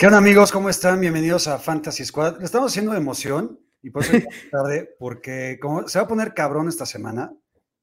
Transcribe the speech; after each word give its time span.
¿Qué 0.00 0.06
onda 0.06 0.16
amigos? 0.16 0.50
¿Cómo 0.50 0.70
están? 0.70 0.98
Bienvenidos 0.98 1.46
a 1.46 1.58
Fantasy 1.58 2.06
Squad. 2.06 2.38
Le 2.38 2.46
estamos 2.46 2.72
haciendo 2.72 2.92
de 2.92 2.96
emoción 2.96 3.60
y 3.82 3.90
por 3.90 4.02
eso 4.02 4.12
tarde, 4.50 4.96
porque 4.98 5.58
como 5.60 5.86
se 5.88 5.98
va 5.98 6.06
a 6.06 6.08
poner 6.08 6.32
cabrón 6.32 6.68
esta 6.68 6.86
semana, 6.86 7.34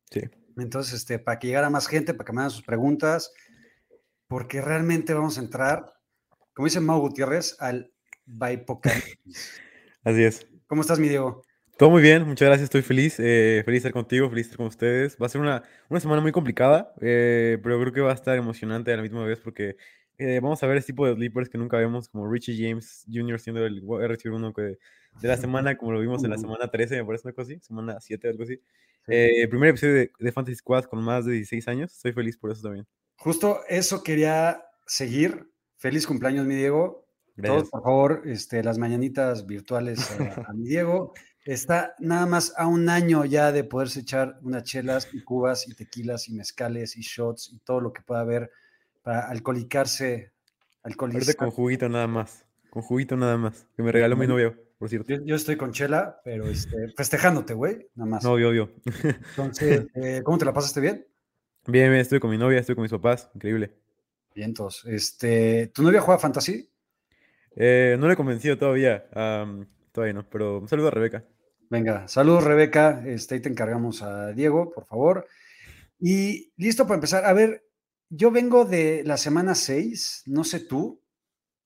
Sí. 0.09 0.21
entonces 0.57 0.95
este, 0.95 1.19
para 1.19 1.37
que 1.37 1.45
llegara 1.45 1.69
más 1.69 1.85
gente, 1.85 2.15
para 2.15 2.25
que 2.25 2.33
me 2.33 2.39
hagan 2.39 2.49
sus 2.49 2.63
preguntas, 2.63 3.31
porque 4.27 4.61
realmente 4.61 5.13
vamos 5.13 5.37
a 5.37 5.41
entrar, 5.41 5.93
como 6.55 6.65
dice 6.65 6.79
Mau 6.79 6.99
Gutiérrez, 7.01 7.55
al 7.59 7.93
Bipocalipsis. 8.25 9.61
Así 10.03 10.23
es. 10.23 10.47
¿Cómo 10.65 10.81
estás, 10.81 10.97
mi 10.97 11.09
Diego? 11.09 11.43
Todo 11.77 11.91
muy 11.91 12.01
bien, 12.01 12.23
muchas 12.23 12.47
gracias, 12.47 12.63
estoy 12.63 12.81
feliz. 12.81 13.17
eh, 13.19 13.61
feliz 13.63 13.83
de 13.83 13.89
estar 13.89 13.93
contigo, 13.93 14.27
feliz 14.27 14.45
de 14.45 14.49
estar 14.49 14.57
con 14.57 14.65
ustedes. 14.65 15.15
Va 15.21 15.27
a 15.27 15.29
ser 15.29 15.39
una, 15.39 15.61
una 15.87 15.99
semana 15.99 16.23
muy 16.23 16.31
complicada, 16.31 16.95
eh, 16.99 17.59
pero 17.61 17.79
creo 17.79 17.93
que 17.93 18.01
va 18.01 18.09
a 18.09 18.15
estar 18.15 18.35
emocionante 18.35 18.91
a 18.91 18.95
la 18.95 19.03
misma 19.03 19.23
vez 19.23 19.39
porque 19.39 19.75
eh, 20.17 20.39
vamos 20.41 20.61
a 20.63 20.67
ver 20.67 20.77
este 20.77 20.93
tipo 20.93 21.05
de 21.05 21.15
sleepers 21.15 21.49
que 21.49 21.57
nunca 21.57 21.77
vemos, 21.77 22.09
como 22.09 22.29
Richie 22.29 22.57
James 22.57 23.05
Jr. 23.11 23.39
siendo 23.39 23.65
el 23.65 23.83
RC1 23.83 24.53
que 24.53 24.77
de 25.21 25.27
la 25.27 25.37
semana, 25.37 25.77
como 25.77 25.91
lo 25.91 25.99
vimos 25.99 26.23
en 26.23 26.29
la 26.29 26.37
semana 26.37 26.69
13, 26.69 26.97
me 26.97 27.05
parece 27.05 27.27
una 27.27 27.33
cosa 27.33 27.51
así, 27.51 27.59
semana 27.61 27.97
7, 27.99 28.29
algo 28.29 28.43
así. 28.43 28.59
Eh, 29.07 29.47
primer 29.47 29.69
episodio 29.69 29.93
de, 29.93 30.11
de 30.19 30.31
Fantasy 30.31 30.55
Squad 30.55 30.83
con 30.85 31.01
más 31.03 31.25
de 31.25 31.33
16 31.33 31.67
años, 31.67 31.93
estoy 31.93 32.11
feliz 32.11 32.37
por 32.37 32.51
eso 32.51 32.61
también. 32.61 32.85
Justo 33.15 33.61
eso 33.67 34.03
quería 34.03 34.63
seguir. 34.85 35.51
Feliz 35.77 36.05
cumpleaños, 36.05 36.45
mi 36.45 36.55
Diego. 36.55 37.07
Todos, 37.35 37.47
Gracias. 37.49 37.69
por 37.69 37.83
favor, 37.83 38.21
este, 38.25 38.63
las 38.63 38.77
mañanitas 38.77 39.45
virtuales 39.45 39.99
a, 40.11 40.49
a 40.49 40.53
mi 40.53 40.67
Diego. 40.67 41.13
Está 41.45 41.95
nada 41.99 42.25
más 42.25 42.53
a 42.57 42.67
un 42.67 42.89
año 42.89 43.23
ya 43.23 43.51
de 43.51 43.63
poderse 43.63 44.01
echar 44.01 44.37
unas 44.41 44.63
chelas 44.63 45.07
y 45.13 45.23
cubas 45.23 45.67
y 45.67 45.75
tequilas 45.75 46.27
y 46.27 46.33
mezcales 46.33 46.97
y 46.97 47.01
shots 47.01 47.51
y 47.53 47.59
todo 47.59 47.79
lo 47.79 47.93
que 47.93 48.01
pueda 48.01 48.21
haber 48.21 48.51
para 49.07 49.29
alcoholicarse. 49.29 50.33
Alcoholizar. 50.83 51.37
con 51.37 51.49
juguito 51.49 51.87
nada 51.87 52.07
más, 52.07 52.45
con 52.69 52.81
juguito 52.81 53.15
nada 53.15 53.37
más, 53.37 53.65
que 53.77 53.81
me 53.81 53.93
regaló 53.93 54.17
mi 54.17 54.27
novio, 54.27 54.57
por 54.77 54.89
cierto. 54.89 55.13
Yo, 55.13 55.23
yo 55.23 55.35
estoy 55.35 55.55
con 55.55 55.71
chela, 55.71 56.19
pero 56.25 56.45
este, 56.47 56.89
festejándote, 56.89 57.53
güey, 57.53 57.87
nada 57.95 58.09
más. 58.09 58.23
No, 58.25 58.33
obvio, 58.33 58.49
obvio. 58.49 58.73
Entonces, 59.29 59.87
eh, 59.95 60.21
¿cómo 60.25 60.37
te 60.37 60.43
la 60.43 60.51
pasaste 60.51 60.81
bien? 60.81 61.07
Bien, 61.65 61.89
bien, 61.89 62.01
estoy 62.01 62.19
con 62.19 62.31
mi 62.31 62.37
novia, 62.37 62.59
estoy 62.59 62.75
con 62.75 62.81
mis 62.81 62.91
papás, 62.91 63.29
increíble. 63.33 63.77
Bien, 64.35 64.49
entonces, 64.49 64.83
este, 64.85 65.67
¿tu 65.67 65.83
novia 65.83 66.01
juega 66.01 66.19
fantasy? 66.19 66.69
Eh, 67.55 67.95
no 67.97 68.07
le 68.07 68.13
he 68.13 68.17
convencido 68.17 68.57
todavía, 68.57 69.07
todavía 69.93 70.13
no, 70.15 70.29
pero 70.29 70.59
un 70.59 70.67
saludo 70.67 70.89
a 70.89 70.91
Rebeca. 70.91 71.23
Venga, 71.69 72.09
saludos 72.09 72.43
Rebeca, 72.43 73.03
este, 73.05 73.35
ahí 73.35 73.41
te 73.41 73.47
encargamos 73.47 74.01
a 74.01 74.33
Diego, 74.33 74.69
por 74.69 74.85
favor. 74.85 75.27
Y 75.97 76.51
listo 76.57 76.83
para 76.83 76.95
empezar. 76.95 77.25
A 77.25 77.31
ver, 77.33 77.66
yo 78.09 78.31
vengo 78.31 78.65
de 78.65 79.03
la 79.03 79.17
semana 79.17 79.55
6, 79.55 80.23
no 80.27 80.43
sé 80.43 80.59
tú, 80.61 81.03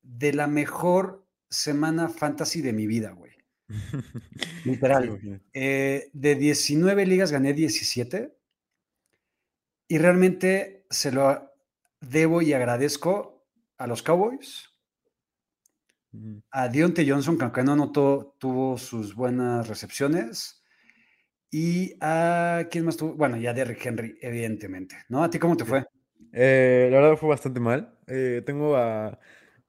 de 0.02 0.34
la 0.34 0.48
mejor 0.48 1.28
semana 1.50 2.10
fantasy 2.10 2.62
de 2.62 2.74
mi 2.74 2.88
vida, 2.88 3.12
güey. 3.12 3.32
Literal. 4.66 5.42
Eh, 5.54 6.10
de 6.14 6.36
19 6.36 7.06
ligas 7.06 7.32
gané 7.32 7.54
17 7.54 8.38
y 9.88 9.98
realmente 9.98 10.86
se 10.90 11.12
lo 11.12 11.52
debo 12.00 12.42
y 12.42 12.54
agradezco 12.54 13.46
a 13.78 13.88
los 13.88 14.04
Cowboys, 14.04 14.70
a 16.52 16.68
Dionte 16.68 17.10
Johnson, 17.10 17.38
que 17.38 17.44
aunque 17.44 17.64
no 17.64 17.74
anotó, 17.74 18.36
tuvo 18.38 18.78
sus 18.78 19.16
buenas 19.16 19.68
recepciones. 19.68 20.64
Y 21.50 21.96
a 22.00 22.68
quién 22.72 22.86
más 22.86 22.96
tuvo, 22.96 23.16
bueno, 23.16 23.36
y 23.38 23.46
a 23.48 23.54
Derrick 23.54 23.86
Henry, 23.86 24.18
evidentemente, 24.22 24.96
¿no? 25.10 25.24
¿A 25.24 25.30
ti 25.30 25.38
cómo 25.38 25.58
te 25.58 25.66
fue? 25.66 25.86
Eh, 26.34 26.88
la 26.92 27.00
verdad 27.02 27.18
fue 27.18 27.30
bastante 27.30 27.60
mal. 27.60 27.98
Eh, 28.08 28.42
tengo 28.46 28.76
a 28.78 29.20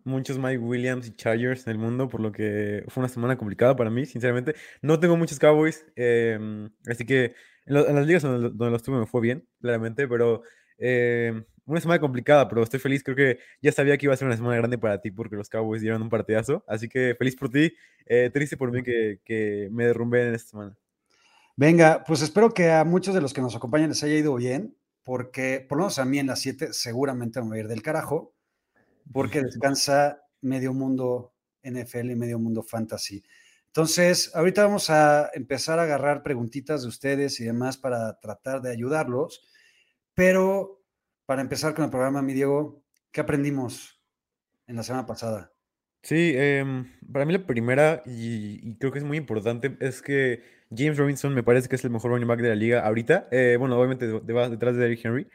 muchos 0.05 0.39
Mike 0.39 0.59
Williams 0.59 1.07
y 1.09 1.15
Chargers 1.17 1.67
en 1.67 1.73
el 1.73 1.79
mundo, 1.79 2.09
por 2.09 2.21
lo 2.21 2.33
que 2.33 2.85
fue 2.89 3.03
una 3.03 3.09
semana 3.09 3.37
complicada 3.37 3.77
para 3.77 3.91
mí, 3.91 4.07
sinceramente. 4.07 4.55
No 4.83 4.99
tengo 5.01 5.17
muchos 5.17 5.39
Cowboys, 5.39 5.85
em, 5.97 6.71
así 6.87 7.05
que 7.07 7.35
en, 7.67 7.75
lo- 7.75 7.89
en 7.89 7.95
las 7.97 8.07
ligas 8.07 8.23
donde, 8.23 8.49
donde 8.51 8.71
los 8.71 8.83
tuve 8.83 8.99
me 8.99 9.07
fue 9.07 9.21
bien, 9.21 9.47
claramente, 9.61 10.09
pero 10.09 10.43
em, 10.79 11.45
una 11.67 11.81
semana 11.81 12.01
complicada, 12.01 12.49
pero 12.49 12.63
estoy 12.63 12.81
feliz. 12.81 13.03
Creo 13.05 13.17
que 13.17 13.39
ya 13.61 13.73
sabía 13.73 13.97
que 13.99 14.07
iba 14.07 14.15
a 14.15 14.17
ser 14.17 14.27
una 14.27 14.37
semana 14.37 14.57
grande 14.57 14.79
para 14.79 15.01
ti 15.01 15.11
porque 15.11 15.37
los 15.37 15.49
Cowboys 15.49 15.83
dieron 15.83 16.03
un 16.03 16.09
partidazo, 16.11 16.65
así 16.69 16.89
que 16.89 17.15
feliz 17.19 17.37
por 17.37 17.51
ti, 17.51 17.73
eh, 18.07 18.31
triste 18.33 18.57
por 18.57 18.73
mí 18.73 18.83
que, 18.83 19.21
que 19.25 19.69
me 19.73 19.87
derrumbé 19.87 20.29
en 20.29 20.35
esta 20.35 20.51
semana. 20.51 20.77
Venga, 21.57 22.03
pues 22.07 22.23
espero 22.23 22.53
que 22.55 22.71
a 22.73 22.85
muchos 22.85 23.15
de 23.15 23.21
los 23.21 23.33
que 23.35 23.41
nos 23.43 23.55
acompañan 23.55 23.91
les 23.91 24.03
haya 24.03 24.15
ido 24.17 24.35
bien, 24.37 24.75
porque 25.03 25.65
por 25.69 25.79
lo 25.79 25.85
menos 25.85 25.99
a 25.99 26.05
mí 26.05 26.19
en 26.19 26.29
las 26.29 26.41
7 26.41 26.73
seguramente 26.73 27.41
me 27.41 27.49
voy 27.49 27.59
a 27.59 27.61
ir 27.63 27.69
del 27.69 27.83
carajo, 27.83 28.35
porque 29.13 29.43
descansa 29.43 30.23
medio 30.41 30.73
mundo 30.73 31.35
NFL 31.63 32.11
y 32.11 32.17
medio 32.17 32.39
mundo 32.39 32.63
fantasy. 32.63 33.23
Entonces, 33.67 34.31
ahorita 34.35 34.65
vamos 34.65 34.91
a 34.91 35.31
empezar 35.33 35.79
a 35.79 35.85
agarrar 35.85 36.23
preguntitas 36.23 36.83
de 36.83 36.89
ustedes 36.89 37.41
y 37.41 37.45
demás 37.45 37.79
para 37.79 38.21
tratar 38.21 38.61
de 38.61 38.71
ayudarlos, 38.71 39.49
pero 40.15 40.83
para 41.25 41.41
empezar 41.41 41.75
con 41.75 41.85
el 41.85 41.91
programa, 41.91 42.21
mi 42.21 42.35
Diego, 42.35 42.85
¿qué 43.11 43.23
aprendimos 43.23 44.03
en 44.67 44.77
la 44.77 44.83
semana 44.83 45.07
pasada? 45.07 45.53
Sí, 46.03 46.33
em, 46.35 46.93
para 47.11 47.25
mí 47.25 47.33
la 47.33 47.47
primera, 47.47 48.03
y, 48.05 48.69
y 48.69 48.77
creo 48.77 48.93
que 48.93 48.99
es 48.99 49.05
muy 49.05 49.17
importante, 49.17 49.77
es 49.81 50.03
que 50.03 50.43
James 50.77 50.97
Robinson 50.99 51.35
me 51.35 51.43
parece 51.43 51.69
que 51.69 51.77
es 51.77 51.85
el 51.85 51.91
mejor 51.91 52.11
running 52.13 52.29
back 52.29 52.41
de 52.41 52.49
la 52.51 52.55
liga 52.55 52.81
ahorita. 52.87 53.29
Eh, 53.31 53.57
bueno, 53.59 53.77
obviamente 53.79 54.07
de- 54.07 54.21
de- 54.21 54.49
detrás 54.51 54.75
de 54.77 54.81
Derrick 54.83 55.05
Henry. 55.05 55.29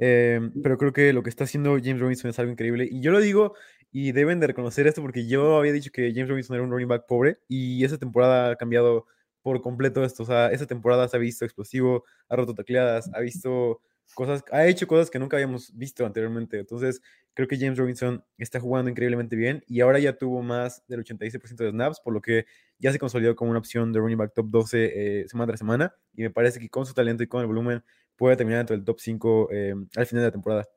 em, 0.00 0.52
pero 0.62 0.78
creo 0.78 0.92
que 0.92 1.12
lo 1.12 1.22
que 1.24 1.30
está 1.30 1.44
haciendo 1.44 1.76
James 1.82 2.00
Robinson 2.00 2.30
es 2.30 2.38
algo 2.38 2.52
increíble. 2.52 2.88
Y 2.90 3.00
yo 3.02 3.10
lo 3.12 3.20
digo, 3.20 3.54
y 3.90 4.12
deben 4.12 4.38
de 4.40 4.46
reconocer 4.46 4.86
esto, 4.86 5.02
porque 5.02 5.26
yo 5.26 5.58
había 5.58 5.72
dicho 5.72 5.90
que 5.92 6.12
James 6.14 6.28
Robinson 6.28 6.54
era 6.56 6.64
un 6.64 6.70
running 6.70 6.88
back 6.88 7.06
pobre, 7.08 7.38
y 7.48 7.84
esa 7.84 7.98
temporada 7.98 8.50
ha 8.52 8.56
cambiado 8.56 9.06
por 9.42 9.60
completo 9.62 10.04
esto. 10.04 10.22
O 10.22 10.26
sea, 10.26 10.48
esa 10.52 10.66
temporada 10.66 11.08
se 11.08 11.16
ha 11.16 11.20
visto 11.20 11.44
explosivo, 11.44 12.04
ha 12.28 12.36
roto 12.36 12.54
tacleadas, 12.54 13.10
ha 13.14 13.20
visto 13.20 13.80
cosas, 14.14 14.44
ha 14.52 14.66
hecho 14.66 14.86
cosas 14.86 15.10
que 15.10 15.18
nunca 15.18 15.36
habíamos 15.36 15.76
visto 15.76 16.04
anteriormente. 16.04 16.58
Entonces, 16.58 17.02
creo 17.34 17.46
que 17.46 17.56
James 17.56 17.78
Robinson 17.78 18.24
está 18.36 18.58
jugando 18.58 18.90
increíblemente 18.90 19.36
bien 19.36 19.62
y 19.66 19.80
ahora 19.80 19.98
ya 19.98 20.16
tuvo 20.16 20.42
más 20.42 20.84
del 20.88 21.04
86% 21.04 21.56
de 21.56 21.70
snaps, 21.70 22.00
por 22.00 22.12
lo 22.12 22.20
que 22.20 22.46
ya 22.78 22.90
se 22.92 22.98
consolidó 22.98 23.36
como 23.36 23.50
una 23.50 23.60
opción 23.60 23.92
de 23.92 24.00
running 24.00 24.18
back 24.18 24.32
top 24.34 24.46
12 24.50 25.20
eh, 25.22 25.28
semana 25.28 25.46
tras 25.46 25.60
semana 25.60 25.94
y 26.14 26.22
me 26.22 26.30
parece 26.30 26.58
que 26.58 26.68
con 26.68 26.84
su 26.84 26.94
talento 26.94 27.22
y 27.22 27.28
con 27.28 27.40
el 27.40 27.46
volumen 27.46 27.84
puede 28.16 28.36
terminar 28.36 28.58
dentro 28.58 28.76
del 28.76 28.84
top 28.84 28.98
5 28.98 29.48
eh, 29.52 29.74
al 29.96 30.06
final 30.06 30.22
de 30.22 30.28
la 30.28 30.32
temporada. 30.32 30.68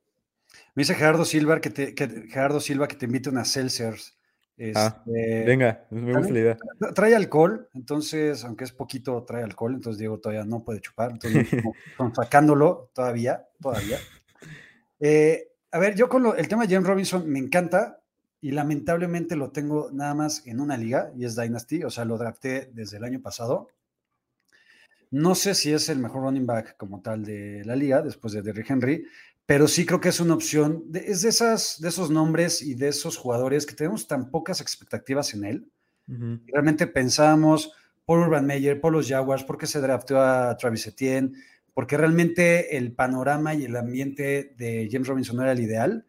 Me 0.75 0.81
dice 0.81 0.95
Gerardo 0.95 1.25
Silva 1.25 1.61
que 1.61 1.69
te, 1.69 1.95
que, 1.95 2.27
Gerardo 2.29 2.59
Silva 2.59 2.87
que 2.87 2.95
te 2.95 3.05
invite 3.05 3.29
unas 3.29 3.49
Ah, 4.75 5.03
Este, 5.05 5.43
Venga, 5.45 5.85
me 5.89 6.13
gusta 6.13 6.33
la 6.33 6.39
idea. 6.39 6.57
Tra- 6.79 6.93
Trae 6.93 7.15
alcohol, 7.15 7.67
entonces, 7.73 8.43
aunque 8.43 8.63
es 8.65 8.71
poquito, 8.71 9.23
trae 9.23 9.43
alcohol, 9.43 9.73
entonces 9.73 9.97
Diego 9.99 10.19
todavía 10.19 10.45
no 10.45 10.63
puede 10.63 10.81
chupar, 10.81 11.11
entonces 11.11 11.49
como 11.49 11.75
sacándolo 12.15 12.89
todavía, 12.93 13.47
todavía. 13.59 13.97
Eh, 14.99 15.47
a 15.71 15.79
ver, 15.79 15.95
yo 15.95 16.09
con 16.09 16.23
lo- 16.23 16.35
el 16.35 16.47
tema 16.47 16.65
de 16.67 16.73
James 16.75 16.87
Robinson 16.87 17.27
me 17.29 17.39
encanta 17.39 17.99
y 18.39 18.51
lamentablemente 18.51 19.35
lo 19.35 19.51
tengo 19.51 19.89
nada 19.91 20.13
más 20.13 20.45
en 20.47 20.59
una 20.59 20.77
liga 20.77 21.11
y 21.15 21.25
es 21.25 21.35
Dynasty, 21.35 21.83
o 21.83 21.89
sea, 21.89 22.05
lo 22.05 22.17
drafté 22.17 22.69
desde 22.73 22.97
el 22.97 23.03
año 23.03 23.21
pasado. 23.21 23.69
No 25.11 25.35
sé 25.35 25.55
si 25.55 25.73
es 25.73 25.89
el 25.89 25.99
mejor 25.99 26.21
running 26.23 26.45
back 26.45 26.77
como 26.77 27.01
tal 27.01 27.25
de 27.25 27.63
la 27.65 27.75
liga 27.75 28.01
después 28.01 28.33
de 28.33 28.41
Derrick 28.41 28.69
Henry, 28.69 29.05
pero 29.45 29.67
sí 29.67 29.85
creo 29.85 29.99
que 29.99 30.09
es 30.09 30.19
una 30.19 30.33
opción. 30.33 30.83
de- 30.87 30.99
es 31.11 31.21
de, 31.23 31.29
esas, 31.29 31.79
de 31.81 31.89
esos 31.89 32.09
nombres 32.09 32.61
y 32.61 32.75
de 32.75 32.89
esos 32.89 33.17
jugadores 33.17 33.65
que 33.65 33.75
tenemos 33.75 34.07
tan 34.07 34.29
pocas 34.31 34.61
expectativas 34.61 35.33
en 35.33 35.45
él 35.45 35.71
realmente 36.47 36.87
pensábamos 36.87 37.71
por 38.05 38.19
Urban 38.19 38.45
Meyer, 38.45 38.81
por 38.81 38.91
los 38.91 39.07
Jaguars, 39.07 39.43
porque 39.45 39.67
se 39.67 39.79
drafteó 39.79 40.19
a 40.21 40.57
Travis 40.57 40.87
Etienne, 40.87 41.31
porque 41.73 41.95
realmente 41.95 42.75
el 42.75 42.91
panorama 42.93 43.53
y 43.55 43.63
el 43.65 43.75
ambiente 43.77 44.53
de 44.57 44.89
James 44.91 45.07
Robinson 45.07 45.37
no 45.37 45.43
era 45.43 45.53
el 45.53 45.59
ideal. 45.61 46.05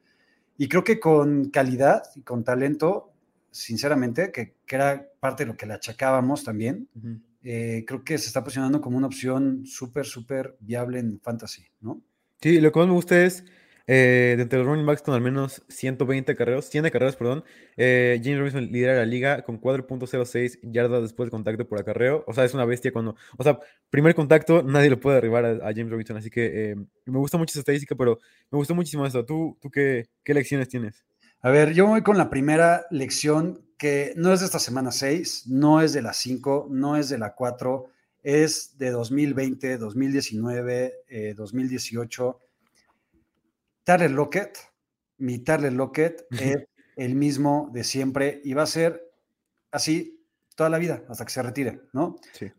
Y 0.58 0.68
creo 0.68 0.82
que 0.82 0.98
con 0.98 1.50
calidad 1.50 2.02
y 2.16 2.22
con 2.22 2.42
talento, 2.42 3.12
sinceramente, 3.50 4.32
que, 4.32 4.56
que 4.66 4.74
era 4.76 5.08
parte 5.20 5.44
de 5.44 5.48
lo 5.52 5.56
que 5.56 5.66
le 5.66 5.74
achacábamos 5.74 6.42
también, 6.42 6.88
eh, 7.44 7.84
creo 7.86 8.02
que 8.02 8.18
se 8.18 8.26
está 8.28 8.42
posicionando 8.42 8.80
como 8.80 8.96
una 8.96 9.06
opción 9.06 9.64
súper, 9.66 10.06
súper 10.06 10.56
viable 10.60 10.98
en 10.98 11.20
fantasy, 11.20 11.64
¿no? 11.80 12.02
Sí, 12.42 12.60
lo 12.60 12.72
que 12.72 12.78
más 12.80 12.88
me 12.88 12.94
gusta 12.94 13.24
es 13.24 13.44
eh, 13.86 14.34
de 14.36 14.42
entre 14.42 14.58
los 14.58 14.66
running 14.66 14.84
backs 14.84 15.02
con 15.02 15.14
al 15.14 15.20
menos 15.20 15.62
120 15.68 16.34
carreras, 16.34 16.64
100 16.64 16.90
carreras, 16.90 17.14
perdón, 17.14 17.44
eh, 17.76 18.20
James 18.22 18.38
Robinson 18.38 18.64
lidera 18.66 18.94
la 18.94 19.06
liga 19.06 19.42
con 19.42 19.60
4.06 19.60 20.58
yardas 20.62 21.02
después 21.02 21.28
de 21.28 21.30
contacto 21.30 21.68
por 21.68 21.78
acarreo. 21.78 22.24
O 22.26 22.32
sea, 22.32 22.44
es 22.44 22.52
una 22.52 22.64
bestia 22.64 22.92
cuando, 22.92 23.14
o 23.36 23.44
sea, 23.44 23.60
primer 23.90 24.16
contacto, 24.16 24.64
nadie 24.64 24.90
lo 24.90 24.98
puede 24.98 25.16
derribar 25.16 25.44
a, 25.44 25.72
James 25.72 25.90
Robinson. 25.90 26.16
Así 26.16 26.30
que 26.30 26.72
eh, 26.72 26.76
me 27.06 27.18
gusta 27.18 27.38
mucho 27.38 27.52
esa 27.52 27.60
estadística, 27.60 27.94
pero 27.94 28.18
me 28.50 28.58
gustó 28.58 28.74
muchísimo 28.74 29.06
esto. 29.06 29.24
¿Tú, 29.24 29.56
tú 29.60 29.70
qué, 29.70 30.08
qué 30.24 30.34
lecciones 30.34 30.68
tienes? 30.68 31.04
A 31.42 31.50
ver, 31.50 31.74
yo 31.74 31.86
voy 31.86 32.02
con 32.02 32.18
la 32.18 32.28
primera 32.28 32.86
lección 32.90 33.64
que 33.78 34.14
no 34.16 34.32
es 34.32 34.40
de 34.40 34.46
esta 34.46 34.58
semana 34.58 34.90
6, 34.90 35.48
no 35.48 35.80
es 35.80 35.92
de 35.92 36.02
la 36.02 36.12
5, 36.12 36.68
no 36.70 36.96
es 36.96 37.08
de 37.08 37.18
la 37.18 37.34
4, 37.34 37.86
es 38.22 38.78
de 38.78 38.90
2020, 38.90 39.78
2019, 39.78 40.94
eh, 41.08 41.34
2018. 41.34 42.40
Tyler 43.84 44.10
Lockett, 44.10 44.58
mi 45.18 45.38
Tyler 45.40 45.72
Lockett 45.72 46.26
es 46.30 46.66
el 46.96 47.14
mismo 47.14 47.70
de 47.72 47.84
siempre 47.84 48.40
y 48.44 48.54
va 48.54 48.62
a 48.62 48.66
ser 48.66 49.02
así 49.70 50.24
toda 50.54 50.70
la 50.70 50.78
vida 50.78 51.02
hasta 51.08 51.24
que 51.24 51.32
se 51.32 51.42
retire, 51.42 51.80
¿no? 51.92 52.16
Sí. 52.32 52.52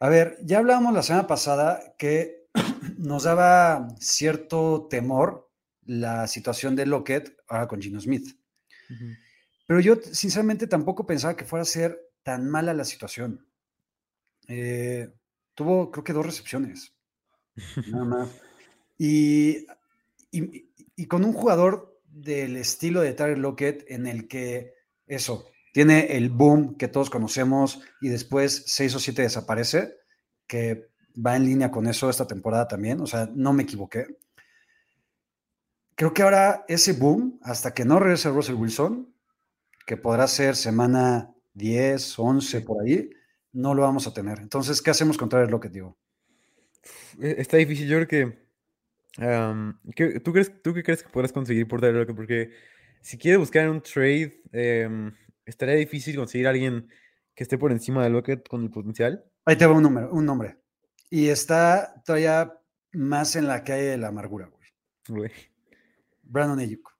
A 0.00 0.08
ver, 0.08 0.36
ya 0.42 0.58
hablábamos 0.58 0.92
la 0.92 1.02
semana 1.02 1.26
pasada 1.26 1.94
que 1.96 2.48
nos 2.98 3.22
daba 3.22 3.88
cierto 3.98 4.88
temor 4.90 5.48
la 5.84 6.26
situación 6.26 6.76
de 6.76 6.86
Lockett 6.86 7.36
ahora 7.48 7.68
con 7.68 7.80
Gino 7.80 8.00
Smith. 8.00 8.36
Pero 9.66 9.80
yo 9.80 9.96
sinceramente 9.96 10.66
tampoco 10.66 11.06
pensaba 11.06 11.34
que 11.34 11.46
fuera 11.46 11.62
a 11.62 11.66
ser 11.66 11.98
tan 12.22 12.48
mala 12.50 12.74
la 12.74 12.84
situación. 12.84 13.46
Eh, 14.48 15.10
tuvo 15.54 15.90
creo 15.90 16.04
que 16.04 16.12
dos 16.12 16.26
recepciones, 16.26 16.94
nada 17.86 18.04
más. 18.04 18.30
Y, 18.98 19.66
y- 20.30 20.70
y 20.96 21.06
con 21.06 21.24
un 21.24 21.32
jugador 21.32 22.00
del 22.04 22.56
estilo 22.56 23.00
de 23.00 23.14
Tyler 23.14 23.38
Lockett 23.38 23.84
en 23.90 24.06
el 24.06 24.28
que 24.28 24.74
eso, 25.06 25.46
tiene 25.72 26.16
el 26.16 26.30
boom 26.30 26.76
que 26.76 26.88
todos 26.88 27.10
conocemos 27.10 27.80
y 28.00 28.08
después 28.08 28.64
seis 28.66 28.94
o 28.94 29.00
siete 29.00 29.22
desaparece, 29.22 29.96
que 30.46 30.90
va 31.14 31.36
en 31.36 31.44
línea 31.46 31.70
con 31.70 31.86
eso 31.86 32.10
esta 32.10 32.26
temporada 32.26 32.68
también, 32.68 33.00
o 33.00 33.06
sea, 33.06 33.30
no 33.34 33.52
me 33.52 33.62
equivoqué. 33.64 34.06
Creo 35.94 36.12
que 36.14 36.22
ahora 36.22 36.64
ese 36.68 36.92
boom, 36.94 37.38
hasta 37.42 37.72
que 37.74 37.84
no 37.84 37.98
regrese 37.98 38.30
Russell 38.30 38.56
Wilson, 38.56 39.14
que 39.86 39.96
podrá 39.96 40.26
ser 40.26 40.56
semana 40.56 41.34
10, 41.54 42.18
11 42.18 42.60
por 42.62 42.82
ahí, 42.82 43.10
no 43.52 43.74
lo 43.74 43.82
vamos 43.82 44.06
a 44.06 44.14
tener. 44.14 44.38
Entonces, 44.40 44.80
¿qué 44.82 44.90
hacemos 44.90 45.16
con 45.18 45.28
Tyler 45.28 45.50
Lockett, 45.50 45.72
digo? 45.72 45.98
Eh, 47.20 47.36
Está 47.38 47.56
difícil, 47.58 47.86
yo 47.88 47.96
creo 48.04 48.08
que, 48.08 48.38
¿qué- 49.94 50.20
¿tú 50.20 50.32
crees, 50.32 50.62
tú 50.62 50.72
qué 50.74 50.82
crees 50.82 51.02
que 51.02 51.08
podrás 51.10 51.32
conseguir 51.32 51.66
por 51.68 51.80
Tyler 51.80 51.96
Lockett? 51.96 52.16
Porque 52.16 52.50
si 53.00 53.18
quieres 53.18 53.38
buscar 53.38 53.68
un 53.68 53.82
trade, 53.82 54.42
em, 54.52 55.12
estaría 55.44 55.74
difícil 55.74 56.16
conseguir 56.16 56.46
a 56.46 56.50
alguien 56.50 56.88
que 57.34 57.42
esté 57.44 57.58
por 57.58 57.72
encima 57.72 58.02
de 58.04 58.10
Lockett 58.10 58.48
con 58.48 58.62
el 58.62 58.70
potencial. 58.70 59.24
Ahí 59.44 59.56
te 59.56 59.66
va 59.66 59.72
un 59.74 59.82
número, 59.82 60.10
un 60.12 60.24
nombre. 60.24 60.58
Y 61.10 61.28
está 61.28 62.02
todavía 62.04 62.52
más 62.92 63.36
en 63.36 63.46
la 63.48 63.64
calle 63.64 63.82
de 63.84 63.98
la 63.98 64.08
amargura, 64.08 64.46
güey. 64.46 64.68
güey. 65.08 65.30
Brandon 66.22 66.58
Ayuk. 66.60 66.90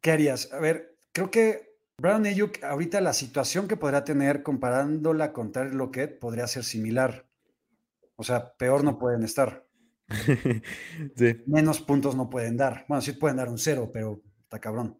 ¿Qué 0.00 0.10
harías? 0.10 0.52
A 0.52 0.60
ver, 0.60 0.96
creo 1.12 1.30
que 1.30 1.67
Brandon 2.00 2.32
Ayuk, 2.32 2.62
ahorita 2.62 3.00
la 3.00 3.12
situación 3.12 3.66
que 3.66 3.76
podría 3.76 4.04
tener 4.04 4.44
comparándola 4.44 5.32
con 5.32 5.50
Tyler 5.50 5.74
Lockett 5.74 6.20
podría 6.20 6.46
ser 6.46 6.62
similar. 6.62 7.28
O 8.14 8.22
sea, 8.22 8.54
peor 8.56 8.84
no 8.84 8.98
pueden 8.98 9.24
estar. 9.24 9.66
Sí. 11.16 11.42
Menos 11.46 11.80
puntos 11.80 12.14
no 12.14 12.30
pueden 12.30 12.56
dar. 12.56 12.86
Bueno, 12.88 13.02
sí 13.02 13.12
pueden 13.12 13.36
dar 13.36 13.48
un 13.48 13.58
cero, 13.58 13.90
pero 13.92 14.22
está 14.44 14.60
cabrón. 14.60 14.98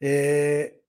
Eh, 0.00 0.82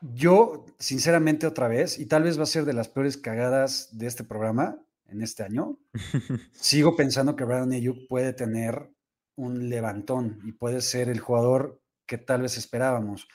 yo, 0.00 0.64
sinceramente, 0.78 1.46
otra 1.46 1.66
vez, 1.66 1.98
y 1.98 2.06
tal 2.06 2.22
vez 2.22 2.38
va 2.38 2.44
a 2.44 2.46
ser 2.46 2.64
de 2.64 2.72
las 2.72 2.88
peores 2.88 3.16
cagadas 3.16 3.88
de 3.98 4.06
este 4.06 4.22
programa 4.22 4.78
en 5.08 5.22
este 5.22 5.42
año, 5.42 5.78
sigo 6.52 6.94
pensando 6.96 7.34
que 7.34 7.44
Brandon 7.44 7.72
Ayuk 7.72 8.08
puede 8.08 8.32
tener 8.32 8.90
un 9.36 9.68
levantón 9.68 10.40
y 10.44 10.52
puede 10.52 10.80
ser 10.80 11.08
el 11.08 11.18
jugador 11.18 11.82
que 12.06 12.16
tal 12.16 12.42
vez 12.42 12.56
esperábamos. 12.56 13.28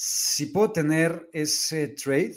Si 0.00 0.46
puedo 0.46 0.70
tener 0.72 1.28
ese 1.32 1.88
trade, 1.88 2.36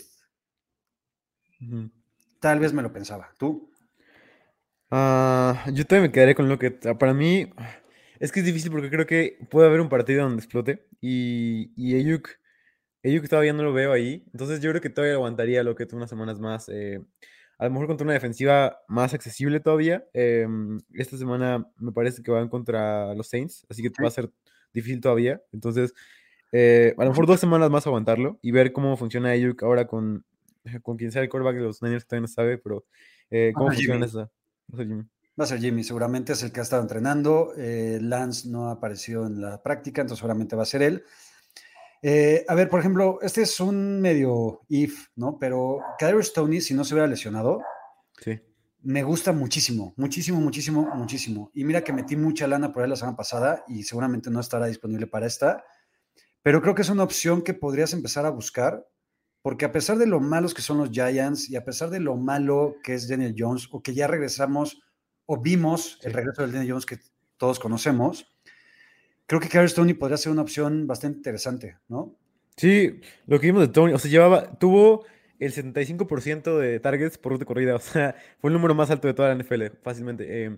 tal 2.41 2.59
vez 2.59 2.73
me 2.73 2.81
lo 2.81 2.91
pensaba. 2.91 3.33
¿Tú? 3.37 3.71
Ah, 4.89 5.65
yo 5.73 5.85
también 5.85 6.03
me 6.03 6.11
quedaría 6.11 6.35
con 6.35 6.49
Lockett. 6.49 6.85
Ah, 6.85 6.97
Para 6.97 7.13
mí, 7.13 7.49
es 8.19 8.31
que 8.31 8.41
es 8.41 8.45
difícil 8.45 8.71
porque 8.71 8.89
creo 8.89 9.05
que 9.05 9.37
puede 9.49 9.67
haber 9.67 9.81
un 9.81 9.89
partido 9.89 10.23
donde 10.23 10.41
explote. 10.43 10.87
Y, 10.99 11.71
y 11.75 11.95
Ayuk, 11.95 12.29
Ayuk 13.03 13.27
todavía 13.29 13.53
no 13.53 13.63
lo 13.63 13.73
veo 13.73 13.93
ahí. 13.93 14.25
Entonces 14.33 14.61
yo 14.61 14.71
creo 14.71 14.81
que 14.81 14.89
todavía 14.89 15.15
aguantaría 15.15 15.63
Lockett 15.63 15.93
unas 15.93 16.09
semanas 16.09 16.39
más. 16.39 16.69
eh, 16.69 17.01
a 17.59 17.65
lo 17.65 17.71
mejor 17.71 17.87
contra 17.87 18.05
una 18.05 18.13
defensiva 18.13 18.79
más 18.87 19.13
accesible 19.13 19.59
todavía. 19.61 20.05
Em, 20.13 20.79
esta 20.93 21.17
semana 21.17 21.67
me 21.77 21.91
parece 21.93 22.23
que 22.23 22.31
van 22.31 22.49
contra 22.49 23.13
los 23.15 23.29
Saints, 23.29 23.65
así 23.69 23.83
que 23.83 23.91
va 24.03 24.09
a 24.09 24.11
ser 24.11 24.31
difícil 24.73 25.01
todavía. 25.01 25.41
Entonces, 25.53 25.93
eh, 26.51 26.94
a 26.98 27.03
lo 27.03 27.09
mejor 27.12 27.25
dos 27.27 27.39
semanas 27.39 27.69
más 27.69 27.86
aguantarlo 27.88 28.39
y 28.42 28.51
ver 28.51 28.71
cómo 28.74 28.98
funciona 28.98 29.30
Ayuk 29.30 29.63
ahora 29.63 29.88
con, 29.88 30.25
con 30.83 30.98
quien 30.98 31.12
sea 31.12 31.21
el 31.21 31.30
quarterback 31.30 31.56
de 31.56 31.62
los 31.63 31.81
Niners, 31.81 32.03
que 32.03 32.09
todavía 32.09 32.21
no 32.21 32.27
sabe, 32.27 32.57
pero 32.57 32.86
eh, 33.30 33.51
cómo 33.56 33.71
funciona 33.71 34.06
esa. 34.06 34.30
Jimmy. 34.75 35.03
Va 35.39 35.45
a 35.45 35.48
ser 35.48 35.59
Jimmy, 35.59 35.83
seguramente 35.83 36.33
es 36.33 36.44
el 36.44 36.51
que 36.51 36.59
ha 36.59 36.63
estado 36.63 36.81
entrenando. 36.81 37.53
eh, 37.57 38.00
Lance 38.01 38.50
no 38.50 38.68
ha 38.68 38.74
aparecido 38.74 39.25
en 39.25 39.42
la 39.42 39.62
práctica, 39.62 40.01
entonces 40.01 40.19
seguramente 40.19 40.56
va 40.56 40.63
a 40.63 40.65
ser 40.65 40.81
él. 40.83 41.03
Eh, 42.03 42.45
a 42.48 42.56
ver, 42.56 42.68
por 42.69 42.80
ejemplo, 42.80 43.19
este 43.21 43.44
es 43.44 43.59
un 43.59 44.01
medio 44.01 44.62
if, 44.69 45.07
¿no? 45.15 45.38
Pero 45.39 45.80
Kadarius 46.00 46.33
Tony, 46.33 46.59
si 46.59 46.74
no 46.74 46.83
se 46.83 46.94
hubiera 46.95 47.07
lesionado, 47.07 47.62
Sí. 48.19 48.39
me 48.81 49.03
gusta 49.03 49.31
muchísimo, 49.31 49.94
muchísimo, 49.98 50.39
muchísimo, 50.42 50.89
muchísimo. 50.95 51.51
Y 51.53 51.63
mira 51.63 51.83
que 51.83 51.93
metí 51.93 52.15
mucha 52.15 52.48
lana 52.48 52.72
por 52.72 52.84
él 52.84 52.89
la 52.89 52.96
semana 52.96 53.15
pasada 53.17 53.63
y 53.67 53.84
seguramente 53.84 54.29
no 54.31 54.39
estará 54.39 54.65
disponible 54.65 55.08
para 55.08 55.27
esta, 55.27 55.63
pero 56.43 56.62
creo 56.62 56.75
que 56.75 56.81
es 56.81 56.89
una 56.89 57.03
opción 57.03 57.41
que 57.41 57.53
podrías 57.53 57.93
empezar 57.93 58.25
a 58.25 58.29
buscar, 58.29 58.88
porque 59.41 59.65
a 59.65 59.71
pesar 59.71 59.98
de 59.98 60.07
lo 60.07 60.19
malos 60.19 60.53
que 60.53 60.62
son 60.62 60.77
los 60.77 60.91
Giants 60.91 61.50
y 61.50 61.55
a 61.55 61.63
pesar 61.63 61.89
de 61.89 62.00
lo 62.00 62.15
malo 62.15 62.75
que 62.83 62.93
es 62.93 63.07
Daniel 63.07 63.36
Jones, 63.38 63.67
o 63.71 63.81
que 63.81 63.93
ya 63.93 64.07
regresamos 64.07 64.81
o 65.25 65.41
vimos 65.41 66.00
el 66.03 66.13
regreso 66.13 66.41
del 66.41 66.51
Daniel 66.51 66.71
Jones 66.71 66.86
que 66.86 67.00
todos 67.38 67.60
conocemos, 67.60 68.27
creo 69.25 69.39
que 69.39 69.48
Kadarius 69.48 69.74
Tony 69.74 69.93
podría 69.93 70.17
ser 70.17 70.31
una 70.31 70.41
opción 70.41 70.88
bastante 70.88 71.17
interesante, 71.17 71.77
¿no? 71.88 72.15
Sí, 72.57 73.00
lo 73.27 73.39
que 73.39 73.48
vimos 73.48 73.62
de 73.62 73.69
Tony, 73.69 73.93
o 73.93 73.98
sea, 74.00 74.12
llevaba, 74.12 74.57
tuvo 74.60 75.05
el 75.39 75.53
75% 75.53 76.60
de 76.60 76.79
targets 76.79 77.17
por 77.17 77.31
ruta 77.31 77.45
corrida, 77.45 77.75
o 77.75 77.79
sea, 77.79 78.15
fue 78.39 78.50
el 78.50 78.53
número 78.53 78.75
más 78.75 78.91
alto 78.91 79.07
de 79.07 79.13
toda 79.13 79.33
la 79.33 79.41
NFL, 79.41 79.77
fácilmente. 79.81 80.45
Eh, 80.45 80.57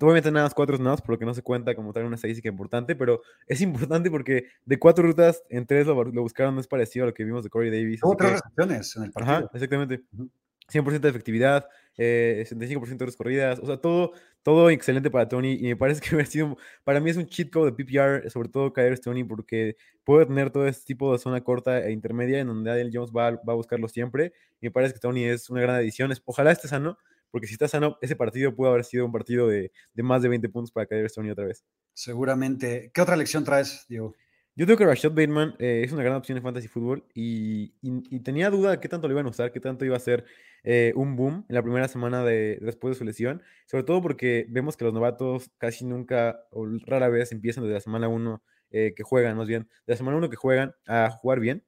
obviamente 0.00 0.30
nada 0.30 0.46
más 0.46 0.54
cuatro 0.54 0.76
snaps, 0.76 1.02
por 1.02 1.10
lo 1.10 1.18
que 1.18 1.24
no 1.24 1.34
se 1.34 1.42
cuenta 1.42 1.74
como 1.74 1.92
tal 1.92 2.04
una 2.04 2.16
estadística 2.16 2.48
importante, 2.48 2.94
pero 2.94 3.22
es 3.46 3.60
importante 3.60 4.10
porque 4.10 4.46
de 4.64 4.78
cuatro 4.78 5.04
rutas, 5.04 5.42
en 5.48 5.66
tres 5.66 5.86
lo, 5.86 6.04
lo 6.04 6.22
buscaron, 6.22 6.54
no 6.54 6.60
es 6.60 6.66
parecido 6.66 7.04
a 7.04 7.08
lo 7.08 7.14
que 7.14 7.24
vimos 7.24 7.42
de 7.44 7.50
Corey 7.50 7.70
Davis. 7.70 8.00
Así 8.02 8.16
tres 8.16 8.32
recepciones 8.32 8.96
en 8.96 9.02
el 9.04 9.12
partido. 9.12 9.36
Ajá, 9.36 9.50
exactamente. 9.54 10.02
Ujú. 10.12 10.30
100% 10.72 11.00
de 11.00 11.08
efectividad, 11.08 11.68
eh, 11.96 12.44
65% 12.46 13.04
de 13.04 13.06
las 13.06 13.16
corridas, 13.16 13.58
o 13.58 13.66
sea, 13.66 13.76
todo, 13.76 14.12
todo 14.42 14.70
excelente 14.70 15.10
para 15.10 15.28
Tony 15.28 15.54
y 15.54 15.64
me 15.64 15.76
parece 15.76 16.00
que 16.00 16.08
hubiera 16.14 16.30
sido, 16.30 16.56
para 16.84 17.00
mí 17.00 17.10
es 17.10 17.16
un 17.16 17.26
cheat 17.26 17.50
code 17.50 17.70
de 17.70 17.84
PPR, 17.84 18.30
sobre 18.30 18.48
todo 18.48 18.72
caer 18.72 18.98
Tony 18.98 19.24
porque 19.24 19.76
puede 20.04 20.26
tener 20.26 20.50
todo 20.50 20.66
este 20.66 20.84
tipo 20.84 21.12
de 21.12 21.18
zona 21.18 21.42
corta 21.42 21.80
e 21.80 21.92
intermedia 21.92 22.40
en 22.40 22.48
donde 22.48 22.70
Daniel 22.70 22.90
Jones 22.92 23.10
va, 23.10 23.32
va 23.32 23.52
a 23.52 23.54
buscarlo 23.54 23.88
siempre 23.88 24.32
y 24.60 24.66
me 24.66 24.70
parece 24.70 24.94
que 24.94 25.00
Tony 25.00 25.24
es 25.24 25.50
una 25.50 25.60
gran 25.60 25.76
adición, 25.76 26.12
ojalá 26.24 26.52
esté 26.52 26.68
sano, 26.68 26.98
porque 27.32 27.48
si 27.48 27.54
está 27.54 27.66
sano, 27.66 27.98
ese 28.00 28.14
partido 28.14 28.54
puede 28.54 28.70
haber 28.70 28.84
sido 28.84 29.04
un 29.06 29.12
partido 29.12 29.48
de, 29.48 29.72
de 29.92 30.02
más 30.04 30.22
de 30.22 30.28
20 30.28 30.48
puntos 30.48 30.70
para 30.70 30.86
caer 30.86 31.10
Tony 31.10 31.30
otra 31.30 31.46
vez. 31.46 31.64
Seguramente. 31.94 32.92
¿Qué 32.94 33.00
otra 33.00 33.16
lección 33.16 33.42
traes, 33.42 33.86
Diego? 33.88 34.14
Yo 34.54 34.66
creo 34.66 34.76
que 34.76 34.84
Rashad 34.84 35.10
Bateman 35.12 35.54
eh, 35.58 35.82
es 35.84 35.92
una 35.92 36.02
gran 36.02 36.16
opción 36.16 36.36
en 36.36 36.44
fantasy 36.44 36.68
fútbol 36.68 37.06
y, 37.14 37.74
y- 37.80 38.02
y 38.16 38.20
tenía 38.20 38.50
duda 38.50 38.70
de 38.72 38.80
qué 38.80 38.88
tanto 38.88 39.08
lo 39.08 39.14
iban 39.14 39.24
a 39.26 39.30
usar, 39.30 39.50
qué 39.50 39.60
tanto 39.60 39.84
iba 39.86 39.96
a 39.96 40.00
ser 40.00 40.26
eh, 40.62 40.92
un 40.94 41.16
boom 41.16 41.46
en 41.48 41.54
la 41.54 41.62
primera 41.62 41.88
semana 41.88 42.22
de, 42.22 42.58
después 42.60 42.94
de 42.94 42.98
su 42.98 43.04
lesión, 43.04 43.42
sobre 43.66 43.84
todo 43.84 44.02
porque 44.02 44.46
vemos 44.50 44.76
que 44.76 44.84
los 44.84 44.92
novatos 44.92 45.50
casi 45.56 45.86
nunca 45.86 46.44
o 46.50 46.66
rara 46.86 47.08
vez 47.08 47.32
empiezan 47.32 47.64
desde 47.64 47.74
la 47.74 47.80
semana 47.80 48.08
1 48.08 48.42
que 48.70 49.02
juegan, 49.02 49.36
más 49.36 49.46
bien, 49.48 49.64
de 49.86 49.92
la 49.92 49.96
semana 49.96 50.16
1 50.16 50.30
que 50.30 50.36
juegan 50.36 50.74
a 50.86 51.10
jugar 51.10 51.40
bien. 51.40 51.62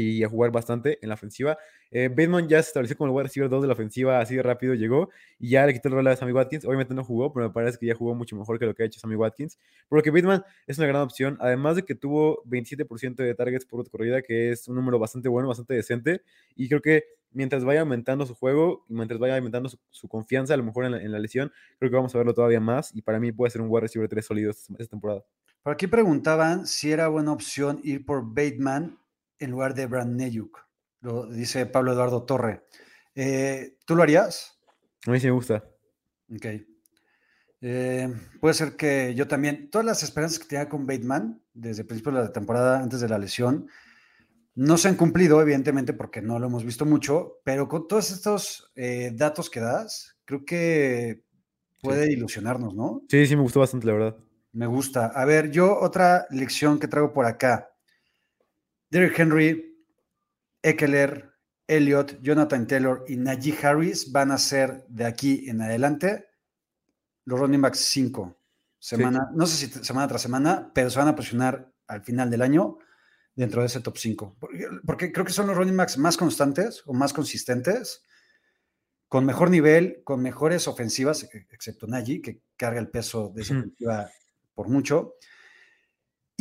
Y 0.00 0.24
a 0.24 0.28
jugar 0.28 0.50
bastante 0.50 0.98
en 1.02 1.08
la 1.08 1.14
ofensiva. 1.14 1.58
Eh, 1.90 2.08
Bateman 2.08 2.48
ya 2.48 2.62
se 2.62 2.68
estableció 2.68 2.96
como 2.96 3.10
el 3.10 3.14
wide 3.14 3.24
receiver 3.24 3.50
2 3.50 3.62
de 3.62 3.68
la 3.68 3.74
ofensiva, 3.74 4.20
así 4.20 4.34
de 4.34 4.42
rápido 4.42 4.74
llegó 4.74 5.10
y 5.38 5.50
ya 5.50 5.66
le 5.66 5.74
quitó 5.74 5.88
el 5.88 5.94
rol 5.94 6.06
a 6.06 6.16
Sammy 6.16 6.32
Watkins. 6.32 6.64
Obviamente 6.64 6.94
no 6.94 7.04
jugó, 7.04 7.32
pero 7.32 7.48
me 7.48 7.52
parece 7.52 7.78
que 7.78 7.86
ya 7.86 7.94
jugó 7.94 8.14
mucho 8.14 8.34
mejor 8.36 8.58
que 8.58 8.66
lo 8.66 8.74
que 8.74 8.82
ha 8.82 8.86
hecho 8.86 8.98
Sammy 8.98 9.14
Watkins. 9.16 9.58
Porque 9.88 10.10
Bateman 10.10 10.42
es 10.66 10.78
una 10.78 10.86
gran 10.86 11.02
opción, 11.02 11.36
además 11.40 11.76
de 11.76 11.84
que 11.84 11.94
tuvo 11.94 12.42
27% 12.44 13.16
de 13.16 13.34
targets 13.34 13.66
por 13.66 13.88
corrida, 13.90 14.22
que 14.22 14.52
es 14.52 14.68
un 14.68 14.76
número 14.76 14.98
bastante 14.98 15.28
bueno, 15.28 15.48
bastante 15.48 15.74
decente. 15.74 16.22
Y 16.56 16.68
creo 16.68 16.80
que 16.80 17.04
mientras 17.32 17.64
vaya 17.64 17.80
aumentando 17.80 18.26
su 18.26 18.34
juego 18.34 18.84
y 18.88 18.94
mientras 18.94 19.18
vaya 19.20 19.36
aumentando 19.36 19.68
su, 19.90 20.08
confianza, 20.08 20.54
a 20.54 20.56
lo 20.56 20.64
mejor 20.64 20.84
en 20.84 21.12
la, 21.12 21.18
lesión, 21.18 21.52
creo 21.78 21.90
que 21.90 21.96
vamos 21.96 22.14
a 22.14 22.18
verlo 22.18 22.34
todavía 22.34 22.60
más. 22.60 22.94
Y 22.94 23.02
para 23.02 23.20
mí 23.20 23.32
puede 23.32 23.50
ser 23.50 23.60
un 23.60 23.68
wide 23.70 23.82
receiver 23.82 24.08
3 24.08 24.24
sólido 24.24 24.50
esta, 24.50 24.72
esta 24.78 24.90
temporada. 24.90 25.24
Por 25.62 25.72
aquí 25.72 25.86
preguntaban 25.86 26.66
si 26.66 26.90
era 26.90 27.08
buena 27.08 27.32
opción 27.32 27.80
ir 27.84 28.04
por 28.04 28.24
Bateman 28.24 28.98
en 29.42 29.50
lugar 29.50 29.74
de 29.74 29.86
Brand 29.86 30.16
Neyuk. 30.16 30.58
Lo 31.00 31.26
dice 31.26 31.66
Pablo 31.66 31.92
Eduardo 31.92 32.24
Torre. 32.24 32.64
Eh, 33.14 33.78
¿Tú 33.84 33.96
lo 33.96 34.02
harías? 34.02 34.58
A 35.06 35.10
mí 35.10 35.20
sí 35.20 35.26
me 35.26 35.32
gusta. 35.32 35.64
Ok. 36.34 36.46
Eh, 37.60 38.12
puede 38.40 38.54
ser 38.54 38.76
que 38.76 39.14
yo 39.14 39.28
también, 39.28 39.70
todas 39.70 39.84
las 39.84 40.02
esperanzas 40.02 40.38
que 40.38 40.46
tenía 40.46 40.68
con 40.68 40.86
Bateman 40.86 41.42
desde 41.52 41.82
el 41.82 41.86
principio 41.86 42.12
de 42.12 42.20
la 42.20 42.32
temporada, 42.32 42.80
antes 42.80 43.00
de 43.00 43.08
la 43.08 43.18
lesión, 43.18 43.68
no 44.54 44.76
se 44.76 44.88
han 44.88 44.96
cumplido, 44.96 45.40
evidentemente, 45.40 45.92
porque 45.92 46.22
no 46.22 46.38
lo 46.38 46.46
hemos 46.46 46.64
visto 46.64 46.84
mucho, 46.84 47.40
pero 47.44 47.68
con 47.68 47.88
todos 47.88 48.10
estos 48.10 48.70
eh, 48.74 49.12
datos 49.14 49.48
que 49.48 49.60
das, 49.60 50.18
creo 50.24 50.44
que 50.44 51.24
puede 51.80 52.12
ilusionarnos, 52.12 52.74
¿no? 52.74 53.02
Sí, 53.08 53.26
sí, 53.26 53.36
me 53.36 53.42
gustó 53.42 53.60
bastante, 53.60 53.86
la 53.86 53.92
verdad. 53.94 54.16
Me 54.52 54.66
gusta. 54.66 55.06
A 55.06 55.24
ver, 55.24 55.50
yo 55.50 55.78
otra 55.80 56.26
lección 56.30 56.78
que 56.78 56.88
traigo 56.88 57.12
por 57.12 57.26
acá. 57.26 57.71
Derrick 58.92 59.18
Henry, 59.18 59.74
Eckler, 60.62 61.32
Elliott, 61.66 62.20
Jonathan 62.20 62.66
Taylor 62.66 63.02
y 63.08 63.16
Najee 63.16 63.56
Harris 63.62 64.12
van 64.12 64.30
a 64.30 64.36
ser 64.36 64.84
de 64.86 65.06
aquí 65.06 65.48
en 65.48 65.62
adelante 65.62 66.28
los 67.24 67.40
running 67.40 67.62
backs 67.62 67.78
5. 67.78 68.38
Semana, 68.78 69.30
no 69.32 69.46
sé 69.46 69.56
si 69.56 69.82
semana 69.82 70.08
tras 70.08 70.20
semana, 70.20 70.70
pero 70.74 70.90
se 70.90 70.98
van 70.98 71.08
a 71.08 71.16
posicionar 71.16 71.72
al 71.86 72.02
final 72.02 72.28
del 72.28 72.42
año 72.42 72.76
dentro 73.34 73.62
de 73.62 73.68
ese 73.68 73.80
top 73.80 73.96
5. 73.96 74.36
Porque, 74.84 75.10
creo 75.10 75.24
que 75.24 75.32
son 75.32 75.46
los 75.46 75.56
running 75.56 75.76
backs 75.78 75.96
más 75.96 76.18
constantes 76.18 76.82
o 76.84 76.92
más 76.92 77.14
consistentes, 77.14 78.04
con 79.08 79.24
mejor 79.24 79.48
nivel, 79.48 80.02
con 80.04 80.20
mejores 80.20 80.68
ofensivas, 80.68 81.22
e, 81.32 81.46
excepto 81.50 81.86
Najee, 81.86 82.20
que 82.20 82.42
carga 82.58 82.78
el 82.78 82.90
peso 82.90 83.32
de 83.34 83.40
esa 83.40 83.58
ofensiva 83.58 84.10
por 84.52 84.68
mucho. 84.68 85.14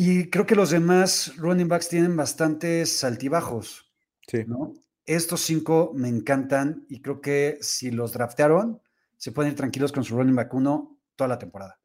Y 0.03 0.31
creo 0.31 0.47
que 0.47 0.55
los 0.55 0.71
demás 0.71 1.37
running 1.37 1.67
backs 1.67 1.87
tienen 1.87 2.17
bastantes 2.17 3.03
altibajos. 3.03 3.93
Sí. 4.25 4.45
¿no? 4.47 4.73
Estos 5.05 5.41
cinco 5.41 5.91
me 5.93 6.07
encantan 6.07 6.87
y 6.89 7.03
creo 7.03 7.21
que 7.21 7.59
si 7.61 7.91
los 7.91 8.13
draftearon, 8.13 8.81
se 9.17 9.31
pueden 9.31 9.51
ir 9.51 9.57
tranquilos 9.57 9.91
con 9.91 10.03
su 10.03 10.17
running 10.17 10.35
back 10.35 10.51
uno 10.55 10.97
toda 11.15 11.27
la 11.27 11.37
temporada. 11.37 11.79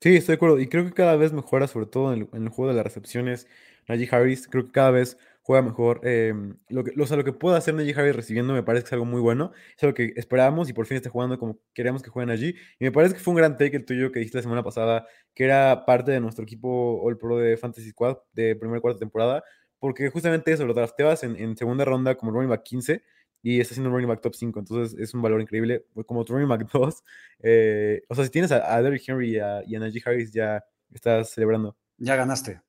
Sí, 0.00 0.16
estoy 0.16 0.32
de 0.32 0.36
acuerdo. 0.36 0.60
Y 0.60 0.66
creo 0.66 0.86
que 0.86 0.94
cada 0.94 1.14
vez 1.16 1.34
mejora, 1.34 1.66
sobre 1.66 1.84
todo 1.84 2.14
en 2.14 2.22
el, 2.22 2.28
en 2.32 2.44
el 2.44 2.48
juego 2.48 2.70
de 2.70 2.76
las 2.78 2.84
recepciones. 2.86 3.46
Najee 3.86 4.08
Harris, 4.10 4.48
creo 4.48 4.64
que 4.64 4.72
cada 4.72 4.90
vez 4.90 5.18
juega 5.42 5.62
mejor. 5.62 6.00
Em, 6.04 6.56
lo, 6.68 6.84
que, 6.84 6.92
lo, 6.94 7.04
lo 7.04 7.24
que 7.24 7.32
pueda 7.32 7.58
hacer 7.58 7.74
Najee 7.74 7.94
Harris 7.94 8.16
recibiendo 8.16 8.54
me 8.54 8.62
parece 8.62 8.84
que 8.84 8.88
es 8.88 8.92
algo 8.94 9.04
muy 9.04 9.20
bueno. 9.20 9.52
Es 9.76 9.82
algo 9.82 9.94
que 9.94 10.12
esperábamos 10.16 10.68
y 10.70 10.72
por 10.72 10.86
fin 10.86 10.96
está 10.96 11.10
jugando 11.10 11.38
como 11.38 11.58
queríamos 11.74 12.02
que 12.02 12.10
jueguen 12.10 12.30
allí. 12.30 12.54
Y 12.78 12.84
me 12.84 12.92
parece 12.92 13.14
que 13.14 13.20
fue 13.20 13.32
un 13.32 13.38
gran 13.38 13.56
take 13.56 13.76
el 13.76 13.84
tuyo 13.84 14.12
que 14.12 14.20
dijiste 14.20 14.38
la 14.38 14.42
semana 14.42 14.62
pasada, 14.62 15.06
que 15.34 15.44
era 15.44 15.84
parte 15.84 16.12
de 16.12 16.20
nuestro 16.20 16.44
equipo 16.44 17.00
All 17.02 17.18
Pro 17.18 17.38
de 17.38 17.56
Fantasy 17.56 17.90
Squad 17.90 18.18
de 18.32 18.56
primera 18.56 18.80
cuarta 18.80 19.00
temporada, 19.00 19.44
porque 19.78 20.08
justamente 20.10 20.52
eso, 20.52 20.64
lo 20.66 20.74
drafteabas 20.74 21.24
en, 21.24 21.36
en 21.36 21.56
segunda 21.56 21.84
ronda 21.84 22.14
como 22.14 22.32
running 22.32 22.50
back 22.50 22.62
15 22.62 23.02
y 23.42 23.60
está 23.60 23.74
siendo 23.74 23.90
un 23.90 23.94
running 23.96 24.08
back 24.08 24.20
top 24.20 24.34
5, 24.34 24.58
entonces 24.60 24.98
es 24.98 25.12
un 25.14 25.22
valor 25.22 25.40
increíble. 25.40 25.84
Como 26.06 26.24
tu 26.24 26.32
running 26.32 26.48
back 26.48 26.70
2, 26.72 27.04
eh, 27.42 28.02
o 28.08 28.14
sea, 28.14 28.24
si 28.24 28.30
tienes 28.30 28.52
a, 28.52 28.74
a 28.74 28.80
Derrick 28.82 29.02
Henry 29.06 29.36
y 29.36 29.38
a, 29.38 29.62
y 29.66 29.74
a 29.74 29.80
Najee 29.80 30.02
Harris, 30.04 30.32
ya 30.32 30.64
estás 30.92 31.30
celebrando. 31.30 31.76
Ya 31.98 32.16
ganaste. 32.16 32.60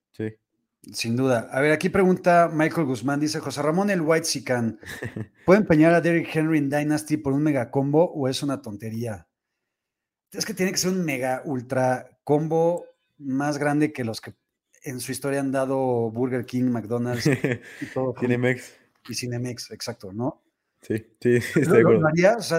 Sin 0.91 1.15
duda. 1.15 1.47
A 1.51 1.61
ver, 1.61 1.71
aquí 1.71 1.87
pregunta 1.89 2.49
Michael 2.53 2.85
Guzmán, 2.87 3.19
dice 3.19 3.39
José 3.39 3.61
Ramón 3.61 3.89
el 3.89 4.01
White 4.01 4.25
Sican, 4.25 4.79
¿puede 5.45 5.61
empeñar 5.61 5.93
a 5.93 6.01
Derrick 6.01 6.35
Henry 6.35 6.57
en 6.57 6.69
Dynasty 6.69 7.17
por 7.17 7.31
un 7.33 7.41
mega 7.43 7.71
combo 7.71 8.11
o 8.11 8.27
es 8.27 8.43
una 8.43 8.61
tontería? 8.61 9.27
Es 10.31 10.45
que 10.45 10.53
tiene 10.53 10.71
que 10.71 10.77
ser 10.77 10.91
un 10.91 11.05
mega 11.05 11.41
ultra 11.45 12.09
combo 12.23 12.85
más 13.17 13.57
grande 13.57 13.93
que 13.93 14.03
los 14.03 14.19
que 14.19 14.33
en 14.83 14.99
su 14.99 15.13
historia 15.13 15.39
han 15.39 15.51
dado 15.53 16.11
Burger 16.11 16.45
King, 16.45 16.63
McDonald's 16.65 17.27
y 17.27 17.85
todo. 17.93 18.13
Cinemex. 18.19 18.73
Y 19.07 19.15
Cinemex, 19.15 19.71
exacto, 19.71 20.11
¿no? 20.11 20.43
Sí, 20.81 20.95
sí, 21.21 21.35
estoy 21.55 21.63
¿Lo, 21.63 21.73
de 21.75 21.79
acuerdo. 21.81 22.07
haría? 22.07 22.35
O 22.35 22.41
sea, 22.41 22.57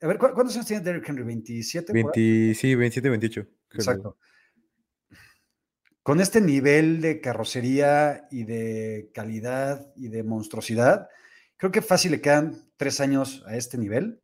a 0.00 0.06
ver, 0.06 0.18
¿cu- 0.18 0.30
¿cuántos 0.32 0.54
años 0.54 0.66
tiene 0.66 0.84
Derrick 0.84 1.08
Henry? 1.08 1.24
¿27? 1.24 1.86
por 1.86 1.96
ahí? 1.96 2.02
20, 2.04 2.54
sí, 2.54 2.74
27, 2.76 3.08
28. 3.10 3.46
creo. 3.68 4.16
Con 6.04 6.20
este 6.20 6.42
nivel 6.42 7.00
de 7.00 7.22
carrocería 7.22 8.28
y 8.30 8.44
de 8.44 9.10
calidad 9.14 9.90
y 9.96 10.08
de 10.08 10.22
monstruosidad, 10.22 11.08
creo 11.56 11.72
que 11.72 11.80
fácil 11.80 12.10
le 12.12 12.20
quedan 12.20 12.70
tres 12.76 13.00
años 13.00 13.42
a 13.46 13.56
este 13.56 13.78
nivel. 13.78 14.20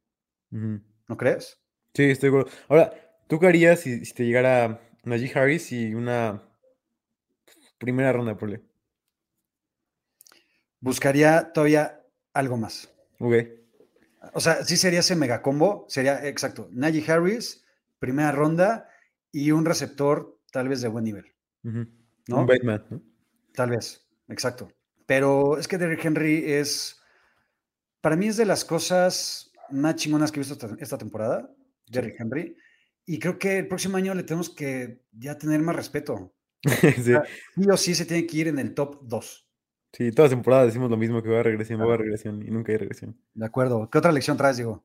¿no 0.50 1.16
crees? 1.16 1.58
Sí, 1.94 2.04
estoy 2.04 2.30
de 2.30 2.38
acuerdo. 2.38 2.58
Ahora, 2.68 2.92
¿tú 3.26 3.40
qué 3.40 3.46
harías 3.46 3.80
si, 3.80 4.04
si 4.04 4.12
te 4.12 4.26
llegara 4.26 4.80
Najee 5.04 5.32
Harris 5.34 5.72
y 5.72 5.94
una 5.94 6.42
primera 7.78 8.12
ronda, 8.12 8.36
por 8.36 8.50
ley? 8.50 8.60
Buscaría 10.80 11.50
todavía 11.54 12.02
algo 12.34 12.58
más. 12.58 12.92
Ok. 13.20 13.34
O 14.34 14.40
sea, 14.40 14.64
sí 14.64 14.76
sería 14.76 15.00
ese 15.00 15.16
mega 15.16 15.40
combo, 15.40 15.86
sería 15.88 16.26
exacto. 16.26 16.68
Najee 16.72 17.10
Harris, 17.10 17.64
primera 17.98 18.32
ronda 18.32 18.90
y 19.32 19.50
un 19.52 19.64
receptor 19.64 20.38
tal 20.52 20.68
vez 20.68 20.82
de 20.82 20.88
buen 20.88 21.04
nivel, 21.04 21.24
¿no? 21.62 21.86
Un 22.28 22.46
Batman, 22.46 22.84
¿no? 22.90 23.02
Tal 23.54 23.70
vez, 23.70 24.06
exacto. 24.28 24.68
Pero 25.06 25.58
es 25.58 25.66
que 25.66 25.78
Derrick 25.78 26.04
Henry 26.04 26.44
es, 26.52 27.00
para 28.00 28.16
mí 28.16 28.28
es 28.28 28.36
de 28.36 28.46
las 28.46 28.64
cosas 28.64 29.52
más 29.70 29.96
chingonas 29.96 30.30
que 30.30 30.40
he 30.40 30.44
visto 30.44 30.56
esta, 30.78 30.98
temporada, 30.98 31.52
Derrick 31.88 32.20
Henry. 32.20 32.56
Y 33.06 33.18
creo 33.18 33.38
que 33.38 33.58
el 33.58 33.66
próximo 33.68 33.96
año 33.96 34.14
le 34.14 34.22
tenemos 34.22 34.50
que 34.50 35.02
ya 35.12 35.36
tener 35.36 35.60
más 35.60 35.76
respeto. 35.76 36.34
Sí, 37.02 37.14
Sí 37.54 37.70
o 37.72 37.76
sí 37.76 37.94
se 37.94 38.04
tiene 38.04 38.26
que 38.26 38.36
ir 38.36 38.48
en 38.48 38.58
el 38.58 38.74
top 38.74 39.00
2. 39.02 39.48
sí, 39.92 40.12
todas 40.12 40.30
las 40.30 40.36
temporadas 40.38 40.66
decimos 40.66 40.90
lo 40.90 40.96
mismo, 40.96 41.22
que 41.22 41.28
va 41.30 41.40
a 41.40 41.42
regresión, 41.42 41.80
va 41.80 41.84
a 41.84 41.86
Claro. 41.88 42.02
regresión, 42.04 42.42
y 42.46 42.50
nunca 42.50 42.70
hay 42.72 42.78
regresión. 42.78 43.16
De 43.34 43.46
acuerdo. 43.46 43.88
¿Qué 43.90 43.98
otra 43.98 44.12
lección 44.12 44.36
traes, 44.36 44.56
Diego? 44.58 44.84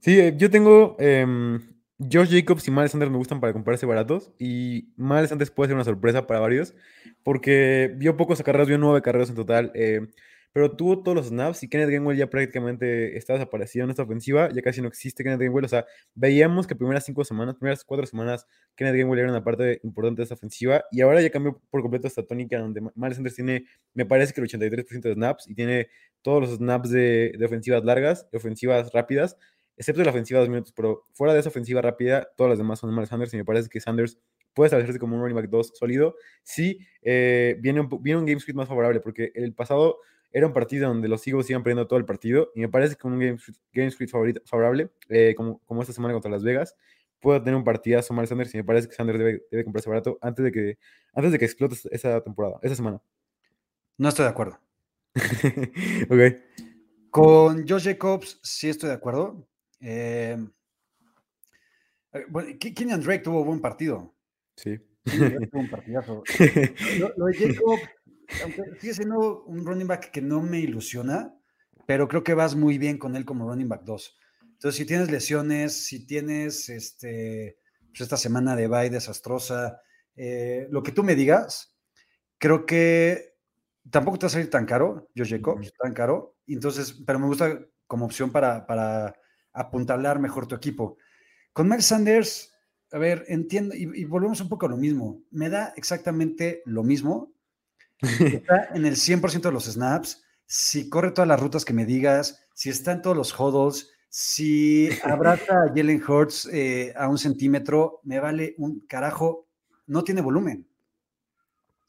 Sí, 0.00 0.18
eh, 0.18 0.34
yo 0.36 0.50
tengo 0.50 0.96
em, 0.98 1.60
Josh 1.98 2.28
Jacobs 2.30 2.68
y 2.68 2.70
Miles 2.70 2.90
Sanders 2.90 3.10
me 3.10 3.16
gustan 3.16 3.40
para 3.40 3.54
comprarse 3.54 3.86
baratos 3.86 4.30
y 4.38 4.92
Miles 4.96 5.30
Sanders 5.30 5.50
puede 5.50 5.68
ser 5.68 5.76
una 5.76 5.84
sorpresa 5.84 6.26
para 6.26 6.40
varios 6.40 6.74
porque 7.22 7.90
vio 7.96 8.16
pocos 8.18 8.38
acarreos, 8.38 8.68
vio 8.68 8.76
nueve 8.76 9.00
carreros 9.00 9.30
en 9.30 9.34
total, 9.34 9.72
eh, 9.74 10.06
pero 10.52 10.76
tuvo 10.76 11.02
todos 11.02 11.14
los 11.16 11.26
snaps 11.28 11.62
y 11.62 11.68
Kenneth 11.68 11.88
Gainwell 11.88 12.18
ya 12.18 12.28
prácticamente 12.28 13.16
está 13.16 13.32
desaparecido 13.32 13.84
en 13.84 13.90
esta 13.90 14.02
ofensiva, 14.02 14.50
ya 14.52 14.60
casi 14.60 14.82
no 14.82 14.88
existe 14.88 15.24
Kenneth 15.24 15.40
Gainwell, 15.40 15.64
o 15.64 15.68
sea, 15.68 15.86
veíamos 16.14 16.66
que 16.66 16.76
primeras 16.76 17.04
cinco 17.04 17.24
semanas, 17.24 17.54
primeras 17.54 17.82
cuatro 17.82 18.04
semanas, 18.06 18.46
Kenneth 18.74 18.94
Gainwell 18.94 19.20
era 19.20 19.30
una 19.30 19.42
parte 19.42 19.80
importante 19.82 20.18
de 20.18 20.24
esta 20.24 20.34
ofensiva 20.34 20.84
y 20.92 21.00
ahora 21.00 21.22
ya 21.22 21.30
cambió 21.30 21.60
por 21.70 21.80
completo 21.80 22.06
esta 22.08 22.26
tónica 22.26 22.58
donde 22.58 22.82
Miles 22.94 23.16
Sanders 23.16 23.36
tiene, 23.36 23.64
me 23.94 24.04
parece 24.04 24.34
que 24.34 24.42
el 24.42 24.48
83% 24.48 25.00
de 25.00 25.14
snaps 25.14 25.48
y 25.48 25.54
tiene 25.54 25.88
todos 26.20 26.42
los 26.42 26.58
snaps 26.58 26.90
de, 26.90 27.32
de 27.38 27.44
ofensivas 27.46 27.84
largas, 27.84 28.30
de 28.30 28.36
ofensivas 28.36 28.92
rápidas, 28.92 29.38
excepto 29.76 30.02
la 30.02 30.10
ofensiva 30.10 30.38
de 30.40 30.46
dos 30.46 30.50
minutos, 30.50 30.72
pero 30.76 31.04
fuera 31.12 31.34
de 31.34 31.40
esa 31.40 31.48
ofensiva 31.50 31.82
rápida, 31.82 32.28
todas 32.36 32.50
las 32.50 32.58
demás 32.58 32.78
son 32.78 32.92
Miles 32.94 33.08
Sanders 33.08 33.32
y 33.34 33.36
me 33.36 33.44
parece 33.44 33.68
que 33.68 33.80
Sanders 33.80 34.18
puede 34.54 34.68
establecerse 34.68 34.98
como 34.98 35.16
un 35.16 35.22
running 35.22 35.36
back 35.36 35.48
2 35.50 35.72
sólido 35.74 36.14
si 36.42 36.78
eh, 37.02 37.56
viene, 37.60 37.80
un, 37.80 38.02
viene 38.02 38.18
un 38.20 38.26
game 38.26 38.40
script 38.40 38.56
más 38.56 38.68
favorable, 38.68 39.00
porque 39.00 39.30
el 39.34 39.52
pasado 39.54 39.98
era 40.32 40.46
un 40.46 40.52
partido 40.52 40.88
donde 40.88 41.08
los 41.08 41.26
Eagles 41.26 41.48
iban 41.50 41.62
perdiendo 41.62 41.86
todo 41.86 41.98
el 41.98 42.04
partido 42.06 42.50
y 42.54 42.60
me 42.60 42.68
parece 42.68 42.94
que 42.94 43.00
con 43.02 43.12
un 43.12 43.20
game, 43.20 43.38
script- 43.38 43.60
game 43.72 43.90
script 43.90 44.10
favorito- 44.12 44.40
favorable, 44.46 44.90
eh, 45.08 45.34
como, 45.36 45.58
como 45.66 45.82
esta 45.82 45.92
semana 45.92 46.14
contra 46.14 46.30
Las 46.30 46.42
Vegas, 46.42 46.74
puede 47.20 47.40
tener 47.40 47.54
un 47.54 47.64
partidazo 47.64 48.12
Miles 48.14 48.28
Sanders 48.28 48.54
y 48.54 48.58
me 48.58 48.64
parece 48.64 48.88
que 48.88 48.94
Sanders 48.94 49.18
debe, 49.18 49.42
debe 49.50 49.64
comprarse 49.64 49.88
barato 49.90 50.18
antes 50.20 50.44
de 50.44 50.52
que, 50.52 50.78
antes 51.14 51.32
de 51.32 51.38
que 51.38 51.44
explote 51.44 51.74
esa- 51.74 51.88
esa 51.90 52.20
temporada, 52.22 52.58
esa 52.62 52.74
semana. 52.74 53.00
No 53.98 54.08
estoy 54.08 54.24
de 54.24 54.30
acuerdo. 54.30 54.58
ok. 56.10 56.36
Con 57.10 57.66
Josh 57.66 57.84
Jacobs 57.84 58.38
sí 58.42 58.68
estoy 58.68 58.88
de 58.90 58.94
acuerdo. 58.96 59.46
Eh, 59.80 60.36
eh, 62.12 62.24
bueno, 62.28 62.50
Ke- 62.58 62.74
Kenyan 62.74 63.00
Drake 63.02 63.22
tuvo 63.24 63.44
buen 63.44 63.60
partido. 63.60 64.14
Sí. 64.56 64.78
Tuvo 65.04 65.60
un 65.60 65.70
partidazo. 65.70 66.22
Lo, 66.98 67.12
lo 67.16 67.26
de 67.26 67.34
Jacob, 67.34 67.78
aunque 68.42 68.62
sigue 68.80 68.94
siendo 68.94 69.44
un 69.44 69.64
running 69.64 69.86
back 69.86 70.10
que 70.10 70.20
no 70.20 70.42
me 70.42 70.58
ilusiona, 70.58 71.32
pero 71.86 72.08
creo 72.08 72.24
que 72.24 72.34
vas 72.34 72.56
muy 72.56 72.78
bien 72.78 72.98
con 72.98 73.14
él 73.14 73.24
como 73.24 73.48
running 73.48 73.68
back 73.68 73.82
2. 73.84 74.18
Entonces, 74.42 74.76
si 74.76 74.86
tienes 74.86 75.10
lesiones, 75.10 75.84
si 75.86 76.06
tienes 76.06 76.68
este, 76.68 77.58
pues 77.88 78.00
esta 78.00 78.16
semana 78.16 78.56
de 78.56 78.66
bye 78.66 78.90
desastrosa, 78.90 79.80
eh, 80.16 80.66
lo 80.70 80.82
que 80.82 80.92
tú 80.92 81.04
me 81.04 81.14
digas, 81.14 81.76
creo 82.38 82.66
que 82.66 83.34
tampoco 83.90 84.18
te 84.18 84.26
va 84.26 84.28
a 84.28 84.30
salir 84.30 84.50
tan 84.50 84.66
caro, 84.66 85.08
Josh 85.16 85.30
Jacobs, 85.30 85.72
tan 85.78 85.92
caro. 85.92 86.36
Entonces, 86.48 87.00
pero 87.06 87.18
me 87.20 87.26
gusta 87.26 87.60
como 87.86 88.06
opción 88.06 88.32
para, 88.32 88.66
para 88.66 89.14
apuntalar 89.56 90.18
mejor 90.18 90.46
tu 90.46 90.54
equipo. 90.54 90.98
Con 91.52 91.68
Miles 91.68 91.86
Sanders, 91.86 92.54
a 92.92 92.98
ver, 92.98 93.24
entiendo, 93.28 93.74
y, 93.74 93.90
y 93.94 94.04
volvemos 94.04 94.40
un 94.40 94.48
poco 94.48 94.66
a 94.66 94.68
lo 94.68 94.76
mismo. 94.76 95.22
Me 95.30 95.48
da 95.48 95.72
exactamente 95.76 96.62
lo 96.66 96.82
mismo. 96.82 97.32
Está 98.00 98.68
en 98.74 98.86
el 98.86 98.96
100% 98.96 99.40
de 99.40 99.52
los 99.52 99.64
snaps. 99.64 100.22
Si 100.46 100.88
corre 100.88 101.10
todas 101.10 101.28
las 101.28 101.40
rutas 101.40 101.64
que 101.64 101.72
me 101.72 101.84
digas, 101.84 102.46
si 102.54 102.70
está 102.70 102.92
en 102.92 103.02
todos 103.02 103.16
los 103.16 103.38
huddles, 103.38 103.90
si 104.08 104.88
abraza 105.02 105.64
a 105.64 105.68
Jalen 105.68 106.02
Hurts 106.06 106.48
eh, 106.52 106.94
a 106.96 107.08
un 107.08 107.18
centímetro, 107.18 108.00
me 108.04 108.20
vale 108.20 108.54
un 108.58 108.80
carajo. 108.86 109.48
No 109.86 110.04
tiene 110.04 110.20
volumen. 110.20 110.66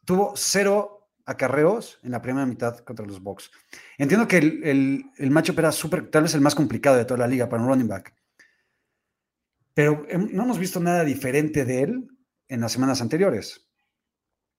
Tuvo 0.05 0.33
cero 0.35 0.96
acarreos 1.27 1.99
en 2.03 2.11
la 2.11 2.21
primera 2.21 2.45
mitad 2.45 2.79
contra 2.79 3.05
los 3.05 3.21
Bucks. 3.21 3.51
Entiendo 3.97 4.27
que 4.27 4.37
el, 4.37 4.63
el, 4.63 5.05
el 5.17 5.29
matchup 5.29 5.59
era 5.59 5.71
súper, 5.71 6.09
tal 6.09 6.23
vez 6.23 6.33
el 6.33 6.41
más 6.41 6.55
complicado 6.55 6.97
de 6.97 7.05
toda 7.05 7.19
la 7.19 7.27
liga 7.27 7.49
para 7.49 7.61
un 7.61 7.69
running 7.69 7.87
back. 7.87 8.15
Pero 9.73 10.07
no 10.31 10.43
hemos 10.43 10.57
visto 10.57 10.79
nada 10.79 11.03
diferente 11.03 11.65
de 11.65 11.83
él 11.83 12.07
en 12.47 12.61
las 12.61 12.71
semanas 12.71 13.01
anteriores. 13.01 13.69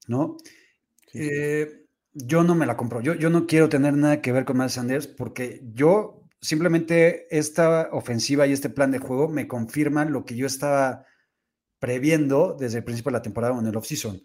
¿No? 0.07 0.37
Sí. 1.11 1.21
Eh, 1.23 1.87
yo 2.13 2.45
no 2.45 2.55
me 2.55 2.67
la 2.67 2.77
compro. 2.77 3.01
Yo, 3.01 3.15
yo 3.15 3.31
no 3.31 3.47
quiero 3.47 3.69
tener 3.69 3.95
nada 3.95 4.21
que 4.21 4.33
ver 4.33 4.45
con 4.45 4.59
Miles 4.59 4.73
Sanders 4.73 5.07
porque 5.07 5.63
yo 5.73 6.23
simplemente 6.41 7.27
esta 7.37 7.89
ofensiva 7.93 8.47
y 8.47 8.53
este 8.53 8.71
plan 8.71 8.91
de 8.91 8.99
juego 8.99 9.29
me 9.29 9.49
confirman 9.49 10.13
lo 10.13 10.25
que 10.25 10.37
yo 10.37 10.47
estaba 10.47 11.07
previendo 11.79 12.57
desde 12.59 12.79
el 12.79 12.85
principio 12.85 13.11
de 13.11 13.19
la 13.19 13.23
temporada 13.23 13.55
o 13.55 13.61
en 13.61 13.67
el 13.67 13.77
offseason. 13.77 14.23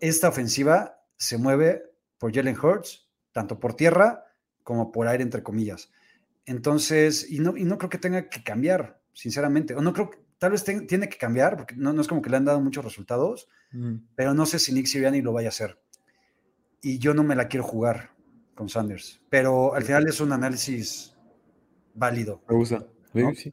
Esta 0.00 0.28
ofensiva 0.28 0.97
se 1.18 1.36
mueve 1.36 1.82
por 2.16 2.34
Jalen 2.34 2.56
Hurts, 2.58 3.10
tanto 3.32 3.60
por 3.60 3.74
tierra 3.74 4.24
como 4.62 4.90
por 4.92 5.06
aire, 5.08 5.22
entre 5.22 5.42
comillas. 5.42 5.90
Entonces, 6.46 7.30
y 7.30 7.40
no, 7.40 7.56
y 7.56 7.64
no 7.64 7.76
creo 7.76 7.90
que 7.90 7.98
tenga 7.98 8.28
que 8.30 8.42
cambiar, 8.42 9.00
sinceramente. 9.12 9.74
O 9.74 9.82
no 9.82 9.92
creo 9.92 10.08
que, 10.10 10.18
tal 10.38 10.52
vez 10.52 10.64
ten- 10.64 10.86
tiene 10.86 11.08
que 11.10 11.18
cambiar, 11.18 11.56
porque 11.58 11.74
no, 11.76 11.92
no 11.92 12.00
es 12.00 12.08
como 12.08 12.22
que 12.22 12.30
le 12.30 12.36
han 12.38 12.44
dado 12.46 12.60
muchos 12.60 12.84
resultados, 12.84 13.48
Mm. 13.72 13.96
pero 14.14 14.32
no 14.32 14.46
sé 14.46 14.58
si 14.58 14.72
Nick 14.72 14.86
Sirianni 14.86 15.20
lo 15.20 15.32
vaya 15.34 15.48
a 15.48 15.50
hacer. 15.50 15.78
Y 16.80 16.98
yo 16.98 17.12
no 17.12 17.22
me 17.22 17.36
la 17.36 17.48
quiero 17.48 17.64
jugar 17.64 18.12
con 18.54 18.68
Sanders. 18.70 19.20
Pero 19.28 19.74
al 19.74 19.82
final 19.84 20.06
es 20.08 20.20
un 20.20 20.32
análisis 20.32 21.14
válido. 21.94 22.42
Me 22.48 22.54
gusta. 22.56 22.86
Sí, 23.12 23.18
¿No? 23.22 23.34
sí. 23.34 23.52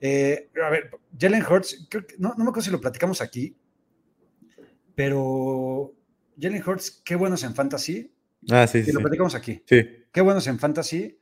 Eh, 0.00 0.50
a 0.64 0.68
ver, 0.70 0.90
Jalen 1.18 1.44
Hurts, 1.44 1.86
creo 1.90 2.06
que- 2.06 2.16
no, 2.18 2.30
no 2.30 2.44
me 2.44 2.50
acuerdo 2.50 2.62
si 2.62 2.70
lo 2.70 2.80
platicamos 2.80 3.20
aquí, 3.20 3.56
pero 4.94 5.92
Jalen 6.40 6.62
Hurts, 6.66 7.02
qué 7.04 7.16
buenos 7.16 7.44
en 7.44 7.54
fantasy. 7.54 8.12
Ah, 8.50 8.66
sí, 8.66 8.78
Y 8.78 8.84
sí. 8.84 8.92
lo 8.92 9.00
platicamos 9.00 9.34
aquí. 9.34 9.62
Sí. 9.66 9.86
Qué 10.12 10.20
buenos 10.20 10.46
en 10.46 10.58
fantasy, 10.58 11.18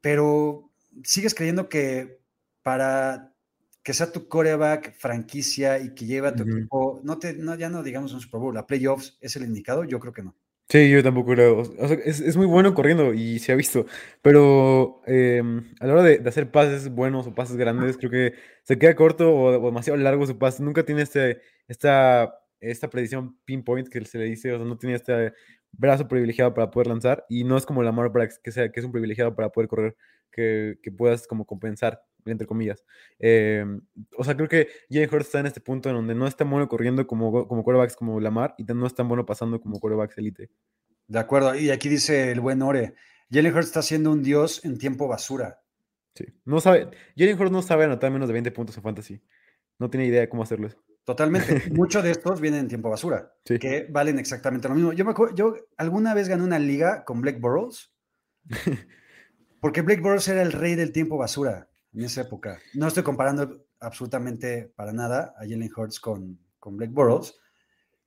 pero 0.00 0.70
sigues 1.02 1.34
creyendo 1.34 1.68
que 1.68 2.20
para 2.62 3.34
que 3.82 3.94
sea 3.94 4.12
tu 4.12 4.28
coreback 4.28 4.94
franquicia 4.98 5.78
y 5.78 5.94
que 5.94 6.04
lleve 6.06 6.28
a 6.28 6.34
tu 6.34 6.42
Ujú. 6.42 6.52
equipo, 6.58 7.00
no 7.02 7.18
te, 7.18 7.34
no, 7.34 7.54
ya 7.56 7.68
no 7.70 7.82
digamos 7.82 8.12
un 8.12 8.20
Super 8.20 8.40
Bowl, 8.40 8.56
a 8.56 8.66
playoffs, 8.66 9.16
¿es 9.20 9.36
el 9.36 9.44
indicado? 9.44 9.84
Yo 9.84 9.98
creo 9.98 10.12
que 10.12 10.22
no. 10.22 10.34
Sí, 10.68 10.88
yo 10.88 11.02
tampoco 11.02 11.32
creo. 11.32 11.58
O 11.58 11.88
sea, 11.88 11.96
es, 12.04 12.20
es 12.20 12.36
muy 12.36 12.46
bueno 12.46 12.74
corriendo 12.74 13.12
y 13.12 13.40
se 13.40 13.50
ha 13.50 13.56
visto. 13.56 13.86
Pero 14.22 15.02
em, 15.04 15.74
a 15.80 15.86
la 15.86 15.94
hora 15.94 16.02
de, 16.04 16.18
de 16.18 16.28
hacer 16.28 16.52
pases 16.52 16.88
buenos 16.90 17.26
o 17.26 17.34
pases 17.34 17.56
grandes, 17.56 17.96
creo 17.96 18.10
que 18.10 18.34
se 18.62 18.78
queda 18.78 18.94
corto 18.94 19.34
o, 19.34 19.60
o 19.60 19.66
demasiado 19.66 19.96
largo 19.96 20.24
su 20.26 20.38
pase. 20.38 20.62
Nunca 20.62 20.84
tiene 20.84 21.02
este, 21.02 21.40
esta, 21.66 22.39
esta 22.60 22.88
predicción 22.90 23.38
pinpoint 23.44 23.88
que 23.88 24.04
se 24.04 24.18
le 24.18 24.24
dice. 24.24 24.52
O 24.52 24.56
sea, 24.56 24.66
no 24.66 24.78
tiene 24.78 24.96
este 24.96 25.32
brazo 25.72 26.08
privilegiado 26.08 26.54
para 26.54 26.70
poder 26.70 26.88
lanzar. 26.88 27.24
Y 27.28 27.44
no 27.44 27.56
es 27.56 27.66
como 27.66 27.82
Lamar 27.82 28.12
para 28.12 28.28
que, 28.28 28.52
sea, 28.52 28.70
que 28.70 28.80
es 28.80 28.86
un 28.86 28.92
privilegiado 28.92 29.34
para 29.34 29.50
poder 29.50 29.68
correr, 29.68 29.96
que, 30.30 30.78
que 30.82 30.90
puedas 30.90 31.26
como 31.26 31.44
compensar, 31.46 32.02
entre 32.24 32.46
comillas. 32.46 32.84
Em, 33.18 33.80
o 34.16 34.24
sea, 34.24 34.36
creo 34.36 34.48
que 34.48 34.68
Jalen 34.90 35.08
Hurts 35.12 35.26
está 35.26 35.40
en 35.40 35.46
este 35.46 35.60
punto 35.60 35.88
en 35.88 35.96
donde 35.96 36.14
no 36.14 36.26
es 36.26 36.36
tan 36.36 36.50
bueno 36.50 36.68
corriendo 36.68 37.06
como, 37.06 37.46
como 37.48 37.64
quarterbacks 37.64 37.96
como 37.96 38.20
Lamar 38.20 38.54
y 38.58 38.64
no 38.64 38.86
es 38.86 38.94
tan 38.94 39.08
bueno 39.08 39.26
pasando 39.26 39.60
como 39.60 39.80
quarterbacks 39.80 40.18
elite. 40.18 40.50
De 41.06 41.18
acuerdo. 41.18 41.54
Y 41.54 41.70
aquí 41.70 41.88
dice 41.88 42.30
el 42.30 42.40
buen 42.40 42.62
Ore, 42.62 42.94
Jalen 43.30 43.54
Hurts 43.54 43.66
está 43.66 43.82
siendo 43.82 44.12
un 44.12 44.22
dios 44.22 44.64
en 44.64 44.78
tiempo 44.78 45.08
basura. 45.08 45.62
Sí. 46.14 46.24
No 46.44 46.60
sabe, 46.60 46.88
Jalen 47.16 47.40
Hurts 47.40 47.52
no 47.52 47.62
sabe 47.62 47.84
anotar 47.84 48.10
menos 48.10 48.28
de 48.28 48.32
20 48.32 48.50
puntos 48.52 48.76
en 48.76 48.82
fantasy. 48.82 49.20
No 49.78 49.88
tiene 49.88 50.06
idea 50.06 50.20
de 50.20 50.28
cómo 50.28 50.42
hacerlo 50.42 50.66
eso. 50.66 50.82
Totalmente. 51.10 51.68
Muchos 51.72 52.04
de 52.04 52.12
estos 52.12 52.40
vienen 52.40 52.60
en 52.60 52.68
tiempo 52.68 52.88
basura, 52.88 53.34
Sí. 53.44 53.58
que 53.58 53.88
valen 53.90 54.20
exactamente 54.20 54.68
lo 54.68 54.76
mismo. 54.76 54.92
Yo, 54.92 55.04
me 55.04 55.10
acuerdo, 55.10 55.34
yo 55.34 55.56
alguna 55.76 56.14
vez 56.14 56.28
gané 56.28 56.44
una 56.44 56.60
liga 56.60 57.04
con 57.04 57.20
Blake 57.20 57.40
Burrows, 57.40 57.92
porque 59.60 59.82
Blake 59.82 60.00
Burrows 60.00 60.28
era 60.28 60.40
el 60.42 60.52
rey 60.52 60.76
del 60.76 60.92
tiempo 60.92 61.18
basura 61.18 61.68
en 61.92 62.04
esa 62.04 62.20
época. 62.20 62.60
No 62.74 62.86
estoy 62.86 63.02
comparando 63.02 63.66
absolutamente 63.80 64.72
para 64.76 64.92
nada 64.92 65.34
a 65.36 65.40
Jalen 65.40 65.70
Hurts 65.76 65.98
con, 65.98 66.38
con 66.60 66.76
Blake 66.76 66.92
Burrows, 66.92 67.36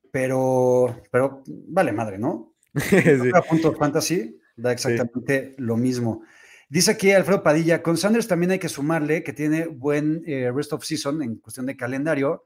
pero, 0.10 1.02
pero 1.12 1.44
vale 1.48 1.92
madre, 1.92 2.18
¿no? 2.18 2.56
Sí. 2.80 2.96
A 3.34 3.42
punto 3.42 3.74
fantasy 3.74 4.40
da 4.56 4.72
exactamente 4.72 5.56
lo 5.58 5.76
mismo. 5.76 6.24
Dice 6.70 6.92
aquí 6.92 7.12
Alfredo 7.12 7.44
Padilla, 7.44 7.84
con 7.84 7.98
Sanders 7.98 8.30
también 8.30 8.52
hay 8.52 8.60
que 8.60 8.70
sumarle 8.70 9.24
que 9.24 9.34
tiene 9.34 9.68
buen 9.68 10.24
eh, 10.26 10.50
rest 10.56 10.72
of 10.72 10.86
season 10.86 11.22
en 11.22 11.36
cuestión 11.36 11.66
de 11.66 11.76
calendario. 11.76 12.46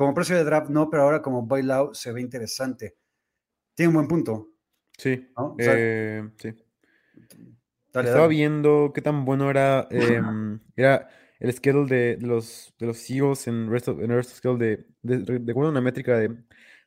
Como 0.00 0.14
precio 0.14 0.34
de 0.34 0.44
draft 0.44 0.70
no, 0.70 0.88
pero 0.88 1.02
ahora 1.02 1.20
como 1.20 1.46
bailout 1.46 1.94
se 1.94 2.10
ve 2.10 2.22
interesante. 2.22 2.96
Tiene 3.74 3.88
un 3.88 3.94
buen 3.96 4.08
punto. 4.08 4.48
Sí. 4.96 5.28
¿no? 5.36 5.52
O 5.52 5.56
sea, 5.58 5.74
eh, 5.76 6.26
sí. 6.38 6.54
dale, 7.92 8.08
Estaba 8.08 8.22
dale. 8.22 8.28
viendo 8.28 8.92
qué 8.94 9.02
tan 9.02 9.26
bueno 9.26 9.50
era, 9.50 9.86
em, 9.90 10.58
era 10.74 11.06
el 11.38 11.52
schedule 11.52 11.86
de, 11.94 12.16
de 12.16 12.26
los, 12.26 12.72
de 12.78 12.86
los 12.86 13.10
Eagles 13.10 13.46
en 13.46 13.70
rest 13.70 13.88
of, 13.88 14.00
en 14.00 14.08
rest 14.08 14.30
of 14.30 14.38
schedule 14.38 14.58
de, 14.64 14.86
de, 15.02 15.38
de 15.38 15.52
acuerdo 15.52 15.68
a 15.68 15.72
una 15.72 15.82
métrica 15.82 16.16
de, 16.16 16.34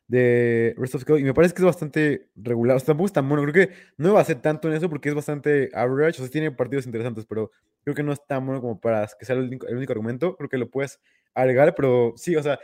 de 0.08 0.74
rest 0.76 0.96
of 0.96 1.02
schedule 1.02 1.20
y 1.20 1.24
me 1.24 1.34
parece 1.34 1.54
que 1.54 1.62
es 1.62 1.66
bastante 1.66 2.30
regular. 2.34 2.78
O 2.78 2.80
sea, 2.80 2.86
tampoco 2.86 3.06
es 3.06 3.12
tan 3.12 3.28
bueno. 3.28 3.44
Creo 3.44 3.68
que 3.68 3.74
no 3.96 4.12
va 4.14 4.22
a 4.22 4.24
ser 4.24 4.42
tanto 4.42 4.66
en 4.66 4.74
eso 4.74 4.88
porque 4.90 5.10
es 5.10 5.14
bastante 5.14 5.70
average. 5.72 6.20
O 6.20 6.24
sea, 6.24 6.32
tiene 6.32 6.50
partidos 6.50 6.86
interesantes, 6.86 7.26
pero 7.26 7.52
creo 7.84 7.94
que 7.94 8.02
no 8.02 8.12
es 8.12 8.26
tan 8.26 8.44
bueno 8.44 8.60
como 8.60 8.80
para 8.80 9.08
que 9.16 9.24
sea 9.24 9.36
el 9.36 9.42
único, 9.42 9.68
el 9.68 9.76
único 9.76 9.92
argumento. 9.92 10.36
Creo 10.36 10.48
que 10.48 10.58
lo 10.58 10.68
puedes 10.68 10.98
agregar, 11.32 11.76
pero 11.76 12.14
sí, 12.16 12.34
o 12.34 12.42
sea, 12.42 12.58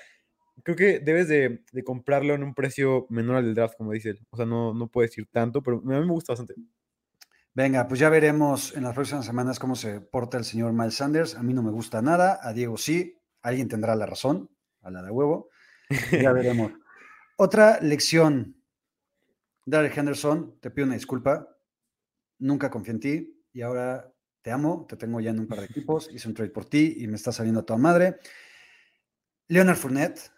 creo 0.63 0.77
que 0.77 0.99
debes 1.01 1.29
de, 1.29 1.65
de 1.73 1.85
comprarlo 1.85 2.35
en 2.35 2.43
un 2.43 2.55
precio 2.55 3.07
menor 3.11 3.37
al 3.37 3.45
del 3.45 3.55
draft, 3.55 3.77
como 3.77 3.93
dice 3.93 4.11
él. 4.11 4.27
O 4.31 4.37
sea, 4.37 4.47
no, 4.47 4.75
no 4.75 4.89
puedes 4.89 5.17
ir 5.19 5.27
tanto, 5.31 5.63
pero 5.63 5.79
a 5.79 5.81
mí 5.81 5.95
me 5.95 6.13
gusta 6.13 6.33
bastante. 6.33 6.55
Venga, 7.53 7.89
pues 7.89 7.99
ya 7.99 8.09
veremos 8.09 8.77
en 8.77 8.85
las 8.85 8.95
próximas 8.95 9.27
semanas 9.27 9.59
cómo 9.59 9.75
se 9.75 10.01
porta 10.01 10.39
el 10.39 10.45
señor 10.45 10.73
Miles 10.73 10.95
Sanders. 10.95 11.35
A 11.35 11.43
mí 11.43 11.53
no 11.53 11.63
me 11.63 11.73
gusta 11.73 12.01
nada, 12.01 12.39
a 12.43 12.53
Diego 12.53 12.77
sí. 12.77 13.17
Alguien 13.43 13.69
tendrá 13.69 13.97
la 13.97 14.07
razón, 14.07 14.51
a 14.83 14.91
la 14.91 15.03
de 15.03 15.11
huevo. 15.11 15.51
Ya 16.13 16.33
veremos. 16.33 16.73
Otra 17.37 17.81
lección. 17.81 18.57
Darrell 19.67 19.93
Henderson, 19.97 20.59
te 20.61 20.71
pido 20.71 20.87
una 20.87 20.95
disculpa. 20.95 21.49
Nunca 22.39 22.71
confié 22.71 22.93
en 22.93 23.01
ti 23.01 23.43
y 23.53 23.63
ahora 23.63 24.13
te 24.43 24.53
amo. 24.53 24.87
Te 24.89 24.97
tengo 24.97 25.21
ya 25.21 25.31
en 25.31 25.41
un 25.41 25.49
par 25.49 25.59
de 25.59 25.67
equipos. 25.67 26.09
Hice 26.13 26.29
un 26.29 26.35
trade 26.35 26.51
por 26.51 26.67
ti 26.67 26.97
y 26.99 27.09
me 27.09 27.17
está 27.17 27.33
saliendo 27.33 27.61
a 27.61 27.67
toda 27.67 27.79
madre. 27.79 28.19
Leonard 29.49 29.77
Fournette. 29.77 30.31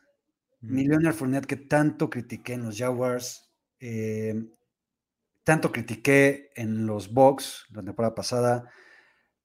Mi 0.62 0.84
Leonard 0.84 1.14
Fournette 1.14 1.46
que 1.46 1.56
tanto 1.56 2.08
critiqué 2.10 2.54
en 2.54 2.62
los 2.64 2.78
Jaguars. 2.78 3.50
eh, 3.80 4.34
tanto 5.44 5.72
critiqué 5.72 6.50
en 6.54 6.86
los 6.86 7.12
Bucks 7.12 7.66
la 7.70 7.82
temporada 7.82 8.14
pasada. 8.14 8.70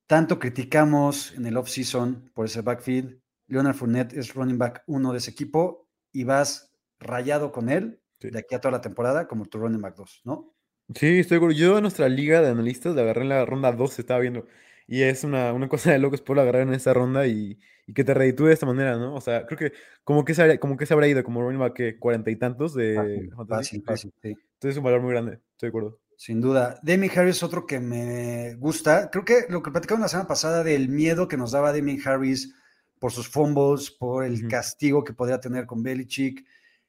Tanto 0.06 0.40
criticamos 0.40 1.34
en 1.36 1.46
el 1.48 1.58
off-season 1.58 2.32
por 2.34 2.46
ese 2.46 2.62
backfield. 2.62 3.20
Leonard 3.48 3.76
Fournette 3.76 4.14
es 4.14 4.34
running 4.36 4.58
back 4.58 4.84
uno 4.88 5.12
de 5.12 5.18
ese 5.20 5.32
equipo 5.32 5.90
y 6.12 6.24
vas 6.24 6.72
rayado 7.00 7.52
con 7.52 7.70
él 7.70 8.02
Sí. 8.20 8.30
de 8.32 8.40
aquí 8.40 8.56
a 8.56 8.60
toda 8.60 8.72
la 8.72 8.82
temporada 8.82 9.28
como 9.28 9.46
tu 9.46 9.60
running 9.60 9.82
back 9.82 9.96
2, 9.96 10.22
¿no? 10.24 10.56
Sí, 10.96 11.20
estoy 11.20 11.36
seguro. 11.38 11.52
Yo 11.52 11.78
a 11.78 11.82
nuestra 11.82 12.10
liga 12.10 12.42
de 12.42 12.50
analistas 12.50 12.96
la 12.96 13.02
agarré 13.04 13.22
en 13.24 13.30
la 13.30 13.46
ronda 13.46 13.72
2, 13.72 13.94
se 13.94 14.02
estaba 14.02 14.20
viendo. 14.20 14.48
Y 14.88 15.02
es 15.04 15.24
una, 15.24 15.52
una 15.54 15.68
cosa 15.68 15.92
de 15.92 16.00
locos 16.00 16.22
por 16.22 16.40
agarrar 16.40 16.62
en 16.64 16.74
esa 16.74 16.94
ronda 16.94 17.28
y, 17.28 17.60
y 17.86 17.94
que 17.94 18.04
te 18.06 18.14
reditúe 18.14 18.46
de 18.46 18.54
esta 18.54 18.66
manera, 18.66 18.98
¿no? 18.98 19.16
O 19.16 19.22
sea, 19.22 19.46
creo 19.46 19.58
que 19.58 19.74
como 20.04 20.24
que 20.24 20.34
se, 20.34 20.60
como 20.60 20.78
que 20.78 20.86
se 20.86 20.94
habrá 20.94 21.08
ido 21.08 21.24
como 21.24 21.42
running 21.42 21.60
back 21.60 21.74
que 21.74 22.00
cuarenta 22.00 22.32
y 22.32 22.38
tantos 22.38 22.74
de 22.74 22.96
Fácil, 22.96 23.34
fácil, 23.48 23.80
Sí. 23.80 23.86
fácil, 23.86 24.14
sí. 24.22 24.30
Entonces 24.30 24.72
es 24.72 24.78
un 24.78 24.84
valor 24.86 25.02
muy 25.02 25.12
grande, 25.12 25.40
estoy 25.52 25.68
de 25.68 25.70
acuerdo. 25.70 26.00
Sin 26.16 26.42
duda. 26.42 26.80
Demi 26.82 27.10
Harris 27.16 27.36
es 27.38 27.44
otro 27.44 27.68
que 27.68 27.80
me 27.80 28.56
gusta. 28.56 29.10
Creo 29.12 29.24
que 29.24 29.46
lo 29.50 29.62
que 29.62 29.70
platicamos 29.72 30.02
la 30.02 30.08
semana 30.08 30.28
pasada 30.28 30.64
del 30.64 30.90
miedo 30.90 31.28
que 31.28 31.38
nos 31.38 31.52
daba 31.52 31.74
Demi 31.74 32.00
Harris 32.04 32.56
por 32.98 33.12
sus 33.12 33.28
fumbles, 33.28 33.92
por 33.92 34.24
el 34.24 34.48
castigo 34.48 35.04
que 35.04 35.14
podría 35.14 35.40
tener 35.40 35.68
con 35.68 35.84
Belichick. 35.84 36.44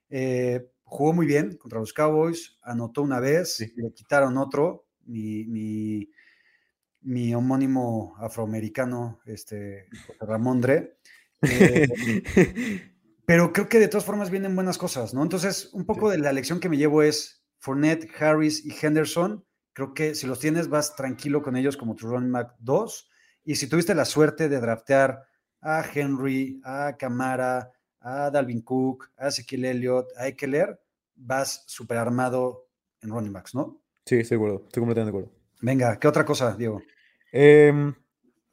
Eh, 0.09 0.67
jugó 0.85 1.13
muy 1.13 1.27
bien 1.27 1.57
contra 1.59 1.79
los 1.81 1.93
Cowboys, 1.93 2.57
anotó 2.63 3.03
una 3.03 3.21
vez, 3.21 3.57
Sí. 3.57 3.71
le 3.77 3.93
quitaron 3.93 4.39
otro. 4.39 4.87
Mi, 5.05 5.45
mi, 5.45 6.09
mi 7.09 7.35
homónimo 7.35 8.15
afroamericano, 8.19 9.21
este, 9.25 9.87
José 10.07 10.27
Ramondre. 10.27 10.99
Eh, 11.41 11.89
pero 13.27 13.51
creo 13.51 13.67
que 13.67 13.81
de 13.81 13.89
todas 13.89 14.05
formas 14.05 14.31
vienen 14.31 14.55
buenas 14.55 14.77
cosas, 14.77 15.15
¿no? 15.15 15.23
Entonces, 15.23 15.71
un 15.73 15.87
poco 15.87 16.11
de 16.11 16.19
la 16.19 16.33
lección 16.33 16.61
que 16.61 16.69
me 16.69 16.77
llevo 16.77 17.03
es, 17.03 17.43
Fournette, 17.61 18.11
Harris 18.21 18.63
y 18.63 18.75
Henderson, 18.79 19.43
creo 19.73 19.95
que 19.95 20.15
si 20.15 20.27
los 20.27 20.39
tienes 20.39 20.69
vas 20.69 20.97
tranquilo 20.97 21.43
con 21.43 21.57
ellos 21.57 21.79
como 21.79 21.97
tu 21.97 22.09
running 22.09 22.31
back 22.31 22.57
2. 22.59 23.11
Y 23.45 23.55
si 23.55 23.69
tuviste 23.69 23.95
la 23.95 24.05
suerte 24.05 24.51
de 24.51 24.61
draftear 24.61 25.23
a 25.63 25.83
Henry, 25.91 26.61
a 26.63 26.95
Camara, 26.99 27.73
a 28.01 28.31
Dalvin 28.31 28.61
Cook, 28.61 29.11
a 29.17 29.29
Ezekiel 29.29 29.65
Elliott, 29.65 30.09
a 30.19 30.29
Eckler, 30.29 30.79
vas 31.15 31.65
super 31.67 31.97
armado 31.97 32.69
en 33.01 33.09
running 33.09 33.33
backs, 33.33 33.55
¿no? 33.55 33.81
Sí, 34.05 34.17
estoy 34.17 34.37
de 34.37 34.45
acuerdo, 34.45 34.67
estoy 34.67 34.81
completamente 34.83 35.13
de 35.13 35.19
acuerdo. 35.19 35.39
Venga, 35.63 35.99
¿qué 35.99 36.07
otra 36.07 36.27
cosa, 36.27 36.55
Diego? 36.55 36.83
Em, 37.33 37.95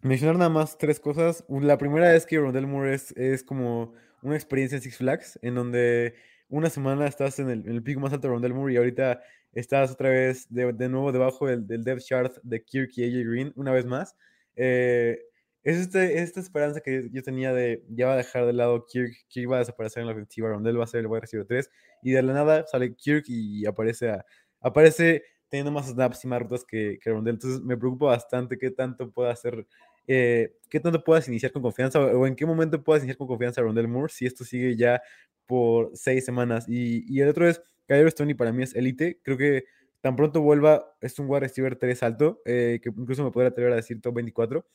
mencionar 0.02 0.38
nada 0.38 0.50
más 0.50 0.78
tres 0.78 1.00
cosas. 1.00 1.44
La 1.50 1.78
primera 1.78 2.16
es 2.16 2.26
que 2.26 2.40
Rondell 2.40 2.68
Moore 2.68 2.94
es, 2.94 3.12
es 3.18 3.44
como 3.44 3.94
una 4.22 4.36
experiencia 4.36 4.78
en 4.78 4.82
Six 4.82 4.98
Flags, 4.98 5.40
en 5.42 5.56
donde 5.56 6.16
una 6.50 6.70
semana 6.70 7.08
estás 7.08 7.40
en 7.40 7.50
el, 7.50 7.60
en 7.66 7.72
el 7.72 7.84
pico 7.84 8.00
más 8.00 8.14
alto 8.14 8.28
de 8.28 8.34
Rondell 8.34 8.54
Moore 8.54 8.74
y 8.74 8.78
ahorita 8.78 9.22
estás 9.54 9.92
otra 9.92 10.10
vez 10.10 10.48
de, 10.50 10.74
de 10.74 10.90
nuevo 10.90 11.12
debajo 11.12 11.48
del, 11.48 11.66
del, 11.66 11.84
depth 11.84 12.04
chart 12.04 12.38
de 12.44 12.64
Kirk 12.64 12.92
y 12.98 13.04
AJ 13.04 13.28
Green, 13.28 13.54
una 13.56 13.72
vez 13.72 13.86
más. 13.86 14.16
Eh, 14.56 15.20
es 15.64 15.78
este, 15.78 16.20
esta 16.22 16.40
esperanza 16.40 16.82
que 16.82 17.10
yo 17.12 17.24
tenía 17.24 17.52
de 17.54 17.84
ya 17.90 18.08
va 18.08 18.14
a 18.14 18.18
dejar 18.18 18.46
de 18.46 18.54
lado 18.54 18.86
Kirk, 18.86 19.14
Kirk 19.30 19.52
va 19.52 19.56
a 19.58 19.60
desaparecer 19.60 20.02
en 20.02 20.08
la 20.08 20.14
ofensiva, 20.14 20.50
Rondell 20.50 20.80
va 20.80 20.84
a 20.84 20.88
ser 20.88 21.00
el 21.00 21.08
wide 21.08 21.22
receiver 21.22 21.48
3, 21.48 21.72
y 22.04 22.12
de 22.12 22.22
la 22.22 22.34
nada 22.34 22.68
sale 22.68 22.94
Kirk 22.94 23.26
y 23.28 23.66
aparece, 23.66 24.12
a, 24.12 24.26
aparece 24.62 25.24
teniendo 25.50 25.72
más 25.72 25.88
snaps 25.88 26.24
y 26.26 26.28
más 26.28 26.42
rutas 26.42 26.64
que, 26.66 27.00
que 27.02 27.10
Rondell. 27.10 27.36
Entonces 27.36 27.62
me 27.62 27.78
preocupa 27.78 28.08
bastante 28.08 28.58
qué 28.58 28.72
tanto 28.72 29.12
pueda 29.12 29.32
hacer, 29.32 29.66
eh, 30.08 30.56
qué 30.70 30.80
tanto 30.80 31.04
puedas 31.04 31.28
iniciar 31.28 31.52
con 31.52 31.62
confianza 31.62 32.00
o 32.00 32.28
en 32.28 32.36
qué 32.36 32.46
momento 32.46 32.84
puedas 32.84 33.04
iniciar 33.04 33.18
con 33.18 33.28
confianza 33.28 33.62
a 33.62 33.64
Rondell 33.64 33.88
Moore 33.88 34.12
si 34.12 34.26
esto 34.26 34.44
sigue 34.44 34.76
ya 34.76 35.02
por 35.46 35.92
seis 35.94 36.26
semanas. 36.26 36.66
Y, 36.68 37.06
y 37.14 37.22
el 37.22 37.30
otro 37.30 37.48
es, 37.48 37.62
Kyler 37.88 38.12
Stoney 38.12 38.34
para 38.34 38.52
mí 38.52 38.64
es 38.64 38.76
élite. 38.76 39.20
Creo 39.24 39.38
que 39.38 39.66
tan 40.02 40.16
pronto 40.16 40.42
vuelva, 40.42 40.96
es 41.02 41.18
un 41.20 41.28
wide 41.28 41.42
receiver 41.42 41.76
3 41.76 42.04
alto, 42.04 42.42
eh, 42.46 42.80
que 42.82 42.90
incluso 42.90 43.24
me 43.24 43.32
podría 43.32 43.50
atrever 43.50 43.74
a 43.74 43.78
decir 43.78 44.02
top 44.02 44.16
24. 44.16 44.66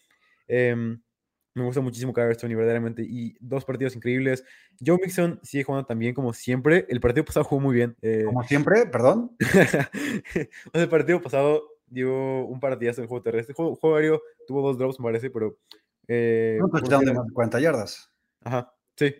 Eh, 0.48 0.96
me 1.54 1.64
gusta 1.64 1.80
muchísimo 1.80 2.12
Kyler 2.12 2.34
Stoney, 2.34 2.54
verdaderamente. 2.54 3.02
Y 3.02 3.36
dos 3.40 3.64
partidos 3.64 3.96
increíbles. 3.96 4.44
Joe 4.84 4.98
Mixon 5.02 5.40
sigue 5.42 5.64
jugando 5.64 5.86
también 5.86 6.14
como 6.14 6.32
siempre. 6.32 6.86
El 6.88 7.00
partido 7.00 7.24
pasado 7.24 7.44
jugó 7.44 7.60
muy 7.60 7.74
bien. 7.74 7.96
Eh, 8.02 8.24
como 8.26 8.42
siempre, 8.44 8.86
perdón. 8.86 9.36
el 10.72 10.88
partido 10.88 11.20
pasado 11.20 11.64
dio 11.86 12.44
un 12.44 12.60
partidazo 12.60 13.00
en 13.00 13.04
el 13.04 13.08
juego 13.08 13.22
terrestre. 13.22 13.52
El 13.52 13.56
juego, 13.56 13.76
juego 13.76 13.96
aéreo 13.96 14.22
tuvo 14.46 14.62
dos 14.62 14.78
drops, 14.78 15.00
me 15.00 15.04
parece, 15.04 15.30
pero. 15.30 15.56
Eh, 16.06 16.58
no, 16.60 16.68
pues 16.68 16.82
de 16.84 17.12
más 17.12 17.26
de 17.26 17.32
40 17.32 17.60
yardas. 17.60 18.12
Ajá, 18.42 18.72
sí. 18.96 19.14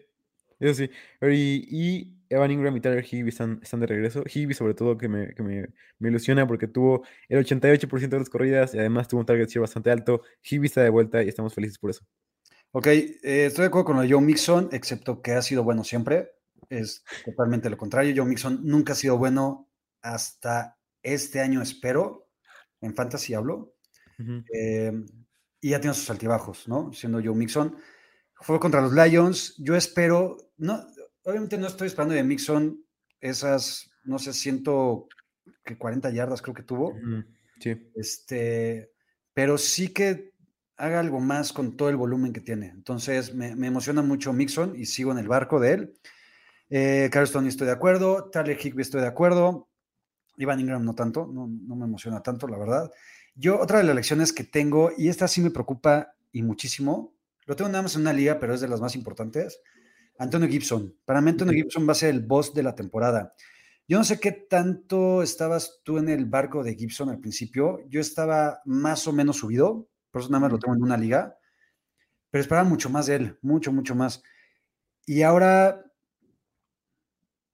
Eso 0.59 0.75
sí. 0.75 0.91
Y, 1.23 1.67
y 1.71 2.20
Evan 2.31 2.53
Ingram 2.53 2.77
y 2.77 2.81
Tyler 2.81 3.05
Higby 3.05 3.29
están, 3.29 3.59
están 3.61 3.81
de 3.81 3.87
regreso. 3.87 4.23
Higby, 4.25 4.55
sobre 4.55 4.75
todo, 4.75 4.97
que, 4.97 5.09
me, 5.09 5.35
que 5.35 5.43
me, 5.43 5.69
me, 5.99 6.09
ilusiona 6.09 6.47
porque 6.47 6.69
tuvo 6.69 7.05
el 7.29 7.45
88% 7.45 8.09
de 8.09 8.19
las 8.19 8.31
corridas 8.31 8.73
y 8.73 8.79
además 8.79 9.09
tuvo 9.09 9.21
un 9.21 9.27
target 9.27 9.49
share 9.49 9.61
bastante 9.61 9.91
alto. 9.91 10.23
Higby 10.43 10.67
está 10.67 10.83
de 10.83 10.91
vuelta 10.91 11.23
y 11.25 11.29
estamos 11.29 11.53
felices 11.53 11.79
por 11.79 11.91
eso. 11.91 12.05
Ok, 12.71 12.87
eh, 12.87 13.11
estoy 13.23 13.63
de 13.63 13.67
acuerdo 13.67 13.87
con 13.87 13.97
lo 13.97 14.03
de 14.03 14.13
Joe 14.13 14.23
Mixon, 14.23 14.69
excepto 14.71 15.21
que 15.21 15.33
ha 15.33 15.43
sido 15.43 15.65
bueno 15.65 15.83
siempre. 15.83 16.31
Es 16.69 17.05
totalmente 17.25 17.69
lo 17.69 17.77
contrario. 17.77 18.15
Joe 18.17 18.29
Mixon 18.29 18.61
nunca 18.63 18.93
ha 18.93 18.97
sido 18.97 19.19
bueno 19.19 19.69
hasta 20.01 20.79
este 21.03 21.41
año, 21.41 21.61
espero. 21.63 22.29
En 22.81 22.95
Fantasy 22.95 23.35
hablo. 23.35 23.75
Uh 24.21 24.23
-huh. 24.23 24.45
eh, 24.55 24.93
y 25.61 25.71
ya 25.71 25.81
tiene 25.81 25.95
sus 25.95 26.09
altibajos, 26.11 26.69
¿no? 26.69 26.93
Siendo 26.93 27.21
Joe 27.23 27.35
Mixon. 27.35 27.77
Fue 28.37 28.61
contra 28.61 28.81
los 28.81 28.93
Lions. 28.93 29.57
Yo 29.59 29.75
espero, 29.75 30.37
no, 30.57 30.81
obviamente 31.25 31.59
no 31.59 31.67
estoy 31.67 31.89
esperando 31.89 32.15
de 32.15 32.25
Mixon 32.25 32.85
esas, 33.21 33.91
no 34.05 34.19
sé, 34.19 34.33
siento 34.33 35.09
que 35.65 35.77
40 35.77 36.11
yardas 36.11 36.43
creo 36.43 36.55
que 36.55 36.63
tuvo. 36.63 36.95
Sí. 37.61 37.91
Este, 37.95 38.93
pero 39.35 39.59
sí 39.59 39.89
que 39.89 40.33
haga 40.77 41.01
algo 41.01 41.21
más 41.21 41.53
con 41.53 41.77
todo 41.77 41.91
el 41.91 41.97
volumen 41.97 42.33
que 42.33 42.41
tiene. 42.41 42.69
Entonces, 42.69 43.35
me, 43.35 43.55
me 43.55 43.67
emociona 43.67 44.01
mucho 44.01 44.33
Mixon 44.33 44.75
y 44.77 44.87
sigo 44.87 45.13
en 45.13 45.19
el 45.19 45.29
barco 45.29 45.61
de 45.61 45.73
él. 45.73 45.95
Eh, 46.71 47.11
Carston 47.13 47.47
estoy 47.47 47.67
de 47.67 47.73
acuerdo. 47.73 48.31
Tyler 48.31 48.59
Higby 48.59 48.83
estoy 48.83 49.03
de 49.03 49.09
acuerdo. 49.09 49.69
Ivan 50.37 50.61
Ingram 50.61 50.85
no 50.85 50.95
tanto, 50.95 51.27
no, 51.27 51.47
no, 51.49 51.77
me 51.77 51.85
emociona 51.85 52.23
tanto, 52.23 52.49
la 52.49 52.57
verdad. 52.57 52.91
Yo, 53.35 53.61
otra 53.61 53.79
de 53.79 53.85
las 53.85 53.95
lecciones 53.95 54.33
que 54.33 54.45
tengo, 54.45 54.91
y 54.97 55.09
esta 55.09 55.29
sí 55.29 55.43
me 55.43 55.51
preocupa 55.51 56.15
y 56.33 56.43
muchísimo, 56.43 57.15
lo 57.45 57.57
tengo 57.57 57.69
nada 57.69 57.83
más 57.83 57.95
en 57.95 58.03
una 58.03 58.13
liga, 58.13 58.39
pero 58.41 58.55
es 58.55 58.61
de 58.61 58.69
las 58.69 58.81
más 58.81 58.95
importantes, 58.95 59.61
Antonio 60.21 60.49
Gibson. 60.49 60.95
Para 61.07 61.23
mí 61.23 61.31
Antonio 61.31 61.55
Gibson 61.55 61.89
va 61.89 61.93
a 61.93 61.95
ser 61.95 62.11
el 62.11 62.21
boss 62.21 62.53
de 62.53 62.63
la 62.63 62.75
temporada. 62.75 63.35
Yo 63.89 63.97
no 63.97 64.05
sé 64.05 64.21
qué 64.21 64.33
tanto 64.33 65.23
estabas 65.23 65.81
tú 65.83 65.97
en 65.97 66.11
el 66.11 66.27
barco 66.27 66.63
de 66.63 66.75
Gibson 66.75 67.09
al 67.09 67.21
principio. 67.21 67.79
Yo 67.89 68.03
estaba 68.03 68.61
más 68.67 69.09
o 69.09 69.15
menos 69.15 69.39
subido, 69.39 69.89
por 70.11 70.21
eso 70.21 70.31
nada 70.31 70.43
más 70.43 70.53
lo 70.53 70.59
tengo 70.59 70.77
en 70.77 70.83
una 70.83 70.99
liga, 70.99 71.39
pero 72.31 72.43
esperaba 72.43 72.69
mucho 72.69 72.91
más 72.91 73.07
de 73.07 73.17
él, 73.17 73.39
mucho, 73.41 73.73
mucho 73.73 73.95
más. 73.95 74.23
Y 75.07 75.23
ahora 75.23 75.87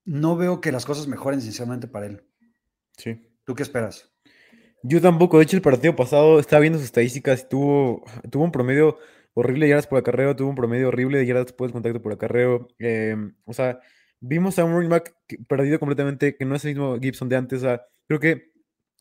no 0.04 0.36
veo 0.36 0.60
que 0.60 0.72
las 0.72 0.84
cosas 0.84 1.06
mejoren 1.06 1.40
sinceramente 1.40 1.86
para 1.86 2.06
él. 2.06 2.26
Sí. 2.98 3.30
¿Tú 3.44 3.54
qué 3.54 3.62
esperas? 3.62 4.12
Yo 4.82 5.00
tampoco. 5.00 5.38
De 5.38 5.44
hecho, 5.44 5.56
el 5.56 5.62
partido 5.62 5.94
pasado 5.94 6.40
estaba 6.40 6.60
viendo 6.60 6.80
sus 6.80 6.86
estadísticas 6.86 7.48
tuvo, 7.48 8.04
tuvo 8.28 8.42
un 8.42 8.52
promedio 8.52 8.98
horrible 9.38 9.66
de 9.66 9.70
yardas 9.70 9.86
por 9.86 9.98
acarreo, 9.98 10.34
tuvo 10.34 10.48
un 10.48 10.54
promedio 10.54 10.88
horrible 10.88 11.18
de 11.18 11.26
yardas 11.26 11.46
después 11.46 11.68
del 11.68 11.74
contacto 11.74 12.00
por 12.00 12.12
acarreo. 12.12 12.68
Eh, 12.78 13.14
o 13.44 13.52
sea, 13.52 13.80
vimos 14.18 14.58
a 14.58 14.64
un 14.64 14.72
running 14.72 14.88
back 14.88 15.14
perdido 15.46 15.78
completamente, 15.78 16.36
que 16.36 16.46
no 16.46 16.54
es 16.54 16.64
el 16.64 16.70
mismo 16.70 16.98
Gibson 16.98 17.28
de 17.28 17.36
antes. 17.36 17.58
O 17.58 17.66
sea, 17.66 17.82
creo 18.08 18.18
que 18.18 18.52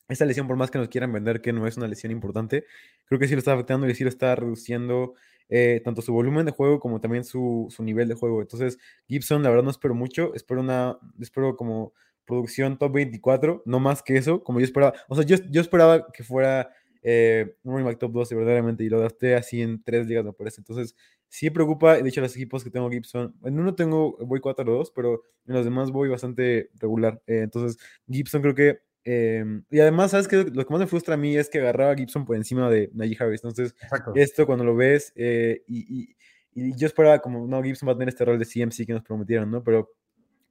esta 0.10 0.26
lesión, 0.26 0.46
por 0.46 0.58
más 0.58 0.70
que 0.70 0.78
nos 0.78 0.90
quieran 0.90 1.14
vender 1.14 1.42
que 1.42 1.54
no 1.54 1.66
es 1.68 1.78
una 1.78 1.88
lesión 1.88 2.12
importante, 2.12 2.66
creo 3.06 3.18
que 3.18 3.30
sí 3.30 3.34
lo 3.34 3.40
está 3.40 3.54
afectando 3.54 3.88
y 3.88 3.96
sí 3.96 4.04
lo 4.04 4.10
está 4.10 4.36
reduciendo 4.36 5.14
eh, 5.48 5.82
tanto 5.86 6.02
su 6.02 6.12
volumen 6.12 6.46
de 6.46 6.52
juego 6.52 6.82
como 6.82 7.00
también 7.00 7.24
su, 7.24 7.68
su, 7.70 7.82
nivel 7.82 8.10
de 8.10 8.16
juego. 8.16 8.42
Entonces, 8.42 8.78
Gibson, 9.08 9.42
la 9.42 9.50
verdad, 9.50 9.64
no 9.64 9.72
espero 9.72 9.96
mucho. 9.96 10.36
Espero 10.36 10.60
una, 10.60 11.00
espero 11.18 11.56
como 11.56 11.94
producción 12.26 12.78
top 12.78 12.92
24, 12.92 13.64
no 13.66 13.80
más 13.80 14.04
que 14.04 14.18
eso, 14.18 14.44
como 14.44 14.60
yo 14.60 14.66
esperaba. 14.66 14.94
O 15.08 15.16
sea, 15.16 15.24
yo, 15.24 15.38
yo 15.50 15.62
esperaba 15.62 16.12
que 16.12 16.24
fuera 16.24 16.72
eh, 17.08 17.56
un 17.64 17.74
running 17.74 17.86
back 17.86 18.00
top 18.00 18.12
12, 18.12 18.34
verdaderamente, 18.34 18.84
y 18.84 18.90
lo 18.90 19.00
gasté 19.00 19.36
así 19.36 19.62
en 19.62 19.84
tres 19.84 20.08
ligas, 20.08 20.26
me 20.26 20.34
parece. 20.34 20.62
Entonces, 20.62 20.96
sí 21.30 21.52
preocupa. 21.52 22.02
De 22.02 22.10
hecho, 22.10 22.20
los 22.20 22.36
equipos 22.36 22.64
que 22.64 22.72
tengo 22.72 22.90
Gibson, 22.90 23.36
en 23.44 23.60
uno 23.60 23.76
tengo, 23.76 24.18
voy 24.26 24.40
4-2, 24.40 24.92
pero 24.94 25.22
en 25.46 25.54
los 25.54 25.64
demás 25.66 25.92
voy 25.92 26.10
bastante 26.10 26.72
regular. 26.80 27.22
Eh, 27.28 27.42
entonces, 27.44 27.78
Gibson 28.10 28.42
creo 28.42 28.56
que 28.56 28.80
eh, 29.08 29.46
y 29.70 29.80
además, 29.80 30.12
¿sabes 30.12 30.28
qué? 30.28 30.38
Lo 30.52 30.66
que 30.66 30.74
más 30.74 30.80
me 30.80 30.88
frustra 30.88 31.14
a 31.14 31.18
mí 31.18 31.38
es 31.38 31.48
que 31.48 31.60
agarraba 31.60 31.92
a 31.92 31.96
Gibson 31.96 32.26
por 32.26 32.36
encima 32.36 32.72
de 32.72 32.90
Najee 32.92 33.18
Harris. 33.20 33.44
Entonces, 33.44 33.76
Exacto. 33.84 34.14
esto 34.16 34.48
cuando 34.48 34.64
lo 34.66 34.76
ves, 34.76 35.14
eh, 35.16 35.62
y, 35.68 36.02
y, 36.02 36.16
y, 36.56 36.76
yo 36.76 36.88
esperaba 36.88 37.20
como, 37.20 37.46
no, 37.46 37.62
Gibson 37.62 37.88
va 37.88 37.94
a 37.94 37.96
tener 37.96 38.10
este 38.10 38.26
rol 38.26 38.40
de 38.40 38.46
CMC 38.46 38.88
que 38.88 38.94
nos 38.94 39.04
prometieron, 39.04 39.52
¿no? 39.52 39.64
Pero 39.64 39.92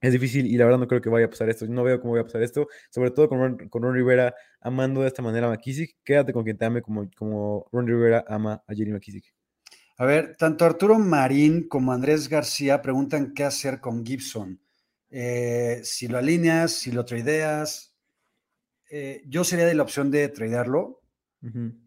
es 0.07 0.13
difícil 0.13 0.45
y 0.45 0.57
la 0.57 0.65
verdad 0.65 0.79
no 0.79 0.87
creo 0.87 1.01
que 1.01 1.09
vaya 1.09 1.25
a 1.25 1.29
pasar 1.29 1.49
esto. 1.49 1.65
No 1.67 1.83
veo 1.83 1.99
cómo 1.99 2.13
vaya 2.13 2.21
a 2.21 2.25
pasar 2.25 2.43
esto, 2.43 2.67
sobre 2.89 3.11
todo 3.11 3.29
con 3.29 3.39
Ron, 3.39 3.69
con 3.69 3.81
Ron 3.81 3.93
Rivera 3.93 4.33
amando 4.61 5.01
de 5.01 5.07
esta 5.07 5.21
manera 5.21 5.47
a 5.47 5.49
McKissick. 5.49 5.97
Quédate 6.03 6.33
con 6.33 6.43
quien 6.43 6.57
te 6.57 6.65
ame 6.65 6.81
como, 6.81 7.09
como 7.15 7.67
Ron 7.71 7.87
Rivera 7.87 8.23
ama 8.27 8.63
a 8.67 8.73
Jerry 8.73 8.91
McKissick. 8.91 9.33
A 9.97 10.05
ver, 10.05 10.35
tanto 10.37 10.65
Arturo 10.65 10.99
Marín 10.99 11.67
como 11.67 11.93
Andrés 11.93 12.27
García 12.27 12.81
preguntan 12.81 13.33
qué 13.33 13.45
hacer 13.45 13.79
con 13.79 14.05
Gibson. 14.05 14.59
Eh, 15.09 15.79
si 15.83 16.07
lo 16.07 16.17
alineas, 16.17 16.73
si 16.73 16.91
lo 16.91 17.05
tradeas, 17.05 17.95
eh, 18.89 19.23
yo 19.25 19.43
sería 19.43 19.65
de 19.65 19.75
la 19.75 19.83
opción 19.83 20.11
de 20.11 20.27
tradearlo. 20.27 21.01
Uh 21.41 21.47
-huh. 21.47 21.79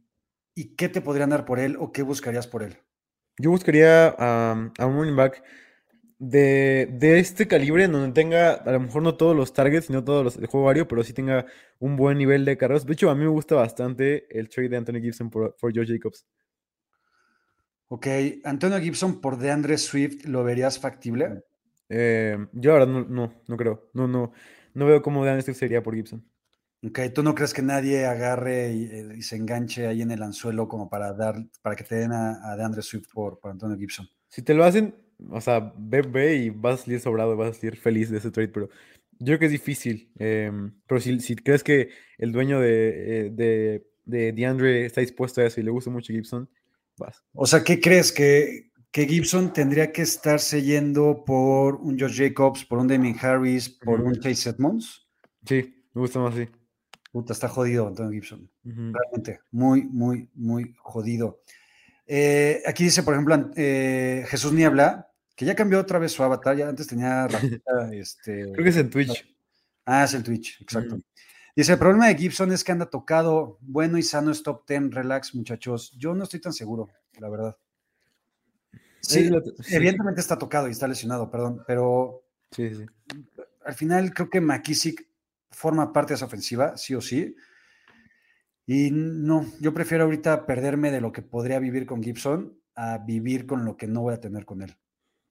¿Y 0.54 0.74
qué 0.74 0.88
te 0.88 1.00
podrían 1.02 1.30
dar 1.30 1.44
por 1.44 1.60
él 1.60 1.76
o 1.78 1.92
qué 1.92 2.02
buscarías 2.02 2.46
por 2.46 2.62
él? 2.62 2.78
Yo 3.38 3.50
buscaría 3.50 4.16
um, 4.18 4.72
a 4.76 4.86
un 4.86 4.96
running 4.96 5.14
back 5.14 5.42
de, 6.18 6.88
de, 6.92 7.18
este 7.18 7.46
calibre, 7.46 7.84
en 7.84 7.92
donde 7.92 8.12
tenga 8.12 8.54
a 8.54 8.72
lo 8.72 8.80
mejor 8.80 9.02
no 9.02 9.16
todos 9.16 9.36
los 9.36 9.52
targets, 9.52 9.86
sino 9.86 10.02
todos 10.02 10.24
los, 10.24 10.36
el 10.36 10.46
juego 10.46 10.66
vario, 10.66 10.88
pero 10.88 11.04
sí 11.04 11.12
tenga 11.12 11.46
un 11.78 11.96
buen 11.96 12.18
nivel 12.18 12.44
de 12.44 12.56
carreras. 12.56 12.84
De 12.84 12.92
hecho, 12.92 13.10
a 13.10 13.14
mí 13.14 13.22
me 13.22 13.30
gusta 13.30 13.54
bastante 13.54 14.26
el 14.36 14.48
trade 14.48 14.70
de 14.70 14.76
Anthony 14.78 15.00
Gibson 15.00 15.30
por, 15.30 15.54
por 15.56 15.72
George 15.72 15.92
Jacobs. 15.92 16.26
Ok, 17.88 18.06
Antonio 18.44 18.78
Gibson 18.80 19.20
por 19.20 19.38
DeAndre 19.38 19.78
Swift, 19.78 20.26
¿lo 20.26 20.44
verías 20.44 20.78
factible? 20.78 21.44
Eh, 21.88 22.36
yo 22.52 22.72
ahora 22.72 22.84
no, 22.84 23.04
no, 23.04 23.42
no 23.46 23.56
creo. 23.56 23.88
No, 23.94 24.06
no, 24.06 24.32
no 24.74 24.86
veo 24.86 25.00
cómo 25.00 25.24
DeAndre 25.24 25.42
Swift 25.42 25.58
sería 25.58 25.82
por 25.82 25.94
Gibson. 25.94 26.22
Ok, 26.86 27.00
¿tú 27.14 27.22
no 27.22 27.34
crees 27.34 27.54
que 27.54 27.62
nadie 27.62 28.06
agarre 28.06 28.72
y, 28.72 28.84
eh, 28.84 29.08
y, 29.16 29.22
se 29.22 29.36
enganche 29.36 29.86
ahí 29.86 30.02
en 30.02 30.12
el 30.12 30.22
anzuelo 30.22 30.68
como 30.68 30.88
para 30.88 31.12
dar, 31.12 31.34
para 31.60 31.74
que 31.74 31.82
te 31.82 31.96
den 31.96 32.12
a, 32.12 32.52
a 32.52 32.56
DeAndre 32.56 32.82
Swift 32.82 33.08
por, 33.12 33.40
por, 33.40 33.50
Antonio 33.50 33.76
Gibson? 33.76 34.08
Si 34.28 34.42
te 34.42 34.54
lo 34.54 34.64
hacen, 34.64 34.94
o 35.30 35.40
sea, 35.40 35.72
ve, 35.76 36.02
ve 36.02 36.36
y 36.36 36.50
vas 36.50 36.80
a 36.80 36.84
salir 36.84 37.00
sobrado, 37.00 37.36
vas 37.36 37.50
a 37.50 37.60
salir 37.60 37.76
feliz 37.76 38.10
de 38.10 38.18
ese 38.18 38.30
trade, 38.30 38.48
pero 38.48 38.68
yo 39.18 39.26
creo 39.26 39.38
que 39.38 39.46
es 39.46 39.52
difícil. 39.52 40.10
Eh, 40.18 40.50
pero 40.86 41.00
si, 41.00 41.18
si, 41.20 41.36
crees 41.36 41.64
que 41.64 41.90
el 42.18 42.32
dueño 42.32 42.60
de, 42.60 43.26
eh, 43.26 43.30
de, 43.30 43.86
de, 44.04 44.32
DeAndre 44.32 44.86
está 44.86 45.00
dispuesto 45.00 45.40
a 45.40 45.46
eso 45.46 45.60
y 45.60 45.64
le 45.64 45.70
gusta 45.70 45.90
mucho 45.90 46.12
Gibson, 46.12 46.48
vas. 46.96 47.22
O 47.32 47.46
sea, 47.46 47.64
¿qué 47.64 47.80
crees? 47.80 48.12
¿Que, 48.12 48.70
que 48.90 49.06
Gibson 49.06 49.52
tendría 49.52 49.92
que 49.92 50.02
estarse 50.02 50.62
yendo 50.62 51.24
por 51.24 51.76
un 51.76 51.98
Josh 51.98 52.18
Jacobs, 52.18 52.64
por 52.64 52.78
un 52.78 52.88
Damien 52.88 53.16
Harris, 53.20 53.68
por 53.68 54.00
uh 54.00 54.04
-huh. 54.04 54.08
un 54.08 54.20
Chase 54.20 54.50
Edmonds? 54.50 55.06
Sí, 55.44 55.74
Me 55.94 56.00
gusta 56.02 56.20
más 56.20 56.34
así. 56.34 56.48
Puta, 57.10 57.32
está 57.32 57.48
jodido 57.48 57.88
Antonio 57.88 58.12
Gibson. 58.12 58.48
Realmente, 58.64 59.40
muy, 59.50 59.84
muy, 59.84 60.28
muy 60.34 60.74
jodido. 60.78 61.40
Eh, 62.06 62.62
aquí 62.66 62.84
dice, 62.84 63.02
por 63.02 63.14
ejemplo, 63.14 63.50
eh, 63.56 64.24
Jesús 64.28 64.52
Niebla, 64.52 65.07
que 65.38 65.44
ya 65.44 65.54
cambió 65.54 65.78
otra 65.78 66.00
vez 66.00 66.10
su 66.10 66.24
avatar. 66.24 66.56
Ya 66.56 66.68
antes 66.68 66.88
tenía 66.88 67.28
rajita, 67.62 67.94
este. 67.94 68.50
Creo 68.50 68.64
que 68.64 68.70
es 68.70 68.76
en 68.76 68.90
Twitch. 68.90 69.24
Ah, 69.86 70.02
es 70.02 70.12
el 70.14 70.24
Twitch, 70.24 70.60
exacto. 70.60 70.96
Ujú. 70.96 71.04
Dice, 71.54 71.72
el 71.74 71.78
problema 71.78 72.08
de 72.08 72.16
Gibson 72.16 72.50
es 72.50 72.64
que 72.64 72.72
anda 72.72 72.86
tocado, 72.86 73.56
bueno 73.60 73.98
y 73.98 74.02
sano, 74.02 74.32
es 74.32 74.42
top 74.42 74.66
10, 74.66 74.90
relax, 74.90 75.36
muchachos. 75.36 75.92
Yo 75.96 76.12
no 76.14 76.24
estoy 76.24 76.40
tan 76.40 76.52
seguro, 76.52 76.88
la 77.20 77.28
verdad. 77.28 77.56
Sí. 79.00 79.30
evidentemente 79.70 80.20
está 80.20 80.36
tocado 80.36 80.66
y 80.66 80.72
está 80.72 80.88
lesionado, 80.88 81.30
perdón, 81.30 81.62
pero 81.66 82.24
Sí, 82.50 82.74
sí. 82.74 82.86
al 83.64 83.74
final 83.74 84.12
creo 84.12 84.28
que 84.28 84.40
McKissick 84.40 85.08
forma 85.52 85.92
parte 85.92 86.12
de 86.12 86.16
esa 86.16 86.26
ofensiva, 86.26 86.76
sí 86.76 86.96
o 86.96 87.00
sí. 87.00 87.36
Y 88.66 88.90
no, 88.90 89.46
yo 89.60 89.72
prefiero 89.72 90.04
ahorita 90.04 90.46
perderme 90.46 90.90
de 90.90 91.00
lo 91.00 91.12
que 91.12 91.22
podría 91.22 91.60
vivir 91.60 91.86
con 91.86 92.02
Gibson 92.02 92.58
a 92.74 92.98
vivir 92.98 93.46
con 93.46 93.64
lo 93.64 93.76
que 93.76 93.86
no 93.86 94.02
voy 94.02 94.14
a 94.14 94.20
tener 94.20 94.44
con 94.44 94.62
él. 94.62 94.76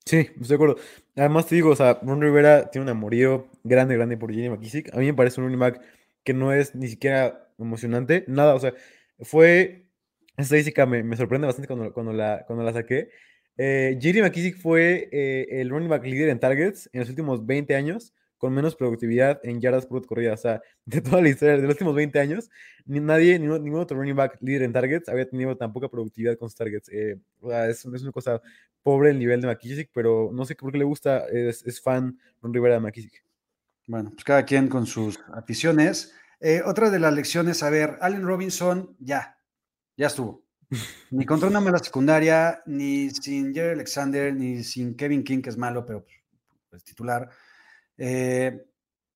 Sí, 0.08 0.18
estoy 0.20 0.48
de 0.48 0.56
acuerdo. 0.56 0.76
Además 1.18 1.48
te 1.48 1.56
digo, 1.56 1.70
o 1.72 1.76
sea, 1.76 2.00
Ron 2.02 2.22
Rivera 2.22 2.72
tiene 2.72 2.84
un 2.84 2.90
amorío 2.90 3.50
grande, 3.64 3.96
grande 3.96 4.16
por 4.16 4.32
Jenny 4.34 4.50
McKissick. 4.50 4.94
A 4.94 4.98
mí 5.00 5.06
me 5.06 5.14
parece 5.14 5.42
un 5.42 5.48
running 5.48 5.60
back 5.60 5.82
que 6.24 6.34
no 6.34 6.54
es 6.54 6.74
ni 6.76 6.88
siquiera 6.88 7.52
emocionante, 7.60 8.24
nada, 8.28 8.56
o 8.56 8.60
sea, 8.60 8.74
fue, 9.20 9.86
esta 10.32 10.44
estadística 10.44 10.86
me, 10.86 11.04
me 11.04 11.18
sorprende 11.18 11.48
bastante 11.48 11.68
cuando, 11.68 11.92
cuando, 11.94 12.14
la, 12.14 12.46
cuando 12.48 12.64
la 12.64 12.72
saqué. 12.74 13.10
Eh, 13.58 13.98
J.D. 14.02 14.22
McKissick 14.22 14.58
fue 14.58 15.10
eh, 15.12 15.48
el 15.62 15.70
running 15.70 15.90
back 15.90 16.06
líder 16.06 16.30
en 16.30 16.40
targets 16.40 16.90
en 16.94 17.02
los 17.02 17.10
últimos 17.10 17.46
20 17.46 17.76
años, 17.76 18.14
con 18.38 18.54
menos 18.54 18.76
productividad 18.76 19.40
en 19.44 19.60
yardas 19.62 19.86
por 19.86 20.06
corrida. 20.06 20.34
O 20.34 20.38
sea, 20.38 20.62
de 20.86 21.02
toda 21.02 21.22
la 21.22 21.30
historia 21.30 21.56
de 21.56 21.64
los 21.64 21.72
últimos 21.72 21.96
20 21.96 22.20
años, 22.20 22.50
ni 22.86 23.00
nadie, 23.00 23.40
ningún, 23.40 23.64
ningún 23.64 23.82
otro 23.82 23.98
running 23.98 24.16
back 24.16 24.38
líder 24.42 24.64
en 24.64 24.74
targets 24.74 25.10
había 25.10 25.30
tenido 25.30 25.56
tan 25.58 25.74
poca 25.74 25.90
productividad 25.90 26.38
con 26.38 26.50
sus 26.50 26.58
targets. 26.58 26.90
Eh, 26.90 27.20
o 27.42 27.50
sea, 27.50 27.68
es, 27.68 27.86
es 27.86 28.02
una 28.02 28.12
cosa 28.12 28.42
pobre 28.84 29.12
el 29.12 29.20
nivel 29.20 29.42
de 29.42 29.48
McKissick, 29.48 29.90
pero 29.94 30.30
no 30.34 30.46
sé 30.46 30.56
por 30.56 30.72
qué 30.72 30.78
le 30.78 30.86
gusta, 30.86 31.26
es, 31.28 31.66
es 31.66 31.82
fan 31.82 32.18
Ron 32.42 32.54
Rivera 32.54 32.76
de 32.76 32.80
McKissick. 32.80 33.24
Bueno, 33.88 34.12
pues 34.12 34.24
cada 34.24 34.44
quien 34.44 34.68
con 34.68 34.86
sus 34.86 35.20
aficiones. 35.34 36.14
Eh, 36.40 36.62
otra 36.64 36.90
de 36.90 37.00
las 37.00 37.14
lecciones, 37.14 37.64
a 37.64 37.70
ver, 37.70 37.98
Allen 38.02 38.26
Robinson, 38.26 38.96
ya, 39.00 39.38
ya 39.96 40.08
estuvo. 40.08 40.44
Ni 41.12 41.26
contra 41.26 41.48
una 41.48 41.62
mala 41.62 41.80
secundaria, 41.80 42.62
ni 42.66 43.10
sin 43.10 43.54
Jerry 43.54 43.72
Alexander, 43.72 44.34
ni 44.34 44.64
sin 44.64 44.96
Kevin 44.96 45.24
King, 45.24 45.42
que 45.42 45.50
es 45.50 45.58
malo, 45.58 45.86
pero 45.86 46.06
pues, 46.70 46.84
titular. 46.84 47.30
Eh, 47.98 48.66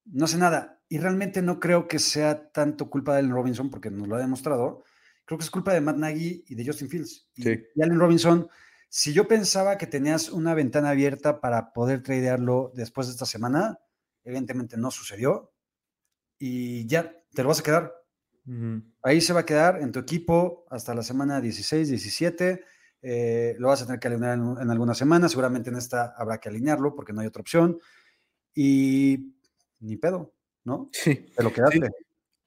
no 0.05 0.27
sé 0.27 0.37
nada. 0.37 0.81
Y 0.89 0.97
realmente 0.99 1.41
no 1.41 1.59
creo 1.59 1.87
que 1.87 1.99
sea 1.99 2.51
tanto 2.51 2.89
culpa 2.89 3.13
de 3.13 3.19
Allen 3.19 3.31
Robinson, 3.31 3.69
porque 3.69 3.89
nos 3.91 4.07
lo 4.07 4.15
ha 4.15 4.19
demostrado. 4.19 4.83
Creo 5.25 5.37
que 5.37 5.45
es 5.45 5.51
culpa 5.51 5.73
de 5.73 5.81
Matt 5.81 5.97
Nagy 5.97 6.43
y 6.47 6.55
de 6.55 6.65
Justin 6.65 6.89
Fields. 6.89 7.29
Y, 7.35 7.43
Sí. 7.43 7.63
y 7.75 7.81
Allen 7.81 7.99
Robinson, 7.99 8.49
si 8.89 9.13
yo 9.13 9.27
pensaba 9.27 9.77
que 9.77 9.87
tenías 9.87 10.29
una 10.29 10.53
ventana 10.53 10.89
abierta 10.89 11.39
para 11.39 11.71
poder 11.71 12.03
tradearlo 12.03 12.71
después 12.75 13.07
de 13.07 13.13
esta 13.13 13.25
semana, 13.25 13.79
evidentemente 14.25 14.75
no 14.77 14.91
sucedió. 14.91 15.53
Y 16.37 16.85
ya, 16.87 17.15
te 17.33 17.43
lo 17.43 17.49
vas 17.49 17.59
a 17.59 17.63
quedar. 17.63 17.93
Ahí 19.03 19.21
se 19.21 19.31
va 19.33 19.41
a 19.41 19.45
quedar 19.45 19.81
en 19.81 19.91
tu 19.91 19.99
equipo 19.99 20.65
hasta 20.69 20.93
la 20.95 21.03
semana 21.03 21.39
16, 21.39 21.87
17. 21.89 22.65
eh, 23.03 23.55
lo 23.59 23.69
vas 23.69 23.81
a 23.81 23.85
tener 23.85 23.99
que 23.99 24.07
alinear 24.09 24.37
en, 24.37 24.57
en 24.59 24.69
algunas 24.69 24.97
semanas. 24.97 25.31
Seguramente 25.31 25.69
en 25.69 25.77
esta 25.77 26.13
habrá 26.17 26.39
que 26.39 26.49
alinearlo 26.49 26.93
porque 26.95 27.13
no 27.13 27.21
hay 27.21 27.27
otra 27.27 27.41
opción. 27.41 27.79
Y 28.55 29.33
ni 29.79 29.97
pedo, 29.97 30.33
¿no? 30.63 30.89
Sí. 30.91 31.15
Te 31.35 31.43
lo 31.43 31.51
quedaste. 31.53 31.89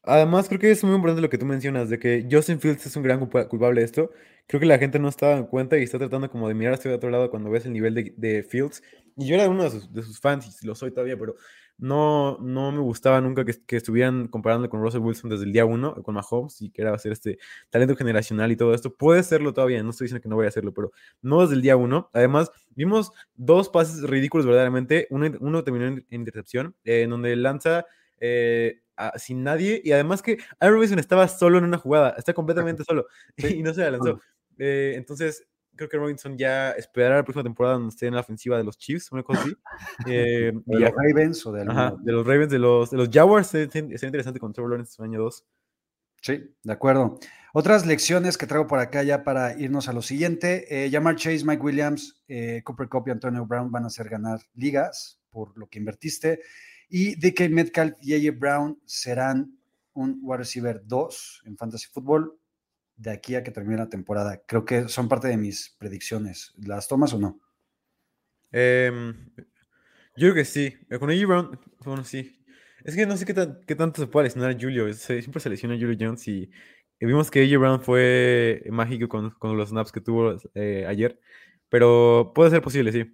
Además, 0.02 0.48
creo 0.48 0.60
que 0.60 0.70
es 0.70 0.84
muy 0.84 0.94
importante 0.94 1.22
lo 1.22 1.30
que 1.30 1.38
tú 1.38 1.46
mencionas, 1.46 1.88
de 1.88 1.98
que 1.98 2.28
Justin 2.30 2.60
Fields 2.60 2.84
es 2.84 2.94
un 2.94 3.02
gran 3.02 3.20
culpa- 3.20 3.48
culpable 3.48 3.80
de 3.80 3.86
esto. 3.86 4.10
Creo 4.46 4.60
que 4.60 4.66
la 4.66 4.78
gente 4.78 4.98
no 4.98 5.08
está 5.08 5.32
en 5.36 5.46
cuenta 5.46 5.78
y 5.78 5.82
está 5.82 5.98
tratando 5.98 6.30
como 6.30 6.46
de 6.46 6.54
mirar 6.54 6.74
hacia 6.74 6.94
otro 6.94 7.08
lado 7.08 7.30
cuando 7.30 7.48
ves 7.48 7.64
el 7.64 7.72
nivel 7.72 7.94
de, 7.94 8.14
de 8.16 8.42
Fields. 8.42 8.82
Y 9.16 9.26
yo 9.26 9.34
era 9.34 9.48
uno 9.48 9.64
de 9.64 9.70
sus, 9.70 9.90
de 9.92 10.02
sus 10.02 10.20
fans, 10.20 10.62
y 10.62 10.66
lo 10.66 10.74
soy 10.74 10.90
todavía, 10.90 11.16
pero 11.18 11.36
no, 11.78 12.38
no 12.40 12.70
me 12.72 12.78
gustaba 12.80 13.20
nunca 13.20 13.44
que, 13.44 13.54
que 13.66 13.76
estuvieran 13.76 14.28
comparándolo 14.28 14.70
con 14.70 14.80
Russell 14.80 15.00
Wilson 15.00 15.30
desde 15.30 15.44
el 15.44 15.52
día 15.52 15.64
uno, 15.64 15.94
con 16.02 16.14
Mahomes, 16.14 16.62
y 16.62 16.70
que 16.70 16.82
era 16.82 16.94
hacer 16.94 17.12
este 17.12 17.38
talento 17.70 17.96
generacional 17.96 18.52
y 18.52 18.56
todo 18.56 18.74
esto. 18.74 18.94
Puede 18.94 19.22
serlo 19.22 19.52
todavía, 19.52 19.82
no 19.82 19.90
estoy 19.90 20.06
diciendo 20.06 20.22
que 20.22 20.28
no 20.28 20.36
voy 20.36 20.46
a 20.46 20.48
hacerlo, 20.48 20.72
pero 20.72 20.92
no 21.22 21.42
desde 21.42 21.54
el 21.54 21.62
día 21.62 21.76
uno. 21.76 22.10
Además, 22.12 22.50
vimos 22.76 23.10
dos 23.34 23.68
pases 23.68 24.02
ridículos 24.02 24.46
verdaderamente. 24.46 25.06
Uno, 25.10 25.30
uno 25.40 25.64
terminó 25.64 25.86
en, 25.86 26.06
en 26.10 26.20
intercepción, 26.20 26.76
eh, 26.84 27.02
en 27.02 27.10
donde 27.10 27.34
lanza 27.36 27.86
eh, 28.20 28.80
a- 28.96 29.18
sin 29.18 29.42
nadie. 29.42 29.80
Y 29.84 29.92
además 29.92 30.22
que 30.22 30.38
Aaron 30.60 30.76
Robinson 30.76 30.98
estaba 30.98 31.26
solo 31.28 31.58
en 31.58 31.64
una 31.64 31.78
jugada, 31.78 32.14
está 32.16 32.32
completamente 32.34 32.84
solo 32.88 33.06
y 33.36 33.62
no 33.62 33.74
se 33.74 33.80
la 33.82 33.90
lanzó. 33.90 34.20
Eh, 34.58 34.94
entonces, 34.96 35.44
creo 35.76 35.88
que 35.88 35.96
Robinson 35.96 36.36
ya 36.38 36.70
esperará 36.72 37.16
la 37.16 37.24
próxima 37.24 37.42
temporada 37.42 37.74
donde 37.74 37.90
esté 37.90 38.06
en 38.06 38.14
la 38.14 38.20
ofensiva 38.20 38.56
de 38.56 38.64
los 38.64 38.78
Chiefs, 38.78 39.10
una 39.12 39.22
cosa 39.22 39.40
así. 39.42 39.54
Eh, 40.08 40.52
De 40.66 40.76
y 40.76 40.80
ya. 40.80 40.88
los 40.90 40.94
Ravens 40.96 41.46
o 41.46 41.52
de 41.52 41.62
Ajá, 41.62 41.86
alguna- 41.88 42.02
de 42.04 42.12
los 42.12 42.26
Ravens, 42.26 42.50
de 42.52 42.58
los, 42.58 42.90
de 42.90 42.96
los 42.96 43.08
Jaguars, 43.10 43.46
sería 43.48 43.70
sería 43.70 44.06
interesante 44.06 44.40
con 44.40 44.52
Trevor 44.52 44.70
Lawrence 44.70 44.94
en 45.02 45.04
año 45.10 45.20
2. 45.20 45.44
Sí, 46.22 46.54
de 46.62 46.72
acuerdo. 46.72 47.18
Otras 47.52 47.84
lecciones 47.86 48.38
que 48.38 48.46
traigo 48.46 48.66
por 48.66 48.78
acá 48.78 49.02
ya 49.02 49.22
para 49.24 49.58
irnos 49.60 49.88
a 49.88 49.92
lo 49.92 50.00
siguiente. 50.02 50.64
Eh, 50.86 50.90
Jamar 50.90 51.16
Chase, 51.16 51.44
Mike 51.44 51.62
Williams, 51.62 52.22
eh, 52.28 52.62
Cooper 52.64 52.88
Cup 52.88 53.04
y 53.06 53.10
Antonio 53.10 53.44
Brown 53.46 53.70
van 53.70 53.84
a 53.84 53.88
hacer 53.88 54.08
ganar 54.08 54.40
ligas 54.54 55.20
por 55.30 55.56
lo 55.58 55.68
que 55.68 55.78
invertiste. 55.78 56.40
Y 56.88 57.14
DK 57.16 57.50
Metcalf 57.50 57.94
y 58.00 58.14
AJ 58.14 58.38
Brown 58.38 58.78
serán 58.86 59.58
un 59.92 60.18
wide 60.22 60.38
receiver 60.38 60.80
2 60.84 61.42
en 61.44 61.56
Fantasy 61.56 61.86
Football 61.92 62.32
de 62.96 63.10
aquí 63.10 63.34
a 63.34 63.42
que 63.42 63.50
termine 63.50 63.78
la 63.78 63.88
temporada. 63.88 64.42
Creo 64.46 64.64
que 64.64 64.88
son 64.88 65.08
parte 65.08 65.28
de 65.28 65.36
mis 65.36 65.74
predicciones. 65.78 66.54
¿Las 66.58 66.88
tomas 66.88 67.12
o 67.14 67.18
no? 67.18 67.40
Em, 68.52 69.14
yo 70.16 70.30
creo 70.30 70.34
que 70.34 70.44
sí. 70.44 70.74
Eh, 70.90 70.98
Con 70.98 71.10
AJ 71.10 71.26
Brown, 71.26 71.60
bueno, 71.84 72.04
sí. 72.04 72.40
Es 72.84 72.94
que 72.96 73.06
no 73.06 73.16
sé 73.16 73.24
qué, 73.26 73.34
tan- 73.34 73.60
qué 73.66 73.74
tanto 73.74 74.00
se 74.02 74.06
puede 74.06 74.24
lesionar 74.26 74.50
a 74.52 74.58
Julio. 74.60 74.92
se- 74.94 75.20
siempre 75.22 75.40
se 75.40 75.50
lesiona 75.50 75.74
a 75.74 75.78
Julio 75.78 75.96
Jones 75.98 76.26
y, 76.28 76.50
y 77.00 77.06
vimos 77.06 77.30
que 77.30 77.42
AJ 77.42 77.58
Brown 77.58 77.80
fue 77.82 78.64
mágico 78.70 79.08
con, 79.08 79.30
con 79.32 79.56
los 79.56 79.70
snaps 79.70 79.92
que 79.92 80.00
tuvo 80.00 80.36
eh, 80.54 80.86
ayer. 80.88 81.18
Pero 81.68 82.32
puede 82.34 82.50
ser 82.50 82.62
posible, 82.62 82.92
sí. 82.92 83.04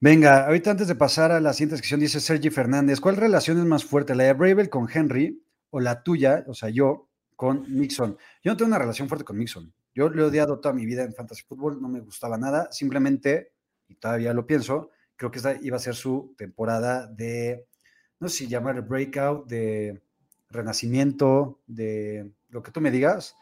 Venga, 0.00 0.46
ahorita 0.46 0.70
antes 0.70 0.88
de 0.88 0.94
pasar 0.94 1.32
a 1.32 1.40
la 1.40 1.52
siguiente 1.52 1.76
sección, 1.76 2.00
dice 2.00 2.20
Sergi 2.20 2.50
Fernández, 2.50 3.00
¿cuál 3.00 3.16
relación 3.16 3.58
es 3.58 3.64
más 3.64 3.84
fuerte, 3.84 4.14
la 4.14 4.24
de 4.24 4.32
Bravel 4.34 4.68
con 4.68 4.88
Henry 4.92 5.42
o 5.70 5.80
la 5.80 6.02
tuya, 6.02 6.44
o 6.46 6.54
sea, 6.54 6.68
yo, 6.68 7.08
con 7.36 7.64
Mixon? 7.68 8.16
Yo 8.42 8.52
no 8.52 8.56
tengo 8.56 8.68
una 8.68 8.78
relación 8.78 9.08
fuerte 9.08 9.24
con 9.24 9.36
Mixon. 9.36 9.72
Yo 9.94 10.08
lo 10.08 10.22
he 10.22 10.26
odiado 10.26 10.60
toda 10.60 10.74
mi 10.74 10.86
vida 10.86 11.04
en 11.04 11.14
Fantasy 11.14 11.42
Football, 11.46 11.80
no 11.80 11.88
me 11.88 12.00
gustaba 12.00 12.36
nada, 12.36 12.70
simplemente, 12.72 13.52
y 13.86 13.94
todavía 13.94 14.34
lo 14.34 14.46
pienso, 14.46 14.90
creo 15.16 15.30
que 15.30 15.38
esta 15.38 15.56
iba 15.62 15.76
a 15.76 15.80
ser 15.80 15.94
su 15.94 16.34
temporada 16.36 17.06
de, 17.06 17.66
no 18.18 18.28
sé 18.28 18.38
si 18.38 18.46
llamar 18.48 18.82
breakout, 18.82 19.46
de 19.46 20.02
renacimiento, 20.48 21.60
de 21.66 22.32
lo 22.48 22.62
que 22.62 22.72
tú 22.72 22.80
me 22.80 22.90
digas, 22.90 23.36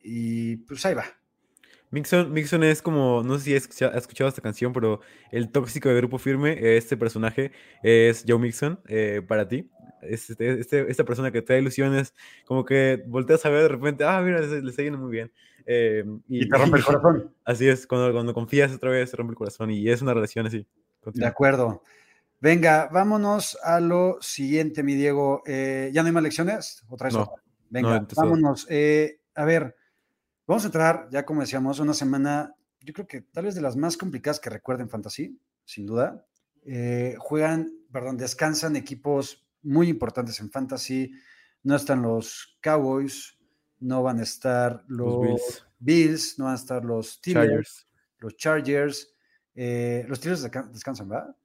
y 0.00 0.56
pues 0.56 0.84
ahí 0.86 0.94
va. 0.94 1.04
Mixon, 1.90 2.32
Mixon 2.32 2.62
es 2.64 2.82
como, 2.82 3.22
no 3.24 3.38
sé 3.38 3.44
si 3.44 3.56
has 3.56 3.62
escucha- 3.62 3.88
has 3.88 4.02
escuchado 4.02 4.28
esta 4.28 4.42
canción, 4.42 4.72
pero 4.72 5.00
el 5.32 5.50
tóxico 5.50 5.88
de 5.88 5.94
Grupo 5.96 6.18
Firme, 6.18 6.76
este 6.76 6.96
personaje 6.96 7.52
es 7.82 8.24
Joe 8.28 8.38
Mixon 8.38 8.80
eh, 8.88 9.22
para 9.26 9.48
ti. 9.48 9.70
Es 10.02 10.30
este- 10.30 10.60
este- 10.60 10.90
esta 10.90 11.04
persona 11.04 11.30
que 11.32 11.42
te 11.42 11.54
da 11.54 11.58
ilusiones, 11.58 12.14
como 12.44 12.64
que 12.64 13.02
volteas 13.06 13.44
a 13.46 13.48
ver 13.50 13.62
de 13.62 13.68
repente, 13.68 14.04
ah, 14.04 14.20
mira, 14.20 14.40
le, 14.40 14.68
está 14.68 14.82
yendo 14.82 14.98
muy 14.98 15.10
bien. 15.10 15.32
eh, 15.66 16.04
Y 16.28 16.48
te 16.48 16.56
rompe 16.56 16.76
el 16.78 16.84
corazón. 17.02 17.34
Así 17.44 17.68
es, 17.68 17.86
cuando, 17.86 18.12
cuando 18.12 18.32
confías 18.34 18.72
otra 18.72 18.90
vez, 18.90 19.10
te 19.10 19.16
rompe 19.16 19.32
el 19.32 19.36
corazón 19.36 19.70
y 19.70 19.88
es 19.88 20.00
una 20.02 20.14
relación 20.14 20.46
así. 20.46 20.58
De 20.58 20.66
continua. 21.00 21.28
acuerdo. 21.30 21.82
Venga, 22.40 22.88
vámonos 22.92 23.58
a 23.64 23.80
lo 23.80 24.18
siguiente, 24.20 24.82
mi 24.82 24.94
Diego. 24.94 25.42
Eh, 25.46 25.90
¿Ya 25.92 26.02
no 26.02 26.06
hay 26.06 26.12
más 26.12 26.22
lecciones? 26.22 26.84
¿Otra 26.88 27.06
vez? 27.06 27.14
No. 27.14 27.22
otra? 27.22 27.42
Venga, 27.70 28.00
No, 28.00 28.06
vámonos. 28.16 28.66
A 29.34 29.44
ver, 29.44 29.74
vamos 30.48 30.64
a 30.64 30.66
entrar, 30.66 31.08
ya 31.12 31.24
como 31.24 31.42
decíamos, 31.42 31.78
una 31.78 31.94
semana, 31.94 32.54
yo 32.80 32.92
creo 32.92 33.06
que 33.06 33.20
tal 33.20 33.44
vez 33.44 33.54
de 33.54 33.60
las 33.60 33.76
más 33.76 33.96
complicadas 33.96 34.40
que 34.40 34.50
recuerden 34.50 34.88
Fantasy, 34.90 35.38
sin 35.64 35.86
duda. 35.86 36.26
Eh, 36.64 37.14
juegan, 37.18 37.70
perdón, 37.92 38.16
descansan 38.16 38.74
equipos 38.74 39.46
muy 39.62 39.88
importantes 39.88 40.40
en 40.40 40.50
Fantasy. 40.50 41.12
No 41.62 41.76
están 41.76 42.02
los 42.02 42.58
Cowboys, 42.60 43.38
no 43.78 44.02
van 44.02 44.18
a 44.20 44.22
estar 44.24 44.84
los, 44.88 45.14
Los 45.14 45.20
Bills. 45.22 45.66
Bills. 45.78 46.38
no 46.38 46.44
van 46.46 46.54
a 46.54 46.56
estar 46.56 46.84
los 46.84 47.10
Steelers, 47.12 47.46
Chargers. 47.48 47.86
los 48.18 48.36
Chargers. 48.36 49.14
Eh, 49.54 50.04
los 50.08 50.18
Steelers 50.18 50.44
desca- 50.44 50.68
descansan, 50.70 51.08
¿verdad? 51.08 51.36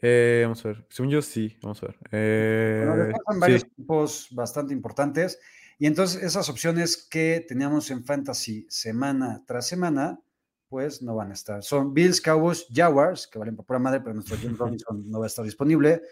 Eh, 0.00 0.40
vamos 0.44 0.64
a 0.64 0.68
ver. 0.68 0.86
Según 0.90 1.10
yo, 1.10 1.20
sí. 1.22 1.56
Vamos 1.62 1.82
a 1.82 1.86
ver. 1.86 1.98
Eh, 2.12 2.84
Bueno, 2.86 3.04
descansan 3.04 3.34
sí. 3.34 3.40
varios 3.40 3.62
equipos 3.64 4.28
bastante 4.32 4.72
importantes. 4.72 5.38
Y 5.78 5.86
entonces 5.86 6.22
esas 6.22 6.48
opciones 6.48 6.96
que 6.96 7.44
teníamos 7.46 7.90
en 7.90 8.04
Fantasy 8.04 8.66
semana 8.68 9.44
tras 9.46 9.68
semana, 9.68 10.20
pues 10.68 11.02
no 11.02 11.14
van 11.14 11.30
a 11.30 11.34
estar. 11.34 11.62
Son 11.62 11.94
Bills, 11.94 12.20
Cowboys, 12.20 12.66
Jaguars, 12.72 13.28
que 13.28 13.38
valen 13.38 13.54
por 13.54 13.64
pura 13.64 13.78
madre, 13.78 14.00
pero 14.00 14.14
nuestro 14.14 14.36
Jim 14.36 14.56
Robinson 14.56 15.08
no 15.08 15.20
va 15.20 15.26
a 15.26 15.28
estar 15.28 15.44
disponible. 15.44 16.02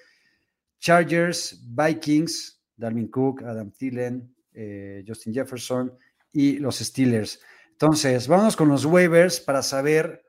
Chargers, 0.79 1.61
Vikings, 1.67 2.63
Dalvin 2.77 3.09
Cook, 3.09 3.43
Adam 3.43 3.73
Thielen, 3.73 4.33
eh, 4.53 5.05
Justin 5.07 5.35
Jefferson 5.35 5.93
y 6.33 6.59
los 6.59 6.79
Steelers. 6.79 7.41
Entonces, 7.73 8.29
vámonos 8.29 8.57
con 8.57 8.69
los 8.69 8.85
waivers 8.85 9.41
para 9.41 9.63
saber 9.63 10.25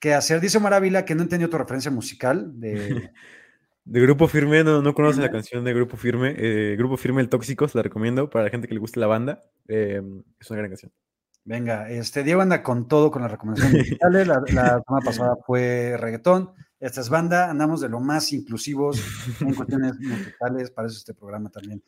qué 0.00 0.14
hacer. 0.14 0.40
Dice 0.40 0.58
Maravilla 0.60 1.04
que 1.04 1.14
no 1.14 1.22
entendió 1.22 1.50
tu 1.50 1.58
referencia 1.58 1.90
musical 1.90 2.58
de... 2.58 3.10
De 3.86 4.00
Grupo 4.00 4.26
Firme, 4.26 4.64
no, 4.64 4.82
no 4.82 4.94
conoce 4.94 5.20
la 5.20 5.30
canción 5.30 5.62
de 5.62 5.72
Grupo 5.72 5.96
Firme. 5.96 6.34
Eh, 6.36 6.74
Grupo 6.76 6.96
Firme 6.96 7.22
El 7.22 7.28
Tóxico, 7.28 7.68
se 7.68 7.78
la 7.78 7.82
recomiendo 7.82 8.28
para 8.28 8.44
la 8.44 8.50
gente 8.50 8.66
que 8.66 8.74
le 8.74 8.80
guste 8.80 8.98
la 8.98 9.06
banda. 9.06 9.44
Eh, 9.68 10.02
es 10.40 10.50
una 10.50 10.58
gran 10.58 10.70
canción. 10.70 10.92
Venga, 11.44 11.88
este 11.88 12.24
Diego 12.24 12.40
anda 12.40 12.64
con 12.64 12.88
todo 12.88 13.12
con 13.12 13.22
las 13.22 13.30
recomendaciones 13.30 13.78
musicales. 13.78 14.26
La, 14.26 14.42
la 14.48 14.82
semana 14.84 15.04
pasada 15.04 15.36
fue 15.46 15.96
reggaetón. 15.98 16.50
Esta 16.80 17.00
es 17.00 17.08
banda, 17.08 17.48
andamos 17.48 17.80
de 17.80 17.88
lo 17.88 18.00
más 18.00 18.32
inclusivos 18.32 19.00
en 19.40 19.54
cuestiones 19.54 19.96
musicales, 20.00 20.72
para 20.72 20.88
eso 20.88 20.98
este 20.98 21.14
programa 21.14 21.48
también. 21.50 21.80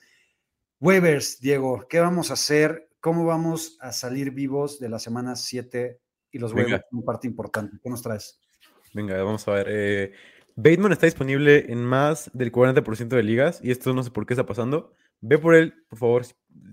Waivers, 0.79 1.41
Diego, 1.41 1.85
¿qué 1.89 1.99
vamos 1.99 2.31
a 2.31 2.35
hacer? 2.35 2.91
¿Cómo 3.01 3.27
vamos 3.27 3.77
a 3.81 3.91
salir 3.91 4.31
vivos 4.31 4.79
de 4.79 4.89
la 4.89 5.01
semana 5.01 5.35
7 5.35 6.01
y 6.31 6.39
los 6.39 6.53
waivers? 6.53 6.85
Una 6.93 7.03
parte 7.03 7.27
importante. 7.27 7.77
¿Qué 7.83 7.91
nos 7.91 8.03
traes? 8.03 8.41
Venga, 8.95 9.21
vamos 9.21 9.47
a 9.49 9.51
ver. 9.51 9.67
Eh, 9.69 10.13
Bateman 10.61 10.91
está 10.91 11.07
disponible 11.07 11.67
en 11.71 11.85
más 11.85 12.33
del 12.35 12.51
40% 12.51 13.15
de 13.15 13.23
ligas 13.23 13.61
y 13.63 13.71
esto 13.71 13.95
no 13.95 14.03
sé 14.03 14.11
por 14.11 14.27
qué 14.27 14.35
está 14.35 14.45
pasando. 14.45 14.93
Ve 15.21 15.39
por 15.39 15.55
él, 15.55 15.73
por 15.89 16.01
favor. 16.01 16.23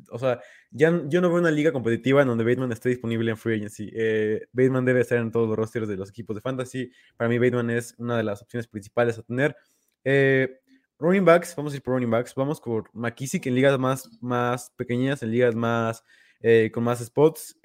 O 0.09 0.17
sea, 0.17 0.41
ya, 0.71 1.03
yo 1.05 1.21
no 1.21 1.29
veo 1.29 1.37
una 1.37 1.51
liga 1.51 1.71
competitiva 1.71 2.23
en 2.23 2.27
donde 2.27 2.43
Bateman 2.43 2.71
esté 2.71 2.89
disponible 2.89 3.29
en 3.29 3.37
Free 3.37 3.57
Agency. 3.57 3.91
Eh, 3.93 4.47
Bateman 4.53 4.85
debe 4.85 5.01
estar 5.01 5.19
en 5.19 5.31
todos 5.31 5.47
los 5.47 5.55
rosters 5.55 5.87
de 5.87 5.97
los 5.97 6.09
equipos 6.09 6.35
de 6.35 6.41
fantasy. 6.41 6.91
Para 7.15 7.29
mí, 7.29 7.37
Bateman 7.37 7.69
es 7.69 7.93
una 7.99 8.17
de 8.17 8.23
las 8.23 8.41
opciones 8.41 8.67
principales 8.67 9.19
a 9.19 9.21
tener. 9.21 9.55
Eh, 10.03 10.61
running 10.97 11.23
backs, 11.23 11.55
vamos 11.55 11.73
a 11.73 11.75
ir 11.75 11.83
por 11.83 11.93
running 11.93 12.09
backs. 12.09 12.33
Vamos 12.33 12.59
por 12.59 12.89
McKissick 12.91 13.45
en 13.45 13.53
ligas 13.53 13.77
más, 13.77 14.09
más 14.19 14.71
pequeñas, 14.77 15.21
en 15.21 15.29
ligas 15.29 15.53
más 15.53 16.03
eh, 16.39 16.71
con 16.73 16.83
más 16.83 17.05
spots. 17.05 17.59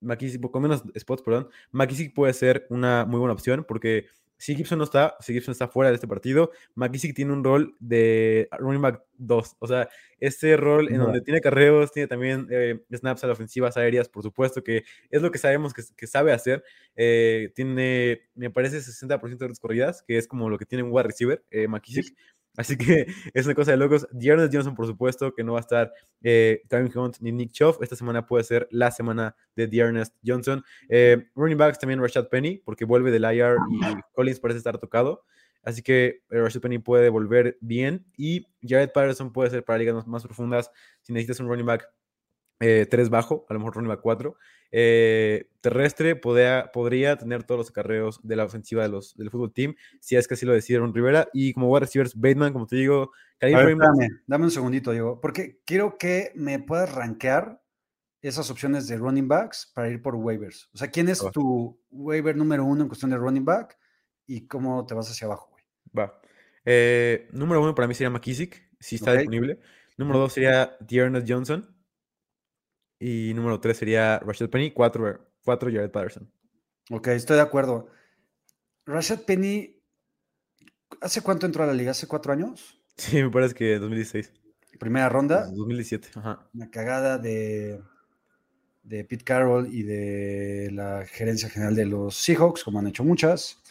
McKissick, 0.00 0.48
con 0.48 0.62
menos 0.62 0.84
spots, 0.96 1.22
perdón. 1.22 1.48
McKissick 1.72 2.14
puede 2.14 2.34
ser 2.34 2.68
una 2.70 3.04
muy 3.04 3.18
buena 3.18 3.32
opción 3.32 3.64
porque 3.66 4.06
si 4.44 4.54
Gibson 4.54 4.76
no 4.76 4.84
está, 4.84 5.16
si 5.20 5.32
Gibson 5.32 5.52
está 5.52 5.68
fuera 5.68 5.88
de 5.88 5.94
este 5.94 6.06
partido, 6.06 6.50
McKissick 6.74 7.16
tiene 7.16 7.32
un 7.32 7.42
rol 7.42 7.74
de 7.80 8.46
running 8.58 8.82
back 8.82 9.02
2. 9.16 9.56
O 9.58 9.66
sea, 9.66 9.88
este 10.20 10.58
rol 10.58 10.92
en 10.92 10.98
donde 10.98 11.22
tiene 11.22 11.40
carreos, 11.40 11.92
tiene 11.92 12.08
también 12.08 12.46
eh, 12.50 12.84
snaps 12.92 13.24
a 13.24 13.28
las 13.28 13.36
ofensivas 13.36 13.78
aéreas, 13.78 14.10
por 14.10 14.22
supuesto, 14.22 14.62
que 14.62 14.84
es 15.08 15.22
lo 15.22 15.30
que 15.30 15.38
sabemos 15.38 15.72
que, 15.72 16.06
sabe 16.06 16.34
hacer. 16.34 16.62
Eh, 16.94 17.52
tiene, 17.54 18.28
me 18.34 18.50
parece, 18.50 18.80
60% 18.80 19.38
de 19.38 19.48
las 19.48 19.60
corridas, 19.60 20.02
que 20.06 20.18
es 20.18 20.28
como 20.28 20.50
lo 20.50 20.58
que 20.58 20.66
tiene 20.66 20.82
un 20.84 20.92
wide 20.92 21.04
receiver, 21.04 21.42
eh, 21.50 21.66
McKissick. 21.66 22.14
Así 22.56 22.76
que 22.76 23.06
es 23.34 23.46
una 23.46 23.54
cosa 23.54 23.72
de 23.72 23.76
locos. 23.76 24.06
Dearness 24.12 24.50
Johnson, 24.52 24.74
por 24.74 24.86
supuesto, 24.86 25.34
que 25.34 25.44
no 25.44 25.52
va 25.52 25.58
a 25.58 25.60
estar 25.60 25.92
eh, 26.22 26.62
Hunt 26.94 27.16
ni 27.20 27.32
Nick 27.32 27.52
Chubb. 27.52 27.82
Esta 27.82 27.96
semana 27.96 28.26
puede 28.26 28.44
ser 28.44 28.68
la 28.70 28.90
semana 28.90 29.36
de 29.56 29.66
Dearness 29.66 30.12
Johnson. 30.24 30.62
Eh, 30.88 31.26
running 31.34 31.58
backs 31.58 31.78
también 31.78 32.00
Rashad 32.00 32.28
Penny, 32.28 32.58
porque 32.64 32.84
vuelve 32.84 33.10
del 33.10 33.24
IR 33.24 33.56
y 33.70 33.80
Collins 34.14 34.40
parece 34.40 34.58
estar 34.58 34.78
tocado. 34.78 35.24
Así 35.62 35.82
que 35.82 36.22
eh, 36.30 36.40
Rashad 36.40 36.60
Penny 36.60 36.78
puede 36.78 37.08
volver 37.08 37.58
bien. 37.60 38.06
Y 38.16 38.46
Jared 38.62 38.92
Patterson 38.92 39.32
puede 39.32 39.50
ser 39.50 39.64
para 39.64 39.78
ligas 39.78 40.06
más 40.06 40.22
profundas 40.22 40.70
si 41.02 41.12
necesitas 41.12 41.40
un 41.40 41.48
running 41.48 41.66
back 41.66 41.88
3 42.58 42.88
eh, 42.92 43.10
bajo, 43.10 43.46
a 43.48 43.52
lo 43.52 43.60
mejor 43.60 43.74
running 43.74 43.88
back 43.88 44.00
4. 44.00 44.36
Eh, 44.76 45.50
terrestre 45.60 46.16
podría, 46.16 46.70
podría 46.72 47.16
tener 47.16 47.44
todos 47.44 47.58
los 47.58 47.70
acarreos 47.70 48.20
de 48.24 48.34
la 48.34 48.44
ofensiva 48.44 48.82
de 48.82 48.88
los, 48.88 49.16
del 49.16 49.30
fútbol 49.30 49.52
team, 49.52 49.76
si 50.00 50.16
es 50.16 50.26
que 50.26 50.34
así 50.34 50.44
lo 50.44 50.52
decidieron 50.52 50.92
Rivera. 50.92 51.28
Y 51.32 51.52
como 51.52 51.68
wide 51.70 51.80
receivers, 51.80 52.14
Bateman, 52.16 52.52
como 52.52 52.66
te 52.66 52.76
digo, 52.76 53.12
dame, 53.40 53.76
dame, 54.26 54.44
un 54.44 54.50
segundito, 54.50 54.90
Diego, 54.90 55.20
porque 55.20 55.60
quiero 55.64 55.96
que 55.96 56.32
me 56.34 56.58
puedas 56.58 56.92
rankear 56.92 57.62
esas 58.20 58.50
opciones 58.50 58.88
de 58.88 58.96
running 58.96 59.28
backs 59.28 59.70
para 59.74 59.90
ir 59.90 60.02
por 60.02 60.16
waivers. 60.16 60.68
O 60.74 60.78
sea, 60.78 60.90
¿quién 60.90 61.08
es 61.08 61.24
tu 61.32 61.78
waiver 61.90 62.34
número 62.34 62.64
uno 62.64 62.82
en 62.82 62.88
cuestión 62.88 63.10
de 63.10 63.18
running 63.18 63.44
back 63.44 63.78
y 64.26 64.46
cómo 64.48 64.84
te 64.86 64.94
vas 64.94 65.10
hacia 65.10 65.26
abajo, 65.26 65.50
güey? 65.52 65.64
Va. 65.96 66.20
Eh, 66.64 67.28
número 67.30 67.62
uno 67.62 67.74
para 67.74 67.86
mí 67.86 67.94
sería 67.94 68.10
McKissick, 68.10 68.70
si 68.80 68.96
está 68.96 69.12
disponible. 69.12 69.60
Número 69.96 70.18
dos 70.18 70.32
sería 70.32 70.76
Dearness 70.80 71.24
Johnson. 71.28 71.73
Y 73.06 73.34
número 73.34 73.60
3 73.60 73.76
sería 73.76 74.18
Rashad 74.20 74.48
Penny, 74.48 74.70
4, 74.70 75.20
Jared 75.44 75.90
Patterson. 75.90 76.32
Ok, 76.90 77.08
estoy 77.08 77.36
de 77.36 77.42
acuerdo. 77.42 77.88
Rashad 78.86 79.26
Penny, 79.26 79.78
¿hace 81.02 81.20
cuánto 81.20 81.44
entró 81.44 81.64
a 81.64 81.66
la 81.66 81.74
liga? 81.74 81.90
¿Hace 81.90 82.06
cuatro 82.06 82.32
años? 82.32 82.80
Sí, 82.96 83.22
me 83.22 83.28
parece 83.30 83.54
que 83.54 83.78
2016. 83.78 84.32
Primera 84.80 85.10
ronda. 85.10 85.44
2017, 85.48 86.12
ajá. 86.14 86.48
Una 86.54 86.70
cagada 86.70 87.18
de, 87.18 87.82
de 88.82 89.04
Pete 89.04 89.24
Carroll 89.24 89.68
y 89.70 89.82
de 89.82 90.70
la 90.72 91.04
gerencia 91.04 91.50
general 91.50 91.74
de 91.74 91.84
los 91.84 92.16
Seahawks, 92.16 92.64
como 92.64 92.78
han 92.78 92.86
hecho 92.86 93.04
muchas. 93.04 93.62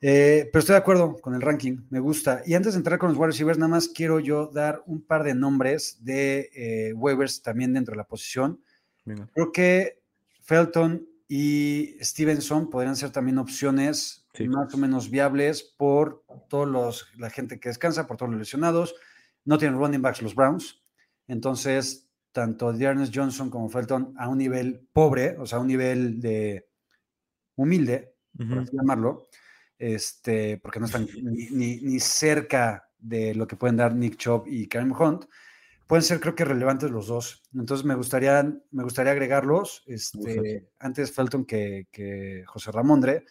Eh, 0.00 0.48
pero 0.52 0.60
estoy 0.60 0.74
de 0.74 0.78
acuerdo 0.78 1.16
con 1.16 1.34
el 1.34 1.40
ranking, 1.40 1.78
me 1.90 1.98
gusta. 1.98 2.42
Y 2.46 2.54
antes 2.54 2.74
de 2.74 2.78
entrar 2.78 2.98
con 2.98 3.10
los 3.10 3.18
wide 3.18 3.28
receivers, 3.28 3.58
nada 3.58 3.70
más 3.70 3.88
quiero 3.88 4.20
yo 4.20 4.46
dar 4.46 4.82
un 4.86 5.02
par 5.02 5.24
de 5.24 5.34
nombres 5.34 6.04
de 6.04 6.50
eh, 6.54 6.92
waivers 6.92 7.42
también 7.42 7.72
dentro 7.72 7.92
de 7.92 7.98
la 7.98 8.06
posición. 8.06 8.60
Creo 9.32 9.52
que 9.52 10.02
Felton 10.42 11.08
y 11.26 11.96
Stevenson 12.00 12.68
podrían 12.68 12.94
ser 12.94 13.10
también 13.10 13.38
opciones 13.38 14.26
más 14.46 14.72
o 14.72 14.78
menos 14.78 15.10
viables 15.10 15.62
por 15.62 16.24
todos 16.48 17.08
la 17.16 17.30
gente 17.30 17.58
que 17.58 17.70
descansa, 17.70 18.06
por 18.06 18.16
todos 18.16 18.30
los 18.30 18.38
lesionados. 18.38 18.94
No 19.44 19.58
tienen 19.58 19.78
running 19.78 20.02
backs 20.02 20.22
los 20.22 20.34
Browns. 20.34 20.82
Entonces, 21.26 22.08
tanto 22.32 22.72
Dearness 22.72 23.10
Johnson 23.12 23.50
como 23.50 23.68
Felton 23.68 24.14
a 24.16 24.28
un 24.28 24.38
nivel 24.38 24.86
pobre, 24.92 25.36
o 25.38 25.46
sea, 25.46 25.58
a 25.58 25.60
un 25.60 25.66
nivel 25.66 26.20
de 26.20 26.68
humilde, 27.56 28.14
por 28.36 28.58
así 28.58 28.76
llamarlo, 28.76 29.26
este, 29.78 30.58
porque 30.58 30.80
no 30.80 30.86
están 30.86 31.06
ni, 31.50 32.00
cerca 32.00 32.88
de 32.98 33.34
lo 33.34 33.46
que 33.46 33.56
pueden 33.56 33.76
dar 33.76 33.94
Nick 33.94 34.16
Chubb 34.16 34.44
y 34.46 34.66
Karim 34.66 34.92
Hunt, 34.92 35.26
pueden 35.86 36.02
ser 36.02 36.20
creo 36.20 36.34
que 36.34 36.44
relevantes 36.44 36.90
los 36.90 37.06
dos. 37.06 37.42
Entonces 37.54 37.84
me 37.86 37.94
gustaría, 37.94 38.42
me 38.70 38.82
gustaría 38.82 39.12
agregarlos, 39.12 39.84
este, 39.86 40.68
antes 40.78 41.12
Felton 41.12 41.44
que, 41.44 41.86
que, 41.90 42.44
José 42.46 42.72
Ramondre, 42.72 43.24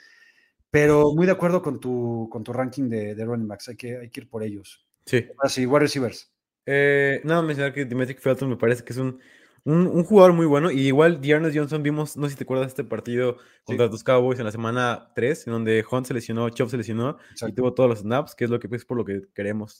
pero 0.71 1.13
muy 1.13 1.25
de 1.25 1.31
acuerdo 1.33 1.61
con 1.61 1.79
tu, 1.79 2.27
con 2.31 2.43
tu 2.43 2.53
ranking 2.53 2.89
de, 2.89 3.15
de 3.15 3.25
running 3.25 3.47
backs, 3.47 3.69
hay 3.69 3.75
que, 3.75 3.97
hay 3.97 4.09
que 4.09 4.21
ir 4.21 4.29
por 4.29 4.43
ellos. 4.43 4.85
Sí. 5.05 5.25
Así, 5.39 5.65
wide 5.65 5.79
receivers. 5.79 6.31
Eh, 6.65 7.21
nada, 7.23 7.41
mencionar 7.41 7.73
que 7.73 7.85
Dimitri 7.85 8.15
Felton 8.15 8.49
me 8.49 8.57
parece 8.57 8.83
que 8.83 8.91
es 8.91 8.99
un 8.99 9.19
un, 9.67 10.03
jugador 10.05 10.33
muy 10.33 10.45
bueno. 10.45 10.71
Y 10.71 10.87
igual 10.87 11.19
Dearness 11.19 11.53
Johnson 11.53 11.83
vimos, 11.83 12.15
no 12.15 12.25
sé 12.25 12.31
si 12.31 12.37
te 12.37 12.45
acuerdas 12.45 12.67
este 12.67 12.85
partido 12.85 13.37
contra 13.65 13.87
los 13.87 14.03
Cowboys 14.03 14.39
en 14.39 14.45
la 14.45 14.51
semana 14.51 15.09
3, 15.13 15.47
en 15.47 15.53
donde 15.53 15.83
Hunt 15.89 16.05
se 16.05 16.13
lesionó, 16.13 16.49
Chop 16.49 16.69
se 16.69 16.77
lesionó 16.77 17.17
y 17.45 17.51
tuvo 17.51 17.73
todos 17.73 17.89
los 17.89 17.99
snaps, 17.99 18.33
que 18.33 18.45
es 18.45 18.49
lo 18.49 18.59
que 18.59 18.73
es 18.73 18.85
por 18.85 18.97
lo 18.97 19.03
que 19.03 19.23
queremos 19.33 19.77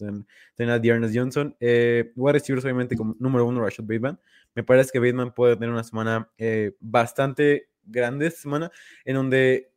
tener 0.56 0.74
a 0.74 0.80
Dearness 0.80 1.12
Johnson. 1.16 1.56
Eh, 1.62 2.12
wide 2.16 2.34
receivers, 2.34 2.66
obviamente, 2.66 2.98
como 2.98 3.16
número 3.20 3.46
uno, 3.46 3.62
Rashad 3.62 3.86
Bateman. 3.86 4.20
Me 4.56 4.64
parece 4.64 4.92
que 4.92 5.00
Bateman 5.00 5.34
puede 5.34 5.56
tener 5.56 5.70
una 5.70 5.84
semana 5.84 6.30
eh, 6.38 6.76
bastante 6.82 7.70
grande 7.86 8.28
esta 8.28 8.42
semana, 8.42 8.72
en 9.06 9.16
donde 9.16 9.72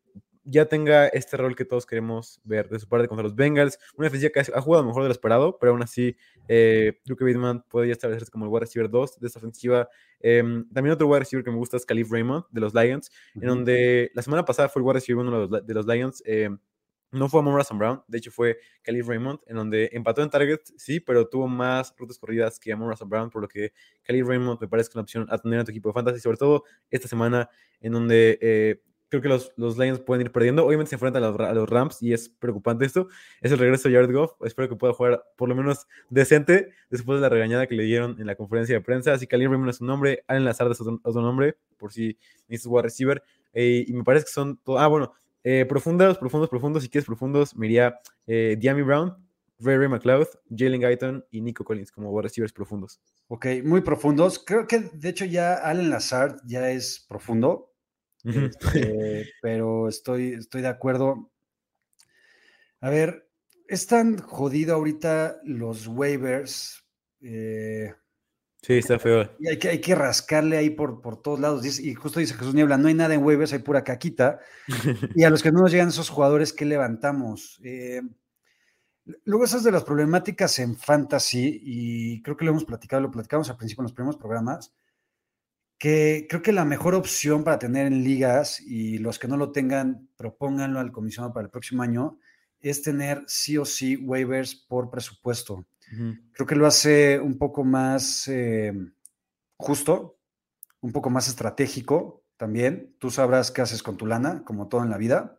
ya 0.50 0.66
tenga 0.66 1.06
este 1.08 1.36
rol 1.36 1.54
que 1.54 1.64
todos 1.64 1.86
queremos 1.86 2.40
ver 2.42 2.68
de 2.68 2.78
su 2.80 2.88
parte 2.88 3.06
contra 3.06 3.22
los 3.22 3.36
Bengals. 3.36 3.78
Una 3.96 4.06
defensiva 4.06 4.30
que 4.32 4.40
ha 4.40 4.60
jugado 4.60 4.84
mejor 4.84 5.02
de 5.02 5.08
lo 5.08 5.12
esperado, 5.12 5.56
pero 5.58 5.72
aún 5.72 5.82
así 5.82 6.16
eh, 6.48 6.98
que 7.04 7.24
Bateman 7.24 7.62
podría 7.68 7.92
establecerse 7.92 8.30
como 8.32 8.46
el 8.46 8.50
wide 8.50 8.60
receiver 8.60 8.90
2 8.90 9.20
de 9.20 9.26
esta 9.26 9.38
ofensiva. 9.38 9.88
Em, 10.18 10.68
también 10.70 10.92
otro 10.92 11.06
wide 11.06 11.20
receiver 11.20 11.44
que 11.44 11.50
me 11.50 11.56
gusta 11.56 11.76
es 11.76 11.86
Calif 11.86 12.10
Raymond 12.10 12.44
de 12.50 12.60
los 12.60 12.74
Lions, 12.74 13.10
en 13.34 13.46
donde 13.46 14.10
la 14.14 14.22
semana 14.22 14.44
pasada 14.44 14.68
fue 14.68 14.82
el 14.82 14.86
wide 14.86 14.94
receiver 14.94 15.24
uno 15.24 15.46
de 15.46 15.74
los, 15.74 15.86
Lions. 15.86 16.22
Em, 16.26 16.58
no 17.12 17.28
fue 17.28 17.40
Amon 17.40 17.62
Sam 17.64 17.78
Brown, 17.78 18.02
de 18.06 18.18
hecho 18.18 18.30
fue 18.30 18.58
Calif 18.82 19.08
Raymond, 19.08 19.40
en 19.46 19.56
donde 19.56 19.90
empató 19.92 20.22
en 20.22 20.30
target, 20.30 20.60
sí, 20.76 21.00
pero 21.00 21.28
tuvo 21.28 21.48
más 21.48 21.92
rutas 21.96 22.18
corridas 22.18 22.58
que 22.60 22.72
Amon 22.72 22.96
Sam 22.96 23.08
Brown, 23.08 23.30
por 23.30 23.42
lo 23.42 23.48
que 23.48 23.72
Calif 24.02 24.26
Raymond 24.26 24.60
me 24.60 24.68
parece 24.68 24.88
que 24.88 24.92
es 24.92 24.96
una 24.96 25.02
opción 25.02 25.26
a 25.28 25.38
tener 25.38 25.58
en 25.60 25.64
tu 25.64 25.70
equipo 25.72 25.88
de 25.88 25.94
fantasy, 25.94 26.20
sobre 26.20 26.36
todo 26.36 26.64
esta 26.88 27.08
semana 27.08 27.48
en 27.80 27.92
donde 27.92 28.38
eh, 28.40 28.82
creo 29.10 29.20
que 29.20 29.28
los, 29.28 29.52
los, 29.56 29.76
Lions 29.76 30.00
pueden 30.00 30.24
ir 30.24 30.32
perdiendo. 30.32 30.64
Obviamente 30.64 30.90
se 30.90 30.94
enfrentan 30.94 31.24
a 31.24 31.52
los, 31.52 31.68
Rams 31.68 32.02
y 32.02 32.12
es 32.14 32.28
preocupante 32.28 32.86
esto. 32.86 33.08
Es 33.40 33.52
el 33.52 33.58
regreso 33.58 33.88
de 33.88 33.96
Jared 33.96 34.12
Goff. 34.14 34.32
Espero 34.42 34.68
que 34.68 34.76
pueda 34.76 34.94
jugar 34.94 35.22
por 35.36 35.48
lo 35.48 35.54
menos 35.54 35.86
decente 36.08 36.70
después 36.90 37.18
de 37.18 37.22
la 37.22 37.28
regañada 37.28 37.66
que 37.66 37.74
le 37.74 37.82
dieron 37.82 38.18
en 38.20 38.26
la 38.26 38.36
conferencia 38.36 38.76
de 38.76 38.80
prensa. 38.80 39.12
Así 39.12 39.26
que 39.26 39.34
Alien 39.34 39.50
Raymond 39.50 39.70
es 39.70 39.80
un 39.80 39.88
nombre, 39.88 40.24
Allen 40.28 40.44
Lazard 40.44 40.70
es 40.70 40.80
otro, 40.80 41.20
nombre, 41.20 41.56
por 41.76 41.92
si 41.92 42.16
necesitas 42.48 42.72
wide 42.72 42.82
receiver. 42.82 43.22
Eh, 43.52 43.84
y 43.86 43.92
me 43.92 44.04
parece 44.04 44.26
que 44.26 44.30
son 44.32 44.60
Ah, 44.78 44.86
bueno, 44.86 45.12
eh, 45.42 45.66
profundos, 45.68 46.16
profundos, 46.16 46.48
profundos. 46.48 46.82
Si 46.84 46.88
quieres 46.88 47.06
profundos, 47.06 47.56
me 47.56 47.66
iría 47.66 47.98
eh, 48.28 48.56
Diami 48.58 48.82
Brown, 48.82 49.16
Ray 49.58 49.76
Ray 49.76 49.88
McLeod, 49.88 50.28
Jalen 50.56 50.80
Guyton 50.80 51.24
y 51.32 51.40
Nico 51.40 51.64
Collins 51.64 51.90
como 51.90 52.10
wide 52.10 52.22
receivers 52.22 52.52
profundos. 52.52 53.00
Ok, 53.26 53.46
muy 53.64 53.80
profundos. 53.80 54.38
Creo 54.38 54.68
que 54.68 54.78
de 54.92 55.08
hecho 55.08 55.24
ya 55.24 55.54
Allen 55.54 55.90
Lazard 55.90 56.36
ya 56.46 56.70
es 56.70 57.04
profundo 57.08 57.69
este, 58.24 59.26
pero 59.42 59.88
estoy, 59.88 60.34
estoy 60.34 60.62
de 60.62 60.68
acuerdo. 60.68 61.30
A 62.80 62.90
ver, 62.90 63.28
es 63.68 63.86
tan 63.86 64.18
jodido 64.18 64.74
ahorita 64.74 65.38
los 65.44 65.86
waivers. 65.86 66.84
eh, 67.22 67.94
Sí, 68.62 68.74
está 68.74 68.98
feo. 68.98 69.26
y 69.38 69.48
hay 69.48 69.58
que, 69.58 69.68
hay 69.70 69.80
que 69.80 69.94
rascarle 69.94 70.58
ahí 70.58 70.68
por, 70.68 71.00
por 71.00 71.22
todos 71.22 71.40
lados. 71.40 71.62
Dice- 71.62 71.82
Y 71.82 71.94
justo 71.94 72.20
dice 72.20 72.34
Jesús 72.34 72.52
Niebla, 72.54 72.76
no 72.76 72.88
hay 72.88 72.94
nada 72.94 73.14
en 73.14 73.24
waivers, 73.24 73.52
hay 73.54 73.60
pura 73.60 73.82
caquita. 73.84 74.38
Y 75.16 75.24
a 75.24 75.30
los 75.30 75.42
que 75.42 75.50
no 75.50 75.60
nos 75.60 75.70
llegan 75.72 75.88
esos 75.88 76.10
jugadores, 76.10 76.52
¿qué 76.52 76.66
levantamos? 76.66 77.58
Eh, 77.64 78.02
luego 79.24 79.44
esas 79.44 79.64
de 79.64 79.72
las 79.72 79.82
problemáticas 79.84 80.58
en 80.58 80.76
fantasy, 80.76 81.58
y 81.62 82.20
creo 82.22 82.36
que 82.36 82.44
lo 82.44 82.50
hemos 82.50 82.66
platicado, 82.66 83.00
lo 83.02 83.10
platicamos 83.10 83.48
al 83.48 83.56
principio 83.56 83.80
en 83.80 83.84
los 83.84 83.94
primeros 83.94 84.18
programas, 84.18 84.74
que 85.80 86.26
creo 86.28 86.42
que 86.42 86.52
la 86.52 86.66
mejor 86.66 86.94
opción 86.94 87.42
para 87.42 87.58
tener 87.58 87.86
en 87.86 88.04
ligas, 88.04 88.60
y 88.60 88.98
los 88.98 89.18
que 89.18 89.28
no 89.28 89.38
lo 89.38 89.50
tengan, 89.50 90.10
propónganlo 90.14 90.78
al 90.78 90.92
comisionado 90.92 91.32
para 91.32 91.46
el 91.46 91.50
próximo 91.50 91.82
año, 91.82 92.18
es 92.60 92.82
tener 92.82 93.24
sí 93.26 93.56
o 93.56 93.64
sí 93.64 93.96
waivers 93.96 94.54
por 94.54 94.90
presupuesto. 94.90 95.64
Creo 96.32 96.46
que 96.46 96.54
lo 96.54 96.66
hace 96.66 97.18
un 97.18 97.38
poco 97.38 97.64
más 97.64 98.28
eh, 98.28 98.74
justo, 99.56 100.18
un 100.82 100.92
poco 100.92 101.08
más 101.08 101.28
estratégico 101.28 102.24
también. 102.36 102.94
Tú 102.98 103.10
sabrás 103.10 103.50
qué 103.50 103.62
haces 103.62 103.82
con 103.82 103.96
tu 103.96 104.04
lana, 104.04 104.44
como 104.44 104.68
todo 104.68 104.84
en 104.84 104.90
la 104.90 104.98
vida. 104.98 105.38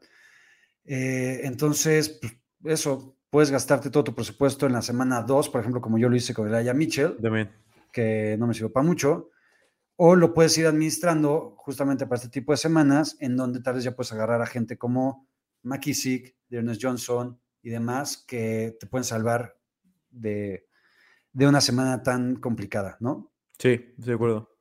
Eh, 0.85 1.41
entonces, 1.43 2.19
pues, 2.19 2.33
eso, 2.63 3.15
puedes 3.29 3.51
gastarte 3.51 3.91
todo 3.91 4.05
tu 4.05 4.15
presupuesto 4.15 4.65
en 4.65 4.73
la 4.73 4.81
semana 4.81 5.21
2, 5.21 5.49
por 5.49 5.61
ejemplo, 5.61 5.81
como 5.81 5.99
yo 5.99 6.09
lo 6.09 6.15
hice 6.15 6.33
con 6.33 6.47
el 6.47 6.55
Aya 6.55 6.73
Mitchell, 6.73 7.17
También. 7.21 7.51
que 7.91 8.35
no 8.39 8.47
me 8.47 8.55
sirvió 8.55 8.73
para 8.73 8.87
mucho. 8.87 9.29
O 10.03 10.15
lo 10.15 10.33
puedes 10.33 10.57
ir 10.57 10.65
administrando 10.65 11.53
justamente 11.57 12.07
para 12.07 12.15
este 12.15 12.29
tipo 12.29 12.53
de 12.53 12.57
semanas, 12.57 13.17
en 13.19 13.37
donde 13.37 13.61
tal 13.61 13.75
vez 13.75 13.83
ya 13.83 13.95
puedes 13.95 14.11
agarrar 14.11 14.41
a 14.41 14.47
gente 14.47 14.75
como 14.75 15.27
McKissick, 15.61 16.35
Ernest 16.49 16.81
Johnson 16.83 17.39
y 17.61 17.69
demás, 17.69 18.17
que 18.27 18.75
te 18.79 18.87
pueden 18.87 19.03
salvar 19.03 19.59
de, 20.09 20.65
de 21.33 21.47
una 21.47 21.61
semana 21.61 22.01
tan 22.01 22.37
complicada, 22.37 22.97
¿no? 22.99 23.31
Sí, 23.59 23.93
de 23.95 24.13
acuerdo. 24.13 24.57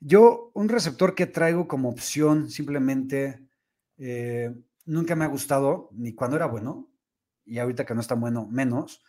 Yo, 0.00 0.50
un 0.54 0.68
receptor 0.68 1.14
que 1.14 1.26
traigo 1.26 1.68
como 1.68 1.88
opción, 1.88 2.50
simplemente 2.50 3.46
eh, 3.96 4.52
nunca 4.86 5.14
me 5.14 5.24
ha 5.24 5.28
gustado, 5.28 5.90
ni 5.92 6.16
cuando 6.16 6.36
era 6.36 6.46
bueno, 6.46 6.90
y 7.44 7.58
ahorita 7.60 7.86
que 7.86 7.94
no 7.94 8.00
es 8.00 8.08
tan 8.08 8.20
bueno, 8.20 8.44
menos. 8.50 9.04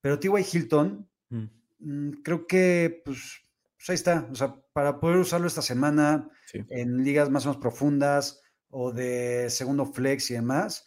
Pero 0.00 0.18
T.Y. 0.18 0.46
Hilton, 0.50 1.10
Mm. 1.28 1.44
mm, 1.80 2.10
creo 2.22 2.46
que, 2.46 3.02
pues, 3.04 3.45
pues 3.76 3.90
ahí 3.90 3.94
está. 3.94 4.28
O 4.30 4.34
sea, 4.34 4.54
para 4.72 4.98
poder 5.00 5.18
usarlo 5.18 5.46
esta 5.46 5.62
semana 5.62 6.28
Sí. 6.46 6.60
en 6.70 7.02
ligas 7.04 7.28
más 7.30 7.44
o 7.44 7.48
menos 7.50 7.60
profundas 7.60 8.40
o 8.70 8.92
de 8.92 9.48
segundo 9.50 9.86
flex 9.86 10.30
y 10.30 10.34
demás, 10.34 10.86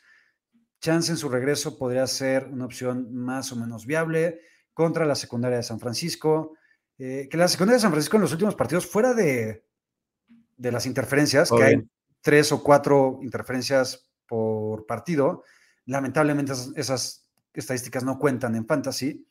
chance 0.82 1.12
en 1.12 1.18
su 1.18 1.28
regreso 1.30 1.78
podría 1.78 2.08
ser 2.08 2.46
una 2.48 2.66
opción 2.66 3.14
más 3.14 3.52
o 3.52 3.56
menos 3.56 3.86
viable 3.86 4.40
contra 4.74 5.06
la 5.06 5.16
secundaria 5.16 5.58
de 5.58 5.64
San 5.64 5.80
Francisco. 5.80 6.56
eh, 7.02 7.30
que 7.32 7.38
la 7.38 7.48
secundaria 7.48 7.78
de 7.78 7.82
San 7.82 7.92
Francisco 7.92 8.18
en 8.18 8.24
los 8.24 8.32
últimos 8.34 8.56
partidos, 8.56 8.86
fuera 8.86 9.14
de, 9.14 9.66
de 10.58 10.72
las 10.72 10.86
interferencias, 10.86 11.50
que 11.50 11.64
hay 11.64 11.90
tres 12.22 12.52
o 12.52 12.62
cuatro 12.62 13.20
interferencias 13.22 14.12
por 14.28 14.86
partido, 14.86 15.46
lamentablemente 15.86 16.52
esas, 16.52 16.74
esas 16.76 17.30
estadísticas 17.54 18.04
no 18.04 18.20
cuentan 18.20 18.54
en 18.58 18.66
fantasy, 18.68 19.26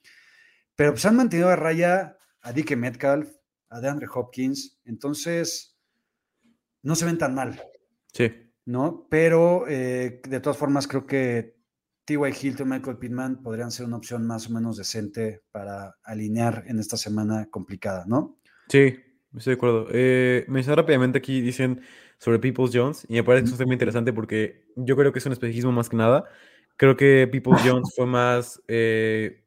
pero 0.77 0.93
pues 0.93 1.05
han 1.05 1.17
mantenido 1.17 1.51
a 1.51 1.57
raya 1.57 2.17
a 2.41 2.53
Dickie 2.55 2.75
Metcalf, 2.77 3.29
a 3.71 3.81
DeAndre 3.81 4.07
Hopkins, 4.13 4.81
entonces 4.85 5.77
no 6.83 6.95
se 6.95 7.05
ven 7.05 7.19
tan 7.19 7.35
mal, 7.35 7.61
Sí. 8.13 8.31
¿no? 8.65 9.07
Pero 9.11 9.67
eh, 9.69 10.21
de 10.27 10.41
todas 10.41 10.57
formas 10.57 10.87
creo 10.87 11.07
que 11.07 11.57
T.Y. 12.05 12.33
Hilton, 12.41 12.69
Michael 12.69 12.97
Pittman 12.99 13.43
podrían 13.43 13.71
ser 13.71 13.85
una 13.87 13.97
opción 13.99 14.27
más 14.27 14.49
o 14.49 14.53
menos 14.53 14.77
decente 14.79 15.43
para 15.51 15.95
alinear 16.05 16.65
en 16.67 16.79
esta 16.79 16.97
semana 16.97 17.49
complicada, 17.51 18.05
¿no? 18.07 18.39
Sí, 18.69 18.97
estoy 19.37 19.53
de 19.53 19.57
acuerdo. 19.57 19.89
Eh, 19.91 20.45
mencionar 20.49 20.79
rápidamente 20.79 21.19
aquí, 21.19 21.43
dicen 21.43 21.83
sobre 22.19 22.39
Peoples 22.39 22.71
Jones, 22.73 23.05
y 23.09 23.15
me 23.15 23.25
parece 23.25 23.45
que 23.45 23.51
eso 23.55 23.63
es 23.63 23.67
muy 23.67 23.75
interesante 23.75 24.13
porque 24.15 24.65
yo 24.77 24.97
creo 24.97 25.13
que 25.13 25.19
es 25.19 25.27
un 25.27 25.33
espejismo 25.33 25.71
más 25.71 25.89
que 25.91 25.97
nada. 25.97 26.25
Creo 26.77 26.97
que 26.97 27.29
Peoples 27.31 27.61
Jones 27.65 27.93
fue 27.95 28.07
más. 28.07 28.63
eh, 28.69 29.45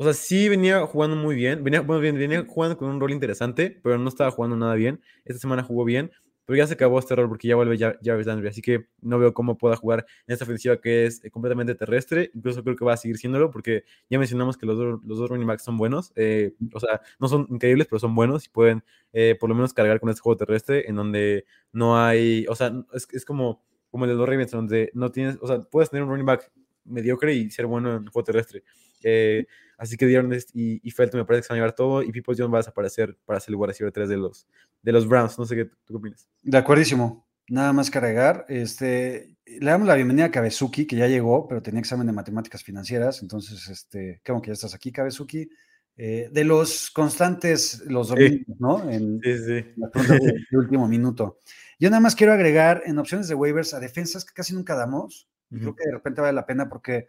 o 0.00 0.04
sea, 0.04 0.14
sí 0.14 0.48
venía 0.48 0.86
jugando 0.86 1.16
muy 1.16 1.34
bien, 1.36 1.62
venía, 1.62 1.82
bueno, 1.82 2.00
venía 2.02 2.44
jugando 2.48 2.78
con 2.78 2.88
un 2.88 3.00
rol 3.00 3.12
interesante, 3.12 3.78
pero 3.82 3.98
no 3.98 4.08
estaba 4.08 4.30
jugando 4.30 4.56
nada 4.56 4.74
bien. 4.74 5.00
Esta 5.26 5.40
semana 5.40 5.62
jugó 5.62 5.84
bien, 5.84 6.10
pero 6.46 6.56
ya 6.56 6.66
se 6.66 6.72
acabó 6.74 6.98
este 6.98 7.14
rol 7.14 7.28
porque 7.28 7.48
ya 7.48 7.54
vuelve 7.56 7.76
Jar- 7.78 7.98
Jarvis 8.02 8.26
Landry, 8.26 8.48
así 8.48 8.62
que 8.62 8.86
no 9.02 9.18
veo 9.18 9.34
cómo 9.34 9.58
pueda 9.58 9.76
jugar 9.76 10.06
en 10.26 10.32
esta 10.32 10.44
ofensiva 10.44 10.80
que 10.80 11.04
es 11.06 11.22
eh, 11.24 11.30
completamente 11.30 11.74
terrestre. 11.74 12.30
Incluso 12.34 12.64
creo 12.64 12.76
que 12.76 12.84
va 12.84 12.94
a 12.94 12.96
seguir 12.96 13.18
siéndolo 13.18 13.50
porque 13.50 13.84
ya 14.08 14.18
mencionamos 14.18 14.56
que 14.56 14.66
los, 14.66 14.78
dos- 14.78 15.00
los 15.04 15.18
dos 15.18 15.28
running 15.30 15.46
backs 15.46 15.62
son 15.64 15.76
buenos. 15.76 16.12
eh, 16.16 16.54
o 16.72 16.80
sea, 16.80 17.00
no 17.20 17.28
son 17.28 17.46
increíbles, 17.50 17.86
pero 17.88 18.00
son 18.00 18.14
buenos 18.14 18.46
y 18.46 18.48
pueden 18.48 18.82
eh, 19.12 19.36
por 19.38 19.48
lo 19.48 19.54
menos 19.54 19.72
cargar 19.74 20.00
con 20.00 20.08
este 20.10 20.22
juego 20.22 20.36
terrestre 20.38 20.88
en 20.88 20.96
donde 20.96 21.44
no 21.72 21.98
hay, 21.98 22.46
o 22.48 22.54
sea, 22.56 22.72
es, 22.94 23.06
es 23.12 23.24
como, 23.24 23.62
como 23.90 24.04
el 24.06 24.10
de 24.12 24.16
los 24.16 24.28
Ravens, 24.28 24.50
donde 24.50 24.90
no 24.94 25.10
tienes, 25.12 25.38
o 25.40 25.46
sea, 25.46 25.60
puedes 25.60 25.90
tener 25.90 26.02
un 26.04 26.10
running 26.10 26.26
back 26.26 26.50
mediocre 26.84 27.34
y 27.34 27.50
ser 27.50 27.66
bueno 27.66 27.96
en 27.96 28.04
el 28.04 28.08
juego 28.10 28.24
terrestre. 28.24 28.62
Eh, 29.02 29.46
así 29.80 29.96
que 29.96 30.06
Dion 30.06 30.32
y, 30.54 30.86
y 30.86 30.90
Felton 30.92 31.20
me 31.20 31.24
parece 31.24 31.40
que 31.42 31.46
se 31.48 31.52
van 31.52 31.58
a 31.58 31.60
llevar 31.62 31.74
todo 31.74 32.02
y 32.02 32.12
People 32.12 32.34
Jones 32.36 32.52
va 32.52 32.58
a 32.58 32.60
desaparecer 32.60 33.16
para 33.24 33.40
ser 33.40 33.50
el 33.52 33.56
wide 33.56 33.68
receiver 33.68 33.92
3 33.92 34.08
de 34.08 34.16
los, 34.16 34.46
de 34.82 34.92
los 34.92 35.08
Browns. 35.08 35.38
No 35.38 35.44
sé 35.46 35.56
qué, 35.56 35.64
¿tú 35.64 35.74
qué 35.88 35.96
opinas. 35.96 36.28
De 36.42 36.56
acuerdísimo. 36.58 37.26
Nada 37.48 37.72
más 37.72 37.90
que 37.90 37.98
agregar. 37.98 38.46
Este, 38.48 39.36
le 39.44 39.70
damos 39.70 39.88
la 39.88 39.96
bienvenida 39.96 40.26
a 40.26 40.30
Kabezuki, 40.30 40.86
que 40.86 40.94
ya 40.94 41.08
llegó, 41.08 41.48
pero 41.48 41.60
tenía 41.62 41.80
examen 41.80 42.06
de 42.06 42.12
matemáticas 42.12 42.62
financieras. 42.62 43.22
Entonces, 43.22 43.66
este, 43.68 44.20
qué 44.22 44.30
bueno 44.30 44.42
que 44.42 44.48
ya 44.50 44.52
estás 44.54 44.74
aquí, 44.74 44.92
Kabezuki. 44.92 45.48
Eh, 45.96 46.30
de 46.32 46.44
los 46.44 46.90
constantes, 46.92 47.82
los 47.86 48.08
domingos, 48.08 48.56
¿no? 48.60 48.88
En 48.88 49.20
Sí, 49.22 49.36
sí. 49.38 49.64
las 49.76 49.90
preguntas 49.90 50.20
de, 50.20 50.32
de 50.50 50.56
último 50.58 50.86
minuto. 50.86 51.38
Yo 51.78 51.90
nada 51.90 52.00
más 52.00 52.14
quiero 52.14 52.32
agregar 52.32 52.82
en 52.86 52.98
opciones 52.98 53.26
de 53.28 53.34
waivers 53.34 53.74
a 53.74 53.80
defensas 53.80 54.24
que 54.24 54.32
casi 54.32 54.54
nunca 54.54 54.76
damos. 54.76 55.28
Y 55.50 55.56
creo 55.56 55.70
Ujú. 55.70 55.76
que 55.76 55.84
de 55.86 55.92
repente 55.92 56.20
vale 56.20 56.32
la 56.34 56.46
pena 56.46 56.68
porque 56.68 57.08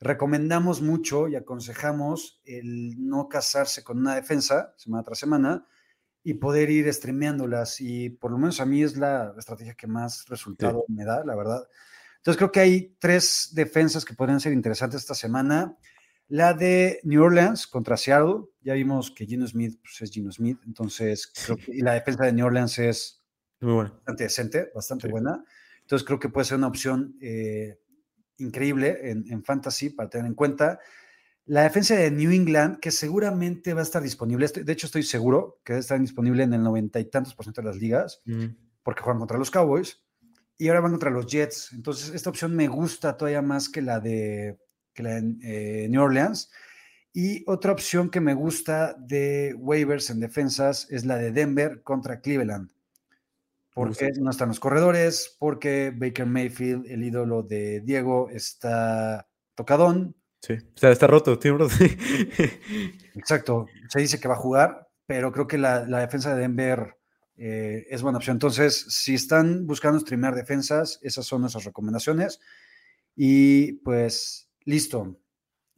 recomendamos 0.00 0.80
mucho 0.82 1.28
y 1.28 1.36
aconsejamos 1.36 2.40
el 2.44 2.94
no 3.08 3.28
casarse 3.28 3.82
con 3.82 3.98
una 3.98 4.14
defensa 4.14 4.74
semana 4.76 5.02
tras 5.04 5.18
semana 5.18 5.66
y 6.22 6.34
poder 6.34 6.70
ir 6.70 6.92
streameándolas. 6.92 7.80
Y 7.80 8.10
por 8.10 8.30
lo 8.30 8.38
menos 8.38 8.60
a 8.60 8.66
mí 8.66 8.82
es 8.82 8.96
la 8.96 9.34
estrategia 9.38 9.74
que 9.74 9.86
más 9.86 10.26
resultado 10.28 10.84
me 10.88 11.04
da, 11.04 11.24
la 11.24 11.34
verdad. 11.36 11.66
Entonces 12.16 12.36
creo 12.36 12.52
que 12.52 12.60
hay 12.60 12.96
tres 12.98 13.50
defensas 13.52 14.04
que 14.04 14.14
podrían 14.14 14.40
ser 14.40 14.52
interesantes 14.52 15.00
esta 15.00 15.14
semana. 15.14 15.76
La 16.28 16.52
de 16.52 17.00
New 17.04 17.22
Orleans 17.22 17.66
contra 17.66 17.96
Seattle. 17.96 18.44
Ya 18.60 18.74
vimos 18.74 19.10
que 19.10 19.24
Gino 19.24 19.46
Smith 19.46 19.80
pues, 19.80 20.02
es 20.02 20.10
Gino 20.10 20.30
Smith. 20.30 20.58
Entonces, 20.66 21.32
creo 21.46 21.56
que, 21.56 21.72
y 21.74 21.80
la 21.80 21.94
defensa 21.94 22.24
de 22.24 22.32
New 22.34 22.44
Orleans 22.44 22.78
es 22.78 23.24
Muy 23.60 23.72
bueno. 23.72 23.90
bastante 23.94 24.24
decente, 24.24 24.70
bastante 24.74 25.06
Sí. 25.06 25.10
buena. 25.10 25.42
Entonces 25.80 26.06
creo 26.06 26.18
que 26.18 26.28
puede 26.28 26.44
ser 26.44 26.58
una 26.58 26.66
opción 26.66 27.16
eh, 27.22 27.78
increíble 28.38 29.10
en, 29.10 29.24
en 29.30 29.44
fantasy 29.44 29.90
para 29.90 30.08
tener 30.08 30.26
en 30.26 30.34
cuenta. 30.34 30.78
La 31.46 31.62
defensa 31.62 31.94
de 31.94 32.10
New 32.10 32.30
England, 32.30 32.78
que 32.78 32.90
seguramente 32.90 33.72
va 33.74 33.80
a 33.80 33.84
estar 33.84 34.02
disponible, 34.02 34.44
estoy- 34.46 34.64
de 34.64 34.72
hecho 34.72 34.86
estoy 34.86 35.02
seguro 35.02 35.60
que 35.64 35.72
va 35.72 35.76
a 35.78 35.80
estar 35.80 35.98
disponible 36.00 36.42
en 36.42 36.52
el 36.52 36.62
noventa 36.62 37.00
y 37.00 37.06
tantos 37.06 37.34
por 37.34 37.44
ciento 37.44 37.62
de 37.62 37.68
las 37.68 37.76
ligas, 37.76 38.20
Ujú. 38.26 38.54
porque 38.82 39.02
juegan 39.02 39.18
contra 39.20 39.38
los 39.38 39.50
Cowboys 39.50 40.02
y 40.58 40.68
ahora 40.68 40.80
van 40.80 40.90
contra 40.92 41.10
los 41.10 41.26
Jets. 41.26 41.72
Entonces 41.72 42.14
esta 42.14 42.28
opción 42.30 42.54
me 42.54 42.68
gusta 42.68 43.16
todavía 43.16 43.40
más 43.42 43.68
que 43.68 43.80
la 43.80 43.98
de, 44.00 44.58
que 44.92 45.02
la 45.02 45.20
de 45.20 45.84
eh, 45.84 45.88
New 45.88 46.02
Orleans. 46.02 46.50
Y 47.14 47.42
otra 47.46 47.72
opción 47.72 48.10
que 48.10 48.20
me 48.20 48.34
gusta 48.34 48.94
de 48.98 49.54
waivers 49.58 50.10
en 50.10 50.20
defensas 50.20 50.86
es 50.90 51.06
la 51.06 51.16
de 51.16 51.32
Denver 51.32 51.82
contra 51.82 52.20
Cleveland. 52.20 52.70
Porque 53.78 54.10
no 54.20 54.30
están 54.30 54.48
los 54.48 54.60
corredores, 54.60 55.36
porque 55.38 55.92
Baker 55.94 56.26
Mayfield, 56.26 56.86
el 56.86 57.04
ídolo 57.04 57.42
de 57.42 57.80
Diego, 57.80 58.28
está 58.30 59.28
tocadón. 59.54 60.16
Sí. 60.40 60.54
O 60.54 60.78
sea, 60.78 60.90
está 60.90 61.06
roto, 61.06 61.38
tiene 61.38 61.58
roto. 61.58 61.74
Exacto, 63.14 63.66
se 63.88 64.00
dice 64.00 64.18
que 64.18 64.28
va 64.28 64.34
a 64.34 64.38
jugar, 64.38 64.88
pero 65.06 65.30
creo 65.32 65.46
que 65.46 65.58
la, 65.58 65.86
la 65.86 66.00
defensa 66.00 66.34
de 66.34 66.40
Denver 66.40 66.98
eh, 67.36 67.86
es 67.88 68.02
buena 68.02 68.18
opción. 68.18 68.34
Entonces, 68.34 68.84
si 68.88 69.14
están 69.14 69.66
buscando 69.66 70.00
streamear 70.00 70.34
defensas, 70.34 70.98
esas 71.02 71.24
son 71.24 71.42
nuestras 71.42 71.64
recomendaciones. 71.64 72.40
Y 73.14 73.74
pues, 73.84 74.50
listo. 74.64 75.16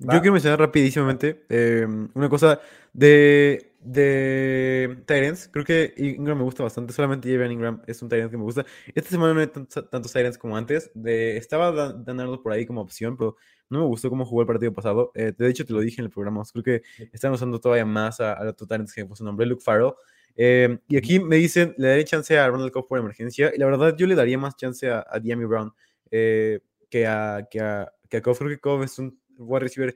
¿Va? 0.01 0.15
Yo 0.15 0.21
quiero 0.21 0.33
mencionar 0.33 0.59
rapidísimamente 0.59 1.45
eh, 1.49 1.87
una 2.15 2.29
cosa 2.29 2.61
de, 2.93 3.75
de 3.81 4.99
Tyrants. 5.07 5.49
Creo 5.53 5.65
que 5.65 5.95
Ingram 5.97 6.39
me 6.39 6.45
gusta 6.45 6.63
bastante. 6.63 6.93
Solamente 6.93 7.29
Javier 7.31 7.51
Ingram 7.51 7.83
es 7.87 8.03
un 8.03 8.09
Tyrant 8.09 8.31
que 8.31 8.37
me 8.37 8.43
gusta. 8.45 8.65
Esta 8.95 9.11
semana 9.11 9.35
no 9.35 9.41
hay 9.41 9.47
tantos, 9.47 9.91
tantos 9.91 10.13
Tyrants 10.13 10.39
como 10.39 10.57
antes. 10.57 10.91
De, 10.95 11.37
estaba 11.37 11.71
da- 11.73 11.93
dándolo 11.93 12.43
por 12.43 12.53
ahí 12.53 12.67
como 12.67 12.81
opción, 12.81 13.17
pero 13.17 13.37
no 13.69 13.81
me 13.81 13.87
gustó 13.87 14.09
cómo 14.11 14.25
jugó 14.25 14.41
el 14.43 14.47
partido 14.47 14.73
pasado. 14.73 15.13
Eh, 15.15 15.33
de 15.37 15.49
hecho, 15.49 15.65
te 15.65 15.73
lo 15.73 15.81
dije 15.81 16.01
en 16.01 16.07
el 16.07 16.11
programa. 16.11 16.43
Creo 16.53 16.65
que 16.65 16.83
están 17.13 17.33
usando 17.33 17.61
todavía 17.61 17.85
más 17.85 18.21
a, 18.21 18.33
a 18.33 18.45
los 18.45 18.57
Tyrants 18.57 18.93
que 18.95 19.07
su 19.15 19.25
nombre, 19.25 19.47
Luke 19.47 19.63
Farrell. 19.63 19.93
Eh, 20.37 20.79
y 20.89 20.97
aquí 20.97 21.21
me 21.21 21.37
dicen, 21.37 21.75
le 21.77 21.89
daré 21.89 22.05
chance 22.05 22.39
a 22.39 22.49
Ronald 22.49 22.73
Cobb 22.73 22.89
por 22.89 22.99
emergencia. 22.99 23.53
Y 23.55 23.59
la 23.59 23.67
verdad, 23.67 23.95
yo 23.97 24.07
le 24.07 24.15
daría 24.15 24.39
más 24.39 24.57
chance 24.57 24.89
a, 24.89 25.05
a 25.09 25.21
Diami 25.21 25.45
Brown 25.45 25.73
eh, 26.11 26.61
que 26.89 27.07
a, 27.07 27.47
que 27.51 27.61
a, 27.61 27.93
que 28.09 28.17
a 28.17 28.23
Cobb. 28.23 28.39
Creo 28.39 28.51
que 28.51 28.59
Cobb 28.59 28.83
es 28.85 28.99
un, 28.99 29.20
wide 29.41 29.61
receiver 29.61 29.95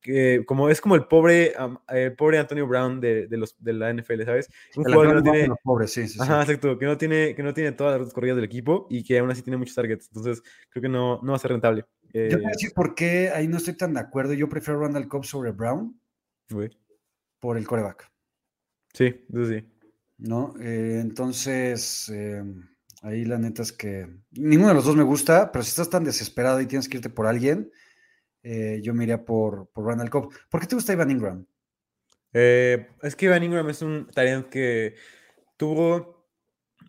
que 0.00 0.44
como 0.46 0.68
es 0.68 0.80
como 0.80 0.94
el 0.94 1.06
pobre, 1.06 1.52
am- 1.56 1.78
el 1.88 2.14
pobre 2.14 2.38
Antonio 2.38 2.66
Brown 2.66 3.00
de, 3.00 3.26
de 3.26 3.36
los, 3.36 3.56
de 3.62 3.72
la 3.72 3.90
NFL, 3.90 4.24
¿sabes? 4.24 4.48
Un 4.76 4.84
De 4.84 4.90
la 4.90 4.96
jugador 4.96 5.22
que 5.22 5.30
no 5.30 5.32
tiene, 5.32 5.54
pobres, 5.64 5.92
sí, 5.92 6.06
sí, 6.06 6.14
sí. 6.14 6.20
ajá, 6.22 6.42
exacto, 6.42 6.78
que 6.78 6.86
no 6.86 6.96
tiene, 6.96 7.34
que 7.34 7.42
no 7.42 7.52
tiene 7.52 7.72
todas 7.72 8.00
las 8.00 8.12
corridas 8.12 8.36
del 8.36 8.44
equipo 8.44 8.86
y 8.88 9.02
que 9.02 9.18
aún 9.18 9.30
así 9.30 9.42
tiene 9.42 9.56
muchos 9.56 9.74
targets. 9.74 10.06
Entonces, 10.08 10.42
creo 10.70 10.82
que 10.82 10.88
no, 10.88 11.20
no 11.22 11.32
va 11.32 11.36
a 11.36 11.40
ser 11.40 11.50
rentable. 11.50 11.84
Yo 12.02 12.10
te 12.12 12.36
voy 12.36 12.44
a 12.44 12.48
Eh, 12.48 12.52
decir 12.52 12.72
por 12.74 12.94
qué 12.94 13.30
ahí 13.30 13.48
no 13.48 13.56
estoy 13.56 13.76
tan 13.76 13.94
de 13.94 14.00
acuerdo. 14.00 14.32
Yo 14.34 14.48
prefiero 14.48 14.80
Randall 14.80 15.08
Cobb 15.08 15.24
sobre 15.24 15.50
Brown 15.50 16.00
güey. 16.50 16.70
por 17.40 17.56
el 17.56 17.66
coreback, 17.66 18.10
Sí, 18.94 19.06
eso 19.32 19.44
sí. 19.46 19.64
¿no? 20.18 20.54
Eh, 20.60 20.98
entonces, 21.00 22.08
eh, 22.10 22.42
ahí 23.02 23.24
la 23.24 23.38
neta 23.38 23.62
es 23.62 23.72
que 23.72 24.08
ninguno 24.32 24.68
de 24.68 24.74
los 24.74 24.84
dos 24.84 24.96
me 24.96 25.02
gusta, 25.02 25.50
pero 25.52 25.62
si 25.62 25.70
estás 25.70 25.90
tan 25.90 26.04
desesperado 26.04 26.60
y 26.60 26.66
tienes 26.66 26.88
que 26.88 26.98
irte 26.98 27.10
por 27.10 27.26
alguien, 27.26 27.70
eh, 28.46 28.80
yo 28.82 28.94
me 28.94 29.04
iría 29.04 29.24
por, 29.24 29.68
por 29.72 29.84
Randall 29.86 30.10
Cobb. 30.10 30.32
¿Por 30.48 30.60
qué 30.60 30.66
te 30.66 30.76
gusta 30.76 30.92
Ivan 30.92 31.10
Ingram? 31.10 31.46
Eh, 32.32 32.86
es 33.02 33.16
que 33.16 33.28
Van 33.28 33.42
Ingram 33.42 33.68
es 33.70 33.82
un 33.82 34.06
talent 34.12 34.48
que 34.48 34.94
tuvo, 35.56 36.28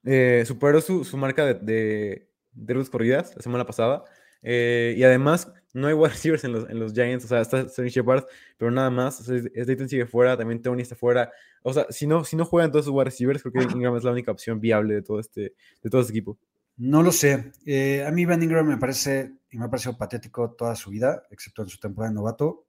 eh, 0.04 0.44
superó 0.46 0.82
su, 0.82 1.04
su 1.06 1.18
marca 1.18 1.46
de, 1.46 1.54
de, 1.56 2.30
de 2.52 2.74
rutas 2.74 2.90
corridas 2.90 3.34
la 3.36 3.42
semana 3.42 3.66
pasada. 3.66 4.04
eh, 4.42 4.94
y 4.98 5.04
además, 5.04 5.52
no 5.74 5.88
hay 5.88 5.94
wide 5.94 6.10
receivers 6.14 6.44
en 6.44 6.54
los, 6.54 6.70
en 6.70 6.80
los 6.80 6.94
Giants. 6.94 7.26
O 7.26 7.28
sea, 7.28 7.42
está 7.42 7.68
Sterling 7.70 7.92
Shepard, 7.92 8.26
pero 8.58 8.72
nada 8.72 8.90
más. 8.90 9.20
O 9.22 9.24
sea, 9.24 9.88
sigue 9.88 10.06
fuera, 10.06 10.38
también 10.38 10.62
Tony 10.62 10.82
está 10.82 10.96
fuera. 10.96 11.32
O 11.64 11.74
sea, 11.74 11.86
si 11.90 12.08
no, 12.08 12.24
si 12.24 12.36
no 12.36 12.46
juegan 12.46 12.72
todos 12.72 12.86
sus 12.86 12.94
wide 12.94 13.06
receivers, 13.06 13.42
creo 13.44 13.54
que 13.54 13.74
Ingram 13.74 13.96
es 13.96 14.04
la 14.04 14.12
única 14.12 14.32
opción 14.32 14.60
viable 14.60 14.96
de 14.96 15.02
todo 15.02 15.20
este, 15.20 15.54
de 15.84 15.90
todo 15.90 16.02
este 16.02 16.14
equipo. 16.14 16.38
No 16.78 17.02
lo 17.04 17.12
sé. 17.12 17.52
Eh, 17.66 18.04
a 18.06 18.12
mí 18.12 18.26
Van 18.26 18.42
Ingram 18.44 18.68
me 18.68 18.78
parece, 18.78 19.37
y 19.50 19.58
me 19.58 19.66
ha 19.66 19.70
parecido 19.70 19.98
patético 19.98 20.52
toda 20.52 20.76
su 20.76 20.90
vida, 20.90 21.24
excepto 21.30 21.64
en 21.64 21.70
su 21.70 21.80
temporada 21.80 22.12
de 22.12 22.16
novato. 22.16 22.66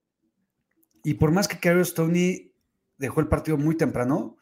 Y 1.05 1.14
por 1.14 1.31
más 1.31 1.49
que 1.49 1.59
Carlos 1.59 1.95
Tony 1.95 2.53
dejó 2.97 3.20
el 3.20 3.29
partido 3.29 3.57
muy 3.57 3.76
temprano, 3.76 4.37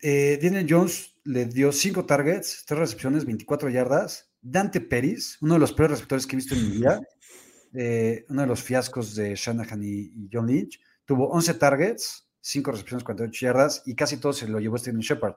eh, 0.00 0.38
Daniel 0.42 0.66
Jones 0.68 1.16
le 1.24 1.46
dio 1.46 1.72
cinco 1.72 2.04
targets, 2.04 2.64
tres 2.66 2.78
recepciones, 2.78 3.24
24 3.24 3.68
yardas. 3.70 4.30
Dante 4.40 4.80
Peris, 4.80 5.38
uno 5.40 5.54
de 5.54 5.60
los 5.60 5.72
peores 5.72 5.92
receptores 5.92 6.26
que 6.26 6.36
he 6.36 6.38
visto 6.38 6.54
en 6.54 6.62
mi 6.62 6.76
vida, 6.76 7.00
eh, 7.74 8.24
uno 8.28 8.42
de 8.42 8.46
los 8.46 8.62
fiascos 8.62 9.16
de 9.16 9.34
Shanahan 9.34 9.82
y, 9.82 10.12
y 10.14 10.28
John 10.32 10.46
Lynch, 10.46 10.80
tuvo 11.04 11.28
11 11.30 11.54
targets, 11.54 12.28
5 12.40 12.70
recepciones, 12.70 13.02
48 13.02 13.46
yardas 13.46 13.82
y 13.86 13.96
casi 13.96 14.18
todo 14.18 14.32
se 14.32 14.46
lo 14.46 14.60
llevó 14.60 14.78
Sterling 14.78 15.00
Shepard. 15.00 15.34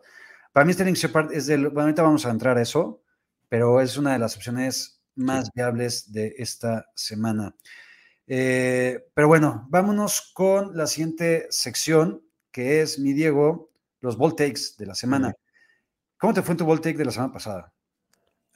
Para 0.53 0.65
mí 0.65 0.73
Sterling 0.73 0.93
Shepard 0.93 1.33
es 1.33 1.47
del, 1.47 1.65
bueno, 1.65 1.81
ahorita 1.81 2.03
vamos 2.03 2.25
a 2.25 2.31
entrar 2.31 2.57
a 2.57 2.61
eso, 2.61 3.03
pero 3.47 3.81
es 3.81 3.97
una 3.97 4.13
de 4.13 4.19
las 4.19 4.35
opciones 4.35 4.98
más 5.19 5.51
viables 5.53 6.11
de 6.11 6.33
esta 6.37 6.87
semana. 6.95 7.55
Eh, 8.27 9.05
pero 9.13 9.27
bueno, 9.27 9.67
vámonos 9.69 10.31
con 10.33 10.75
la 10.77 10.87
siguiente 10.87 11.47
sección, 11.49 12.23
que 12.51 12.81
es 12.81 12.99
mi 12.99 13.13
Diego, 13.13 13.71
los 14.01 14.17
ball 14.17 14.35
takes 14.35 14.61
de 14.77 14.85
la 14.85 14.95
semana. 14.95 15.33
¿Cómo 16.17 16.33
te 16.33 16.41
fue 16.41 16.53
en 16.53 16.57
tu 16.57 16.65
ball 16.65 16.81
take 16.81 16.97
de 16.97 17.05
la 17.05 17.11
semana 17.11 17.33
pasada? 17.33 17.73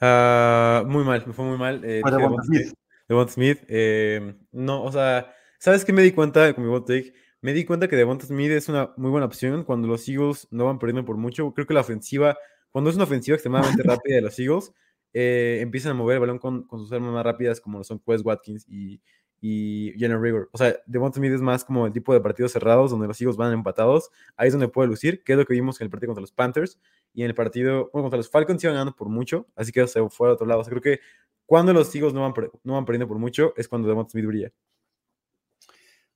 Ah, 0.00 0.84
muy 0.86 1.04
mal, 1.04 1.24
me 1.26 1.32
fue 1.32 1.44
muy 1.44 1.58
mal. 1.58 1.84
Eh, 1.84 2.02
Devonta 2.04 2.18
Devonta 2.18 2.42
Smith. 2.44 2.72
Smith. 3.06 3.28
Smith. 3.30 3.58
eh, 3.68 4.36
no, 4.52 4.82
o 4.84 4.92
sea, 4.92 5.34
¿sabes 5.58 5.84
qué 5.84 5.92
me 5.92 6.02
di 6.02 6.12
cuenta 6.12 6.54
con 6.54 6.64
mi 6.64 6.70
bot 6.70 6.86
take? 6.86 7.14
Me 7.40 7.52
di 7.52 7.64
cuenta 7.64 7.88
que 7.88 7.96
Devonta 7.96 8.26
Smith 8.26 8.50
es 8.52 8.68
una 8.68 8.92
muy 8.96 9.10
buena 9.10 9.26
opción 9.26 9.64
cuando 9.64 9.88
los 9.88 10.08
Eagles 10.08 10.46
no 10.50 10.66
van 10.66 10.78
perdiendo 10.78 11.04
por 11.04 11.16
mucho. 11.16 11.52
Creo 11.52 11.66
que 11.66 11.74
la 11.74 11.80
ofensiva, 11.80 12.36
cuando 12.70 12.90
es 12.90 12.96
una 12.96 13.04
ofensiva 13.04 13.34
extremadamente 13.34 13.82
rápida 13.84 14.16
de 14.16 14.22
los 14.22 14.38
Eagles, 14.38 14.72
eh, 15.14 15.60
empiezan 15.62 15.92
a 15.92 15.94
mover 15.94 16.14
el 16.14 16.20
balón 16.20 16.38
con, 16.38 16.64
con 16.64 16.80
sus 16.80 16.92
armas 16.92 17.12
más 17.12 17.24
rápidas, 17.24 17.60
como 17.60 17.78
lo 17.78 17.84
son 17.84 18.00
Quest 18.00 18.26
Watkins 18.26 18.66
y, 18.68 19.00
y 19.40 19.92
Jalen 19.98 20.22
Rigor. 20.22 20.48
O 20.52 20.58
sea, 20.58 20.74
Devonta 20.86 21.16
Smith 21.16 21.32
es 21.32 21.40
más 21.40 21.64
como 21.64 21.86
el 21.86 21.92
tipo 21.92 22.12
de 22.12 22.20
partidos 22.20 22.52
cerrados 22.52 22.90
donde 22.90 23.06
los 23.06 23.20
Eagles 23.20 23.36
van 23.36 23.52
empatados. 23.52 24.10
Ahí 24.36 24.48
es 24.48 24.54
donde 24.54 24.68
puede 24.68 24.88
lucir, 24.88 25.22
que 25.22 25.32
es 25.32 25.38
lo 25.38 25.44
que 25.44 25.52
vimos 25.52 25.80
en 25.80 25.84
el 25.84 25.90
partido 25.90 26.08
contra 26.08 26.22
los 26.22 26.32
Panthers. 26.32 26.80
Y 27.12 27.22
en 27.22 27.28
el 27.28 27.34
partido, 27.34 27.90
bueno, 27.92 28.04
contra 28.04 28.16
los 28.16 28.30
Falcons 28.30 28.64
iban 28.64 28.74
ganando 28.74 28.96
por 28.96 29.08
mucho, 29.08 29.46
así 29.54 29.70
que 29.70 29.86
se 29.86 30.08
fue 30.08 30.28
al 30.28 30.34
otro 30.34 30.46
lado. 30.46 30.60
O 30.60 30.64
sea, 30.64 30.70
creo 30.70 30.82
que 30.82 31.00
cuando 31.46 31.72
los 31.72 31.94
Eagles 31.94 32.14
no 32.14 32.22
van, 32.22 32.32
no 32.64 32.72
van 32.72 32.84
perdiendo 32.84 33.06
por 33.06 33.18
mucho 33.18 33.52
es 33.56 33.68
cuando 33.68 33.86
Devonta 33.86 34.12
Smith 34.12 34.26
brilla. 34.26 34.50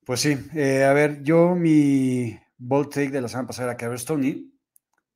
Pues 0.06 0.20
sí, 0.20 0.34
eh, 0.54 0.84
a 0.84 0.94
ver, 0.94 1.22
yo 1.22 1.54
mi 1.54 2.34
ball 2.56 2.88
take 2.88 3.10
de 3.10 3.20
la 3.20 3.28
semana 3.28 3.48
pasada 3.48 3.68
era 3.68 3.76
Carlos 3.76 4.06
Tony. 4.06 4.50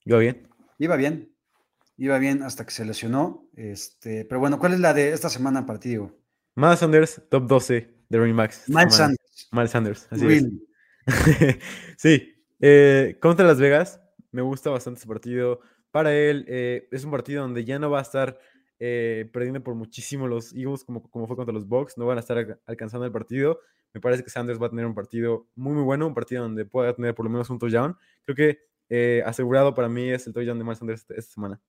¿Iba 0.05 0.19
bien? 0.19 0.49
Iba 0.77 0.97
bien, 0.97 1.32
iba 2.05 2.19
bien 2.19 2.43
hasta 2.43 2.65
que 2.65 2.73
se 2.73 2.85
lesionó. 2.85 3.49
Este, 3.55 4.25
pero 4.25 4.41
bueno, 4.41 4.59
¿cuál 4.59 4.73
es 4.75 4.81
la 4.81 4.93
de 4.93 5.13
esta 5.13 5.29
semana 5.29 5.65
para 5.67 5.79
ti, 5.79 5.91
Diego? 5.91 6.13
Miles 6.57 6.81
Sanders, 6.81 7.23
top 7.31 7.47
12 7.47 7.95
de 8.09 8.19
running 8.19 8.39
esta 8.41 8.63
Miles. 8.69 8.95
Sanders. 8.95 9.49
Miles 9.53 9.71
Sanders, 9.71 10.09
así 10.11 10.27
Really. 10.27 10.63
es. 11.07 11.07
sí, 11.97 12.35
eh, 12.61 13.19
contra 13.21 13.47
Las 13.47 13.59
Vegas, 13.61 14.01
me 14.33 14.43
gusta 14.43 14.71
bastante 14.71 14.99
ese 14.99 15.07
partido. 15.09 15.61
Para 15.91 16.13
él, 16.15 16.45
eh, 16.49 16.89
es 16.91 17.05
un 17.05 17.11
partido 17.11 17.43
donde 17.43 17.65
ya 17.65 17.79
no 17.79 17.91
va 17.91 18.01
a 18.01 18.03
estar 18.03 18.39
eh, 18.79 19.29
perdiendo 19.33 19.63
por 19.63 19.75
muchísimo 19.75 20.27
los 20.27 20.53
Eagles 20.55 20.85
como, 20.85 21.09
como 21.11 21.27
fue 21.27 21.37
contra 21.37 21.53
los 21.55 21.67
Bucks, 21.69 21.97
no 21.99 22.07
van 22.07 22.17
a 22.19 22.21
estar 22.21 22.37
alca- 22.37 22.59
alcanzando 22.67 23.07
el 23.07 23.13
partido. 23.13 23.61
Me 23.95 24.01
parece 24.01 24.25
que 24.25 24.31
Sanders 24.31 24.61
va 24.61 24.67
a 24.67 24.71
tener 24.71 24.87
un 24.87 24.95
partido 24.95 25.47
muy, 25.55 25.75
muy 25.75 25.83
bueno, 25.85 26.07
un 26.07 26.15
partido 26.15 26.43
donde 26.43 26.65
pueda 26.65 26.95
tener 26.95 27.15
por 27.15 27.25
lo 27.27 27.31
menos 27.31 27.49
un 27.51 27.59
touchdown. 27.59 27.97
Creo 28.25 28.35
que 28.35 29.23
asegurado 29.25 29.75
para 29.75 29.89
mí 29.89 30.11
es 30.11 30.27
el 30.27 30.33
touchdown 30.33 30.59
de 30.59 30.65
Miles 30.65 30.79
Sanders 30.79 31.01
esta, 31.03 31.15
esta 31.15 31.33
semana. 31.35 31.61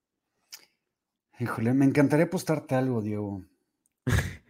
Híjole, 1.40 1.74
me 1.74 1.84
encantaría 1.84 2.26
apostarte 2.26 2.74
algo, 2.74 3.02
Diego. 3.02 3.44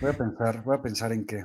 Voy 0.00 0.10
a 0.10 0.14
pensar, 0.14 0.64
voy 0.64 0.76
a 0.76 0.82
pensar 0.82 1.12
en 1.12 1.26
qué. 1.26 1.44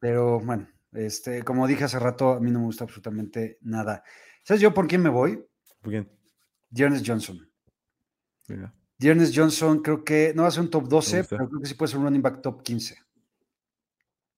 Pero 0.00 0.40
bueno, 0.40 0.68
este, 0.92 1.42
como 1.42 1.66
dije 1.66 1.84
hace 1.84 1.98
rato, 1.98 2.32
a 2.32 2.40
mí 2.40 2.50
no 2.50 2.58
me 2.58 2.66
gusta 2.66 2.84
absolutamente 2.84 3.58
nada. 3.62 4.02
¿Sabes 4.42 4.60
yo 4.60 4.74
por 4.74 4.86
quién 4.86 5.02
me 5.02 5.08
voy? 5.08 5.42
Muy 5.82 5.92
bien. 5.92 6.10
Dearness 6.68 7.02
Johnson. 7.06 7.48
Dearness 8.98 9.32
Johnson 9.34 9.80
creo 9.80 10.04
que 10.04 10.32
no 10.34 10.42
va 10.42 10.48
a 10.48 10.50
ser 10.50 10.62
un 10.62 10.70
top 10.70 10.88
12, 10.88 11.18
gusta. 11.18 11.36
pero 11.36 11.48
creo 11.48 11.60
que 11.62 11.68
sí 11.68 11.74
puede 11.74 11.90
ser 11.90 12.00
un 12.00 12.06
running 12.06 12.22
back 12.22 12.42
top 12.42 12.62
15. 12.62 12.98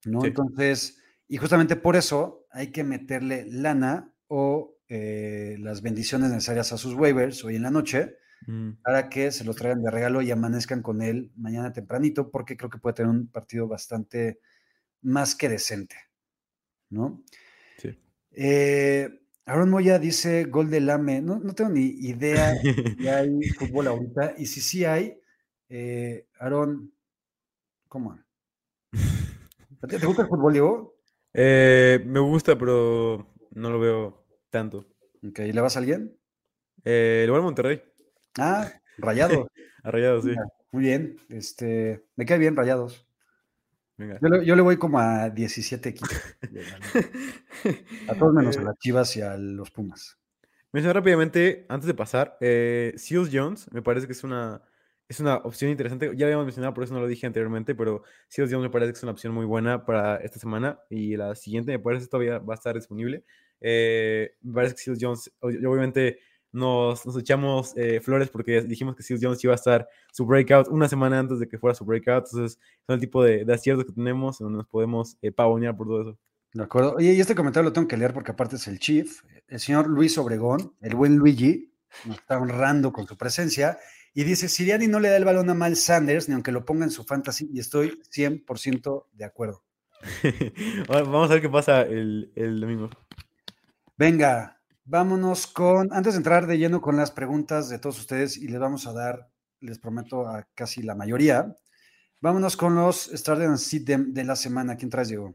¿No? 0.05 0.21
Sí. 0.21 0.27
Entonces, 0.29 0.99
y 1.27 1.39
justamente 1.39 1.75
por 1.77 1.97
eso 1.97 2.47
hay 2.51 2.71
que 2.71 2.85
meterle 2.85 3.47
lana 3.49 4.15
o 4.29 4.77
eh, 4.89 5.57
las 5.59 5.83
bendiciones 5.83 6.31
necesarias 6.31 6.73
a 6.73 6.79
sus 6.79 6.95
waivers 6.95 7.43
hoy 7.45 7.57
en 7.57 7.63
la 7.63 7.71
noche 7.71 8.19
Mm, 8.47 8.83
para 8.83 9.09
que 9.09 9.31
se 9.31 9.45
los 9.45 9.57
traigan 9.57 9.83
de 9.83 9.91
regalo 9.91 10.23
y 10.23 10.31
amanezcan 10.31 10.83
con 10.83 11.03
él 11.03 11.31
mañana 11.37 11.73
tempranito, 11.73 12.31
porque 12.31 12.57
creo 12.57 12.71
que 12.71 12.79
puede 12.79 12.95
tener 12.95 13.11
un 13.11 13.29
partido 13.29 13.69
bastante 13.69 14.41
más 15.03 15.35
que 15.35 15.49
decente, 15.49 15.97
¿no? 16.91 17.23
sí. 17.79 17.99
Eh, 18.33 19.09
Aaron 19.45 19.71
Moya 19.71 19.99
dice 19.99 20.45
gol 20.45 20.71
de 20.71 20.81
Lame. 20.81 21.21
No, 21.21 21.39
no 21.39 21.55
tengo 21.55 21.71
ni 21.71 21.87
idea 21.87 22.53
si 22.97 23.09
hay 23.09 23.29
fútbol 23.59 23.89
ahorita. 23.89 24.35
Y 24.39 24.47
si 24.47 24.61
sí 24.61 24.85
hay, 24.85 25.19
eh, 25.69 26.29
Aaron, 26.39 26.93
¿cómo? 27.89 28.19
¿Te, 29.89 29.99
te 29.99 30.07
gusta 30.07 30.23
el 30.23 30.29
fútbol, 30.29 30.53
Diego? 30.53 30.97
Eh, 31.35 32.01
me 32.07 32.21
gusta, 32.21 32.57
pero 32.57 33.35
no 33.51 33.71
lo 33.71 33.81
veo 33.81 34.27
tanto. 34.51 34.87
Ok, 35.27 35.39
¿le 35.39 35.61
vas 35.61 35.77
a 35.77 35.81
alguien? 35.81 36.17
Eh, 36.85 37.23
le 37.25 37.31
voy 37.31 37.41
a 37.41 37.43
Monterrey, 37.43 37.83
Ah, 38.39 38.71
Rayado. 38.99 39.49
a 39.83 39.91
Rayados, 39.91 40.25
sí. 40.25 40.35
Muy 40.73 40.85
bien. 40.85 41.17
Este, 41.29 42.05
me 42.17 42.25
cae 42.25 42.39
bien 42.39 42.57
Rayados. 42.57 43.07
Venga. 43.97 44.19
Yo 44.23 44.29
le, 44.29 44.47
yo 44.47 44.57
le 44.57 44.63
voy 44.63 44.79
como 44.79 44.99
a 44.99 45.29
17 45.31 45.89
equipos. 45.91 46.11
A 48.09 48.15
todos 48.15 48.35
menos 48.35 48.57
a 48.57 48.63
las 48.63 48.79
Chivas 48.79 49.17
y 49.17 49.21
a 49.21 49.37
los 49.37 49.71
Pumas. 49.71 50.19
Mencionar 50.73 50.97
rápidamente, 50.97 51.67
antes 51.69 51.87
de 51.87 51.95
pasar, 51.95 52.37
eh, 52.41 52.95
Seals 52.97 53.29
Jones 53.33 53.71
me 53.73 53.83
parece 53.83 54.07
que 54.07 54.15
es 54.15 54.25
una, 54.25 54.63
es 55.07 55.21
una 55.21 55.37
opción 55.37 55.71
interesante. 55.71 56.07
Ya 56.17 56.21
lo 56.21 56.25
habíamos 56.25 56.47
mencionado, 56.47 56.73
por 56.75 56.83
eso 56.83 56.95
no 56.95 57.01
lo 57.01 57.07
dije 57.07 57.27
anteriormente, 57.27 57.75
pero 57.75 58.03
Seals 58.29 58.51
Jones 58.51 58.65
me 58.65 58.71
parece 58.71 58.93
que 58.93 58.97
es 58.97 59.03
una 59.03 59.13
opción 59.13 59.35
muy 59.35 59.45
buena 59.45 59.85
para 59.85 60.17
esta 60.17 60.41
semana 60.41 60.81
y 60.89 61.17
la 61.17 61.35
siguiente 61.35 61.73
me 61.73 61.79
parece 61.79 62.07
que 62.07 62.11
todavía 62.11 62.39
va 62.39 62.55
a 62.55 62.57
estar 62.57 62.75
disponible. 62.75 63.23
Eh, 63.61 64.33
me 64.41 64.55
parece 64.55 64.75
que 64.75 64.81
Seals 64.81 64.99
Jones, 65.01 65.31
obviamente 65.41 66.19
nos, 66.53 67.05
nos 67.07 67.17
echamos 67.19 67.73
eh, 67.77 68.01
flores 68.01 68.29
porque 68.29 68.61
dijimos 68.63 68.95
que 68.95 69.03
Seals 69.03 69.23
Jones 69.23 69.43
iba 69.43 69.55
a 69.55 69.57
estar 69.57 69.89
su 70.13 70.27
breakout 70.27 70.69
una 70.69 70.89
semana 70.89 71.19
antes 71.19 71.39
de 71.39 71.49
que 71.49 71.59
fuera 71.59 71.75
su 71.75 71.85
breakout, 71.85 72.27
entonces 72.27 72.59
son 72.87 72.95
el 72.95 73.01
tipo 73.01 73.25
de, 73.25 73.45
de 73.45 73.55
aciertos 73.55 73.87
que 73.87 73.93
tenemos 73.93 74.41
en 74.41 74.47
donde 74.47 74.59
nos 74.59 74.69
podemos 74.69 75.17
eh, 75.23 75.33
pavonear 75.33 75.77
por 75.77 75.87
todo 75.87 76.03
eso. 76.03 76.19
De 76.53 76.63
acuerdo. 76.63 76.95
Oye, 76.97 77.15
y 77.15 77.21
este 77.21 77.35
comentario 77.35 77.71
lo 77.71 77.73
tengo 77.73 77.89
que 77.89 77.97
leer 77.97 78.13
porque 78.13 78.33
aparte 78.33 78.57
es 78.57 78.69
el 78.69 78.79
chief, 78.79 79.23
el 79.49 79.59
señor 79.59 79.89
Luis 79.89 80.19
Obregón, 80.19 80.75
el 80.83 80.95
buen 80.95 81.17
Luigi, 81.17 81.73
nos 82.05 82.19
está 82.19 82.39
honrando 82.39 82.93
con 82.93 83.07
su 83.07 83.17
presencia 83.17 83.79
y 84.13 84.25
dice, 84.25 84.49
Siriani 84.49 84.87
no 84.87 85.01
le 85.01 85.09
da 85.09 85.17
el 85.17 85.25
balón 85.25 85.49
a 85.49 85.55
Miles 85.55 85.83
Sanders 85.83 86.29
ni 86.29 86.35
aunque 86.35 86.53
lo 86.53 86.67
ponga 86.67 86.85
en 86.85 86.91
su 86.91 87.05
fantasy 87.05 87.49
y 87.51 87.61
estoy 87.61 87.99
100% 88.15 89.07
de 89.13 89.25
acuerdo. 89.25 89.65
Vamos 90.89 91.31
a 91.31 91.35
ver 91.35 91.43
qué 91.43 91.49
pasa 91.49 91.83
el, 91.83 92.33
el 92.35 92.61
domingo. 92.61 92.91
Venga, 93.97 94.61
vámonos 94.85 95.47
con, 95.47 95.93
antes 95.93 96.15
de 96.15 96.19
entrar 96.19 96.47
de 96.47 96.59
lleno 96.59 96.81
con 96.81 96.97
las 96.97 97.11
preguntas 97.11 97.69
de 97.69 97.79
todos 97.79 97.99
ustedes 97.99 98.37
y 98.37 98.49
les 98.49 98.61
vamos 98.61 98.87
a 98.87 98.93
dar, 98.93 99.29
les 99.61 99.79
prometo, 99.79 100.27
a 100.27 100.47
casi 100.55 100.83
la 100.83 100.95
mayoría, 100.95 101.57
Vámonos 102.23 102.57
con 102.57 102.77
los 102.77 103.11
Start 103.13 103.41
and 103.41 103.57
Sit 103.57 103.85
de, 103.85 103.97
de 103.99 104.23
la 104.23 104.37
semana. 104.37 104.77
¿Quién 104.77 104.91
traes, 104.91 105.09
Diego? 105.09 105.35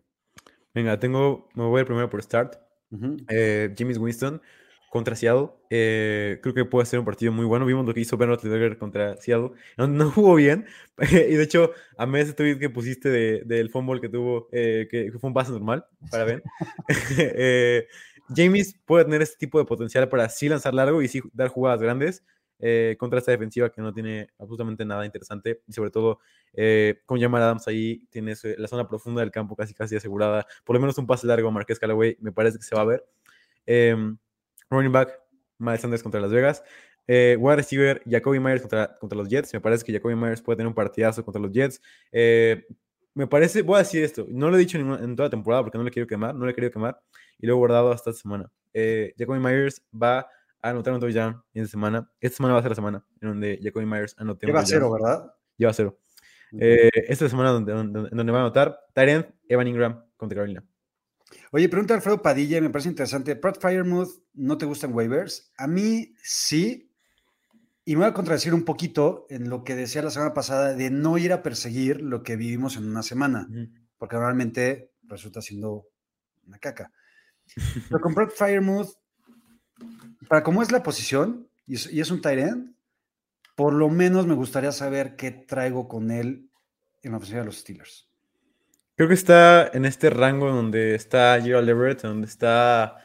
Venga, 0.74 0.98
tengo, 0.98 1.50
me 1.54 1.66
voy 1.66 1.80
a 1.80 1.82
ir 1.82 1.86
primero 1.86 2.10
por 2.10 2.24
Start. 2.24 2.56
Ujú. 2.92 3.18
Eh, 3.28 3.76
James 3.78 3.98
Winston 3.98 4.42
contra 4.90 5.14
Seattle. 5.14 5.50
Eh, 5.70 6.40
creo 6.42 6.54
que 6.56 6.64
puede 6.64 6.86
ser 6.86 7.00
un 7.00 7.06
partido 7.06 7.34
muy 7.34 7.44
bueno. 7.44 7.66
Vimos 7.66 7.86
lo 7.86 7.94
que 7.94 8.00
hizo 8.00 8.16
Ben 8.16 8.30
Roethlisberger 8.30 8.78
contra 8.78 9.18
Seattle. 9.18 9.52
No, 9.78 9.86
no 9.88 10.10
jugó 10.12 10.36
bien. 10.36 10.66
y 11.12 11.34
de 11.36 11.44
hecho, 11.44 11.72
amé 11.98 12.22
ese 12.22 12.32
tweet 12.32 12.58
que 12.58 12.70
pusiste 12.70 13.10
de- 13.10 13.42
del 13.46 13.70
fumble 13.70 14.00
que 14.00 14.08
tuvo, 14.08 14.48
eh, 14.54 14.88
que, 14.90 15.12
que 15.12 15.20
fue 15.20 15.28
un 15.28 15.34
pase 15.34 15.52
normal 15.52 15.86
para 16.10 16.24
Ben. 16.24 16.42
Eh, 17.18 17.86
James 18.36 18.76
puede 18.86 19.06
tener 19.06 19.22
este 19.22 19.38
tipo 19.38 19.60
de 19.60 19.66
potencial 19.66 20.08
para 20.10 20.28
sí 20.30 20.50
lanzar 20.50 20.74
largo 20.74 21.02
y 21.02 21.08
sí 21.08 21.22
dar 21.34 21.50
jugadas 21.50 21.82
grandes 21.82 22.24
eh, 22.60 22.96
contra 23.00 23.20
esta 23.20 23.32
defensiva 23.32 23.72
que 23.72 23.82
no 23.82 23.94
tiene 23.94 24.30
absolutamente 24.40 24.84
nada 24.86 25.06
interesante. 25.06 25.62
Y 25.68 25.74
sobre 25.74 25.92
todo, 25.92 26.20
eh, 26.54 27.02
con 27.06 27.20
Jamal 27.20 27.42
Adams 27.44 27.68
ahí 27.68 28.06
tienes 28.10 28.44
eh, 28.46 28.56
la 28.58 28.68
zona 28.68 28.88
profunda 28.88 29.22
del 29.22 29.32
campo 29.32 29.56
casi 29.56 29.74
casi 29.74 29.96
asegurada. 29.96 30.46
Por 30.64 30.76
lo 30.76 30.80
menos 30.80 30.98
un 30.98 31.08
pase 31.08 31.28
largo 31.28 31.48
a 31.48 31.52
Marqués 31.52 31.80
Callaway 31.80 32.18
me 32.20 32.32
parece 32.32 32.58
que 32.58 32.64
se 32.64 32.76
va 32.76 32.82
a 32.82 32.86
ver. 32.86 33.06
Em, 33.66 34.18
running 34.70 34.92
back, 34.92 35.20
Miles 35.60 35.82
Sanders 35.82 36.04
contra 36.04 36.20
Las 36.20 36.32
Vegas. 36.32 36.64
Eh, 37.08 37.38
wide 37.40 37.56
receiver, 37.56 38.02
Jacoby 38.06 38.40
Myers 38.40 38.62
contra, 38.62 38.98
contra 38.98 39.18
los 39.18 39.30
Jets. 39.30 39.54
Me 39.54 39.62
parece 39.62 39.86
que 39.86 39.94
Jacoby 39.94 40.16
Myers 40.16 40.42
puede 40.42 40.58
tener 40.58 40.68
un 40.68 40.74
partidazo 40.74 41.24
contra 41.24 41.42
los 41.42 41.52
Jets. 41.52 41.82
Me 43.18 43.28
parece, 43.28 43.64
voy 43.64 43.76
a 43.76 43.80
decir 43.80 44.04
esto, 44.04 44.26
no 44.30 44.50
lo 44.50 44.56
he 44.56 44.60
dicho 44.60 44.78
en, 44.78 44.84
ninguna- 44.88 45.04
en 45.04 45.16
toda 45.16 45.28
la 45.28 45.32
temporada 45.32 45.64
porque 45.64 45.78
no 45.78 45.84
le 45.84 45.92
quiero 45.92 46.08
quemar, 46.08 46.36
no 46.36 46.46
le 46.46 46.52
he 46.52 46.56
querido 46.56 46.72
quemar 46.72 47.02
y 47.40 47.48
lo 47.48 47.54
he 47.54 47.56
guardado 47.58 47.92
hasta 47.92 48.12
esta 48.12 48.22
semana. 48.22 48.52
Eh, 48.74 49.14
Jacoby 49.18 49.40
Myers 49.40 49.82
va 49.92 50.20
a 50.62 50.70
anotar 50.70 50.94
un 50.94 51.00
touchdown 51.00 51.42
en 51.54 51.64
esta 51.64 51.72
semana. 51.72 52.10
Esta 52.22 52.38
semana 52.38 52.54
va 52.54 52.60
a 52.60 52.64
ser 52.64 52.72
la 52.72 52.76
semana 52.76 53.06
en 53.22 53.30
donde 53.30 53.60
Jacoby 53.62 53.86
Myers 53.86 54.14
anote 54.18 54.46
un 54.46 54.52
Lleva 54.52 54.66
cero, 54.66 54.92
¿verdad? 54.92 55.34
Lleva 55.58 55.74
cero. 55.74 55.98
Eh, 56.60 56.90
esta 57.08 57.28
semana 57.28 57.50
donde, 57.52 57.74
donde, 57.74 58.10
donde 58.12 58.32
va 58.32 58.38
a 58.40 58.42
anotar 58.42 58.80
Tyrant 58.94 59.28
Evan 59.50 59.68
Ingram 59.68 60.06
contra 60.16 60.36
Carolina. 60.36 60.64
Oye, 61.52 61.68
pregunta 61.68 61.94
Alfredo 61.94 62.22
Padilla, 62.22 62.62
me 62.62 62.70
parece 62.70 62.90
interesante. 62.90 63.36
Pratt 63.36 63.60
Firemouth, 63.60 64.10
¿no 64.34 64.58
te 64.58 64.66
gustan 64.66 64.94
waivers? 64.94 65.52
A 65.58 65.68
mí 65.68 66.14
sí. 66.22 66.87
Y 67.88 67.96
me 67.96 68.02
voy 68.02 68.10
a 68.10 68.14
contradecir 68.14 68.54
un 68.54 68.66
poquito 68.66 69.28
en 69.30 69.50
lo 69.50 69.64
que 69.64 69.74
decía 69.74 70.02
la 70.02 70.10
semana 70.10 70.34
pasada 70.34 70.74
de 70.74 70.90
no 70.90 71.18
ir 71.18 71.32
a 71.32 71.42
perseguir 71.42 72.02
lo 72.02 72.22
que 72.22 72.36
vivimos 72.36 72.76
en 72.76 72.86
una 72.86 73.02
semana, 73.02 73.48
porque 73.98 74.18
normalmente 74.18 74.92
resulta 75.04 75.42
siendo 75.42 75.88
una 76.46 76.60
caca. 76.60 76.92
Pero 77.88 78.02
con 78.02 78.14
Firemouth, 78.14 78.90
para 80.28 80.44
cómo 80.44 80.62
es 80.62 80.70
la 80.70 80.84
posición 80.84 81.48
y 81.66 81.76
es, 81.76 81.90
y 81.90 82.02
es 82.02 82.12
un 82.12 82.20
tight 82.20 82.40
end, 82.40 82.76
por 83.56 83.72
lo 83.72 83.88
menos 83.88 84.28
me 84.28 84.36
gustaría 84.36 84.74
saber 84.74 85.16
qué 85.16 85.32
traigo 85.32 85.88
con 85.88 86.12
él 86.12 86.50
en 87.04 87.12
la 87.12 87.20
ofensiva 87.20 87.40
de 87.40 87.46
los 87.46 87.60
Steelers. 87.60 88.10
Creo 88.98 89.08
que 89.08 89.14
está 89.14 89.66
en 89.66 89.86
este 89.86 90.10
rango 90.10 90.52
donde 90.52 90.94
está 90.94 91.40
Gerald 91.42 91.70
Everett, 91.70 92.02
donde 92.02 92.28
está 92.28 92.98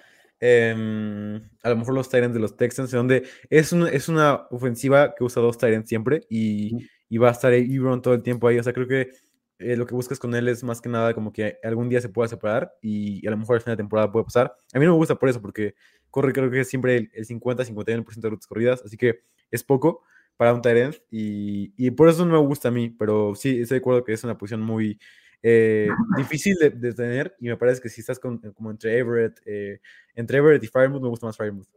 em, 0.43 1.37
a 1.63 1.71
lo 1.71 1.77
mejor 1.77 1.95
los 1.95 2.09
Tyrants 2.11 2.35
de 2.35 2.41
los 2.41 2.57
Texans, 2.57 2.91
donde 2.91 3.23
es, 3.51 3.73
un- 3.73 3.87
es 3.89 4.09
una 4.09 4.47
ofensiva 4.51 5.15
que 5.15 5.25
usa 5.25 5.41
dos 5.43 5.57
Tyrants 5.59 5.89
siempre 5.89 6.23
y, 6.29 6.77
y 7.09 7.19
va 7.19 7.29
a 7.29 7.33
estar 7.33 7.53
Ebron 7.55 8.03
todo 8.03 8.15
el 8.15 8.23
tiempo 8.25 8.49
ahí. 8.49 8.59
O 8.59 8.63
sea, 8.65 8.73
creo 8.73 8.89
que 8.89 9.11
eh, 9.59 9.77
lo 9.77 9.87
que 9.87 9.95
buscas 9.95 10.19
con 10.19 10.35
él 10.35 10.49
es 10.49 10.65
más 10.65 10.81
que 10.81 10.89
nada 10.89 11.15
como 11.15 11.33
que 11.33 11.59
algún 11.63 11.89
día 11.89 12.01
se 12.01 12.09
pueda 12.09 12.29
separar 12.29 12.73
y, 12.83 13.27
a 13.27 13.31
lo 13.31 13.37
mejor 13.37 13.57
al 13.57 13.63
final 13.63 13.77
de 13.77 13.83
temporada 13.83 14.11
puede 14.11 14.25
pasar. 14.25 14.55
A 14.75 14.79
mí 14.79 14.85
no 14.87 14.93
me 14.93 14.97
gusta 14.99 15.15
por 15.17 15.29
eso, 15.29 15.41
porque 15.41 15.75
corre 16.11 16.33
creo 16.33 16.51
que 16.51 16.65
siempre 16.65 16.97
el, 16.97 17.11
el 17.15 17.25
50-51% 17.27 18.27
de 18.29 18.31
rutas 18.31 18.47
corridas, 18.47 18.83
así 18.85 18.97
que 18.97 19.21
es 19.51 19.63
poco 19.65 20.03
para 20.37 20.53
un 20.55 20.63
Tyrant 20.63 20.97
y, 21.11 21.73
y 21.77 21.91
por 21.93 22.09
eso 22.09 22.25
no 22.27 22.33
me 22.33 22.47
gusta 22.47 22.69
a 22.69 22.71
mí, 22.73 22.91
pero 22.91 23.35
sí 23.35 23.61
estoy 23.61 23.77
de 23.77 23.81
acuerdo 23.81 24.05
que 24.05 24.13
es 24.13 24.25
una 24.25 24.37
posición 24.39 24.63
muy 24.63 24.99
eh, 25.43 25.89
difícil 26.17 26.57
de, 26.57 26.71
de 26.71 26.93
tener 26.95 27.37
y 27.41 27.49
me 27.49 27.57
parece 27.57 27.81
que 27.81 27.89
si 27.89 28.01
estás 28.01 28.19
con- 28.19 28.39
como 28.53 28.71
entre 28.71 28.97
Everett, 28.99 29.41
eh, 29.45 29.81
entre 30.15 30.39
Everett 30.39 30.63
y 30.63 30.69
Firemouth, 30.69 31.03
me 31.03 31.09
gusta 31.09 31.27
más 31.27 31.37
Firemouth. 31.37 31.69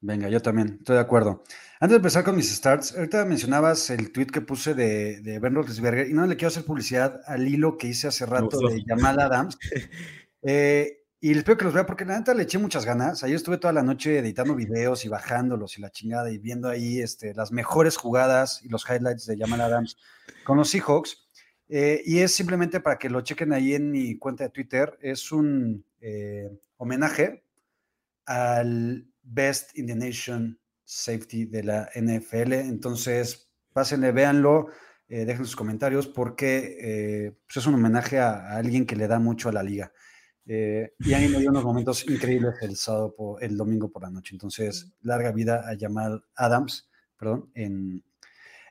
Venga, 0.00 0.28
yo 0.28 0.40
también, 0.42 0.76
estoy 0.80 0.96
de 0.96 1.00
acuerdo. 1.00 1.42
Antes 1.80 1.92
de 1.92 1.96
empezar 1.96 2.24
con 2.24 2.36
mis 2.36 2.54
starts, 2.54 2.94
ahorita 2.94 3.24
mencionabas 3.24 3.88
el 3.88 4.12
tweet 4.12 4.26
que 4.26 4.42
puse 4.42 4.74
de, 4.74 5.22
de 5.22 5.38
Ben 5.38 5.54
Roethlisberger 5.54 6.08
y 6.10 6.12
no 6.12 6.26
le 6.26 6.36
quiero 6.36 6.48
hacer 6.48 6.64
publicidad 6.64 7.22
al 7.26 7.48
hilo 7.48 7.78
que 7.78 7.86
hice 7.86 8.08
hace 8.08 8.26
rato 8.26 8.58
de 8.68 8.84
Jamal 8.86 9.18
Adams. 9.20 9.58
Eh, 10.46 10.98
y 11.20 11.32
les 11.32 11.42
pido 11.42 11.56
que 11.56 11.64
los 11.64 11.72
vea 11.72 11.86
porque 11.86 12.04
la 12.04 12.18
neta 12.18 12.34
le 12.34 12.42
eché 12.42 12.58
muchas 12.58 12.84
ganas. 12.84 13.24
Ayer 13.24 13.36
estuve 13.36 13.56
toda 13.56 13.72
la 13.72 13.82
noche 13.82 14.18
editando 14.18 14.54
videos 14.54 15.06
y 15.06 15.08
bajándolos 15.08 15.78
y 15.78 15.80
la 15.80 15.88
chingada 15.90 16.30
y 16.30 16.36
viendo 16.36 16.68
ahí 16.68 17.00
este, 17.00 17.32
las 17.32 17.50
mejores 17.50 17.96
jugadas 17.96 18.60
y 18.62 18.68
los 18.68 18.84
highlights 18.86 19.24
de 19.24 19.38
Jamal 19.38 19.62
Adams 19.62 19.96
con 20.44 20.58
los 20.58 20.68
Seahawks. 20.68 21.23
Eh, 21.68 22.02
y 22.04 22.18
es 22.18 22.34
simplemente 22.34 22.80
para 22.80 22.98
que 22.98 23.08
lo 23.08 23.22
chequen 23.22 23.52
ahí 23.52 23.74
en 23.74 23.90
mi 23.90 24.18
cuenta 24.18 24.44
de 24.44 24.50
Twitter. 24.50 24.98
Es 25.00 25.32
un 25.32 25.84
eh, 26.00 26.50
homenaje 26.76 27.44
al 28.26 29.06
Best 29.22 29.76
in 29.78 29.86
the 29.86 29.94
Nation 29.94 30.58
Safety 30.84 31.46
de 31.46 31.62
la 31.64 31.90
NFL. 31.94 32.52
Entonces, 32.52 33.50
pásenle, 33.72 34.12
véanlo, 34.12 34.68
eh, 35.08 35.24
dejen 35.24 35.44
sus 35.44 35.56
comentarios 35.56 36.06
porque 36.06 37.34
pues 37.46 37.56
es 37.56 37.66
un 37.66 37.74
homenaje 37.74 38.18
a, 38.18 38.32
a 38.32 38.56
alguien 38.56 38.86
que 38.86 38.96
le 38.96 39.08
da 39.08 39.18
mucho 39.18 39.48
a 39.48 39.52
la 39.52 39.62
liga. 39.62 39.92
Y 40.46 41.14
a 41.14 41.18
mí 41.18 41.28
me 41.28 41.38
dio 41.38 41.48
unos 41.48 41.64
momentos 41.64 42.06
increíbles 42.06 42.56
el 42.60 42.76
sábado, 42.76 43.14
por, 43.16 43.42
el 43.42 43.56
domingo 43.56 43.90
por 43.90 44.02
la 44.02 44.10
noche. 44.10 44.34
Entonces, 44.34 44.92
larga 45.00 45.32
vida 45.32 45.64
a 45.66 45.74
Jamal 45.78 46.22
Adams, 46.34 46.90
perdón, 47.16 47.50
en, 47.54 48.04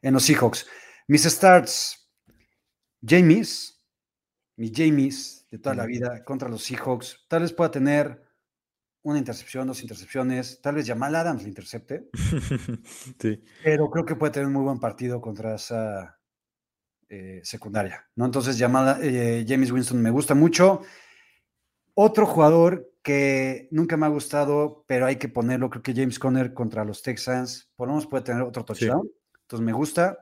en 0.04 0.14
los 0.14 0.24
Seahawks. 0.24 0.68
Mis 1.08 1.24
starts, 1.24 2.03
Jamies, 3.06 3.84
mi 4.56 4.72
Jamies 4.74 5.48
de 5.52 5.60
toda 5.60 5.76
la 5.76 5.86
vida 5.86 6.24
contra 6.24 6.50
los 6.50 6.64
Seahawks. 6.64 7.26
Tal 7.28 7.42
vez 7.42 7.54
pueda 7.54 7.72
tener 7.72 8.24
una 9.04 9.20
intercepción, 9.20 9.68
dos 9.68 9.82
intercepciones, 9.82 10.62
tal 10.62 10.76
vez 10.76 10.88
Jamal 10.88 11.16
Adams 11.16 11.44
le 11.44 11.50
intercepte, 11.50 12.10
sí. 13.20 13.44
pero 13.64 13.90
creo 13.90 14.06
que 14.06 14.16
puede 14.16 14.32
tener 14.32 14.48
un 14.48 14.54
muy 14.54 14.64
buen 14.64 14.80
partido 14.80 15.20
contra 15.20 15.56
esa 15.56 16.20
eh, 17.10 17.42
secundaria, 17.44 18.08
¿no? 18.16 18.26
Entonces, 18.26 18.58
Jamal, 18.58 19.00
eh, 19.02 19.46
James 19.48 19.72
Winston 19.72 20.02
me 20.02 20.10
gusta 20.10 20.34
mucho. 20.34 20.82
Otro 21.94 22.26
jugador 22.26 22.94
que 23.04 23.68
nunca 23.72 23.98
me 23.98 24.06
ha 24.06 24.10
gustado, 24.10 24.86
pero 24.88 25.06
hay 25.06 25.18
que 25.18 25.28
ponerlo, 25.28 25.70
creo 25.70 25.84
que 25.84 25.94
James 25.94 26.18
Conner 26.18 26.54
contra 26.54 26.86
los 26.86 27.04
Texans, 27.04 27.70
por 27.76 27.88
lo 27.88 27.96
menos 27.96 28.08
puede 28.08 28.24
tener 28.24 28.42
otro 28.42 28.64
touchdown. 28.64 29.08
Entonces, 29.42 29.66
me 29.66 29.74
gusta. 29.74 30.18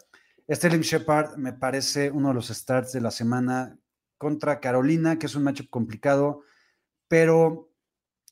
Sterling 0.50 0.82
Shepard 0.82 1.38
me 1.38 1.54
parece 1.54 2.12
uno 2.12 2.30
de 2.30 2.34
los 2.34 2.48
starts 2.48 2.92
de 2.94 3.02
la 3.02 3.12
semana 3.12 3.78
contra 4.18 4.60
Carolina, 4.60 5.18
que 5.18 5.26
es 5.26 5.36
un 5.36 5.44
matchup 5.44 5.70
complicado, 5.70 6.44
pero 7.08 7.72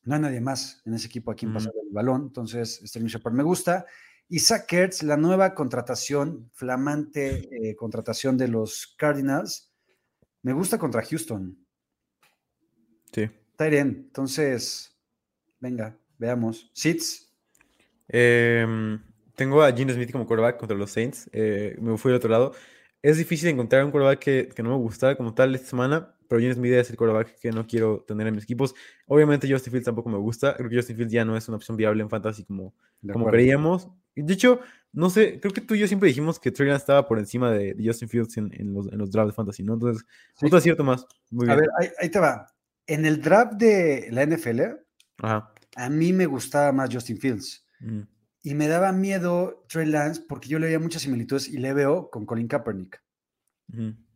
no 0.04 0.16
hay 0.16 0.22
nadie 0.22 0.42
más 0.42 0.82
en 0.86 0.94
ese 0.94 1.08
equipo 1.08 1.32
a 1.32 1.36
quien 1.36 1.54
pasar 1.54 1.74
el 1.82 1.94
balón. 1.94 2.24
Entonces, 2.24 2.82
Sterling 2.86 3.10
Shepard 3.10 3.34
me 3.34 3.44
gusta. 3.44 3.86
Y 4.28 4.40
Zach 4.40 4.72
Ertz, 4.72 5.02
la 5.04 5.18
nueva 5.18 5.56
contratación, 5.56 6.52
flamante 6.54 7.50
eh, 7.52 7.76
contratación 7.76 8.38
de 8.38 8.48
los 8.48 8.96
Cardinals, 8.98 9.74
me 10.44 10.54
gusta 10.54 10.78
contra 10.78 11.04
Houston. 11.04 11.58
Sí. 13.12 13.30
Tyrion. 13.58 13.88
Entonces, 13.88 14.98
venga, 15.60 15.98
veamos. 16.18 16.72
Sits. 16.74 17.34
Em, 18.08 19.02
tengo 19.40 19.64
a 19.64 19.72
Gene 19.72 19.94
Smith 19.94 20.12
como 20.12 20.28
quarterback 20.28 20.58
contra 20.58 20.78
los 20.78 20.92
Saints. 20.92 21.30
eh, 21.34 21.76
me 21.82 21.98
fui 21.98 22.12
al 22.12 22.18
otro 22.18 22.30
lado. 22.30 22.54
Es 23.02 23.18
difícil 23.18 23.48
encontrar 23.50 23.84
un 23.86 23.92
quarterback 23.92 24.20
que, 24.20 24.50
que 24.54 24.62
no 24.62 24.70
me 24.72 24.76
gustara 24.76 25.16
como 25.16 25.34
tal 25.34 25.56
esta 25.56 25.70
semana, 25.70 26.14
pero 26.28 26.42
Gene 26.42 26.54
Smith 26.54 26.74
es 26.74 26.90
el 26.90 26.98
quarterback 26.98 27.40
que 27.40 27.52
no 27.52 27.66
quiero 27.66 28.04
tener 28.08 28.28
en 28.28 28.36
mis 28.36 28.44
equipos. 28.44 28.76
Obviamente 29.08 29.50
Justin 29.52 29.72
Fields 29.72 29.86
tampoco 29.86 30.10
me 30.10 30.18
gusta. 30.18 30.56
Creo 30.58 30.70
que 30.70 30.76
Justin 30.76 30.98
Fields 30.98 31.14
ya 31.14 31.24
no 31.26 31.36
es 31.38 31.48
una 31.48 31.56
opción 31.58 31.78
viable 31.78 32.04
en 32.04 32.10
fantasy 32.10 32.44
como, 32.44 32.76
como 33.14 33.26
creíamos. 33.28 33.88
De 34.16 34.34
hecho, 34.34 34.60
no 34.92 35.10
sé, 35.10 35.40
creo 35.40 35.54
que 35.54 35.62
tú 35.62 35.76
y 35.76 35.80
yo 35.80 35.88
siempre 35.88 36.08
dijimos 36.10 36.40
que 36.40 36.52
Trey 36.52 36.70
estaba 36.72 37.08
por 37.08 37.18
encima 37.20 37.52
de, 37.52 37.74
de 37.74 37.88
Justin 37.88 38.10
Fields 38.10 38.36
en, 38.38 38.52
en 38.54 38.74
los, 38.74 38.92
en 38.92 38.98
los 38.98 39.10
drafts 39.12 39.32
de 39.32 39.36
fantasy, 39.36 39.64
¿no? 39.64 39.76
Entonces, 39.76 40.04
Sí. 40.36 40.46
otro 40.48 40.58
acierto 40.58 40.84
más. 40.84 41.06
Muy 41.32 41.46
A 41.50 41.56
bien. 41.56 41.60
ver, 41.62 41.70
ahí, 41.80 41.88
ahí 42.02 42.10
te 42.10 42.20
va. 42.20 42.48
En 42.86 43.06
el 43.06 43.22
draft 43.22 43.54
de 43.54 44.10
la 44.12 44.24
NFL, 44.26 44.62
Ajá. 45.20 45.54
a 45.78 45.90
mí 45.90 46.12
me 46.12 46.26
gustaba 46.26 46.72
más 46.74 46.90
Justin 46.94 47.18
Fields. 47.18 47.66
Mm. 47.80 48.02
Y 48.42 48.54
me 48.56 48.68
daba 48.68 48.92
miedo 48.92 49.66
Trey 49.68 49.86
Lance 49.88 50.22
porque 50.28 50.48
yo 50.50 50.60
le 50.60 50.68
veía 50.68 50.80
muchas 50.80 51.02
similitudes 51.02 51.48
y 51.50 51.58
le 51.58 51.74
veo 51.74 52.10
con 52.10 52.26
Colin 52.26 52.48
Kaepernick. 52.48 53.04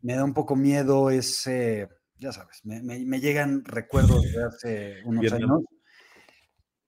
Me 0.02 0.16
da 0.16 0.24
un 0.24 0.34
poco 0.34 0.56
miedo 0.56 1.10
ese, 1.10 1.90
ya 2.20 2.32
sabes, 2.32 2.62
me, 2.66 2.82
me- 2.82 3.06
me 3.06 3.20
llegan 3.20 3.64
recuerdos 3.66 4.22
de 4.24 4.44
hace 4.44 5.02
unos 5.06 5.24
años. 5.36 5.50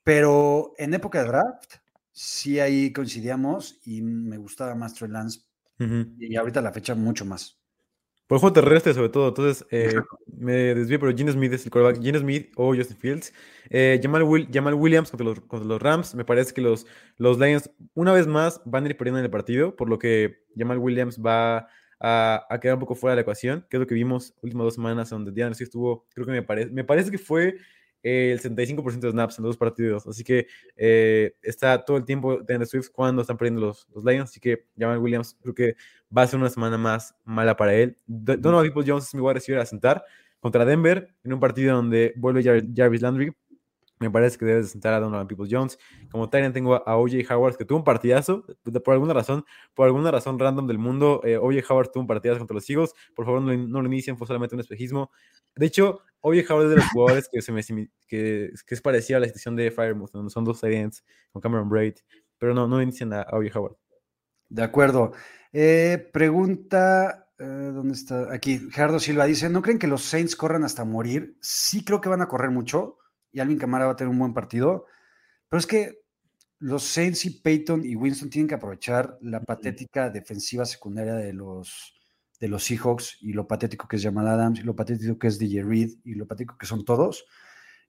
Pero 0.03 0.73
en 0.77 0.93
época 0.93 1.21
de 1.21 1.27
draft, 1.29 1.75
sí 2.11 2.59
ahí 2.59 2.93
coincidíamos 2.93 3.79
y 3.85 4.01
me 4.01 4.37
gustaba 4.37 4.75
más 4.75 4.93
Trey 4.93 5.09
Lance. 5.11 5.41
Y 6.19 6.35
ahorita 6.35 6.61
la 6.61 6.71
fecha 6.71 6.95
mucho 6.95 7.25
más. 7.25 7.59
Por 8.27 8.37
el 8.37 8.39
juego 8.39 8.53
terrestre, 8.53 8.93
sobre 8.93 9.09
todo. 9.09 9.27
Entonces, 9.29 9.65
eh, 9.69 9.93
me 10.37 10.53
desvié, 10.73 10.97
pero 10.97 11.15
Gene 11.15 11.31
Smith 11.31 11.53
es 11.53 11.65
el 11.65 11.71
quarterback. 11.71 12.03
Gene 12.03 12.19
Smith 12.19 12.51
o 12.55 12.75
Justin 12.75 12.97
Fields. 12.97 13.33
Eh, 13.69 13.99
Jamal, 14.01 14.23
Will- 14.23 14.49
Jamal 14.51 14.73
Williams 14.73 15.11
contra 15.11 15.25
los, 15.25 15.39
contra 15.41 15.67
los 15.67 15.81
Rams. 15.81 16.15
Me 16.15 16.25
parece 16.25 16.53
que 16.53 16.61
los, 16.61 16.87
los 17.17 17.37
Lions, 17.37 17.69
una 17.93 18.13
vez 18.13 18.25
más, 18.25 18.61
van 18.65 18.85
a 18.85 18.89
ir 18.89 18.97
perdiendo 18.97 19.19
en 19.19 19.25
el 19.25 19.31
partido, 19.31 19.75
por 19.75 19.89
lo 19.89 19.99
que 19.99 20.43
Jamal 20.57 20.79
Williams 20.79 21.19
va 21.23 21.57
a 21.57 21.67
a, 21.99 22.45
a, 22.49 22.59
quedar 22.59 22.75
un 22.75 22.81
poco 22.81 22.95
fuera 22.95 23.11
de 23.13 23.15
la 23.17 23.21
ecuación, 23.21 23.65
que 23.69 23.77
es 23.77 23.79
lo 23.81 23.87
que 23.87 23.95
vimos 23.95 24.33
últimas 24.41 24.65
dos 24.65 24.75
semanas, 24.75 25.09
donde 25.09 25.31
Diana 25.31 25.55
sí 25.55 25.63
estuvo, 25.63 26.05
creo 26.13 26.25
que 26.25 26.31
me 26.33 26.43
parece, 26.43 26.69
me 26.71 26.83
parece 26.83 27.11
que 27.11 27.17
fue 27.17 27.55
el 28.05 28.39
75% 28.39 28.99
de 28.99 29.11
snaps 29.11 29.39
en 29.39 29.43
los 29.43 29.49
dos 29.49 29.57
partidos. 29.57 30.05
Así 30.05 30.23
que 30.23 30.45
eh, 30.75 31.33
está 31.41 31.83
todo 31.83 31.97
el 31.97 32.05
tiempo 32.05 32.37
de 32.37 32.65
Swift 32.67 32.89
cuando 32.91 33.23
están 33.23 33.35
perdiendo 33.35 33.61
los, 33.61 33.87
los 33.93 34.05
Lions. 34.05 34.29
Así 34.29 34.39
que 34.39 34.67
Jamal 34.77 34.99
Williams 34.99 35.35
creo 35.41 35.55
que 35.55 35.75
va 36.15 36.21
a 36.21 36.27
ser 36.27 36.39
una 36.39 36.49
semana 36.49 36.77
más 36.77 37.15
mala 37.23 37.57
para 37.57 37.73
él. 37.73 37.97
Donovan 38.05 38.65
People 38.65 38.83
Jones 38.85 39.05
es 39.05 39.15
mi 39.15 39.21
guardia 39.21 39.39
recibir 39.39 39.59
a 39.59 39.65
sentar 39.65 40.05
contra 40.39 40.65
Denver 40.65 41.09
en 41.23 41.33
un 41.33 41.39
partido 41.39 41.75
donde 41.75 42.13
vuelve 42.15 42.43
Jarvis 42.75 43.01
Landry. 43.01 43.33
Me 43.99 44.11
parece 44.11 44.37
que 44.37 44.45
debes 44.45 44.71
sentar 44.71 44.93
a 44.93 44.99
Donovan 44.99 45.27
People 45.27 45.47
Jones. 45.49 45.79
Como 46.11 46.29
Tyrant 46.29 46.53
tengo 46.53 46.75
a 46.75 46.97
OJ 46.97 47.31
Howard, 47.31 47.55
que 47.55 47.63
tuvo 47.63 47.77
un 47.77 47.83
partidazo. 47.83 48.45
Por 48.83 48.93
alguna 48.93 49.13
razón, 49.13 49.45
por 49.73 49.85
alguna 49.87 50.11
razón 50.11 50.37
random 50.37 50.67
del 50.67 50.77
mundo, 50.77 51.21
eh, 51.23 51.37
OJ 51.37 51.69
Howard 51.69 51.91
tuvo 51.91 52.01
un 52.01 52.07
partidazo 52.07 52.39
contra 52.39 52.55
los 52.55 52.69
Eagles. 52.69 52.93
Por 53.15 53.25
favor, 53.25 53.41
no, 53.41 53.81
lo 53.81 53.87
inicien, 53.87 54.17
fue 54.17 54.27
solamente 54.27 54.55
un 54.55 54.61
espejismo. 54.61 55.11
De 55.55 55.65
hecho, 55.65 56.01
OJ 56.21 56.49
Howard 56.49 56.65
es 56.65 56.69
de 56.71 56.75
los 56.75 56.89
jugadores 56.91 57.29
que, 57.31 57.41
se 57.41 57.51
me, 57.53 57.63
que, 58.07 58.51
que 58.65 58.75
es 58.75 58.81
parecido 58.81 59.17
a 59.17 59.19
la 59.21 59.27
situación 59.27 59.55
de 59.55 59.71
Firemouth, 59.71 60.11
donde 60.11 60.29
son 60.29 60.43
dos 60.43 60.59
Tyrants 60.59 61.05
con 61.31 61.41
Cameron 61.41 61.69
Braid. 61.69 61.95
Pero 62.37 62.53
no, 62.53 62.67
no 62.67 62.81
inician 62.81 63.13
a 63.13 63.25
OJ 63.31 63.55
Howard. 63.55 63.77
De 64.49 64.63
acuerdo. 64.63 65.13
Eh, 65.53 66.09
pregunta 66.11 67.25
eh, 67.37 67.71
¿Dónde 67.73 67.93
está? 67.93 68.33
Aquí, 68.33 68.69
Gerardo 68.71 68.99
Silva 68.99 69.25
dice: 69.25 69.49
¿No 69.49 69.61
creen 69.61 69.79
que 69.79 69.87
los 69.87 70.03
Saints 70.03 70.35
corran 70.35 70.63
hasta 70.63 70.85
morir? 70.85 71.37
Sí, 71.41 71.83
creo 71.83 71.99
que 71.99 72.09
van 72.09 72.21
a 72.21 72.27
correr 72.27 72.51
mucho 72.51 72.97
y 73.35 73.41
Alvin 73.41 73.57
Camara 73.57 73.85
va 73.85 73.91
a 73.91 73.95
tener 73.97 74.09
un 74.09 74.17
buen 74.17 74.33
partido, 74.33 74.85
pero 75.49 75.59
es 75.59 75.67
que 75.67 75.99
los 76.59 76.83
Saints 76.83 77.25
y 77.25 77.41
Peyton 77.41 77.85
y 77.85 77.97
Winston 77.97 78.29
tienen 78.29 78.47
que 78.47 78.55
aprovechar 78.55 79.17
la 79.21 79.41
patética 79.41 80.09
defensiva 80.09 80.63
secundaria 80.63 81.15
de 81.15 81.33
los, 81.33 81.99
de 82.39 82.47
los 82.47 82.63
Seahawks 82.63 83.17
y 83.19 83.33
lo 83.33 83.45
patético 83.45 83.89
que 83.89 83.97
es 83.97 84.03
Jamal 84.03 84.29
Adams 84.29 84.61
y 84.61 84.63
lo 84.63 84.73
patético 84.73 85.19
que 85.19 85.27
es 85.27 85.37
DJ 85.37 85.63
Reed 85.63 85.89
y 86.05 86.15
lo 86.15 86.25
patético 86.25 86.57
que 86.57 86.65
son 86.65 86.85
todos. 86.85 87.25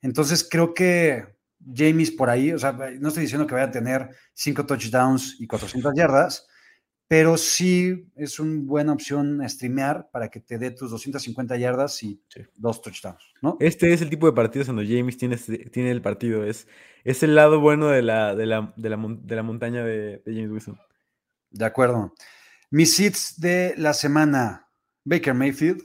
Entonces 0.03 0.49
creo 0.51 0.74
que 0.74 1.36
James 1.72 2.11
por 2.11 2.28
ahí, 2.28 2.53
o 2.53 2.59
sea, 2.59 2.72
no 2.72 3.09
estoy 3.09 3.22
diciendo 3.22 3.47
que 3.47 3.55
vaya 3.55 3.68
a 3.68 3.70
tener 3.70 4.11
cinco 4.34 4.66
touchdowns 4.66 5.40
y 5.40 5.47
400 5.47 5.94
yardas, 5.94 6.49
pero 7.09 7.36
sí 7.36 8.11
es 8.16 8.40
una 8.40 8.62
buena 8.64 8.92
opción 8.92 9.40
streamear 9.48 10.11
para 10.11 10.28
que 10.28 10.40
te 10.40 10.59
dé 10.59 10.72
tus 10.72 10.90
250 10.90 11.57
yardas 11.57 12.02
y 12.02 12.20
dos 12.57 12.82
touchdowns, 12.82 13.22
¿no? 13.40 13.57
Este 13.61 13.92
es 13.92 14.02
el 14.02 14.11
tipo 14.11 14.26
de 14.26 14.32
partidos 14.32 14.66
donde 14.66 14.86
James 14.86 15.16
tiene, 15.16 15.36
tiene 15.36 15.92
el 15.92 16.02
partido, 16.02 16.44
es, 16.44 16.66
es 17.04 17.22
el 17.22 17.36
lado 17.36 17.61
bueno 17.61 17.88
de 17.88 18.02
la, 18.02 18.34
de 18.34 18.46
la, 18.46 18.72
de 18.76 18.90
la, 18.90 18.96
de 18.96 19.36
la 19.36 19.42
montaña 19.42 19.84
de, 19.84 20.22
James 20.26 20.50
Wilson. 20.50 20.80
De 21.50 21.64
acuerdo. 21.64 22.12
Mis 22.70 22.98
hits 22.98 23.40
de 23.40 23.74
la 23.76 23.94
semana, 23.94 24.68
Baker 25.04 25.34
Mayfield. 25.34 25.82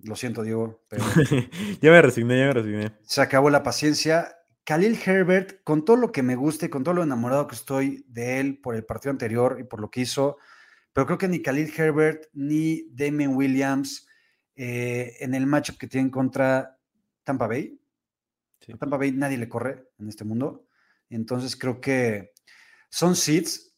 Lo 0.00 0.16
siento, 0.16 0.42
Diego, 0.42 0.82
pero... 0.88 1.04
ya 1.82 1.90
me 1.90 2.00
resigné, 2.00 2.38
ya 2.38 2.46
me 2.46 2.52
resigné. 2.54 2.92
Se 3.02 3.20
acabó 3.20 3.50
la 3.50 3.62
paciencia. 3.62 4.37
Khalil 4.68 4.98
Herbert, 5.02 5.62
con 5.64 5.82
todo 5.82 5.96
lo 5.96 6.12
que 6.12 6.22
me 6.22 6.36
guste, 6.36 6.66
y 6.66 6.68
con 6.68 6.84
todo 6.84 6.92
lo 6.92 7.02
enamorado 7.02 7.46
que 7.46 7.54
estoy 7.54 8.04
de 8.06 8.38
él 8.38 8.60
por 8.60 8.74
el 8.74 8.84
partido 8.84 9.12
anterior 9.12 9.56
y 9.58 9.64
por 9.64 9.80
lo 9.80 9.90
que 9.90 10.02
hizo, 10.02 10.36
pero 10.92 11.06
creo 11.06 11.16
que 11.16 11.26
ni 11.26 11.40
Khalil 11.40 11.72
Herbert 11.74 12.26
ni 12.34 12.86
Damien 12.90 13.34
Williams 13.34 14.06
eh, 14.56 15.16
en 15.20 15.32
el 15.32 15.46
matchup 15.46 15.78
que 15.78 15.86
tienen 15.86 16.10
contra 16.10 16.78
Tampa 17.24 17.46
Bay. 17.46 17.80
A 18.70 18.76
Tampa 18.76 18.98
Bay 18.98 19.10
nadie 19.12 19.38
le 19.38 19.48
corre 19.48 19.88
en 19.98 20.10
este 20.10 20.24
mundo. 20.24 20.66
Entonces 21.08 21.56
creo 21.56 21.80
que 21.80 22.34
son 22.90 23.16
seats. 23.16 23.74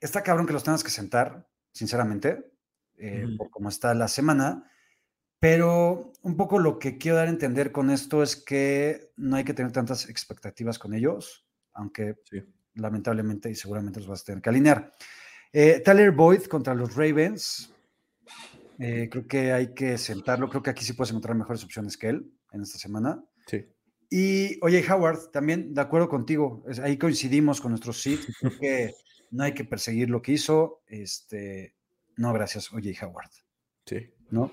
Está 0.00 0.22
cabrón 0.22 0.46
que 0.46 0.54
los 0.54 0.64
tengas 0.64 0.82
que 0.82 0.88
sentar, 0.88 1.46
sinceramente, 1.70 2.50
eh, 2.96 3.26
por 3.36 3.50
cómo 3.50 3.68
está 3.68 3.92
la 3.92 4.08
semana. 4.08 4.72
Pero 5.40 6.12
un 6.22 6.36
poco 6.36 6.58
lo 6.58 6.78
que 6.78 6.98
quiero 6.98 7.16
dar 7.16 7.26
a 7.26 7.30
entender 7.30 7.72
con 7.72 7.90
esto 7.90 8.22
es 8.22 8.36
que 8.36 9.10
no 9.16 9.36
hay 9.36 9.44
que 9.44 9.54
tener 9.54 9.72
tantas 9.72 10.08
expectativas 10.08 10.78
con 10.78 10.92
ellos, 10.92 11.46
aunque 11.72 12.16
lamentablemente 12.74 13.50
y 13.50 13.54
seguramente 13.54 14.00
los 14.00 14.08
vas 14.08 14.20
a 14.22 14.26
tener 14.26 14.42
que 14.42 14.50
alinear. 14.50 14.92
Eh, 15.52 15.80
Tyler 15.84 16.12
Boyd 16.12 16.44
contra 16.44 16.74
los 16.74 16.94
Ravens. 16.94 17.72
Eh, 18.78 19.08
creo 19.10 19.26
que 19.26 19.52
hay 19.52 19.74
que 19.74 19.96
sentarlo. 19.96 20.48
Creo 20.50 20.62
que 20.62 20.70
aquí 20.70 20.84
sí 20.84 20.92
puedes 20.92 21.10
encontrar 21.10 21.34
mejores 21.34 21.64
opciones 21.64 21.96
que 21.96 22.10
él 22.10 22.30
en 22.52 22.62
esta 22.62 22.78
semana. 22.78 23.24
Sí. 23.46 23.66
Y 24.10 24.58
oye, 24.62 24.84
Howard, 24.90 25.30
también 25.30 25.72
de 25.72 25.80
acuerdo 25.80 26.08
contigo. 26.08 26.64
ahí 26.82 26.98
coincidimos 26.98 27.62
con 27.62 27.72
nuestros 27.72 27.98
sí. 28.02 28.20
Creo 28.40 28.58
que 28.58 28.94
no 29.30 29.44
hay 29.44 29.54
que 29.54 29.64
perseguir 29.64 30.10
lo 30.10 30.20
que 30.20 30.32
hizo. 30.32 30.82
Este, 30.86 31.74
no, 32.16 32.32
gracias, 32.34 32.72
oye, 32.74 32.94
Howard. 33.00 33.30
Sí. 33.86 34.10
¿No? 34.30 34.52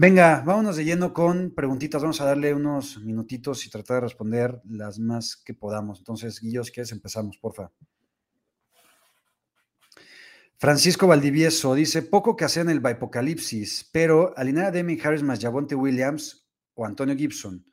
Venga, 0.00 0.44
vámonos 0.46 0.76
de 0.76 0.84
lleno 0.84 1.12
con 1.12 1.52
preguntitas. 1.52 2.00
Vamos 2.00 2.20
a 2.20 2.24
darle 2.24 2.54
unos 2.54 3.02
minutitos 3.02 3.66
y 3.66 3.68
tratar 3.68 3.96
de 3.96 4.02
responder 4.02 4.60
las 4.64 5.00
más 5.00 5.34
que 5.34 5.54
podamos. 5.54 5.98
Entonces, 5.98 6.40
Guillo, 6.40 6.62
si 6.62 6.70
quieres, 6.70 6.92
empezamos, 6.92 7.36
porfa. 7.36 7.72
Francisco 10.56 11.08
Valdivieso 11.08 11.74
dice: 11.74 12.02
Poco 12.02 12.36
que 12.36 12.44
hacer 12.44 12.62
en 12.62 12.70
el 12.70 12.78
Bipocalipsis, 12.78 13.90
pero 13.92 14.32
alinear 14.38 14.66
a 14.66 14.70
Demi 14.70 15.00
Harris 15.02 15.24
más 15.24 15.40
Javonte 15.40 15.74
Williams 15.74 16.48
o 16.74 16.86
Antonio 16.86 17.16
Gibson. 17.16 17.66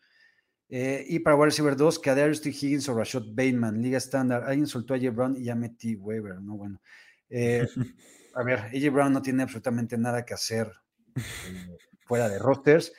Eh, 0.67 1.05
y 1.07 1.19
para 1.19 1.35
Wide 1.35 1.45
Receiver 1.45 1.75
2, 1.75 1.99
que 1.99 2.15
Darius 2.15 2.41
T. 2.41 2.49
Higgins 2.49 2.89
o 2.89 2.95
Rashad 2.95 3.25
Bateman, 3.35 3.79
Liga 3.83 3.99
Estándar. 3.99 4.45
Alguien 4.45 4.65
soltó 4.65 4.95
a 4.95 4.97
AJ 4.97 5.13
Brown 5.13 5.37
y 5.37 5.43
ya 5.43 5.53
metí 5.53 5.95
Weber, 5.95 6.41
¿no? 6.41 6.57
Bueno. 6.57 6.81
Eh, 7.29 7.67
a 8.33 8.41
ver, 8.41 8.61
AJ 8.73 8.91
Brown 8.91 9.13
no 9.13 9.21
tiene 9.21 9.43
absolutamente 9.43 9.95
nada 9.95 10.25
que 10.25 10.33
hacer. 10.33 10.71
Eh, 11.15 11.21
fuera 12.05 12.29
de 12.29 12.39
rosters. 12.39 12.93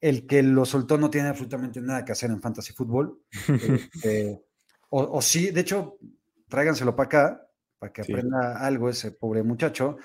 El 0.00 0.26
que 0.26 0.42
lo 0.42 0.64
soltó 0.64 0.98
no 0.98 1.10
tiene 1.10 1.28
absolutamente 1.28 1.80
nada 1.80 2.04
que 2.04 2.12
hacer 2.12 2.30
en 2.30 2.40
fantasy 2.40 2.72
fútbol. 2.72 3.20
Este, 3.94 4.40
o, 4.94 5.22
sí, 5.22 5.50
de 5.50 5.62
hecho, 5.62 5.98
tráiganselo 6.48 6.94
para 6.94 7.06
acá, 7.06 7.48
para 7.78 7.92
que 7.92 8.02
aprenda 8.02 8.58
algo 8.58 8.90
ese 8.90 9.10
pobre 9.10 9.42
muchacho. 9.42 9.96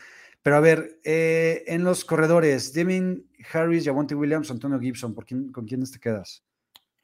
Pero 0.41 0.55
a 0.55 0.61
ver, 0.61 1.01
eh, 1.03 1.65
en 1.67 1.83
los 1.83 2.05
corredores, 2.05 2.71
Devin 2.71 3.29
Harris, 3.51 3.83
Javonte 3.83 4.15
Williams, 4.15 4.49
Antonio 4.49 4.79
Gibson, 4.79 5.13
¿por 5.13 5.25
quién, 5.25 5.51
¿con 5.51 5.65
quiénes 5.65 5.91
te 5.91 5.99
quedas? 5.99 6.43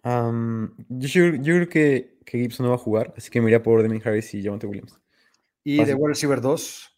yo, 0.06 1.32
creo 1.42 1.70
que, 1.70 2.20
Gibson 2.26 2.66
no 2.66 2.70
va 2.70 2.76
a 2.76 2.80
jugar, 2.80 3.14
así 3.18 3.30
que 3.30 3.42
me 3.42 3.48
iría 3.48 3.62
por 3.62 3.82
Devin 3.82 4.02
Harris 4.04 4.34
y 4.34 4.44
Javonte 4.44 4.68
Williams. 4.68 4.98
¿Y 5.64 5.84
de 5.84 5.94
wide 5.94 6.08
receiver 6.08 6.40
2? 6.40 6.98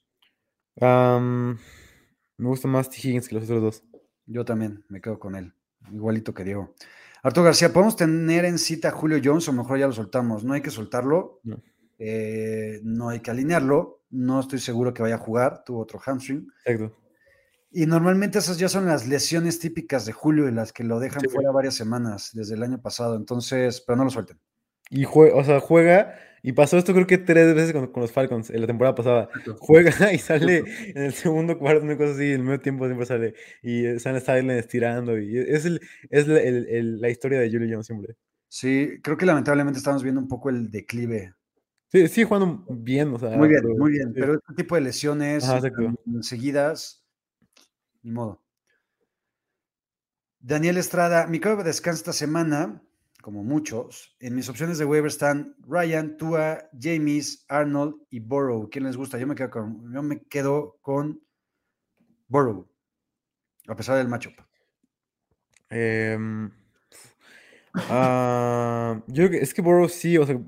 me 0.81 1.57
gusta 2.37 2.67
más 2.67 2.89
T. 2.89 2.97
Higgins 2.97 3.27
que 3.27 3.35
los 3.35 3.45
otros 3.45 3.61
dos. 3.61 3.83
Yo 4.25 4.45
también 4.45 4.83
me 4.89 5.01
quedo 5.01 5.19
con 5.19 5.35
él, 5.35 5.53
igualito 5.91 6.33
que 6.33 6.43
Diego. 6.43 6.73
Arturo 7.23 7.45
García, 7.45 7.73
¿podemos 7.73 7.95
tener 7.95 8.45
en 8.45 8.59
cita 8.59 8.89
a 8.89 8.91
Julio 8.91 9.19
Jones 9.23 9.47
o 9.47 9.53
mejor 9.53 9.79
ya 9.79 9.87
lo 9.87 9.93
soltamos? 9.93 10.43
No 10.43 10.53
hay 10.53 10.61
que 10.61 10.69
soltarlo, 10.69 11.39
no, 11.43 11.61
eh, 11.97 12.79
no 12.83 13.09
hay 13.09 13.19
que 13.19 13.31
alinearlo, 13.31 14.03
no 14.11 14.39
estoy 14.39 14.59
seguro 14.59 14.93
que 14.93 15.01
vaya 15.01 15.15
a 15.15 15.19
jugar, 15.19 15.63
tuvo 15.65 15.81
otro 15.81 15.99
hamstring. 15.99 16.47
Exacto. 16.65 16.95
Y 17.71 17.87
normalmente 17.87 18.39
esas 18.39 18.57
ya 18.57 18.69
son 18.69 18.85
las 18.85 19.05
lesiones 19.05 19.59
típicas 19.59 20.05
de 20.05 20.13
Julio 20.13 20.47
y 20.47 20.51
las 20.53 20.71
que 20.71 20.85
lo 20.85 20.99
dejan 20.99 21.23
fuera 21.29 21.51
varias 21.51 21.75
semanas 21.75 22.29
desde 22.33 22.55
el 22.55 22.63
año 22.63 22.81
pasado, 22.81 23.15
entonces, 23.17 23.83
pero 23.85 23.97
no 23.97 24.05
lo 24.05 24.09
suelten. 24.09 24.39
Y 24.89 25.03
juega, 25.03 25.35
o 25.35 25.43
sea, 25.43 25.59
juega 25.59 26.15
y 26.45 26.51
pasó 26.51 26.77
esto 26.77 26.93
creo 26.93 27.07
que 27.07 27.17
tres 27.17 27.55
veces 27.55 27.73
con, 27.73 27.91
los 27.95 28.11
Falcons 28.11 28.51
en 28.51 28.61
la 28.61 28.67
temporada 28.67 28.93
pasada. 28.93 29.29
Juega 29.57 29.89
y 30.13 30.19
sale 30.19 30.63
en 30.93 31.05
el 31.05 31.13
segundo 31.13 31.57
cuarto, 31.57 31.83
una 31.83 31.97
cosa 31.97 32.11
así, 32.11 32.25
en 32.25 32.41
el 32.41 32.43
medio 32.43 32.61
tiempo 32.61 32.85
siempre 32.85 33.07
sale. 33.07 33.33
Y 33.63 33.83
eh, 33.83 33.99
sale 33.99 34.19
Silent 34.19 34.51
estirando. 34.51 35.17
Y 35.17 35.39
es, 35.39 35.65
el, 35.65 35.81
es 36.11 36.27
la 36.27 37.09
historia 37.09 37.39
de 37.39 37.49
Julio 37.49 37.67
Jones 37.71 37.87
siempre. 37.87 38.15
Sí, 38.47 38.99
creo 39.01 39.17
que 39.17 39.25
lamentablemente 39.25 39.79
estamos 39.79 40.03
viendo 40.03 40.21
un 40.21 40.27
poco 40.27 40.51
el 40.51 40.69
declive. 40.69 41.33
Sí, 41.87 42.07
sigue 42.09 42.27
jugando 42.27 42.63
bien, 42.69 43.11
o 43.11 43.17
sea. 43.17 43.31
Muy 43.31 43.49
bien, 43.49 43.63
muy 43.79 43.89
bien. 43.89 44.13
Pero 44.13 44.35
este 44.35 44.53
tipo 44.53 44.75
de 44.75 44.81
lesiones 44.81 45.51
seguidas, 46.21 47.03
ni 48.03 48.11
modo. 48.11 48.43
Daniel 50.39 50.77
Estrada, 50.77 51.25
mi 51.25 51.39
de 51.39 51.63
descansa 51.63 52.01
esta 52.01 52.13
semana 52.13 52.84
como 53.25 53.43
muchos. 53.43 54.15
En 54.19 54.35
mis 54.35 54.49
opciones 54.49 54.77
de 54.77 54.85
waiver 54.85 55.07
están 55.07 55.55
Ryan, 55.67 56.15
Tua, 56.15 56.69
James, 56.79 57.43
Arnold 57.49 57.95
y 58.11 58.19
Burrow. 58.19 58.69
¿Quién 58.69 58.83
les 58.83 58.95
gusta? 58.95 59.17
Yo 59.17 59.25
me 59.25 59.33
quedo 59.33 59.49
con, 59.49 59.91
yo 59.91 60.03
me 60.03 60.21
quedo 60.25 60.77
con 60.79 61.23
a 63.67 63.75
pesar 63.75 63.97
del 63.97 64.09
matchup. 64.09 64.35
Em, 65.71 66.51
ah, 67.73 69.01
yo 69.07 69.27
creo 69.27 69.29
que 69.31 69.37
es 69.37 69.55
que 69.55 69.63
Burrow 69.63 69.89
sí, 69.89 70.19
o 70.19 70.27
sea, 70.27 70.39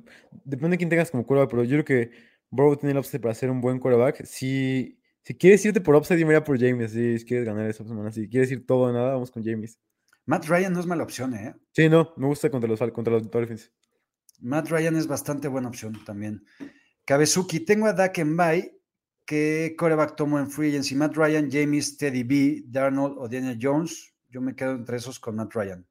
depende 0.46 0.76
de 0.76 0.78
quién 0.78 0.90
tengas 0.92 1.10
como 1.10 1.26
quarterback, 1.26 1.50
pero 1.50 1.64
yo 1.64 1.84
creo 1.84 1.86
que 1.86 2.12
Burrow 2.52 2.76
tiene 2.76 2.92
el 2.92 3.00
upside 3.00 3.22
para 3.22 3.34
ser 3.34 3.50
un 3.50 3.60
buen 3.60 3.80
quarterback. 3.80 4.24
Si, 4.24 5.02
si 5.24 5.34
quieres 5.34 5.66
irte 5.66 5.82
por 5.82 5.96
upside, 5.96 6.20
yo 6.20 6.28
me 6.28 6.40
por 6.42 6.60
James. 6.60 6.92
Si 6.92 7.26
quieres 7.26 7.44
ganar 7.44 7.68
esa 7.68 7.84
semana, 7.84 8.12
si 8.12 8.30
quieres 8.30 8.52
ir 8.52 8.68
todo 8.68 8.82
o 8.82 8.94
nada, 8.94 9.14
vamos 9.14 9.32
con 9.32 9.44
James. 9.44 9.80
Matt 10.28 10.46
Ryan 10.46 10.74
no 10.74 10.82
es 10.82 10.86
mala 10.86 11.04
opción, 11.04 11.34
¿eh? 11.34 11.56
Sí, 11.72 11.90
no, 11.90 12.14
me 12.18 12.28
gusta 12.28 12.50
contra 12.50 12.70
los, 12.70 12.80
contra 12.92 13.14
los 13.14 13.32
Dolphins. 13.32 13.72
Matt 14.42 14.70
Ryan 14.70 14.98
es 14.98 15.08
bastante 15.08 15.48
buena 15.48 15.70
opción 15.70 16.04
también. 16.06 16.46
Kabezuki, 17.06 17.62
tengo 17.62 17.88
a 17.88 17.94
Dak 17.94 18.18
en 18.20 18.36
¿qué 19.26 19.74
coreback 19.78 20.16
tomo 20.18 20.38
en 20.38 20.52
free 20.52 20.70
agency? 20.70 20.96
Matt 20.96 21.16
Ryan, 21.16 21.50
James, 21.50 21.98
Teddy 21.98 22.24
B, 22.24 22.64
Darnold 22.68 23.18
o 23.18 23.30
Daniel 23.30 23.58
Jones. 23.60 24.14
Yo 24.30 24.42
me 24.42 24.54
quedo 24.54 24.72
entre 24.74 24.98
esos 24.98 25.18
con 25.18 25.38
Matt 25.38 25.54
Ryan. 25.54 25.88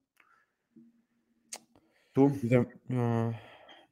¿Tú? 2.12 2.30
Yo, 2.42 2.48
tam- 2.48 2.68
ah, 2.90 3.32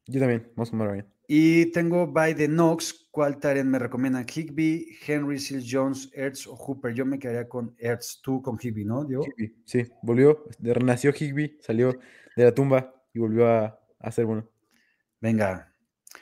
yo 0.06 0.20
también, 0.20 0.52
vamos 0.54 0.70
con 0.70 0.78
Matt 0.78 0.90
Ryan. 0.90 1.13
Y 1.26 1.66
tengo 1.72 2.06
by 2.06 2.34
the 2.34 2.46
Knox. 2.46 3.08
¿Cuál 3.10 3.38
Taren 3.38 3.70
me 3.70 3.78
recomiendan? 3.78 4.26
Higby, 4.26 4.98
Henry, 5.06 5.38
Seal 5.38 5.64
Jones, 5.68 6.10
Ertz 6.14 6.46
o 6.46 6.56
Hooper. 6.56 6.92
Yo 6.92 7.06
me 7.06 7.18
quedaría 7.18 7.48
con 7.48 7.74
Ertz. 7.78 8.20
Tú 8.22 8.42
con 8.42 8.58
Higby, 8.60 8.84
¿no, 8.84 9.04
Diego? 9.04 9.24
Higby, 9.24 9.54
sí, 9.64 9.84
volvió, 10.02 10.44
renació 10.60 11.12
Higby, 11.18 11.58
salió 11.60 11.98
de 12.36 12.44
la 12.44 12.54
tumba 12.54 12.94
y 13.12 13.20
volvió 13.20 13.48
a, 13.48 13.78
a 14.00 14.10
ser 14.10 14.26
bueno. 14.26 14.48
Venga. 15.20 15.74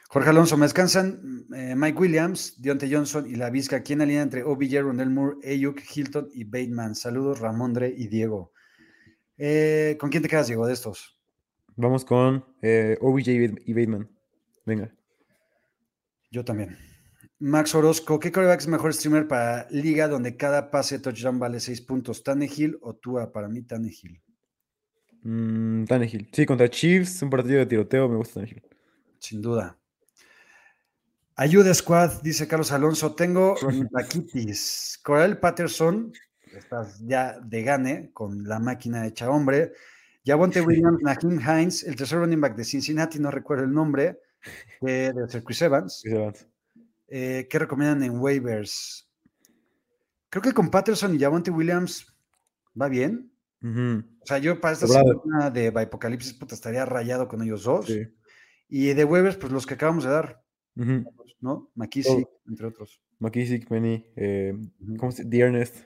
Jorge 0.08 0.28
Alonso, 0.28 0.58
me 0.58 0.66
descansan 0.66 1.46
eh, 1.56 1.74
Mike 1.74 1.98
Williams, 1.98 2.60
Deontay 2.60 2.92
Johnson 2.92 3.26
y 3.26 3.34
la 3.34 3.48
Vizca. 3.48 3.82
¿Quién 3.82 4.02
alinea 4.02 4.22
entre 4.22 4.44
OBJ, 4.44 4.82
Rondell 4.82 5.08
Moore, 5.08 5.38
Ayuk, 5.42 5.80
Hilton 5.94 6.28
y 6.34 6.44
Bateman? 6.44 6.94
Saludos, 6.94 7.40
Ramondre 7.40 7.92
y 7.96 8.08
Diego. 8.08 8.52
Eh, 9.38 9.96
¿Con 9.98 10.10
quién 10.10 10.22
te 10.22 10.28
quedas, 10.28 10.48
Diego, 10.48 10.66
de 10.66 10.74
estos? 10.74 11.18
Vamos 11.76 12.04
con 12.04 12.44
eh, 12.60 12.98
OBJ 13.00 13.28
y 13.64 13.72
Bateman. 13.72 14.10
Venga. 14.64 14.92
Yo 16.30 16.44
también. 16.44 16.76
Max 17.38 17.74
Orozco, 17.74 18.20
¿qué 18.20 18.30
coreback 18.30 18.60
es 18.60 18.68
mejor 18.68 18.94
streamer 18.94 19.26
para 19.26 19.68
liga 19.70 20.06
donde 20.06 20.36
cada 20.36 20.70
pase 20.70 21.00
touchdown 21.00 21.40
vale 21.40 21.58
6 21.58 21.80
puntos? 21.80 22.22
¿Tannehill 22.22 22.78
o 22.82 22.94
Tua? 22.94 23.32
Para 23.32 23.48
mí, 23.48 23.62
Tannehill. 23.62 24.22
Mm, 25.22 25.84
Tannehill. 25.84 26.28
Sí, 26.32 26.46
contra 26.46 26.70
Chiefs, 26.70 27.22
un 27.22 27.30
partido 27.30 27.58
de 27.58 27.66
tiroteo, 27.66 28.08
me 28.08 28.16
gusta 28.16 28.34
Tannehill. 28.34 28.62
Sin 29.18 29.42
duda. 29.42 29.76
Ayuda 31.34 31.74
Squad, 31.74 32.22
dice 32.22 32.46
Carlos 32.46 32.70
Alonso. 32.70 33.14
Tengo 33.14 33.56
taquitis. 33.92 35.00
Coral 35.02 35.40
Patterson, 35.40 36.12
estás 36.56 37.00
ya 37.00 37.40
de 37.40 37.62
gane 37.62 38.10
con 38.12 38.44
la 38.44 38.58
máquina 38.58 39.06
hecha 39.06 39.30
hombre. 39.30 39.72
Yavonte 40.24 40.60
Williams, 40.60 41.02
Naheem 41.02 41.40
Hines, 41.40 41.82
el 41.82 41.96
tercer 41.96 42.18
running 42.18 42.40
back 42.40 42.54
de 42.54 42.64
Cincinnati, 42.64 43.18
no 43.18 43.30
recuerdo 43.30 43.64
el 43.64 43.72
nombre, 43.72 44.20
que 44.80 45.12
debe 45.12 45.28
ser 45.28 45.42
Chris 45.44 45.62
Evans. 45.62 46.00
Chris 46.02 46.14
Evans. 46.14 46.46
Eh, 47.08 47.46
¿Qué 47.50 47.58
recomiendan 47.58 48.02
en 48.02 48.18
waivers? 48.18 49.08
Creo 50.30 50.42
que 50.42 50.52
con 50.52 50.70
Patterson 50.70 51.14
y 51.14 51.18
Javonte 51.18 51.50
Williams 51.50 52.06
va 52.80 52.88
bien. 52.88 53.30
O 53.64 54.26
sea, 54.26 54.38
yo 54.38 54.60
para 54.60 54.74
esta 54.74 54.88
semana 54.88 55.50
de 55.50 55.68
Apocalipsis 55.68 56.34
puta, 56.34 56.54
estaría 56.54 56.84
rayado 56.84 57.28
con 57.28 57.42
ellos 57.42 57.64
dos. 57.64 57.86
sí. 57.86 58.06
Y 58.68 58.94
de 58.94 59.04
waivers, 59.04 59.36
pues 59.36 59.52
los 59.52 59.66
que 59.66 59.74
acabamos 59.74 60.04
de 60.04 60.10
dar. 60.10 60.42
¿no? 60.74 61.70
McKissick, 61.74 62.24
Todo. 62.24 62.40
entre 62.48 62.66
otros. 62.66 63.02
McKissick, 63.18 63.68
Penny, 63.68 64.06
eh. 64.16 64.54
¿cómo 64.98 65.12
se 65.12 65.24
Dearnest. 65.24 65.76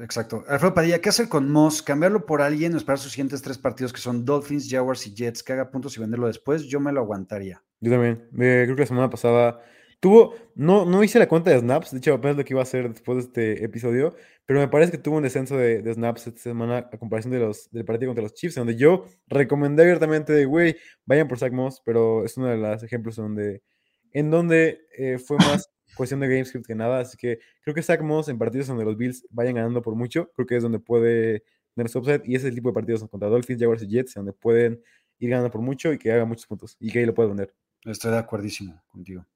Exacto. 0.00 0.44
Alfredo 0.48 0.74
Padilla, 0.74 1.00
¿qué 1.00 1.10
hacer 1.10 1.28
con 1.28 1.50
Moss? 1.50 1.82
¿Cambiarlo 1.82 2.24
por 2.24 2.40
alguien 2.40 2.74
o 2.74 2.76
esperar 2.76 2.98
sus 2.98 3.12
siguientes 3.12 3.42
tres 3.42 3.58
partidos 3.58 3.92
que 3.92 4.00
son 4.00 4.24
Dolphins, 4.24 4.68
Jaguars 4.70 5.06
y 5.06 5.14
Jets, 5.14 5.42
que 5.42 5.52
haga 5.52 5.70
puntos 5.70 5.96
y 5.96 6.00
venderlo 6.00 6.26
después? 6.26 6.64
Yo 6.64 6.80
me 6.80 6.92
lo 6.92 7.00
aguantaría. 7.00 7.62
Yo 7.80 7.90
también. 7.90 8.28
eh, 8.38 8.62
creo 8.64 8.74
que 8.74 8.82
la 8.82 8.86
semana 8.86 9.10
pasada 9.10 9.60
tuvo. 10.00 10.34
No, 10.54 10.84
no 10.84 11.04
hice 11.04 11.18
la 11.18 11.28
cuenta 11.28 11.50
de 11.50 11.60
snaps. 11.60 11.90
De 11.92 11.98
hecho, 11.98 12.14
apenas 12.14 12.36
lo 12.36 12.44
que 12.44 12.54
iba 12.54 12.60
a 12.60 12.64
hacer 12.64 12.88
después 12.88 13.16
de 13.16 13.24
este 13.24 13.64
episodio. 13.64 14.14
Pero 14.46 14.60
me 14.60 14.68
parece 14.68 14.92
que 14.92 14.98
tuvo 14.98 15.18
un 15.18 15.22
descenso 15.22 15.56
de, 15.56 15.82
de 15.82 15.94
snaps 15.94 16.26
esta 16.26 16.40
semana 16.40 16.78
a 16.78 16.98
comparación 16.98 17.32
de 17.32 17.38
los, 17.38 17.70
del 17.70 17.84
partido 17.84 18.08
contra 18.10 18.22
los 18.22 18.34
Chiefs, 18.34 18.56
donde 18.56 18.76
yo 18.76 19.04
recomendé 19.28 19.82
abiertamente 19.82 20.32
de, 20.32 20.44
güey, 20.44 20.76
vayan 21.04 21.28
por 21.28 21.38
Zach 21.38 21.52
Moss, 21.52 21.82
pero 21.84 22.24
es 22.24 22.36
uno 22.36 22.48
de 22.48 22.56
los 22.56 22.82
ejemplos 22.82 23.16
donde, 23.16 23.62
en 24.12 24.30
donde 24.30 24.80
eh, 24.98 25.18
fue 25.18 25.36
más 25.36 25.70
cuestión 25.94 26.20
de 26.20 26.28
GameScript 26.28 26.66
que 26.66 26.74
nada. 26.74 27.00
Así 27.00 27.16
que 27.16 27.38
creo 27.62 27.74
que 27.74 27.82
Zach 27.82 28.00
Moss 28.02 28.28
en 28.28 28.38
partidos 28.38 28.68
donde 28.68 28.84
los 28.84 28.96
Bills 28.96 29.26
vayan 29.30 29.54
ganando 29.54 29.82
por 29.82 29.94
mucho, 29.94 30.30
creo 30.34 30.46
que 30.46 30.56
es 30.56 30.62
donde 30.62 30.78
puede 30.78 31.44
tener 31.74 31.88
su 31.88 31.98
upside. 31.98 32.22
Y 32.24 32.34
ese 32.34 32.50
tipo 32.52 32.68
de 32.68 32.74
partidos 32.74 33.06
contra 33.08 33.28
Dolphins, 33.28 33.60
Jaguars 33.60 33.82
y 33.82 33.88
Jets, 33.88 34.14
donde 34.14 34.32
pueden 34.32 34.80
ir 35.18 35.30
ganando 35.30 35.50
por 35.50 35.60
mucho 35.60 35.92
y 35.92 35.98
que 35.98 36.12
haga 36.12 36.24
muchos 36.24 36.46
puntos 36.46 36.76
y 36.80 36.90
que 36.90 37.00
ahí 37.00 37.06
lo 37.06 37.14
pueda 37.14 37.28
vender. 37.28 37.54
Estoy 37.84 38.10
de 38.10 38.18
acuerdísimo 38.18 38.82
contigo. 38.88 39.26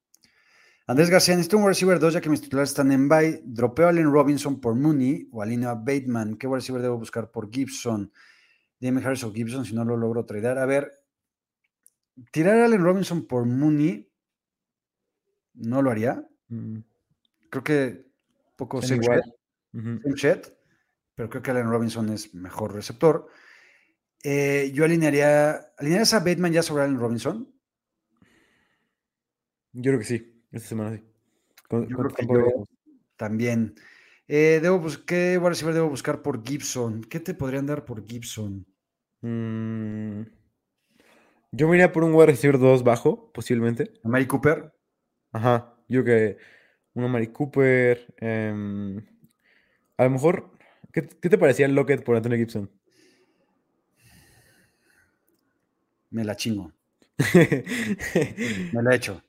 Andrés 0.86 1.08
García, 1.08 1.34
necesito 1.34 1.56
un 1.56 1.66
receiver 1.66 1.98
2 1.98 2.12
ya 2.12 2.20
que 2.20 2.28
mis 2.28 2.42
titulares 2.42 2.70
están 2.70 2.92
en 2.92 3.08
bye. 3.08 3.40
Dropeo 3.44 3.86
a 3.86 3.88
Allen 3.88 4.12
Robinson 4.12 4.60
por 4.60 4.74
Mooney 4.74 5.28
o 5.32 5.42
a 5.42 5.74
Bateman. 5.74 6.36
¿Qué 6.36 6.46
receiver 6.46 6.82
debo 6.82 6.98
buscar 6.98 7.30
por 7.30 7.50
Gibson? 7.50 8.12
Dime 8.78 9.02
Harris 9.02 9.24
o 9.24 9.32
Gibson 9.32 9.64
si 9.64 9.74
no 9.74 9.82
lo 9.84 9.96
logro 9.96 10.26
tradear. 10.26 10.58
A 10.58 10.66
ver, 10.66 10.92
tirar 12.30 12.58
a 12.58 12.66
Allen 12.66 12.82
Robinson 12.82 13.26
por 13.26 13.46
Mooney 13.46 14.10
no 15.54 15.80
lo 15.80 15.90
haría. 15.90 16.22
Mm, 16.48 16.78
Creo 17.50 17.64
que 17.64 18.06
poco 18.56 18.82
safe 18.82 18.96
igual. 19.02 19.22
bet, 19.72 20.56
pero 21.14 21.28
creo 21.30 21.42
que 21.42 21.50
Allen 21.50 21.70
Robinson 21.70 22.08
es 22.10 22.34
mejor 22.34 22.74
receptor. 22.74 23.28
Eh, 24.24 24.70
yo 24.74 24.84
alinearía, 24.84 25.72
¿alinearías 25.78 26.14
a 26.14 26.20
Bateman 26.20 26.52
ya 26.52 26.62
sobre 26.62 26.84
Allen 26.84 26.98
Robinson? 26.98 27.52
Yo 29.72 29.90
creo 29.90 29.98
que 29.98 30.04
sí, 30.04 30.42
esta 30.52 30.68
semana 30.68 30.96
sí. 30.96 31.02
Con, 31.68 31.88
Yo 31.88 31.96
con 31.96 32.08
creo 32.08 32.14
que 32.14 32.26
yo-. 32.26 32.64
También. 33.16 33.74
Eh, 34.26 34.60
debo 34.62 34.78
bus- 34.78 34.98
¿Qué 34.98 35.36
wide 35.38 35.50
receiver 35.50 35.74
debo 35.74 35.88
buscar 35.90 36.22
por 36.22 36.42
Gibson? 36.46 37.02
¿Qué 37.04 37.20
te 37.20 37.34
podrían 37.34 37.66
dar 37.66 37.84
por 37.84 38.06
Gibson? 38.06 38.66
Mm, 39.20 40.22
yo 41.52 41.68
me 41.68 41.76
iría 41.76 41.92
por 41.92 42.04
un 42.04 42.14
wide 42.14 42.26
receiver 42.26 42.58
2 42.58 42.82
bajo, 42.82 43.30
posiblemente. 43.32 43.92
¿A 44.02 44.08
Mary 44.08 44.26
Cooper? 44.26 44.72
Ajá, 45.32 45.73
yo 45.88 46.04
que 46.04 46.36
una 46.94 47.08
Mari 47.08 47.28
Cooper. 47.28 48.14
em, 48.18 48.98
a 49.98 50.04
lo 50.04 50.10
mejor, 50.10 50.50
¿qué, 50.92 51.06
qué 51.08 51.28
te 51.30 51.38
parecía 51.38 51.68
Lockett 51.68 52.04
por 52.04 52.16
Antonio 52.16 52.38
Gibson? 52.38 52.70
Me 56.10 56.24
la 56.24 56.36
chingo. 56.36 56.72
Me 58.72 58.82
la 58.82 58.92
he 58.92 58.96
hecho. 58.96 59.22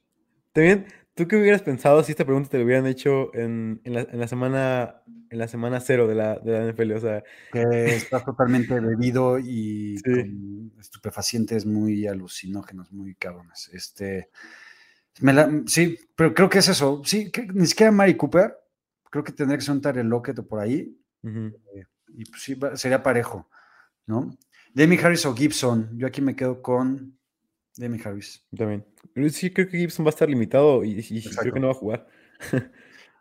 También, 0.53 0.87
¿tú 1.15 1.27
qué 1.27 1.37
hubieras 1.37 1.61
pensado 1.61 2.03
si 2.03 2.11
esta 2.11 2.25
pregunta 2.25 2.49
te 2.49 2.57
lo 2.59 2.65
hubieran 2.65 2.87
hecho 2.87 3.33
en, 3.35 3.81
en 3.83 3.93
la, 3.93 4.01
en 4.01 4.19
la 4.19 4.27
semana 4.27 5.03
en 5.29 5.39
la 5.39 5.47
semana 5.47 5.79
cero 5.81 6.07
de 6.07 6.15
la, 6.15 6.39
de 6.39 6.51
la 6.53 6.65
NFL? 6.65 6.91
O 6.93 6.99
sea, 6.99 7.23
Que 7.51 7.95
estás 7.95 8.25
totalmente 8.25 8.79
bebido 8.79 9.39
y 9.39 9.97
Sí. 10.05 10.11
con 10.11 10.73
estupefacientes 10.79 11.65
muy 11.65 12.07
alucinógenos, 12.07 12.91
muy 12.91 13.15
cabrones. 13.15 13.69
Este. 13.73 14.29
Me 15.21 15.33
la- 15.33 15.63
sí, 15.67 15.97
pero 16.15 16.33
creo 16.33 16.49
que 16.49 16.59
es 16.59 16.67
eso. 16.67 17.01
Sí, 17.05 17.31
que, 17.31 17.47
ni 17.47 17.65
siquiera 17.65 17.91
Mary 17.91 18.15
Cooper. 18.15 18.55
Creo 19.09 19.23
que 19.23 19.31
tendría 19.31 19.57
que 19.57 19.63
ser 19.63 19.73
un 19.75 19.81
Tyler 19.81 20.05
Lockett 20.05 20.39
o 20.39 20.47
por 20.47 20.59
ahí. 20.59 20.97
ujú. 21.23 21.53
Y 22.17 22.23
pues 22.25 22.41
sí, 22.41 22.57
sería 22.75 23.03
parejo, 23.03 23.49
¿no? 24.05 24.37
Demi 24.73 24.97
Harris 24.97 25.25
o 25.25 25.33
Gibson. 25.33 25.89
Yo 25.97 26.07
aquí 26.07 26.21
me 26.21 26.35
quedo 26.35 26.61
con 26.61 27.17
Demi 27.77 27.99
Harris. 28.03 28.45
También. 28.55 28.85
Sí, 29.31 29.51
creo 29.51 29.67
que 29.67 29.77
Gibson 29.77 30.05
va 30.05 30.09
a 30.09 30.11
estar 30.11 30.29
limitado 30.29 30.83
y, 30.83 31.01
creo 31.41 31.53
que 31.53 31.59
no 31.59 31.67
va 31.67 31.73
a 31.73 31.77
jugar. 31.77 32.07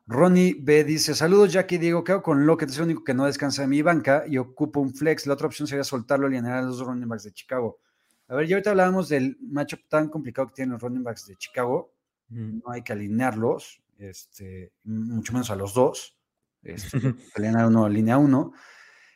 Ronnie 0.06 0.56
B 0.60 0.84
dice: 0.84 1.14
Saludos, 1.14 1.52
Jackie 1.52 1.78
Diego. 1.78 2.04
¿Qué 2.04 2.12
hago 2.12 2.22
con 2.22 2.46
Lockett? 2.46 2.70
Es 2.70 2.76
el 2.78 2.84
único 2.84 3.04
que 3.04 3.14
no 3.14 3.24
descansa 3.24 3.64
en 3.64 3.70
mi 3.70 3.82
banca 3.82 4.24
y 4.26 4.36
ocupo 4.38 4.80
un 4.80 4.94
flex. 4.94 5.26
La 5.26 5.34
otra 5.34 5.46
opción 5.46 5.66
sería 5.66 5.84
soltarlo 5.84 6.26
y 6.26 6.36
alinear 6.36 6.58
a 6.58 6.62
los 6.62 6.80
running 6.80 7.08
backs 7.08 7.24
de 7.24 7.32
Chicago. 7.32 7.80
A 8.28 8.36
ver, 8.36 8.46
ya 8.46 8.56
ahorita 8.56 8.70
hablábamos 8.70 9.08
del 9.08 9.36
matchup 9.40 9.80
tan 9.88 10.08
complicado 10.08 10.48
que 10.48 10.54
tienen 10.54 10.72
los 10.72 10.82
running 10.82 11.02
backs 11.02 11.26
de 11.26 11.36
Chicago. 11.36 11.94
Ujú. 12.30 12.60
No 12.64 12.72
hay 12.72 12.82
que 12.82 12.92
alinearlos, 12.92 13.82
este, 13.98 14.72
mucho 14.84 15.32
menos 15.32 15.50
a 15.50 15.56
los 15.56 15.74
dos. 15.74 16.18
Este, 16.62 16.98
alinear 17.36 17.66
uno, 17.66 17.84
alinea 17.84 18.18
uno. 18.18 18.52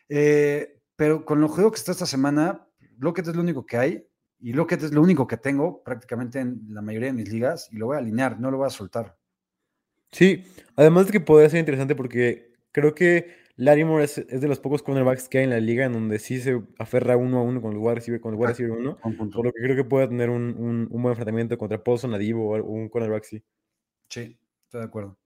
Eh, 0.07 0.81
pero 0.95 1.25
con 1.25 1.41
lo 1.41 1.47
juego 1.47 1.71
que 1.71 1.77
está 1.77 1.91
esta 1.91 2.05
semana, 2.05 2.67
Lockett 2.99 3.27
es 3.27 3.35
lo 3.35 3.41
único 3.41 3.65
que 3.65 3.77
hay. 3.77 4.05
Y 4.41 4.53
Lockett 4.53 4.83
es 4.83 4.93
lo 4.93 5.01
único 5.01 5.27
que 5.27 5.37
tengo 5.37 5.83
prácticamente 5.83 6.39
en 6.39 6.61
la 6.69 6.81
mayoría 6.81 7.07
de 7.07 7.13
mis 7.13 7.29
ligas. 7.29 7.67
Y 7.71 7.77
lo 7.77 7.87
voy 7.87 7.95
a 7.95 7.99
alinear, 7.99 8.39
no 8.39 8.51
lo 8.51 8.57
voy 8.57 8.67
a 8.67 8.69
soltar. 8.69 9.17
Sí, 10.11 10.45
además 10.75 11.07
de 11.07 11.11
que 11.13 11.19
podría 11.19 11.49
ser 11.49 11.59
interesante 11.59 11.95
porque 11.95 12.53
creo 12.71 12.95
que 12.95 13.35
Larimore 13.61 14.05
es, 14.05 14.17
es 14.17 14.39
de 14.39 14.47
los 14.47 14.59
pocos 14.59 14.81
cornerbacks 14.81 15.27
que 15.27 15.39
hay 15.39 15.43
en 15.43 15.49
la 15.49 15.59
liga 15.59 15.83
en 15.85 15.91
donde 15.93 16.17
sí 16.19 16.39
se 16.39 16.61
aferra 16.77 17.17
uno 17.17 17.39
a 17.39 17.43
uno 17.43 17.61
con 17.61 17.73
el 17.73 17.77
wide 17.77 17.95
receiver, 17.95 18.21
con 18.21 18.33
el 18.33 18.39
wide 18.39 18.49
receiver 18.51 18.71
uno, 18.71 18.97
por 19.33 19.45
lo 19.45 19.51
que 19.51 19.61
creo 19.61 19.75
que 19.75 19.83
puede 19.83 20.07
tener 20.07 20.29
un, 20.29 20.55
un- 20.57 20.87
un 20.89 21.01
buen 21.01 21.11
enfrentamiento 21.11 21.57
contra 21.57 21.83
Paulson 21.83 22.11
Nadivo 22.11 22.55
o 22.55 22.63
un 22.63 22.87
cornerback 22.87 23.23
sí. 23.25 23.43
Sí, 24.09 24.39
estoy 24.65 24.79
de 24.81 24.85
acuerdo. 24.87 25.19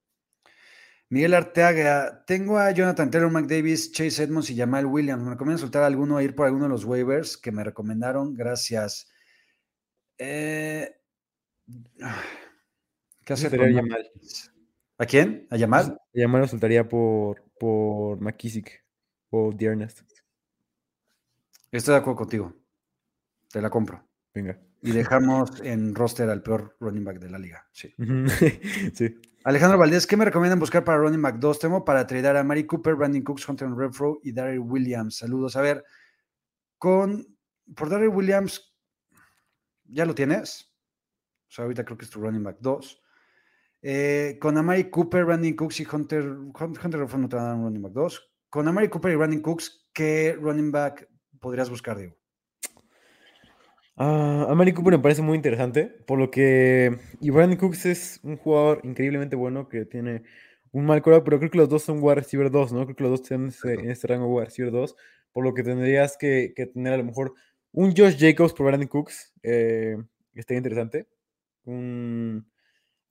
Miguel 1.10 1.34
Arteaga, 1.34 2.24
tengo 2.26 2.58
a 2.58 2.72
Jonathan 2.72 3.08
Taylor, 3.10 3.30
McDavis, 3.30 3.92
Chase 3.92 4.24
Edmonds 4.24 4.50
y 4.50 4.56
Jamal 4.56 4.86
Williams. 4.86 5.22
¿Me 5.22 5.30
recomiendan 5.30 5.60
soltar 5.60 5.84
alguno 5.84 6.16
a 6.16 6.22
ir 6.24 6.34
por 6.34 6.46
alguno 6.46 6.64
de 6.64 6.70
los 6.70 6.84
waivers 6.84 7.36
que 7.36 7.52
me 7.52 7.62
recomendaron? 7.62 8.34
Gracias. 8.34 9.12
Eh, 10.18 10.92
¿Qué 13.24 13.34
Yamal. 13.36 13.74
McDavis? 13.74 14.50
¿A 14.98 15.06
quién? 15.06 15.46
¿A 15.50 15.58
Jamal? 15.58 15.98
Yamal 16.12 16.40
lo 16.42 16.48
soltaría 16.48 16.88
por, 16.88 17.44
por 17.64 18.20
McKissick 18.20 18.84
o 19.30 19.50
Dearnest. 19.50 20.02
Estoy 21.70 21.92
de 21.92 21.98
acuerdo 21.98 22.18
contigo. 22.18 22.54
Te 23.50 23.62
la 23.62 23.70
compro. 23.70 24.06
Venga. 24.34 24.60
Y 24.82 24.92
dejamos 24.92 25.62
en 25.62 25.94
roster 25.94 26.28
al 26.28 26.42
peor 26.42 26.76
running 26.78 27.04
back 27.04 27.20
de 27.20 27.30
la 27.30 27.38
liga. 27.38 27.66
Sí. 27.72 27.94
Sí. 28.94 29.16
Alejandro 29.44 29.78
Valdés, 29.78 30.06
¿qué 30.06 30.14
me 30.14 30.26
recomiendan 30.26 30.58
buscar 30.58 30.84
para 30.84 30.98
running 30.98 31.22
back 31.22 31.36
2? 31.36 31.58
Temo 31.58 31.86
para 31.86 32.06
tradear 32.06 32.36
a 32.36 32.44
Mari 32.44 32.66
Cooper, 32.66 32.96
Brandon 32.96 33.22
Cooks, 33.22 33.48
Hunter 33.48 33.70
Renfro 33.70 34.20
y 34.22 34.32
Darryl 34.32 34.58
Williams. 34.58 35.16
Saludos. 35.16 35.56
A 35.56 35.62
ver, 35.62 35.82
con 36.76 37.26
por 37.74 37.88
Darryl 37.88 38.10
Williams, 38.10 38.76
¿ya 39.84 40.04
lo 40.04 40.14
tienes? 40.14 40.70
O 41.48 41.50
sea, 41.50 41.64
ahorita 41.64 41.82
creo 41.86 41.96
que 41.96 42.04
es 42.04 42.10
tu 42.10 42.20
running 42.20 42.42
back 42.42 42.58
2. 42.60 43.03
Eh, 43.86 44.38
con 44.40 44.56
Amari 44.56 44.88
Cooper, 44.88 45.26
Brandon 45.26 45.52
Cooks 45.52 45.78
y 45.80 45.86
Hunter, 45.92 46.24
Hunter 46.24 47.00
Renfro 47.00 47.18
no 47.18 47.28
te 47.28 47.36
van 47.36 47.44
a 47.44 47.48
dar 47.48 47.56
un 47.56 47.64
running 47.64 47.82
back 47.82 47.92
2. 47.92 48.30
Con 48.48 48.66
Amari 48.66 48.88
Cooper 48.88 49.12
y 49.12 49.16
Brandon 49.16 49.42
Cooks, 49.42 49.90
¿qué 49.92 50.38
running 50.40 50.72
back 50.72 51.06
podrías 51.38 51.68
buscar, 51.68 51.98
Diego? 51.98 52.16
Ah, 53.96 54.46
a 54.48 54.54
Mari 54.54 54.72
Cooper 54.72 54.94
me 54.94 54.98
parece 55.00 55.20
muy 55.20 55.36
interesante, 55.36 55.84
por 56.06 56.18
lo 56.18 56.30
que. 56.30 56.98
Y 57.20 57.28
Brandon 57.28 57.58
Cooks 57.58 57.84
es 57.84 58.20
un 58.22 58.38
jugador 58.38 58.80
increíblemente 58.84 59.36
bueno 59.36 59.68
que 59.68 59.84
tiene 59.84 60.22
un 60.72 60.86
mal 60.86 61.02
coreback, 61.02 61.24
pero 61.24 61.38
creo 61.38 61.50
que 61.50 61.58
los 61.58 61.68
dos 61.68 61.82
son 61.82 62.02
wide 62.02 62.14
receiver 62.16 62.50
2, 62.50 62.72
¿no? 62.72 62.84
Creo 62.86 62.96
que 62.96 63.02
los 63.02 63.10
dos 63.10 63.20
están 63.20 63.52
en, 63.70 63.90
este 63.90 64.06
rango 64.06 64.28
wide 64.28 64.46
receiver 64.46 64.72
2, 64.72 64.96
por 65.30 65.44
lo 65.44 65.52
que 65.52 65.62
tendrías 65.62 66.16
que, 66.16 66.54
que 66.56 66.66
tener 66.66 66.94
a 66.94 66.96
lo 66.96 67.04
mejor 67.04 67.34
un 67.70 67.94
Josh 67.94 68.16
Jacobs 68.18 68.54
por 68.54 68.64
Brandon 68.64 68.88
Cooks, 68.88 69.34
eh, 69.42 69.98
estaría 70.34 70.58
interesante. 70.58 71.06
Un, 71.66 72.46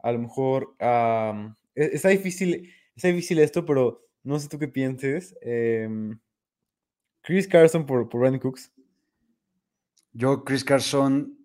a 0.04 0.12
lo 0.12 0.20
mejor. 0.20 0.76
e- 0.80 1.90
está, 1.94 2.10
difícil, 2.10 2.72
está 2.96 3.08
difícil 3.08 3.40
esto, 3.40 3.66
pero 3.66 4.06
no 4.22 4.38
sé 4.40 4.48
tú 4.48 4.60
qué 4.60 4.68
pienses. 4.68 5.36
em, 5.42 6.20
Chris 7.22 7.48
Carson 7.48 7.86
por, 7.86 8.08
por 8.10 8.22
Brandon 8.22 8.40
Cooks. 8.40 8.72
Yo, 10.12 10.44
Chris 10.44 10.64
Carson, 10.64 11.40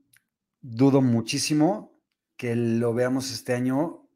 dudo 0.60 1.00
muchísimo 1.00 1.98
que 2.36 2.54
lo 2.54 2.92
veamos 2.92 3.32
este 3.32 3.54
año 3.54 4.08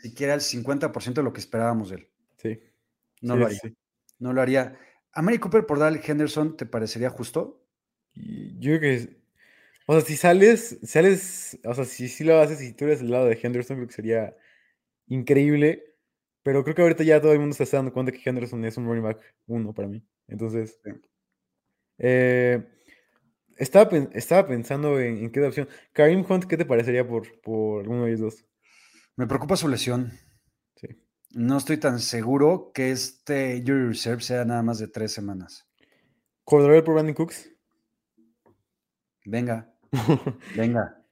siquiera 0.00 0.34
el 0.34 0.40
50% 0.40 1.20
de 1.20 1.22
lo 1.22 1.32
que 1.32 1.40
esperábamos 1.40 1.90
de 1.90 1.96
él. 1.96 2.08
Sí. 2.38 2.60
No 3.20 3.34
sí, 3.34 3.40
lo 3.40 3.46
haría. 3.46 3.58
sí. 3.58 3.76
No 4.18 4.32
lo 4.32 4.40
haría. 4.40 4.78
¿A 5.12 5.22
Mary 5.22 5.38
Cooper 5.38 5.66
por 5.66 5.78
Dal 5.78 6.00
Henderson 6.02 6.56
te 6.56 6.64
parecería 6.64 7.10
justo? 7.10 7.66
Yo 8.14 8.78
creo 8.78 8.80
que, 8.80 9.19
o 9.90 9.92
sea, 9.92 10.02
si 10.02 10.16
sales, 10.16 10.78
sales, 10.84 11.58
o 11.64 11.74
sea, 11.74 11.84
si 11.84 12.06
sí 12.06 12.22
lo 12.22 12.38
haces 12.38 12.62
y 12.62 12.72
tú 12.74 12.84
eres 12.84 13.00
del 13.00 13.10
lado 13.10 13.26
de 13.26 13.36
Henderson, 13.42 13.76
creo 13.76 13.88
que 13.88 13.92
sería 13.92 14.36
increíble. 15.08 15.96
Pero 16.44 16.62
creo 16.62 16.76
que 16.76 16.82
ahorita 16.82 17.02
ya 17.02 17.20
todo 17.20 17.32
el 17.32 17.40
mundo 17.40 17.56
se 17.56 17.64
está 17.64 17.78
dando 17.78 17.92
cuenta 17.92 18.12
que 18.12 18.20
Henderson 18.24 18.64
es 18.64 18.76
un 18.76 18.86
running 18.86 19.02
back 19.02 19.20
uno 19.48 19.74
para 19.74 19.88
mí. 19.88 20.00
Entonces, 20.28 20.78
eh, 21.98 22.64
estaba, 23.56 23.90
estaba 24.12 24.46
pensando 24.46 25.00
en, 25.00 25.24
en 25.24 25.32
qué 25.32 25.44
opción. 25.44 25.68
Karim 25.92 26.24
Hunt, 26.28 26.44
¿qué 26.44 26.56
te 26.56 26.64
parecería 26.64 27.04
por, 27.04 27.40
por 27.40 27.80
alguno 27.80 28.04
de 28.04 28.10
ellos 28.10 28.20
dos? 28.20 28.46
Me 29.16 29.26
preocupa 29.26 29.56
su 29.56 29.66
lesión. 29.66 30.12
Sí. 30.76 30.86
No 31.32 31.58
estoy 31.58 31.78
tan 31.78 31.98
seguro 31.98 32.70
que 32.72 32.92
este 32.92 33.56
injury 33.56 33.88
reserve 33.88 34.22
sea 34.22 34.44
nada 34.44 34.62
más 34.62 34.78
de 34.78 34.86
tres 34.86 35.10
semanas. 35.10 35.66
Cordarrelle 36.44 36.84
por 36.84 36.94
Brandon 36.94 37.14
Cooks. 37.16 37.50
Venga, 39.24 39.69
venga, 40.56 41.02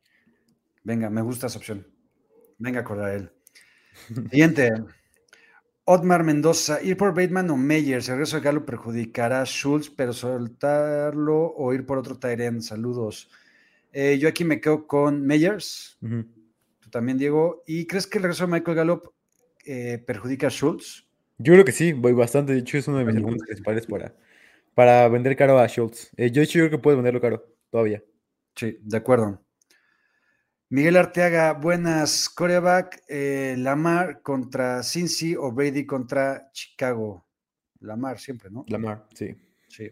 venga, 0.84 1.10
me 1.10 1.22
gusta 1.22 1.46
esa 1.46 1.58
opción. 1.58 1.86
Venga, 2.58 2.84
él. 3.12 3.30
Siguiente. 4.30 4.70
Otmar 5.84 6.22
Mendoza, 6.22 6.82
ir 6.82 6.98
por 6.98 7.14
Bateman 7.14 7.48
o 7.48 7.56
Meyers. 7.56 8.08
El 8.08 8.16
regreso 8.16 8.36
de 8.36 8.42
Galo 8.42 8.66
perjudicará 8.66 9.40
a 9.40 9.46
Schultz, 9.46 9.88
pero 9.88 10.12
soltarlo 10.12 11.54
o 11.56 11.72
ir 11.72 11.86
por 11.86 11.96
otro 11.96 12.18
Tyren. 12.18 12.60
Saludos. 12.60 13.30
Eh, 13.92 14.18
yo 14.18 14.28
aquí 14.28 14.44
me 14.44 14.60
quedo 14.60 14.86
con 14.86 15.22
Meyers. 15.26 15.96
Tú 16.00 16.90
también, 16.90 17.16
Diego. 17.16 17.62
¿Y 17.66 17.86
crees 17.86 18.06
que 18.06 18.18
el 18.18 18.24
regreso 18.24 18.46
de 18.46 18.52
Michael 18.52 18.76
Gallup 18.76 19.14
eh, 19.64 20.02
perjudica 20.06 20.48
a 20.48 20.50
Schultz? 20.50 21.06
Yo 21.38 21.54
creo 21.54 21.64
que 21.64 21.72
sí, 21.72 21.94
voy 21.94 22.12
bastante. 22.12 22.52
De 22.52 22.58
hecho, 22.58 22.76
es 22.76 22.86
uno 22.86 22.98
de 22.98 23.06
mis 23.06 23.16
argumentos 23.16 23.46
principales 23.46 23.86
para, 23.86 24.14
para 24.74 25.08
vender 25.08 25.36
caro 25.36 25.58
a 25.58 25.66
Schultz. 25.68 26.10
Eh, 26.18 26.30
yo, 26.30 26.40
de 26.40 26.44
hecho, 26.44 26.58
yo 26.58 26.66
creo 26.66 26.78
que 26.78 26.82
puedes 26.82 26.98
venderlo 26.98 27.20
caro 27.20 27.46
todavía. 27.70 28.02
Sí, 28.58 28.76
de 28.82 28.96
acuerdo. 28.96 29.40
Miguel 30.68 30.96
Arteaga, 30.96 31.52
buenas. 31.52 32.28
Coreback, 32.28 33.04
eh, 33.06 33.54
Lamar 33.56 34.20
contra 34.20 34.82
Cincy 34.82 35.36
o 35.36 35.52
Brady 35.52 35.86
contra 35.86 36.50
Chicago. 36.50 37.24
Lamar 37.78 38.18
siempre, 38.18 38.50
¿no? 38.50 38.64
Lamar, 38.66 39.06
sí. 39.14 39.32
Sí. 39.68 39.88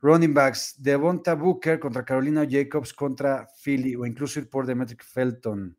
Running 0.00 0.32
backs, 0.32 0.76
Devonta 0.78 1.34
Booker 1.34 1.80
contra 1.80 2.04
Carolina 2.04 2.46
Jacobs 2.48 2.92
contra 2.92 3.48
Philly 3.64 3.96
o 3.96 4.06
incluso 4.06 4.38
ir 4.38 4.48
por 4.48 4.64
Demetric 4.64 5.02
Felton. 5.02 5.76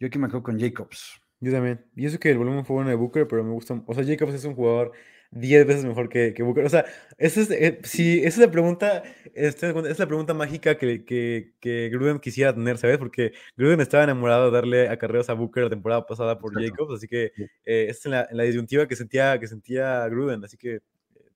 Yo 0.00 0.08
aquí 0.08 0.18
me 0.18 0.26
quedo 0.26 0.42
con 0.42 0.58
Jacobs. 0.58 1.22
Yo 1.38 1.52
también. 1.52 1.86
Y 1.94 2.06
eso 2.06 2.18
que 2.18 2.32
el 2.32 2.38
volumen 2.38 2.64
fue 2.64 2.74
bueno 2.74 2.90
de 2.90 2.96
Booker, 2.96 3.28
pero 3.28 3.44
me 3.44 3.52
gusta. 3.52 3.80
O 3.86 3.94
sea, 3.94 4.04
Jacobs 4.04 4.34
es 4.34 4.44
un 4.44 4.56
jugador 4.56 4.90
10 5.30 5.66
veces 5.66 5.84
mejor 5.84 6.08
que, 6.08 6.32
que 6.34 6.42
Booker. 6.42 6.64
O 6.64 6.68
sea, 6.68 6.86
esa 7.18 7.40
es, 7.40 7.50
eh, 7.50 7.80
si, 7.84 8.18
esa 8.20 8.28
es 8.28 8.46
la 8.46 8.50
pregunta, 8.50 9.02
este, 9.34 9.70
es 9.88 9.98
la 9.98 10.06
pregunta 10.06 10.34
mágica 10.34 10.78
que, 10.78 11.04
que, 11.04 11.54
que 11.60 11.90
Gruden 11.90 12.18
quisiera 12.18 12.54
tener, 12.54 12.78
¿sabes? 12.78 12.98
Porque 12.98 13.32
Gruden 13.56 13.80
estaba 13.80 14.04
enamorado 14.04 14.46
de 14.46 14.50
darle 14.52 14.88
acarreos 14.88 15.28
a 15.28 15.34
Booker 15.34 15.64
la 15.64 15.70
temporada 15.70 16.06
pasada 16.06 16.38
por 16.38 16.52
Exacto. 16.52 16.84
Jacobs, 16.84 16.96
así 16.98 17.08
que 17.08 17.32
eh, 17.64 17.86
esta 17.88 18.08
es 18.08 18.12
la, 18.12 18.28
la 18.30 18.42
disyuntiva 18.44 18.88
que 18.88 18.96
sentía, 18.96 19.38
que 19.38 19.46
sentía 19.46 20.08
Gruden, 20.08 20.44
así 20.44 20.56
que 20.56 20.76
eh, 20.76 20.82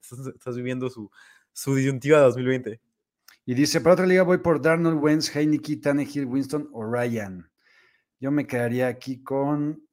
estás, 0.01 0.27
estás 0.27 0.57
viviendo 0.57 0.89
su, 0.89 1.11
su 1.53 1.75
disyuntiva 1.75 2.21
2020. 2.21 2.81
Y 3.45 3.55
dice, 3.55 3.81
para 3.81 3.95
otra 3.95 4.07
liga 4.07 4.23
voy 4.23 4.39
por 4.39 4.63
Darnold, 4.63 5.03
Wentz, 5.03 5.35
Heineke, 5.35 5.77
Tannehill, 5.77 6.27
Winston 6.27 6.69
o 6.73 6.85
Ryan. 6.85 7.51
Yo 8.21 8.31
me 8.31 8.47
quedaría 8.47 8.87
aquí 8.87 9.23
con 9.23 9.85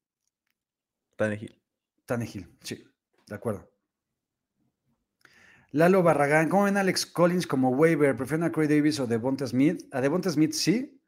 Tannehill. 1.17 1.59
Tannehill. 2.05 2.47
Sí, 2.61 2.83
de 3.27 3.35
acuerdo. 3.35 3.67
Lalo 5.71 6.01
Barragán, 6.01 6.49
¿cómo 6.49 6.63
ven 6.63 6.77
Alex 6.77 7.05
Collins 7.05 7.45
como 7.45 7.69
waiver? 7.69 8.15
¿Prefieren 8.15 8.43
a 8.43 8.51
Corey 8.51 8.67
Davis 8.67 8.99
o 8.99 9.05
Devonta 9.05 9.45
Smith? 9.45 9.83
A 9.91 10.01
Devonta 10.01 10.31
Smith 10.31 10.53
sí. 10.53 10.99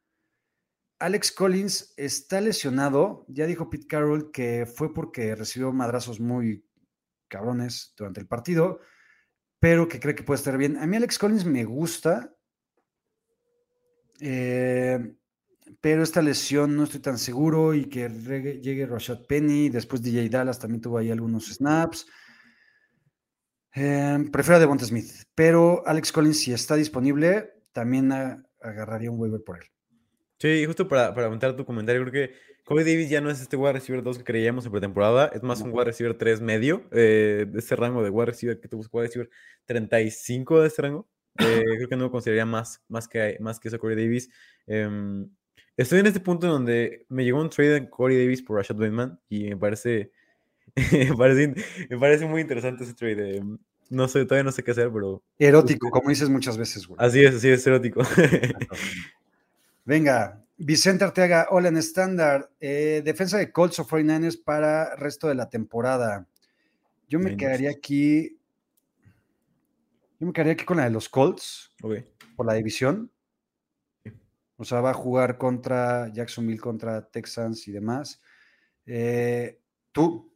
Alex 0.99 1.31
Collins 1.31 1.95
está 1.97 2.39
lesionado. 2.41 3.25
Ya 3.27 3.47
dijo 3.47 3.71
Pete 3.71 3.87
Carroll 3.87 4.31
que 4.31 4.67
fue 4.67 4.93
porque 4.93 5.33
recibió 5.33 5.71
madrazos 5.71 6.19
muy 6.19 6.63
cabrones 7.27 7.95
durante 7.97 8.19
el 8.19 8.27
partido, 8.27 8.81
pero 9.57 9.87
que 9.87 9.99
cree 9.99 10.13
que 10.13 10.21
puede 10.21 10.37
estar 10.37 10.55
bien. 10.59 10.77
A 10.77 10.85
mí 10.85 10.95
Alex 10.95 11.17
Collins 11.17 11.45
me 11.45 11.63
gusta, 11.63 12.35
eh, 14.19 15.15
pero 15.79 16.03
esta 16.03 16.21
lesión 16.21 16.75
no 16.75 16.83
estoy 16.83 16.99
tan 16.99 17.17
seguro 17.17 17.73
y 17.73 17.85
que 17.85 18.09
llegue 18.61 18.85
Rashad 18.85 19.25
Penny, 19.25 19.69
después 19.69 20.03
DJ 20.03 20.29
Dallas 20.29 20.59
también 20.59 20.81
tuvo 20.81 20.99
ahí 20.99 21.09
algunos 21.09 21.51
snaps. 21.51 22.05
Eh, 23.75 24.17
prefiero 24.31 24.57
a 24.57 24.59
Devonta 24.59 24.85
Smith, 24.85 25.09
pero 25.35 25.83
Alex 25.85 26.11
Collins, 26.11 26.39
si 26.39 26.53
está 26.53 26.75
disponible, 26.75 27.53
también 27.71 28.11
a- 28.11 28.43
agarraría 28.61 29.09
un 29.11 29.19
waiver 29.19 29.41
por 29.43 29.57
él. 29.57 29.63
Sí, 30.39 30.65
justo 30.65 30.87
para, 30.87 31.13
para 31.13 31.25
aumentar 31.27 31.55
tu 31.55 31.65
comentario, 31.65 32.01
creo 32.01 32.11
que 32.27 32.33
Corey 32.65 32.83
Davis 32.85 33.09
ya 33.09 33.21
no 33.21 33.29
es 33.29 33.39
este 33.41 33.55
wide 33.57 33.73
receiver 33.73 34.03
2 34.03 34.17
que 34.17 34.23
creíamos 34.23 34.65
en 34.65 34.71
pretemporada, 34.71 35.27
es 35.33 35.41
más 35.43 35.61
un 35.61 35.69
No. 35.69 35.75
wide 35.75 35.85
receiver 35.85 36.15
3 36.17 36.41
medio, 36.41 36.83
eh, 36.91 37.45
de 37.47 37.59
este 37.59 37.75
rango 37.75 38.03
de 38.03 38.09
wide 38.09 38.25
receiver 38.27 38.59
que 38.59 38.67
te 38.67 38.75
busca 38.75 38.97
wide 38.97 39.07
receiver 39.07 39.29
35 39.65 40.61
de 40.61 40.67
este 40.67 40.81
rango. 40.81 41.07
Eh, 41.39 41.63
creo 41.77 41.87
que 41.87 41.95
no 41.95 42.03
lo 42.05 42.11
consideraría 42.11 42.45
más, 42.45 42.83
más, 42.89 43.07
que, 43.07 43.37
más 43.39 43.59
que 43.59 43.69
eso 43.69 43.79
Corey 43.79 43.95
Davis. 43.95 44.29
Em, 44.67 45.29
estoy 45.77 45.99
en 45.99 46.07
este 46.07 46.19
punto 46.19 46.45
en 46.47 46.51
donde 46.53 47.05
me 47.09 47.23
llegó 47.23 47.39
un 47.39 47.49
trade 47.49 47.69
de 47.81 47.89
Corey 47.89 48.17
Davis 48.17 48.41
por 48.41 48.57
Rashad 48.57 48.75
Bateman 48.75 49.19
y 49.29 49.45
me 49.49 49.57
parece, 49.57 50.11
me 51.09 51.15
parece, 51.15 51.53
me 51.89 51.97
parece 51.97 52.25
muy 52.25 52.41
interesante 52.41 52.83
ese 52.83 52.93
trade. 52.93 53.37
em, 53.37 53.57
no 53.89 54.07
sé, 54.07 54.23
todavía 54.25 54.43
no 54.45 54.51
sé 54.51 54.63
qué 54.63 54.71
hacer, 54.71 54.89
pero 54.91 55.21
Erótico, 55.37 55.89
como 55.89 56.09
dices 56.09 56.29
muchas 56.29 56.57
veces, 56.57 56.87
güey. 56.87 56.97
así 57.05 57.23
es, 57.23 57.35
así 57.35 57.49
es 57.49 57.65
erótico. 57.67 58.01
Venga, 59.85 60.43
Vicente 60.57 61.03
Arteaga, 61.03 61.47
hola 61.49 61.69
en 61.69 61.77
estándar. 61.77 62.49
Eh, 62.59 63.01
defensa 63.03 63.37
de 63.37 63.51
Colts 63.51 63.79
o 63.79 63.87
49ers 63.87 64.41
para 64.43 64.95
resto 64.95 65.27
de 65.27 65.35
la 65.35 65.49
temporada. 65.49 66.27
Yo 67.09 67.19
me 67.19 67.35
quedaría 67.35 67.71
aquí. 67.71 68.37
Yo 70.19 70.27
me 70.27 70.33
quedaría 70.33 70.53
aquí 70.53 70.63
con 70.65 70.77
la 70.77 70.83
de 70.85 70.91
los 70.91 71.09
Colts 71.09 71.71
Ok. 71.81 71.95
por 72.35 72.45
la 72.45 72.53
división. 72.53 73.11
O 74.55 74.63
sea, 74.63 74.79
va 74.79 74.91
a 74.91 74.93
jugar 74.93 75.37
contra 75.39 76.09
Jacksonville, 76.13 76.59
contra 76.59 77.05
Texans 77.07 77.67
y 77.67 77.71
demás. 77.71 78.21
Eh, 78.85 79.59
Tú. 79.91 80.30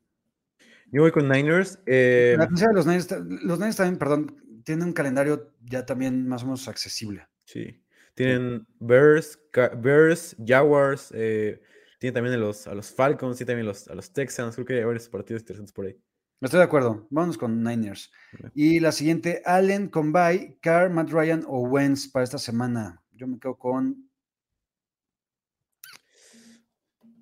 Yo 0.91 1.01
voy 1.01 1.11
con 1.11 1.27
Niners. 1.27 1.79
eh, 1.85 2.35
La 2.37 2.45
de 2.45 2.73
los 2.73 2.85
Niners, 2.85 3.11
los 3.43 3.59
Niners 3.59 3.75
también, 3.75 3.97
perdón, 3.97 4.61
tienen 4.63 4.87
un 4.87 4.93
calendario 4.93 5.53
ya 5.61 5.85
también 5.85 6.27
más 6.27 6.43
o 6.43 6.45
menos 6.45 6.67
accesible. 6.67 7.27
Sí. 7.45 7.81
Tienen 8.13 8.65
Bears, 8.79 9.37
Bears, 9.77 10.35
Jaguars, 10.45 11.11
eh, 11.13 11.61
tienen 11.99 12.13
también 12.13 12.35
a 12.35 12.37
los, 12.37 12.65
a 12.65 12.73
los 12.73 12.91
Falcons, 12.91 13.37
tienen 13.37 13.47
también 13.47 13.67
los, 13.67 13.87
a 13.87 13.95
los 13.95 14.13
Texans. 14.13 14.55
Creo 14.55 14.65
que 14.65 14.73
hay 14.75 14.83
varios 14.83 15.09
partidos 15.09 15.41
interesantes 15.41 15.73
por 15.73 15.85
ahí. 15.85 15.99
Estoy 16.41 16.59
de 16.59 16.65
acuerdo. 16.65 17.07
Vámonos 17.09 17.37
con 17.37 17.63
Niners. 17.63 18.11
Y 18.53 18.79
la 18.79 18.91
siguiente, 18.91 19.41
Allen 19.45 19.89
con 19.89 20.11
Bay, 20.11 20.59
Carr, 20.61 20.91
Matt 20.91 21.09
Ryan 21.09 21.43
o 21.47 21.61
Wentz 21.61 22.07
para 22.07 22.23
esta 22.23 22.37
semana. 22.37 23.01
Yo 23.13 23.27
me 23.27 23.39
quedo 23.39 23.57
con. 23.57 24.09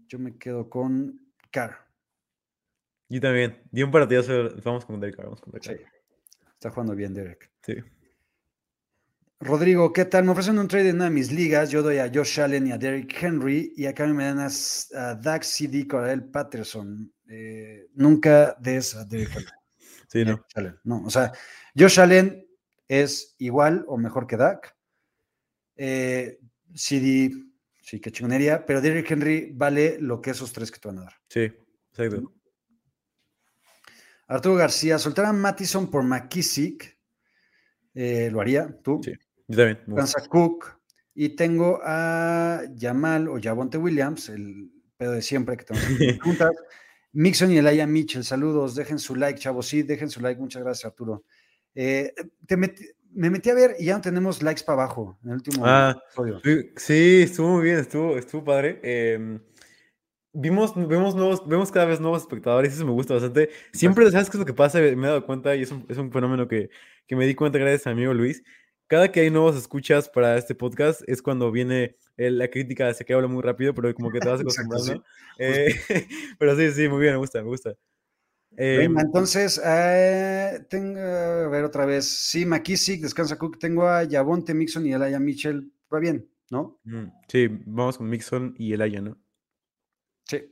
Yo 0.07 0.19
me 0.19 0.37
quedo 0.37 0.69
con 0.69 1.19
Carr. 1.51 1.87
Yo 3.09 3.21
también. 3.21 3.61
Di 3.71 3.83
un 3.83 3.91
partidazo. 3.91 4.49
Vamos 4.63 4.85
con 4.85 4.99
Derek 4.99 5.15
Carr. 5.15 5.25
Vamos 5.25 5.41
con 5.41 5.51
Derek 5.51 5.79
Sí. 5.79 5.85
Está 6.53 6.69
jugando 6.69 6.95
bien, 6.95 7.13
Derek. 7.13 7.51
Sí. 7.61 7.75
Rodrigo, 9.43 9.91
¿qué 9.91 10.05
tal? 10.05 10.23
Me 10.23 10.31
ofrecen 10.31 10.57
un 10.57 10.69
trade 10.69 10.89
en 10.89 10.95
una 10.95 11.05
de 11.05 11.11
mis 11.11 11.29
ligas. 11.29 11.69
Yo 11.69 11.81
doy 11.81 11.97
a 11.97 12.09
Josh 12.13 12.39
Allen 12.39 12.67
y 12.67 12.71
a 12.71 12.77
Derrick 12.77 13.21
Henry 13.21 13.73
y 13.75 13.85
acá 13.85 14.07
me 14.07 14.23
dan 14.23 14.39
a, 14.39 14.47
a 14.47 15.15
Dak 15.15 15.43
CD 15.43 15.85
Cordarrelle 15.85 16.31
Patterson. 16.31 17.11
Eh, 17.27 17.89
nunca 17.95 18.55
des 18.61 18.95
a 18.95 19.03
Derrick 19.05 19.35
Henry. 19.35 19.47
Sí, 20.07 20.23
no. 20.23 20.45
Allen. 20.53 20.79
No, 20.83 21.03
o 21.05 21.09
sea, 21.09 21.31
Josh 21.75 21.99
Allen 21.99 22.47
es 22.87 23.35
igual 23.39 23.83
o 23.87 23.97
mejor 23.97 24.27
que 24.27 24.37
Dak. 24.37 24.77
Eh, 25.75 26.39
CD, 26.73 27.31
sí, 27.81 27.99
que 27.99 28.11
chingonería, 28.11 28.63
pero 28.63 28.79
Derrick 28.79 29.09
Henry 29.09 29.51
vale 29.53 29.97
lo 29.99 30.21
que 30.21 30.29
esos 30.29 30.53
tres 30.53 30.71
que 30.71 30.79
te 30.79 30.87
van 30.87 30.99
a 30.99 31.03
dar. 31.05 31.13
Sí, 31.27 31.51
exacto. 31.89 32.31
Arturo 34.27 34.55
García, 34.55 34.97
soltar 34.99 35.25
a 35.25 35.33
Mattison 35.33 35.89
por 35.89 36.03
McKissick. 36.03 36.97
eh, 37.93 38.29
¿Lo 38.31 38.41
haría 38.41 38.75
tú? 38.83 39.01
Sí. 39.03 39.13
Yo 39.47 39.57
también. 39.57 39.79
Cook. 40.29 40.79
Y 41.15 41.29
tengo 41.35 41.79
a 41.83 42.61
Yamal 42.73 43.27
o 43.27 43.39
Javonte 43.41 43.77
Williams, 43.77 44.29
el 44.29 44.71
pedo 44.97 45.11
de 45.11 45.21
siempre 45.21 45.57
que 45.57 45.65
tenemos 45.65 45.87
preguntas. 46.47 46.51
Mixon 47.11 47.51
y 47.51 47.57
Elaya 47.59 47.85
Mitchell, 47.85 48.23
saludos, 48.23 48.73
dejen 48.73 48.97
su 48.97 49.15
like, 49.15 49.39
chavos, 49.39 49.67
sí, 49.67 49.83
dejen 49.83 50.09
su 50.09 50.19
like, 50.21 50.41
muchas 50.41 50.63
gracias 50.63 50.85
Arturo. 50.85 51.23
Eh, 51.75 52.11
te 52.47 52.57
metí- 52.57 52.89
me 53.11 53.29
metí 53.29 53.51
a 53.51 53.53
ver 53.53 53.75
y 53.77 53.85
ya 53.85 53.95
no 53.95 54.01
tenemos 54.01 54.41
likes 54.41 54.63
para 54.63 54.81
abajo 54.81 55.19
en 55.23 55.29
el 55.29 55.35
último 55.35 55.63
Ah, 55.67 55.95
episodio. 56.07 56.39
Sí, 56.43 56.71
Sí, 56.75 57.21
estuvo 57.21 57.49
muy 57.49 57.63
bien, 57.65 57.77
estuvo, 57.77 58.17
estuvo 58.17 58.43
padre. 58.43 58.79
Em, 58.81 59.39
vimos, 60.33 60.75
vemos, 60.75 61.15
nuevos, 61.15 61.47
vemos 61.47 61.71
cada 61.71 61.85
vez 61.85 61.99
nuevos 61.99 62.21
espectadores 62.21 62.73
y 62.73 62.75
eso 62.75 62.85
me 62.85 62.91
gusta 62.91 63.13
bastante. 63.13 63.49
Siempre, 63.71 64.09
¿sabes 64.11 64.29
qué 64.29 64.37
es 64.37 64.39
lo 64.39 64.45
que 64.45 64.53
pasa? 64.53 64.79
Me 64.79 64.89
he 64.89 64.95
dado 64.95 65.25
cuenta 65.25 65.55
y 65.55 65.61
es 65.61 65.71
un, 65.71 65.85
es 65.87 65.97
un 65.97 66.11
fenómeno 66.11 66.47
que, 66.47 66.69
que 67.07 67.15
me 67.15 67.25
di 67.25 67.35
cuenta 67.35 67.59
gracias 67.59 67.87
a 67.87 67.91
mi 67.91 68.01
amigo 68.01 68.13
Luis. 68.13 68.43
Cada 68.87 69.11
que 69.11 69.21
hay 69.21 69.29
nuevos 69.29 69.55
escuchas 69.55 70.09
para 70.09 70.37
este 70.37 70.55
podcast 70.55 71.01
es 71.07 71.21
cuando 71.21 71.51
viene 71.51 71.95
eh, 72.17 72.29
la 72.29 72.49
crítica 72.49 72.89
hacia 72.89 73.05
que 73.05 73.13
habla 73.13 73.27
muy 73.27 73.41
rápido, 73.41 73.73
pero 73.73 73.93
como 73.93 74.11
que 74.11 74.19
te 74.19 74.29
vas 74.29 74.41
acostumbrando. 74.41 75.03
Eh, 75.39 75.73
pero 76.39 76.57
sí, 76.57 76.71
sí, 76.71 76.89
muy 76.89 77.01
bien, 77.01 77.13
me 77.13 77.19
gusta, 77.19 77.41
me 77.41 77.47
gusta. 77.47 77.75
Venga, 78.55 78.83
Em, 78.83 78.99
entonces, 78.99 79.59
eh, 79.65 80.63
tengo, 80.69 80.99
a 80.99 81.47
ver 81.47 81.63
otra 81.63 81.85
vez. 81.85 82.05
Sí, 82.05 82.45
McKissick, 82.45 83.01
descansa 83.01 83.37
Cook, 83.37 83.57
tengo 83.57 83.87
a 83.87 84.07
Javonte 84.07 84.53
Mixon 84.53 84.85
y 84.85 84.93
Elaya 84.93 85.19
Mitchell. 85.19 85.71
Va 85.91 85.99
bien, 85.99 86.29
¿no? 86.51 86.79
mm, 86.83 87.05
sí, 87.27 87.47
vamos 87.65 87.97
con 87.97 88.09
Mixon 88.09 88.53
y 88.57 88.73
Elaya, 88.73 89.01
¿no? 89.01 89.17
Sí. 90.25 90.49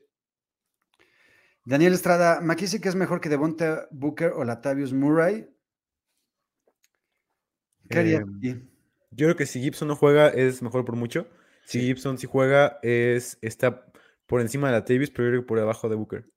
Daniel 1.65 1.93
Estrada, 1.93 2.41
McKissick 2.41 2.85
es 2.85 2.95
mejor 2.95 3.21
que 3.21 3.29
Devonta 3.29 3.87
Booker 3.91 4.31
o 4.31 4.43
Latavius 4.43 4.93
Murray. 4.93 5.47
¿Qué 7.89 7.99
harías 7.99 8.23
Em? 8.41 8.67
Yo 9.11 9.27
creo 9.27 9.35
que 9.35 9.45
si 9.45 9.61
Gibson 9.61 9.89
no 9.89 9.95
juega 9.95 10.29
es 10.29 10.61
mejor 10.61 10.85
por 10.85 10.95
mucho. 10.95 11.27
Si 11.65 11.79
Sí. 11.79 11.85
Gibson 11.85 12.17
sí 12.17 12.27
juega 12.27 12.79
es 12.81 13.37
está 13.41 13.85
por 14.25 14.41
encima 14.41 14.67
de 14.67 14.73
la 14.73 14.81
Davis, 14.81 15.11
pero 15.11 15.25
yo 15.25 15.31
creo 15.31 15.41
que 15.41 15.47
por 15.47 15.59
debajo 15.59 15.89
de 15.89 15.95
Booker. 15.95 16.31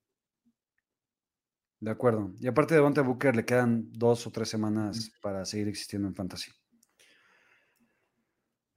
De 1.81 1.91
acuerdo. 1.91 2.35
Y 2.41 2.47
aparte 2.47 2.75
de 2.75 2.79
Devonta 2.81 3.03
Booker 3.03 3.37
le 3.37 3.45
quedan 3.45 3.93
dos 3.93 4.27
o 4.27 4.31
tres 4.31 4.49
semanas 4.49 5.13
para 5.21 5.45
seguir 5.45 5.69
existiendo 5.69 6.09
en 6.09 6.15
Fantasy. 6.15 6.51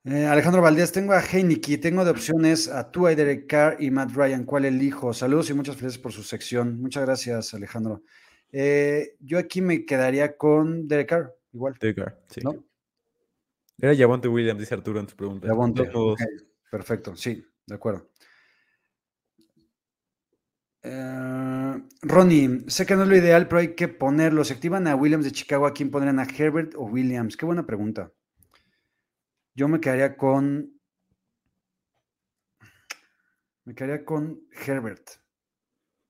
Eh, 0.09 0.25
Alejandro 0.25 0.61
Valdés, 0.61 0.93
tengo 0.93 1.11
a 1.11 1.19
Heineke, 1.21 1.77
tengo 1.79 2.05
de 2.05 2.11
opciones 2.11 2.69
a 2.69 2.89
Tua 2.89 3.11
y 3.11 3.15
Derek 3.15 3.45
Carr 3.45 3.75
y 3.77 3.91
Matt 3.91 4.11
Ryan. 4.15 4.45
¿Cuál 4.45 4.63
elijo? 4.63 5.13
Saludos 5.13 5.49
y 5.49 5.53
muchas 5.53 5.75
felicidades 5.75 5.97
por 5.97 6.13
su 6.13 6.23
sección. 6.23 6.79
Muchas 6.79 7.03
gracias, 7.03 7.53
Alejandro. 7.53 8.03
Eh, 8.53 9.17
yo 9.19 9.37
aquí 9.37 9.59
me 9.59 9.85
quedaría 9.85 10.37
con 10.37 10.87
Derek 10.87 11.09
Carr, 11.09 11.35
igual, 11.51 11.75
Derek 11.81 11.97
Carr, 11.97 12.21
sí. 12.29 12.39
¿no? 12.41 12.63
Era 13.77 13.93
Javonte 13.93 14.29
Williams, 14.29 14.61
dice 14.61 14.75
Arturo 14.75 15.01
en 15.01 15.07
tu 15.07 15.15
pregunta. 15.17 15.45
Devonta, 15.45 15.83
Dos 15.83 15.93
nuevos. 15.93 16.13
ok, 16.13 16.27
perfecto, 16.71 17.13
sí, 17.17 17.45
de 17.65 17.75
acuerdo. 17.75 18.09
Eh, 20.83 21.81
Ronnie, 22.03 22.63
sé 22.67 22.85
que 22.85 22.95
no 22.95 23.03
es 23.03 23.09
lo 23.09 23.17
ideal, 23.17 23.49
pero 23.49 23.59
hay 23.59 23.75
que 23.75 23.89
ponerlo. 23.89 24.45
¿Se 24.45 24.53
activan 24.53 24.87
a 24.87 24.95
Williams 24.95 25.25
de 25.25 25.33
Chicago? 25.33 25.67
¿A 25.67 25.73
quién 25.73 25.91
pondrían? 25.91 26.19
¿A 26.19 26.23
Herbert 26.23 26.75
o 26.75 26.83
Williams? 26.85 27.35
Qué 27.35 27.45
buena 27.45 27.65
pregunta. 27.65 28.09
Yo 29.57 29.67
me 29.67 29.81
quedaría 29.81 30.15
con. 30.15 30.79
Me 33.65 33.73
quedaría 33.73 34.05
con 34.05 34.39
Herbert. 34.65 35.09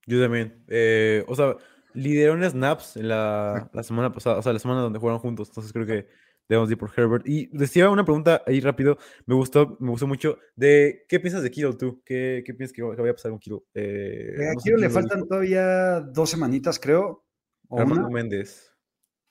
Yo 0.06 0.20
también. 0.20 0.64
Eh, 0.68 1.24
o 1.26 1.34
sea, 1.34 1.56
lideró 1.94 2.34
en 2.34 2.44
snaps 2.48 2.98
en 2.98 3.08
la, 3.08 3.70
la 3.72 3.82
semana 3.82 4.12
pasada, 4.12 4.36
o 4.38 4.42
sea, 4.42 4.52
la 4.52 4.58
semana 4.58 4.82
donde 4.82 4.98
jugaron 4.98 5.18
juntos. 5.18 5.48
Entonces 5.48 5.72
creo 5.72 5.86
que 5.86 6.06
debemos 6.46 6.70
ir 6.70 6.76
por 6.76 6.90
Herbert. 6.94 7.26
Y 7.26 7.46
decía 7.56 7.88
una 7.88 8.04
pregunta 8.04 8.42
ahí 8.46 8.60
rápido, 8.60 8.98
me 9.24 9.34
gustó, 9.34 9.78
me 9.80 9.90
gustó 9.90 10.06
mucho, 10.06 10.38
de 10.54 11.06
¿qué 11.08 11.18
piensas 11.18 11.42
de 11.42 11.50
Kittle 11.50 11.74
tú? 11.74 12.02
¿Qué, 12.04 12.42
qué 12.44 12.52
piensas 12.52 12.74
que 12.74 12.82
va 12.82 12.94
que 12.94 13.00
vaya 13.00 13.12
a 13.12 13.16
pasar 13.16 13.30
con 13.30 13.40
Kittle? 13.40 13.60
Eh, 13.74 14.34
Eh, 14.36 14.48
a 14.50 14.52
no 14.52 14.60
Kiro 14.60 14.76
le 14.76 14.90
faltan 14.90 15.18
dijo. 15.20 15.28
todavía 15.28 16.00
dos 16.00 16.28
semanitas, 16.30 16.78
creo. 16.78 17.24
O 17.68 17.80
Armando 17.80 18.08
una. 18.08 18.14
Méndez. 18.14 18.74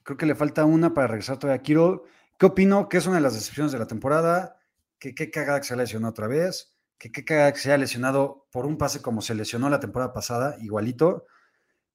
Creo 0.03 0.17
que 0.17 0.25
le 0.25 0.35
falta 0.35 0.65
una 0.65 0.93
para 0.93 1.07
regresar 1.07 1.37
todavía 1.37 1.59
a 1.59 1.63
Kiro. 1.63 2.03
¿Qué 2.37 2.45
opino? 2.45 2.87
Que 2.89 2.97
es 2.97 3.07
una 3.07 3.15
de 3.15 3.21
las 3.21 3.33
decepciones 3.33 3.71
de 3.71 3.79
la 3.79 3.87
temporada. 3.87 4.59
Que 4.99 5.13
qué 5.15 5.31
cagada 5.31 5.59
que 5.59 5.67
se 5.67 5.73
ha 5.73 5.77
lesionado 5.77 6.11
otra 6.11 6.27
vez. 6.27 6.75
Que 6.97 7.11
qué 7.11 7.25
cagada 7.25 7.53
que 7.53 7.59
se 7.59 7.69
haya 7.69 7.77
lesionado 7.77 8.47
por 8.51 8.65
un 8.65 8.77
pase 8.77 9.01
como 9.01 9.21
se 9.21 9.35
lesionó 9.35 9.69
la 9.69 9.79
temporada 9.79 10.13
pasada, 10.13 10.55
igualito. 10.59 11.25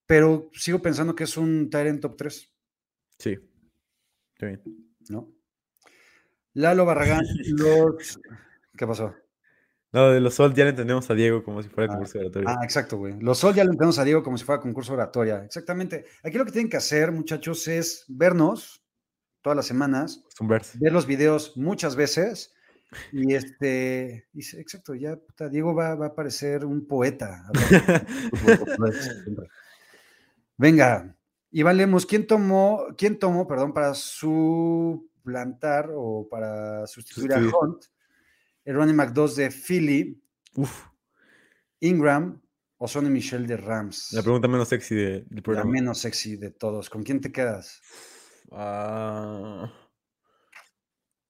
Pero 0.06 0.50
sigo 0.52 0.80
pensando 0.82 1.14
que 1.14 1.24
es 1.24 1.36
un 1.36 1.70
Tyrant 1.70 2.00
top 2.00 2.16
3, 2.16 2.52
Sí. 3.18 3.38
Está 4.34 4.46
bien. 4.46 4.62
¿no? 5.08 5.32
Lalo 6.54 6.84
Barragán, 6.84 7.24
los... 7.56 8.20
¿Qué 8.76 8.86
pasó? 8.86 9.14
No, 9.92 10.10
de 10.10 10.20
los 10.20 10.34
Sol 10.34 10.54
ya 10.54 10.64
le 10.64 10.70
entendemos 10.70 11.08
a 11.10 11.14
Diego 11.14 11.44
como 11.44 11.62
si 11.62 11.68
fuera 11.68 11.92
Ah, 11.92 11.96
concurso 11.96 12.18
oratorio. 12.18 12.48
Ah, 12.48 12.60
exacto, 12.64 12.96
güey. 12.96 13.20
Los 13.20 13.38
Sol 13.38 13.54
ya 13.54 13.62
lo 13.64 13.70
entendemos 13.70 13.98
a 13.98 14.04
Diego 14.04 14.22
como 14.22 14.38
si 14.38 14.44
fuera 14.44 14.60
concurso 14.60 14.94
oratoria. 14.94 15.44
Exactamente. 15.44 16.06
Aquí 16.22 16.38
lo 16.38 16.44
que 16.44 16.52
tienen 16.52 16.70
que 16.70 16.78
hacer, 16.78 17.12
muchachos, 17.12 17.68
es 17.68 18.04
vernos 18.08 18.81
todas 19.42 19.56
las 19.56 19.66
semanas, 19.66 20.24
ver 20.74 20.92
los 20.92 21.06
videos 21.06 21.56
muchas 21.56 21.96
veces 21.96 22.54
y 23.12 23.34
este, 23.34 24.26
y 24.34 24.42
sí, 24.42 24.58
exacto, 24.58 24.94
ya 24.94 25.16
puta, 25.16 25.48
Diego 25.48 25.74
va, 25.74 25.94
va 25.94 26.06
a 26.06 26.14
parecer 26.14 26.64
un 26.64 26.86
poeta. 26.86 27.44
Venga, 30.56 31.16
Iván 31.50 31.76
Lemos, 31.76 32.06
¿quién 32.06 32.26
tomó, 32.26 32.86
quién 32.96 33.18
tomó, 33.18 33.46
perdón, 33.46 33.72
para 33.72 33.94
suplantar 33.94 35.90
o 35.94 36.28
para 36.30 36.86
sustituir 36.86 37.32
a. 37.34 37.38
Hunt, 37.38 37.84
el 38.64 38.76
running 38.76 38.96
back 38.96 39.12
2 39.12 39.36
de 39.36 39.50
Philly, 39.50 40.22
Uf, 40.54 40.86
Ingram 41.80 42.40
o 42.78 42.86
Sonny 42.86 43.10
Michel 43.10 43.46
de 43.46 43.56
Rams? 43.56 44.12
la 44.12 44.22
pregunta 44.22 44.48
menos 44.48 44.68
sexy 44.68 44.94
de- 44.94 45.10
del 45.22 45.26
La 45.36 45.42
programa. 45.42 45.70
menos 45.70 45.98
sexy 45.98 46.36
de 46.36 46.50
todos. 46.50 46.88
¿Con 46.90 47.02
quién 47.02 47.20
te 47.20 47.32
quedas? 47.32 47.80
Ah, 48.50 49.72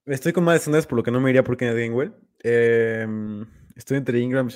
estoy 0.07 0.33
con 0.33 0.45
Madison 0.45 0.73
Ness, 0.73 0.87
por 0.87 0.97
lo 0.97 1.03
que 1.03 1.11
no 1.11 1.21
me 1.21 1.31
iría 1.31 1.45
por 1.45 1.57
Kenneth 1.57 1.77
Gainwell. 1.77 2.15
Em, 2.43 3.47
estoy 3.77 3.99
entre 3.99 4.19
Ingram 4.21 4.49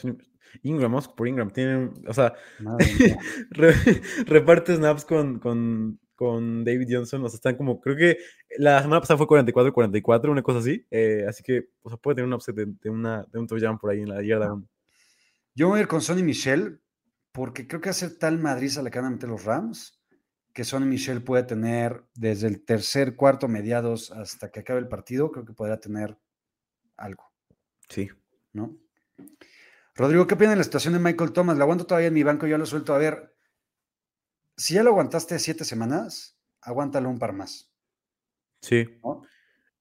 Ingram, 0.62 0.90
vamos 0.90 1.08
por 1.08 1.28
Ingram. 1.28 1.50
Tienen, 1.50 1.92
o 2.08 2.14
sea, 2.14 2.32
re- 3.50 4.02
reparte 4.26 4.74
snaps 4.74 5.04
con, 5.04 5.38
con, 5.38 6.00
con 6.14 6.64
David 6.64 6.88
Johnson. 6.90 7.24
O 7.24 7.28
sea, 7.28 7.36
están 7.36 7.56
como, 7.56 7.80
creo 7.80 7.96
que 7.96 8.16
la 8.58 8.80
semana 8.82 9.00
pasada 9.00 9.18
fue 9.18 9.26
44-44, 9.26 10.30
una 10.30 10.42
cosa 10.42 10.60
así. 10.60 10.86
eh, 10.90 11.24
así 11.28 11.42
que, 11.42 11.68
o 11.82 11.90
sea, 11.90 11.98
puede 11.98 12.16
tener 12.16 12.26
un 12.28 12.34
upset 12.34 12.56
de, 12.56 12.66
de 12.80 12.90
una, 12.90 13.24
de 13.30 13.38
un 13.38 13.46
touchdown 13.46 13.78
por 13.78 13.90
ahí 13.90 14.00
en 14.00 14.08
la 14.08 14.22
yarda. 14.22 14.54
uno. 14.54 14.66
Yo 15.54 15.68
voy 15.68 15.78
a 15.78 15.82
ir 15.82 15.88
con 15.88 16.00
Sonny 16.00 16.22
Michel 16.22 16.80
porque 17.32 17.66
creo 17.66 17.80
que 17.80 17.90
hacer 17.90 18.18
tal 18.18 18.38
Madrid 18.38 18.76
a 18.78 18.82
la 18.82 18.90
que 18.90 18.98
van 18.98 19.06
a 19.08 19.10
meter 19.10 19.28
los 19.28 19.44
Rams 19.44 19.95
que 20.56 20.64
Sonny 20.64 20.86
Michel 20.86 21.22
puede 21.22 21.42
tener 21.42 22.02
desde 22.14 22.46
el 22.46 22.64
tercer, 22.64 23.14
cuarto, 23.14 23.46
mediados 23.46 24.10
hasta 24.10 24.50
que 24.50 24.60
acabe 24.60 24.80
el 24.80 24.88
partido. 24.88 25.30
Creo 25.30 25.44
que 25.44 25.52
podrá 25.52 25.78
tener 25.78 26.16
algo, 26.96 27.30
Sí. 27.90 28.08
¿no? 28.54 28.74
Rodrigo, 29.94 30.26
¿qué 30.26 30.32
opinas 30.32 30.52
de 30.52 30.56
la 30.56 30.64
situación 30.64 30.94
de 30.94 31.00
Michael 31.00 31.34
Thomas? 31.34 31.58
La 31.58 31.64
aguanto 31.64 31.84
todavía 31.84 32.08
en 32.08 32.14
mi 32.14 32.22
banco, 32.22 32.46
ya 32.46 32.56
lo 32.56 32.64
suelto. 32.64 32.94
A 32.94 32.98
ver, 32.98 33.36
si 34.56 34.72
ya 34.72 34.82
lo 34.82 34.92
aguantaste 34.92 35.38
siete 35.38 35.62
semanas, 35.66 36.40
aguántalo 36.62 37.10
un 37.10 37.18
par 37.18 37.34
más. 37.34 37.70
Sí. 38.62 38.98
¿no? 39.04 39.24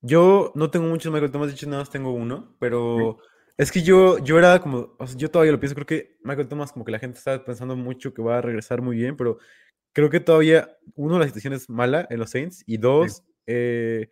Yo 0.01 0.51
no 0.55 0.71
tengo 0.71 0.87
muchos 0.87 1.09
Michael 1.09 1.31
Thomas, 1.31 1.47
de 1.47 1.53
hecho 1.53 1.69
nada 1.69 1.83
más 1.83 1.89
tengo 1.89 2.11
uno, 2.11 2.53
pero 2.59 3.19
es 3.55 3.71
que 3.71 3.81
yo, 3.81 4.17
yo 4.17 4.37
era 4.37 4.59
como, 4.59 4.97
o 4.99 5.07
sea, 5.07 5.15
yo 5.15 5.31
todavía 5.31 5.53
lo 5.53 5.59
pienso, 5.61 5.73
creo 5.75 5.87
que 5.87 6.17
Michael 6.21 6.49
Thomas 6.49 6.73
como 6.73 6.83
que 6.83 6.91
la 6.91 6.99
gente 6.99 7.17
está 7.17 7.45
pensando 7.45 7.77
mucho 7.77 8.13
que 8.13 8.21
va 8.21 8.39
a 8.39 8.41
regresar 8.41 8.81
muy 8.81 8.97
bien, 8.97 9.15
pero 9.15 9.37
creo 9.95 10.09
que 10.09 10.19
todavía, 10.19 10.77
uno, 10.95 11.17
la 11.17 11.25
situación 11.25 11.53
es 11.53 11.69
mala 11.69 12.05
en 12.09 12.19
los 12.19 12.29
Saints, 12.29 12.63
y 12.67 12.77
dos, 12.77 13.23
eh, 13.47 14.09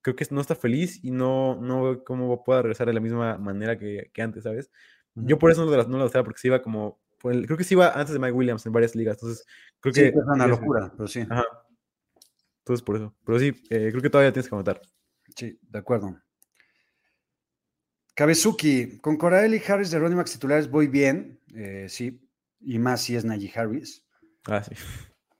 creo 0.00 0.14
que 0.14 0.24
no 0.30 0.40
está 0.40 0.54
feliz 0.54 1.02
y 1.02 1.10
no, 1.10 1.56
no 1.60 1.82
veo 1.82 2.04
cómo 2.04 2.44
pueda 2.44 2.62
regresar 2.62 2.86
de 2.86 2.92
la 2.94 3.00
misma 3.00 3.36
manera 3.36 3.76
que, 3.76 4.08
que 4.14 4.22
antes, 4.22 4.44
¿sabes? 4.44 4.70
Yo 5.16 5.36
por 5.38 5.50
eso 5.50 5.64
no 5.64 5.70
lo 5.74 5.84
no 5.88 5.98
lo 5.98 6.04
gustaba, 6.04 6.24
porque 6.24 6.38
se 6.38 6.46
iba 6.48 6.62
como 6.62 7.00
por 7.18 7.32
el- 7.32 7.46
creo 7.46 7.56
que 7.58 7.64
sí 7.64 7.74
iba 7.74 7.90
antes 7.90 8.12
de 8.12 8.18
Mike 8.20 8.32
Williams 8.32 8.64
en 8.66 8.72
varias 8.72 8.94
ligas, 8.94 9.16
entonces 9.16 9.44
creo 9.80 9.92
Sí, 9.94 10.00
que... 10.02 10.06
es 10.08 10.14
una 10.14 10.46
locura, 10.46 10.92
pero 10.96 11.08
sí. 11.08 11.20
Ajá. 11.28 11.44
Entonces 12.60 12.84
por 12.84 12.96
eso. 12.96 13.14
Pero 13.24 13.38
sí, 13.40 13.48
eh, 13.70 13.88
creo 13.90 14.00
que 14.02 14.10
todavía 14.10 14.32
tienes 14.32 14.48
que 14.48 14.54
anotar. 14.54 14.80
Sí, 15.34 15.58
de 15.60 15.78
acuerdo. 15.78 16.20
Kabezuki, 18.14 18.98
con 18.98 19.16
Corral 19.16 19.54
y 19.54 19.62
Harris 19.66 19.90
de 19.90 19.98
running 19.98 20.16
backs 20.18 20.32
titulares 20.32 20.70
voy 20.70 20.86
bien, 20.86 21.40
eh, 21.54 21.86
sí, 21.88 22.20
y 22.60 22.78
más 22.78 23.02
si 23.02 23.16
es 23.16 23.24
Najee 23.24 23.52
Harris. 23.54 24.04
Ah, 24.46 24.62
sí. 24.62 24.74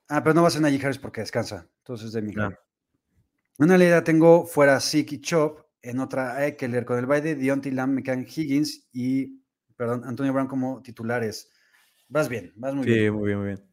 Ah, 0.09 0.23
pero 0.23 0.35
no 0.35 0.43
va 0.43 0.49
a 0.49 0.51
ser 0.51 0.63
Najee 0.63 0.81
Harris 0.85 0.99
porque 0.99 1.21
descansa, 1.21 1.69
entonces 1.79 2.13
de 2.13 2.23
mi. 2.23 2.35
Una 3.59 3.79
ley 3.79 3.91
tengo 4.05 4.47
fuera 4.47 4.79
Zeke 4.81 5.17
y 5.17 5.21
Chop, 5.21 5.61
en 5.83 6.01
otra 6.01 6.37
a 6.37 6.47
Eckler 6.47 6.85
con 6.85 6.99
el 6.99 7.07
baile, 7.07 7.35
Deontay 7.37 7.73
Lamb, 7.73 7.95
McCann 7.95 8.27
Higgins 8.27 8.89
y, 8.93 9.41
perdón, 9.77 10.03
Antonio 10.05 10.33
Brown 10.33 10.49
como 10.49 10.83
titulares. 10.83 11.51
Vas 12.09 12.29
bien, 12.29 12.53
vas 12.57 12.75
muy 12.75 12.85
Sí, 12.85 12.91
bien. 12.91 13.15
muy 13.15 13.27
bien, 13.27 13.39
muy 13.39 13.47
bien. 13.49 13.65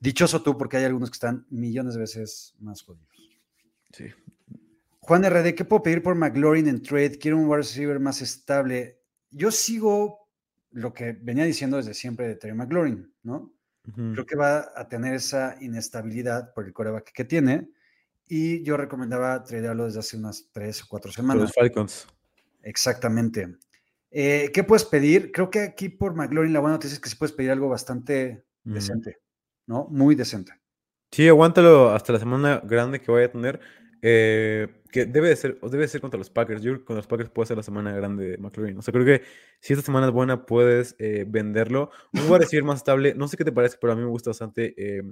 Dichoso 0.00 0.42
tú 0.42 0.56
porque 0.56 0.76
hay 0.76 0.84
algunos 0.84 1.10
que 1.10 1.14
están 1.14 1.46
millones 1.50 1.94
de 1.94 2.00
veces 2.00 2.54
más 2.60 2.82
jodidos. 2.82 3.08
Sí. 3.92 4.06
Juan 5.00 5.24
RD, 5.24 5.54
¿qué 5.54 5.64
puedo 5.64 5.82
pedir 5.82 6.02
por 6.02 6.14
McLaurin 6.14 6.68
en 6.68 6.82
trade? 6.82 7.18
Quiero 7.18 7.38
un 7.38 7.46
wide 7.46 7.58
receiver 7.58 7.98
más 8.00 8.22
estable. 8.22 9.00
Yo 9.30 9.50
sigo 9.50 10.28
lo 10.70 10.92
que 10.92 11.12
venía 11.12 11.44
diciendo 11.44 11.76
desde 11.76 11.94
siempre 11.94 12.28
de 12.28 12.36
Terry 12.36 12.54
McLaurin, 12.54 13.14
¿no? 13.22 13.53
Ujú. 13.88 14.12
Creo 14.12 14.26
que 14.26 14.36
va 14.36 14.72
a 14.74 14.88
tener 14.88 15.14
esa 15.14 15.56
inestabilidad 15.60 16.52
por 16.54 16.64
el 16.64 16.72
coreback 16.72 17.12
que 17.12 17.24
tiene. 17.24 17.70
Y 18.26 18.62
yo 18.62 18.76
recomendaba 18.76 19.42
tradearlo 19.44 19.84
desde 19.84 20.00
hace 20.00 20.16
unas 20.16 20.48
tres 20.50 20.82
o 20.82 20.86
cuatro 20.88 21.12
semanas. 21.12 21.42
Los 21.42 21.54
Falcons. 21.54 22.06
Exactamente. 22.62 23.56
Eh, 24.10 24.50
¿Qué 24.54 24.64
puedes 24.64 24.84
pedir? 24.84 25.30
Creo 25.32 25.50
que 25.50 25.60
aquí 25.60 25.88
por 25.88 26.14
McLaurin 26.14 26.52
la 26.52 26.60
buena 26.60 26.76
noticia 26.76 26.94
es 26.94 27.00
que 27.00 27.10
sí 27.10 27.16
puedes 27.16 27.34
pedir 27.34 27.50
algo 27.50 27.68
bastante 27.68 28.46
Ujú. 28.64 28.74
decente, 28.74 29.18
¿no? 29.66 29.86
Muy 29.90 30.14
decente. 30.14 30.52
Sí, 31.10 31.28
aguántalo 31.28 31.90
hasta 31.90 32.12
la 32.12 32.18
semana 32.18 32.60
grande 32.64 33.00
que 33.00 33.12
vaya 33.12 33.26
a 33.26 33.32
tener. 33.32 33.60
Eh, 34.06 34.68
que 34.92 35.06
debe 35.06 35.30
de 35.30 35.36
ser, 35.36 35.56
o 35.62 35.70
debe 35.70 35.84
de 35.84 35.88
ser 35.88 36.02
contra 36.02 36.18
los 36.18 36.28
Packers. 36.28 36.60
Yo 36.60 36.72
creo 36.72 36.80
que 36.80 36.84
contra 36.84 36.98
los 36.98 37.06
Packers 37.06 37.30
puede 37.30 37.46
ser 37.46 37.56
la 37.56 37.62
semana 37.62 37.90
grande 37.92 38.32
de 38.32 38.36
McLaurin. 38.36 38.76
O 38.76 38.82
sea, 38.82 38.92
creo 38.92 39.06
que 39.06 39.22
si 39.60 39.72
esta 39.72 39.82
semana 39.82 40.08
es 40.08 40.12
buena, 40.12 40.44
puedes 40.44 40.94
eh, 40.98 41.24
venderlo. 41.26 41.90
Un 42.12 42.24
wide 42.24 42.40
receiver 42.40 42.64
más 42.64 42.80
estable. 42.80 43.14
No 43.14 43.28
sé 43.28 43.38
qué 43.38 43.46
te 43.46 43.52
parece, 43.52 43.78
pero 43.80 43.94
a 43.94 43.96
mí 43.96 44.02
me 44.02 44.08
gusta 44.08 44.28
bastante. 44.28 44.74
Eh, 44.76 45.02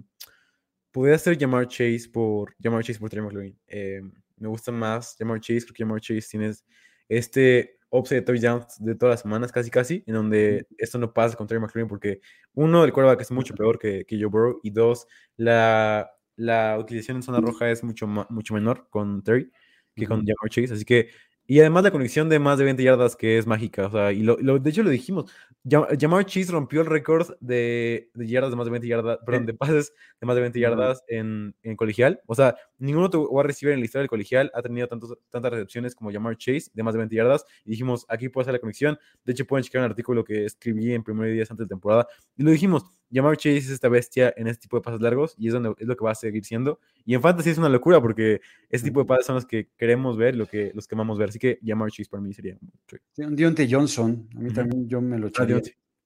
podría 0.90 1.16
ser 1.16 1.38
llamar 1.38 1.68
Chase 1.68 2.10
por 2.12 2.54
llamar 2.58 2.84
Chase 2.84 2.98
por 2.98 3.08
Terry 3.08 3.22
McLaurin. 3.22 3.58
Eh, 3.66 4.02
me 4.36 4.48
gusta 4.48 4.70
más 4.70 5.16
llamar 5.18 5.40
Chase 5.40 5.64
porque 5.66 5.84
llamar 5.84 6.02
Chase 6.02 6.28
tienes 6.30 6.62
este 7.08 7.78
upside 7.88 8.20
de 8.20 8.26
touchdowns 8.26 8.76
de 8.78 8.94
todas 8.94 9.14
las 9.14 9.20
semanas, 9.22 9.52
casi 9.52 9.70
casi, 9.70 10.04
en 10.06 10.14
donde 10.14 10.66
esto 10.76 10.98
no 10.98 11.14
pasa 11.14 11.34
con 11.34 11.46
Terry 11.46 11.60
McLaurin 11.60 11.88
porque 11.88 12.20
uno, 12.52 12.84
el 12.84 12.92
quarterback 12.92 13.22
es 13.22 13.30
mucho 13.30 13.54
peor 13.54 13.78
que, 13.78 14.04
que 14.04 14.20
Joe 14.20 14.26
Burrow 14.26 14.60
y 14.62 14.70
dos, 14.70 15.06
la, 15.38 16.10
la 16.42 16.78
utilización 16.78 17.16
en 17.18 17.22
zona 17.22 17.40
roja 17.40 17.70
es 17.70 17.82
mucho, 17.84 18.06
mucho 18.06 18.54
menor 18.54 18.88
con 18.90 19.22
Terry 19.22 19.50
que 19.96 20.06
con. 20.06 20.18
Jamar 20.26 20.50
Chase, 20.50 20.72
así 20.74 20.84
que 20.84 21.08
y 21.46 21.58
además 21.60 21.82
la 21.84 21.90
conexión 21.90 22.28
de 22.28 22.38
más 22.38 22.56
de 22.58 22.64
20 22.64 22.82
yardas 22.82 23.16
que 23.16 23.36
es 23.36 23.46
mágica, 23.46 23.86
o 23.86 23.90
sea, 23.90 24.12
y 24.12 24.22
lo, 24.22 24.36
lo- 24.40 24.58
de 24.60 24.70
hecho 24.70 24.82
lo 24.84 24.90
dijimos, 24.90 25.30
Jam- 25.64 25.86
Jamar 26.00 26.24
Chase 26.24 26.52
rompió 26.52 26.80
el 26.80 26.86
récord 26.86 27.34
de, 27.40 28.10
de 28.14 28.26
yardas 28.28 28.50
de 28.50 28.56
más 28.56 28.64
de 28.66 28.70
20 28.70 28.88
yardas, 28.88 29.18
perdón, 29.26 29.46
de 29.46 29.54
pases 29.54 29.92
de 30.20 30.26
más 30.26 30.36
de 30.36 30.42
20 30.42 30.58
Ujú. 30.60 30.62
yardas 30.70 31.02
en, 31.08 31.54
en 31.62 31.76
colegial, 31.76 32.20
o 32.26 32.34
sea, 32.34 32.54
ningún 32.86 33.04
otro 33.04 33.28
wide 33.28 33.46
receiver 33.46 33.74
en 33.74 33.80
la 33.80 33.84
historia 33.84 34.02
del 34.02 34.08
colegial 34.08 34.50
ha 34.54 34.62
tenido 34.62 34.88
tantos, 34.88 35.16
tantas 35.30 35.52
recepciones 35.52 35.94
como 35.94 36.10
Jamar 36.12 36.36
Chase 36.36 36.70
de 36.72 36.82
más 36.82 36.94
de 36.94 36.98
20 36.98 37.14
yardas, 37.16 37.44
y 37.64 37.70
dijimos, 37.70 38.04
aquí 38.08 38.28
puede 38.28 38.46
ser 38.46 38.54
la 38.54 38.60
conexión, 38.60 38.98
de 39.24 39.32
hecho 39.32 39.46
pueden 39.46 39.64
checar 39.64 39.80
un 39.80 39.90
artículo 39.90 40.24
que 40.24 40.44
escribí 40.44 40.92
en 40.92 41.02
primeros 41.02 41.32
días 41.32 41.50
antes 41.50 41.66
de 41.66 41.68
temporada, 41.68 42.06
y 42.36 42.42
lo 42.42 42.50
dijimos, 42.50 42.84
Jamar 43.12 43.36
Chase 43.36 43.58
es 43.58 43.70
esta 43.70 43.88
bestia 43.88 44.32
en 44.36 44.46
este 44.46 44.62
tipo 44.62 44.76
de 44.76 44.82
pases 44.82 45.00
largos, 45.00 45.34
y 45.36 45.46
es, 45.46 45.52
donde, 45.52 45.74
es 45.78 45.86
lo 45.86 45.96
que 45.96 46.04
va 46.04 46.12
a 46.12 46.14
seguir 46.14 46.44
siendo, 46.44 46.80
y 47.04 47.14
en 47.14 47.20
fantasy 47.20 47.50
es 47.50 47.58
una 47.58 47.68
locura, 47.68 48.00
porque 48.00 48.40
ese 48.70 48.84
tipo 48.84 49.00
de 49.00 49.06
pases 49.06 49.26
son 49.26 49.34
los 49.34 49.46
que 49.46 49.68
queremos 49.76 50.16
ver, 50.16 50.34
lo 50.34 50.46
que, 50.46 50.72
los 50.74 50.86
que 50.86 50.94
amamos 50.94 51.18
ver. 51.18 51.28
Así 51.28 51.38
que 51.38 51.58
Jamar 51.64 51.90
Chase 51.90 52.08
para 52.08 52.22
mí 52.22 52.32
sería 52.32 52.56
un. 52.60 52.72
Sí, 53.12 53.22
un 53.22 53.36
Dionte 53.36 53.68
Johnson, 53.70 54.28
a 54.36 54.40
mí 54.40 54.52
también 54.52 54.88
yo 54.88 55.00
me 55.00 55.18
lo 55.18 55.26
Ah, 55.26 55.30
echaría. 55.30 55.60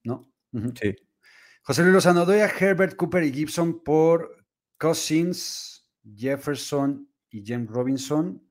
¿no? 0.05 0.29
Sí. 0.81 0.97
José 1.63 1.83
Luis 1.83 1.95
Lozano, 1.95 2.25
doy 2.25 2.41
a 2.41 2.47
Herbert, 2.47 2.97
Cooper 2.97 3.25
y 3.25 3.33
Gibson 3.33 3.83
por 3.83 4.45
Cousins, 4.79 5.76
Jefferson 6.15 7.09
y 7.31 7.45
James 7.45 7.69
Robinson. 7.71 8.43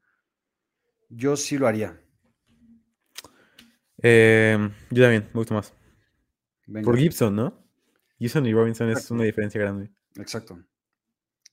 Yo 1.10 1.38
sí 1.38 1.58
lo 1.58 1.68
haría. 1.68 2.00
Eh, 4.02 4.58
yo 4.92 5.04
también, 5.04 5.30
me 5.34 5.40
gusta 5.40 5.54
más. 5.54 5.74
Venga, 6.68 6.86
Por 6.86 6.98
Gibson, 6.98 7.36
¿no? 7.36 7.66
Gibson 8.20 8.46
y 8.46 8.54
Robinson 8.54 8.90
es 8.90 9.10
una 9.12 9.24
diferencia 9.24 9.60
grande. 9.62 9.92
Exacto. 10.16 10.60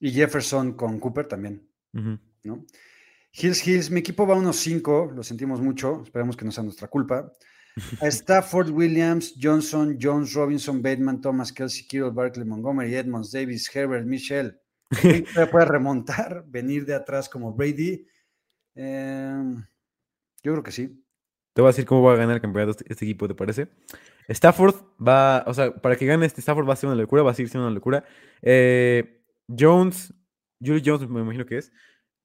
Y 0.00 0.10
Jefferson 0.10 0.72
con 0.72 0.98
Cooper 0.98 1.26
también. 1.26 1.68
¿no? 1.92 2.66
Hills 3.32 3.66
Hills, 3.66 3.90
mi 3.90 4.00
equipo 4.00 4.26
va 4.26 4.34
a 4.34 4.38
unos 4.38 4.56
5, 4.56 5.12
lo 5.14 5.22
sentimos 5.22 5.60
mucho, 5.60 6.02
esperemos 6.02 6.36
que 6.36 6.44
no 6.44 6.52
sea 6.52 6.64
nuestra 6.64 6.88
culpa. 6.88 7.32
A 8.00 8.06
Stafford, 8.08 8.70
Williams, 8.70 9.34
Johnson, 9.40 9.96
Jones, 10.00 10.34
Robinson, 10.34 10.82
Bateman, 10.82 11.20
Thomas, 11.20 11.52
Kelsey, 11.52 11.86
Kittle, 11.86 12.10
Barkley, 12.10 12.44
Montgomery, 12.44 12.94
Edmonds, 12.94 13.30
Davis, 13.32 13.74
Herbert, 13.74 14.06
Michelle. 14.06 14.54
¿Quién 15.00 15.24
todavía 15.24 15.50
puede 15.50 15.64
remontar, 15.66 16.44
venir 16.46 16.84
de 16.84 16.94
atrás 16.94 17.28
como 17.28 17.52
Brady? 17.52 18.06
Eh, 18.74 19.54
yo 20.42 20.52
creo 20.52 20.62
que 20.62 20.72
sí. 20.72 21.04
Te 21.54 21.60
voy 21.60 21.68
a 21.68 21.72
decir 21.72 21.84
cómo 21.84 22.02
va 22.02 22.14
a 22.14 22.16
ganar 22.16 22.36
el 22.36 22.40
campeonato 22.40 22.70
este, 22.72 22.84
este 22.90 23.04
equipo, 23.04 23.28
¿te 23.28 23.34
parece? 23.34 23.68
Stafford 24.28 24.74
va, 25.06 25.44
o 25.46 25.52
sea, 25.52 25.74
para 25.74 25.96
que 25.96 26.06
gane 26.06 26.24
este 26.24 26.40
Stafford 26.40 26.66
va 26.66 26.72
a 26.72 26.76
ser 26.76 26.88
una 26.88 27.00
locura, 27.00 27.22
va 27.22 27.32
a 27.32 27.34
seguir 27.34 27.50
siendo 27.50 27.66
una 27.66 27.74
locura. 27.74 28.04
Eh, 28.40 29.22
Jones, 29.48 30.14
Julio 30.60 30.82
Jones 30.84 31.08
me 31.08 31.20
imagino 31.20 31.44
que 31.44 31.58
es. 31.58 31.72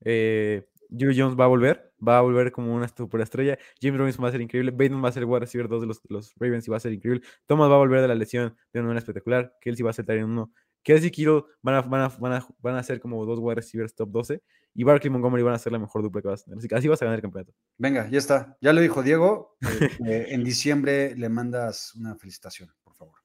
Eh, 0.06 0.70
Julio 0.90 1.14
Jones 1.16 1.38
va 1.38 1.46
a 1.46 1.48
volver, 1.48 1.94
va 2.06 2.20
a 2.20 2.22
volver 2.22 2.52
como 2.52 2.74
una 2.74 2.88
superestrella. 2.88 3.58
James 3.82 4.00
Robinson 4.00 4.24
va 4.24 4.30
a 4.30 4.32
ser 4.32 4.42
increíble. 4.42 4.72
Bateman 4.72 5.04
va 5.04 5.10
a 5.10 5.12
ser 5.12 5.24
el 5.24 5.30
wide 5.30 5.42
receiver 5.42 5.68
2 5.68 5.82
de 5.82 5.88
los, 5.88 6.02
los 6.08 6.34
Ravens 6.40 6.68
y 6.68 6.72
va 6.72 6.78
a 6.78 6.80
ser 6.80 6.94
increíble. 6.94 7.22
Thomas 7.46 7.70
va 7.70 7.76
a 7.76 7.80
volver 7.80 8.02
de 8.02 8.08
la 8.08 8.16
lesión 8.16 8.56
de 8.72 8.80
una 8.80 8.90
manera 8.90 9.00
espectacular. 9.00 9.54
Kelsey 9.60 9.84
va 9.84 9.90
a 9.90 9.94
ser 9.94 10.10
en 10.12 10.26
uno. 10.26 10.54
Kelsey 10.88 11.10
y 11.10 11.12
Kittle 11.12 11.44
van 11.62 11.76
a, 11.76 11.82
van, 11.82 12.02
a, 12.02 12.08
van, 12.08 12.32
a, 12.32 12.48
van 12.60 12.76
a 12.78 12.82
ser 12.82 13.02
como 13.02 13.26
dos 13.26 13.40
wide 13.42 13.56
receivers 13.56 13.94
top 13.94 14.10
12. 14.10 14.42
Y 14.74 14.86
Barkley 14.86 15.10
y 15.10 15.12
Montgomery 15.12 15.44
van 15.44 15.54
a 15.56 15.60
ser 15.60 15.74
la 15.74 15.80
mejor 15.80 16.02
dupla 16.02 16.22
que 16.22 16.30
vas 16.30 16.44
a 16.44 16.46
tener. 16.46 16.60
Así 16.60 16.68
que 16.70 16.76
así 16.76 16.88
vas 16.88 17.02
a 17.02 17.06
ganar 17.06 17.18
el 17.18 17.22
campeonato. 17.24 17.54
Venga, 17.78 18.08
ya 18.10 18.18
está. 18.18 18.58
Ya 18.62 18.72
lo 18.72 18.80
dijo 18.80 19.04
Diego. 19.04 19.58
eh, 19.64 19.90
eh, 20.08 20.26
en 20.30 20.46
diciembre 20.46 21.14
le 21.18 21.28
mandas 21.28 21.94
una 21.96 22.16
felicitación, 22.16 22.72
por 22.86 22.96
favor. 22.96 23.16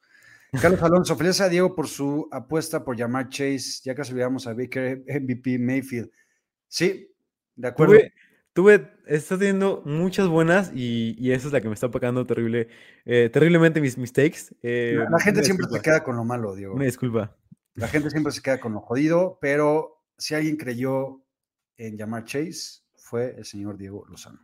Carlos 0.60 0.82
Alonso, 0.82 1.14
feliz 1.14 1.40
a 1.40 1.48
Diego 1.48 1.72
por 1.76 1.86
su 1.86 2.28
apuesta 2.32 2.82
por 2.84 2.96
llamar 2.96 3.28
Chase. 3.28 3.80
Ya 3.84 3.94
casi 3.94 4.10
olvidamos 4.10 4.48
a 4.48 4.54
Baker, 4.54 5.04
MVP, 5.06 5.60
Mayfield. 5.60 6.10
Sí, 6.66 7.14
de 7.54 7.68
acuerdo. 7.68 7.94
Tuve, 7.94 8.12
tuve, 8.54 8.92
está 9.06 9.38
teniendo 9.38 9.82
muchas 9.84 10.26
buenas 10.26 10.72
y, 10.74 11.14
y 11.16 11.30
esa 11.30 11.46
es 11.46 11.52
la 11.52 11.60
que 11.60 11.68
me 11.68 11.74
está 11.74 11.92
pagando 11.92 12.26
terrible, 12.26 12.66
eh, 13.04 13.30
terriblemente 13.32 13.80
mis 13.80 13.96
mistakes. 13.96 14.52
Eh, 14.62 14.96
La, 14.98 15.10
la 15.10 15.20
gente 15.20 15.44
siempre 15.44 15.66
se 15.66 15.74
disculpa, 15.74 15.82
queda 15.82 16.02
con 16.02 16.16
lo 16.16 16.24
malo, 16.24 16.56
Diego. 16.56 16.74
Una 16.74 16.86
disculpa. 16.86 17.36
La 17.74 17.88
gente 17.88 18.10
siempre 18.10 18.32
se 18.32 18.42
queda 18.42 18.60
con 18.60 18.72
lo 18.72 18.80
jodido, 18.80 19.38
pero 19.40 20.04
si 20.18 20.34
alguien 20.34 20.56
creyó 20.56 21.22
en 21.76 21.96
llamar 21.96 22.24
Chase, 22.24 22.82
fue 22.94 23.34
el 23.36 23.44
señor 23.44 23.76
Diego 23.76 24.06
Lozano. 24.08 24.40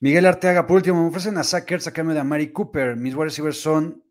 Miguel 0.00 0.26
Arteaga, 0.26 0.66
por 0.66 0.76
último, 0.76 1.02
me 1.02 1.08
ofrecen 1.08 1.38
a 1.38 1.44
Sackers 1.44 1.86
a 1.86 1.92
cambio 1.92 2.14
de 2.14 2.20
Amari 2.20 2.52
Cooper. 2.52 2.96
Mis 2.96 3.14
wide 3.14 3.26
receivers 3.26 3.60
son 3.60 4.02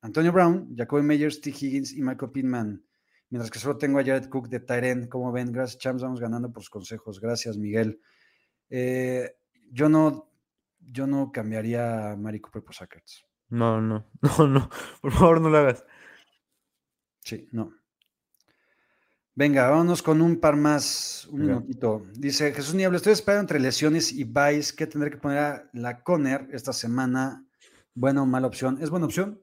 Antonio 0.00 0.30
Brown, 0.30 0.74
Jacoby 0.76 1.02
Meyers, 1.02 1.40
T. 1.40 1.50
Higgins 1.50 1.92
y 1.92 2.02
Michael 2.02 2.30
Pittman. 2.30 2.84
Mientras 3.30 3.50
que 3.50 3.58
solo 3.58 3.76
tengo 3.76 3.98
a 3.98 4.04
Jared 4.04 4.28
Cook 4.28 4.48
de 4.48 4.60
Tyren. 4.60 5.08
Como 5.08 5.32
ven, 5.32 5.52
gracias, 5.52 5.78
Champs. 5.80 6.02
Vamos 6.02 6.20
ganando 6.20 6.52
por 6.52 6.62
sus 6.62 6.70
consejos. 6.70 7.20
Gracias, 7.20 7.58
Miguel. 7.58 8.00
Eh, 8.70 9.36
yo 9.70 9.88
no, 9.88 10.30
yo 10.78 11.06
no 11.06 11.30
cambiaría 11.32 12.10
a 12.10 12.12
Amari 12.12 12.40
Cooper 12.40 12.62
por 12.62 12.74
Sackers. 12.74 13.26
No, 13.48 13.80
no, 13.80 14.06
no, 14.38 14.46
no. 14.46 14.70
Por 15.00 15.12
favor, 15.12 15.40
no 15.40 15.50
lo 15.50 15.58
hagas. 15.58 15.84
Sí, 17.28 17.46
no. 17.52 17.74
Venga, 19.34 19.68
vámonos 19.68 20.02
con 20.02 20.20
un 20.22 20.40
par 20.40 20.56
más, 20.56 21.28
un 21.30 21.40
Venga. 21.40 21.54
minutito. 21.56 22.02
Dice 22.14 22.52
Jesús 22.52 22.74
Niebla, 22.74 22.96
estoy 22.96 23.12
esperando 23.12 23.42
entre 23.42 23.60
lesiones 23.60 24.12
y 24.12 24.24
buys 24.24 24.72
que 24.72 24.86
tendré 24.86 25.10
que 25.10 25.18
poner 25.18 25.38
a 25.38 25.70
la 25.74 26.02
Conner 26.02 26.48
esta 26.52 26.72
semana. 26.72 27.44
Buena 27.94 28.22
o 28.22 28.26
mala 28.26 28.46
opción. 28.46 28.78
¿Es 28.80 28.90
buena 28.90 29.06
opción? 29.06 29.40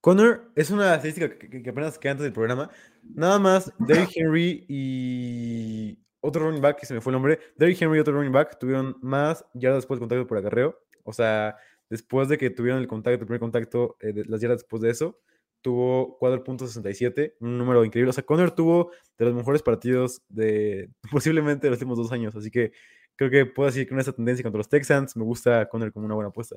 Connor 0.00 0.50
es 0.54 0.70
una 0.70 0.94
estadística 0.94 1.28
que, 1.36 1.62
que- 1.62 1.70
apenas 1.70 1.98
queda 1.98 2.12
antes 2.12 2.24
del 2.24 2.32
programa. 2.32 2.70
Nada 3.02 3.38
más, 3.38 3.72
Derrick 3.78 4.10
Henry 4.16 4.64
y 4.68 5.98
otro 6.20 6.46
running 6.46 6.62
back, 6.62 6.78
que 6.80 6.86
se 6.86 6.94
me 6.94 7.00
fue 7.00 7.10
el 7.10 7.14
nombre. 7.16 7.38
Derrick 7.56 7.80
Henry 7.82 7.98
y 7.98 8.00
otro 8.00 8.14
running 8.14 8.32
back 8.32 8.58
tuvieron 8.58 8.96
más 9.02 9.44
yardas 9.54 9.78
después 9.78 9.98
del 10.00 10.08
contacto 10.08 10.26
por 10.26 10.38
acarreo. 10.38 10.78
O 11.04 11.12
sea, 11.12 11.56
después 11.90 12.28
de 12.28 12.38
que 12.38 12.50
tuvieron 12.50 12.80
el 12.80 12.88
contacto, 12.88 13.20
el 13.20 13.26
primer 13.26 13.40
contacto, 13.40 13.96
eh, 14.00 14.24
las 14.26 14.40
yardas 14.40 14.58
después 14.62 14.80
de 14.82 14.90
eso, 14.90 15.18
tuvo 15.62 16.18
4.67, 16.18 17.34
un 17.40 17.58
número 17.58 17.84
increíble. 17.84 18.10
O 18.10 18.12
sea, 18.12 18.24
Connor 18.24 18.52
tuvo 18.52 18.90
de 19.18 19.24
los 19.24 19.34
mejores 19.34 19.62
partidos 19.62 20.22
de 20.28 20.90
posiblemente 21.10 21.66
de 21.66 21.70
los 21.70 21.78
últimos 21.78 21.98
dos 21.98 22.12
años. 22.12 22.34
Así 22.36 22.50
que 22.50 22.72
creo 23.16 23.30
que 23.30 23.46
puedo 23.46 23.66
decir 23.66 23.84
que 23.84 23.90
con 23.90 24.00
esta 24.00 24.12
tendencia 24.12 24.42
contra 24.42 24.58
los 24.58 24.68
Texans 24.68 25.16
me 25.16 25.24
gusta 25.24 25.68
Connor 25.68 25.92
como 25.92 26.06
una 26.06 26.14
buena 26.14 26.30
apuesta. 26.30 26.56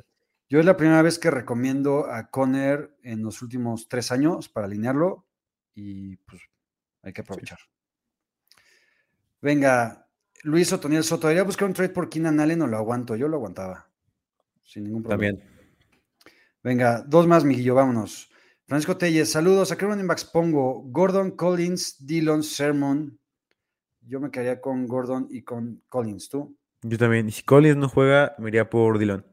Yo 0.49 0.59
es 0.59 0.65
la 0.65 0.77
primera 0.77 1.01
vez 1.03 1.19
que 1.19 1.29
recomiendo 1.29 2.09
a 2.09 2.29
Conner 2.31 2.95
en 3.03 3.21
los 3.21 3.41
últimos 3.43 3.87
tres 3.87 4.11
años 4.11 4.49
para 4.49 4.65
alinearlo 4.65 5.27
y 5.75 6.17
pues 6.17 6.41
hay 7.03 7.13
que 7.13 7.21
aprovechar. 7.21 7.59
Venga, 9.41 10.07
Luis 10.43 10.73
Otoniel 10.73 11.03
Soto, 11.03 11.27
¿debería 11.27 11.43
buscar 11.43 11.67
un 11.67 11.73
trade 11.73 11.89
por 11.93 12.09
Keenan 12.09 12.39
Allen 12.39 12.63
o 12.63 12.67
lo 12.67 12.77
aguanto? 12.77 13.15
Yo 13.15 13.27
lo 13.27 13.37
aguantaba, 13.37 13.89
sin 14.63 14.85
ningún 14.85 15.03
problema. 15.03 15.37
También. 15.37 15.59
Venga, 16.63 17.03
dos 17.03 17.27
más, 17.27 17.45
Miguillo, 17.45 17.75
vámonos. 17.75 18.29
Francisco 18.69 18.97
Telles, 18.97 19.31
saludos. 19.31 19.71
¿A 19.71 19.77
qué 19.77 19.85
running 19.87 20.05
backs 20.05 20.23
pongo? 20.23 20.83
Gordon, 20.83 21.31
Collins, 21.31 22.05
Dillon, 22.05 22.43
Sermon. 22.43 23.19
Yo 24.01 24.19
me 24.19 24.29
quedaría 24.29 24.61
con 24.61 24.85
Gordon 24.85 25.27
y 25.31 25.41
con 25.41 25.81
Collins, 25.89 26.29
¿tú? 26.29 26.55
Yo 26.83 26.95
también. 26.99 27.31
Si 27.31 27.41
Collins 27.41 27.77
no 27.77 27.89
juega, 27.89 28.35
me 28.37 28.49
iría 28.49 28.69
por 28.69 28.99
Dillon. 28.99 29.25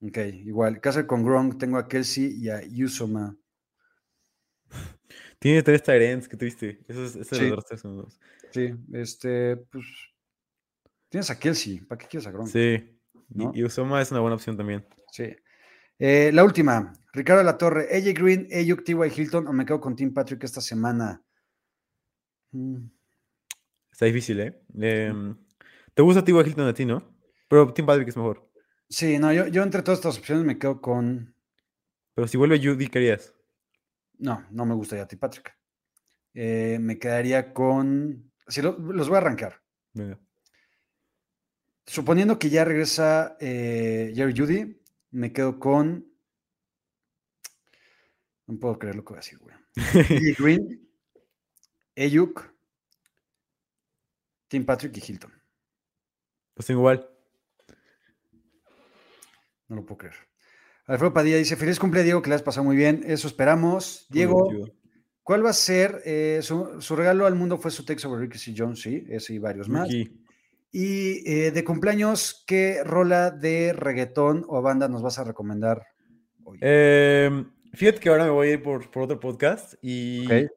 Ok, 0.00 0.18
igual. 0.44 0.80
Casa 0.80 1.04
con 1.04 1.24
Gronk, 1.24 1.58
tengo 1.58 1.78
a 1.78 1.88
Kelsey 1.88 2.36
y 2.40 2.48
a 2.48 2.62
Yusoma. 2.62 3.36
Tiene 5.40 5.64
tres 5.64 5.82
Tyrants, 5.82 6.28
qué 6.28 6.36
triste. 6.36 6.78
Eso 6.86 7.04
es, 7.06 7.16
eso 7.16 7.34
es 7.34 7.40
Sí. 7.40 7.50
los 7.50 7.64
tres. 7.64 7.82
Sí, 8.52 8.72
este, 8.92 9.56
pues. 9.56 9.84
Tienes 11.08 11.28
a 11.30 11.38
Kelsey, 11.40 11.80
¿para 11.80 11.98
qué 11.98 12.06
quieres 12.06 12.28
a 12.28 12.30
Gronk? 12.30 12.48
Sí. 12.48 13.00
¿no? 13.30 13.50
Y, 13.52 13.60
y 13.60 13.64
Usoma 13.64 14.00
es 14.00 14.12
una 14.12 14.20
buena 14.20 14.36
opción 14.36 14.56
también. 14.56 14.86
Sí. 15.10 15.34
Eh, 15.98 16.30
la 16.32 16.44
última, 16.44 16.92
Ricardo 17.12 17.42
La 17.42 17.56
Torre, 17.56 17.88
AJ 17.90 18.12
Green, 18.14 18.48
Ayuk, 18.52 18.84
T.Y. 18.84 19.12
Hilton, 19.20 19.46
o 19.48 19.52
me 19.52 19.64
quedo 19.64 19.80
con 19.80 19.96
Tim 19.96 20.12
Patrick 20.12 20.42
esta 20.44 20.60
semana. 20.60 21.22
Mm, 22.52 22.86
Está 23.90 24.04
difícil, 24.06 24.40
¿eh? 24.40 24.60
Em, 24.78 25.36
¿Te 25.94 26.02
gusta 26.02 26.22
T.Y. 26.24 26.38
Hilton 26.38 26.68
a 26.68 26.74
ti, 26.74 26.84
no? 26.84 27.16
Pero 27.48 27.72
Tim 27.72 27.86
Patrick 27.86 28.08
es 28.08 28.16
mejor. 28.16 28.50
Sí, 28.88 29.18
no, 29.18 29.32
yo, 29.32 29.46
yo 29.46 29.62
entre 29.62 29.82
todas 29.82 29.98
estas 29.98 30.18
opciones 30.18 30.44
me 30.44 30.58
quedo 30.58 30.80
con. 30.80 31.34
Pero 32.14 32.28
si 32.28 32.36
vuelve 32.36 32.58
Judy, 32.62 32.88
¿qué 32.88 32.98
harías? 32.98 33.34
No, 34.18 34.46
no 34.50 34.64
me 34.66 34.74
gustaría 34.74 35.06
Tim 35.06 35.18
Patrick. 35.18 35.56
Eh, 36.34 36.78
me 36.80 36.98
quedaría 36.98 37.52
con. 37.54 38.30
Sí, 38.46 38.60
lo- 38.62 38.78
los 38.78 39.08
voy 39.08 39.16
a 39.16 39.18
arrancar. 39.20 39.60
Venga. 39.94 40.18
Suponiendo 41.86 42.38
que 42.38 42.50
ya 42.50 42.64
regresa 42.64 43.36
eh, 43.40 44.12
Jerry 44.14 44.34
Judy, 44.36 44.82
me 45.16 45.32
quedo 45.32 45.58
con. 45.58 46.06
No 48.46 48.58
puedo 48.60 48.78
creer 48.78 48.96
lo 48.96 49.04
que 49.04 49.14
voy 49.14 49.16
a 49.16 49.20
decir, 49.20 49.38
güey. 49.38 49.56
Green, 50.38 50.88
Ayuk, 51.96 52.54
Tim 54.48 54.64
Patrick 54.64 54.96
y 54.96 55.00
Hilton. 55.00 55.32
Los 56.54 56.66
tengo 56.66 56.80
igual. 56.80 57.10
No 59.68 59.76
lo 59.76 59.86
puedo 59.86 59.98
creer. 59.98 60.16
Alfredo 60.84 61.14
Padilla 61.14 61.38
dice: 61.38 61.56
Feliz 61.56 61.78
cumple, 61.78 62.02
Diego, 62.02 62.20
que 62.20 62.28
le 62.28 62.36
has 62.36 62.42
pasado 62.42 62.64
muy 62.64 62.76
bien. 62.76 63.02
Eso 63.06 63.26
esperamos. 63.26 64.06
Diego. 64.10 64.48
¿cuál 65.22 65.44
va 65.44 65.50
a 65.50 65.54
ser? 65.54 66.02
eh, 66.04 66.40
su, 66.42 66.80
su 66.80 66.94
regalo 66.94 67.26
al 67.26 67.34
mundo 67.34 67.58
fue 67.58 67.70
su 67.70 67.84
texto 67.84 68.08
sobre 68.08 68.26
Ricky 68.26 68.38
C. 68.38 68.54
Jones, 68.56 68.80
sí, 68.80 69.04
ese 69.08 69.34
y 69.34 69.38
varios 69.38 69.68
más. 69.68 69.88
Ricky. 69.88 70.25
Y 70.78 71.22
eh, 71.24 71.52
de 71.52 71.64
cumpleaños, 71.64 72.44
¿qué 72.46 72.84
rola 72.84 73.30
de 73.30 73.72
reggaetón 73.72 74.44
o 74.46 74.60
banda 74.60 74.88
nos 74.88 75.00
vas 75.00 75.18
a 75.18 75.24
recomendar 75.24 75.86
hoy? 76.44 76.58
Em, 76.60 77.50
fíjate 77.72 77.98
que 77.98 78.10
ahora 78.10 78.24
me 78.24 78.30
voy 78.30 78.48
a 78.48 78.52
ir 78.52 78.62
por, 78.62 78.90
por 78.90 79.04
otro 79.04 79.18
podcast 79.18 79.72
y 79.80 80.26
Ok. 80.26 80.50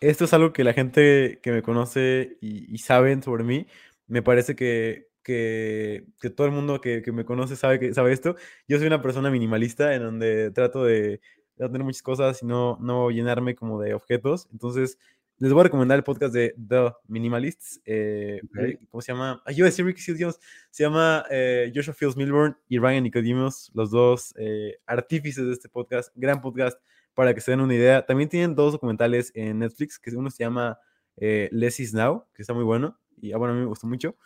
esto 0.00 0.24
es 0.24 0.34
algo 0.34 0.52
que 0.52 0.64
la 0.64 0.72
gente 0.72 1.38
que 1.40 1.52
me 1.52 1.62
conoce 1.62 2.36
y, 2.40 2.74
y 2.74 2.78
saben 2.78 3.22
sobre 3.22 3.44
mí, 3.44 3.68
me 4.08 4.22
parece 4.22 4.56
que, 4.56 5.06
que, 5.22 6.04
que 6.20 6.30
todo 6.30 6.48
el 6.48 6.52
mundo 6.52 6.80
que, 6.80 7.00
que 7.00 7.12
me 7.12 7.24
conoce 7.24 7.54
sabe, 7.54 7.78
que, 7.78 7.94
sabe 7.94 8.12
esto. 8.12 8.34
Yo 8.66 8.76
soy 8.78 8.88
una 8.88 9.02
persona 9.02 9.30
minimalista 9.30 9.94
en 9.94 10.02
donde 10.02 10.50
trato 10.50 10.82
de, 10.82 11.20
de 11.54 11.66
tener 11.68 11.84
muchas 11.84 12.02
cosas 12.02 12.42
y 12.42 12.46
no, 12.46 12.76
no 12.80 13.12
llenarme 13.12 13.54
como 13.54 13.80
de 13.80 13.94
objetos. 13.94 14.48
Entonces, 14.50 14.98
les 15.40 15.54
voy 15.54 15.60
a 15.60 15.64
recomendar 15.64 15.96
el 15.96 16.04
podcast 16.04 16.34
de 16.34 16.54
The 16.68 16.92
Minimalists. 17.08 17.80
eh, 17.86 18.42
¿Cómo 18.90 19.00
se 19.00 19.10
llama? 19.12 19.42
Ay, 19.46 19.54
yo 19.54 19.60
iba 19.60 19.68
a 19.68 19.70
decir 19.70 19.86
Ricky 19.86 20.02
Seals 20.02 20.20
Jones. 20.20 20.38
Se 20.70 20.82
llama 20.82 21.24
eh, 21.30 21.72
Joshua 21.74 21.94
Fields 21.94 22.14
Milburn 22.14 22.54
y 22.68 22.78
Ryan 22.78 23.04
Nicodemus, 23.04 23.70
los 23.72 23.90
dos 23.90 24.34
eh, 24.38 24.76
artífices 24.86 25.46
de 25.46 25.52
este 25.52 25.70
podcast. 25.70 26.12
Gran 26.14 26.42
podcast 26.42 26.78
para 27.14 27.32
que 27.32 27.40
se 27.40 27.52
den 27.52 27.62
una 27.62 27.74
idea. 27.74 28.04
También 28.04 28.28
tienen 28.28 28.54
dos 28.54 28.72
documentales 28.72 29.32
en 29.34 29.60
Netflix, 29.60 29.98
que 29.98 30.14
uno 30.14 30.30
se 30.30 30.44
llama 30.44 30.78
Less 31.16 31.80
is 31.80 31.94
Now, 31.94 32.26
que 32.34 32.42
está 32.42 32.52
muy 32.52 32.64
bueno. 32.64 32.98
Y 33.22 33.32
ah, 33.32 33.38
bueno, 33.38 33.54
a 33.54 33.56
mí 33.56 33.62
me 33.62 33.66
gustó 33.66 33.86
mucho. 33.86 34.16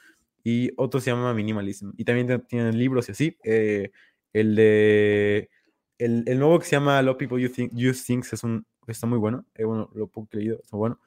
Y 0.43 0.73
otro 0.77 0.99
se 1.01 1.13
llama 1.13 1.33
Minimalism. 1.33 1.93
Y 1.97 2.05
también 2.05 2.45
tienen 2.49 2.77
libros 2.77 3.09
y 3.09 3.13
así. 3.13 3.39
el 3.45 4.57
de. 4.57 5.49
El, 5.97 6.25
el 6.27 6.41
nuevo 6.41 6.59
que 6.59 6.65
se 6.65 6.73
llama 6.73 7.01
of 7.09 7.17
People 7.19 7.41
You 7.41 7.49
Think, 7.49 7.73
Use 7.73 8.03
Things 8.05 8.33
es 8.33 8.43
un, 8.43 8.67
está 8.93 9.07
muy 9.07 9.19
bueno. 9.19 9.45
eh, 9.55 9.65
bueno, 9.65 9.91
lo 9.95 10.07
poco 10.07 10.29
que 10.31 10.37
he 10.37 10.41
leído 10.41 10.59
está 10.63 10.77
bueno. 10.77 10.99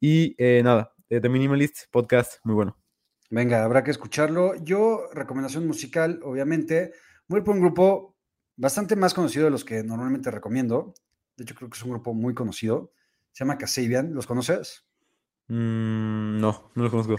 Y 0.00 0.34
eh, 0.38 0.62
nada, 0.62 0.92
eh, 1.08 1.20
The 1.20 1.28
Minimalist 1.28 1.86
Podcast, 1.90 2.34
muy 2.44 2.54
bueno. 2.54 2.76
Venga, 3.30 3.64
habrá 3.64 3.82
que 3.82 3.90
escucharlo. 3.90 4.54
Yo, 4.62 5.08
recomendación 5.12 5.66
musical, 5.66 6.20
obviamente, 6.22 6.92
voy 7.26 7.40
por 7.40 7.54
un 7.54 7.60
grupo 7.62 8.14
bastante 8.56 8.96
más 8.96 9.14
conocido 9.14 9.46
de 9.46 9.50
los 9.50 9.64
que 9.64 9.82
normalmente 9.82 10.30
recomiendo. 10.30 10.94
De 11.36 11.42
hecho, 11.44 11.54
creo 11.54 11.68
que 11.70 11.76
es 11.76 11.82
un 11.84 11.90
grupo 11.90 12.14
muy 12.14 12.34
conocido. 12.34 12.92
Se 13.32 13.44
llama 13.44 13.58
Kasabian. 13.58 14.14
¿Los 14.14 14.26
conoces? 14.26 14.84
Mm, 15.48 16.38
no, 16.40 16.70
no 16.74 16.82
lo 16.84 16.90
conozco. 16.90 17.16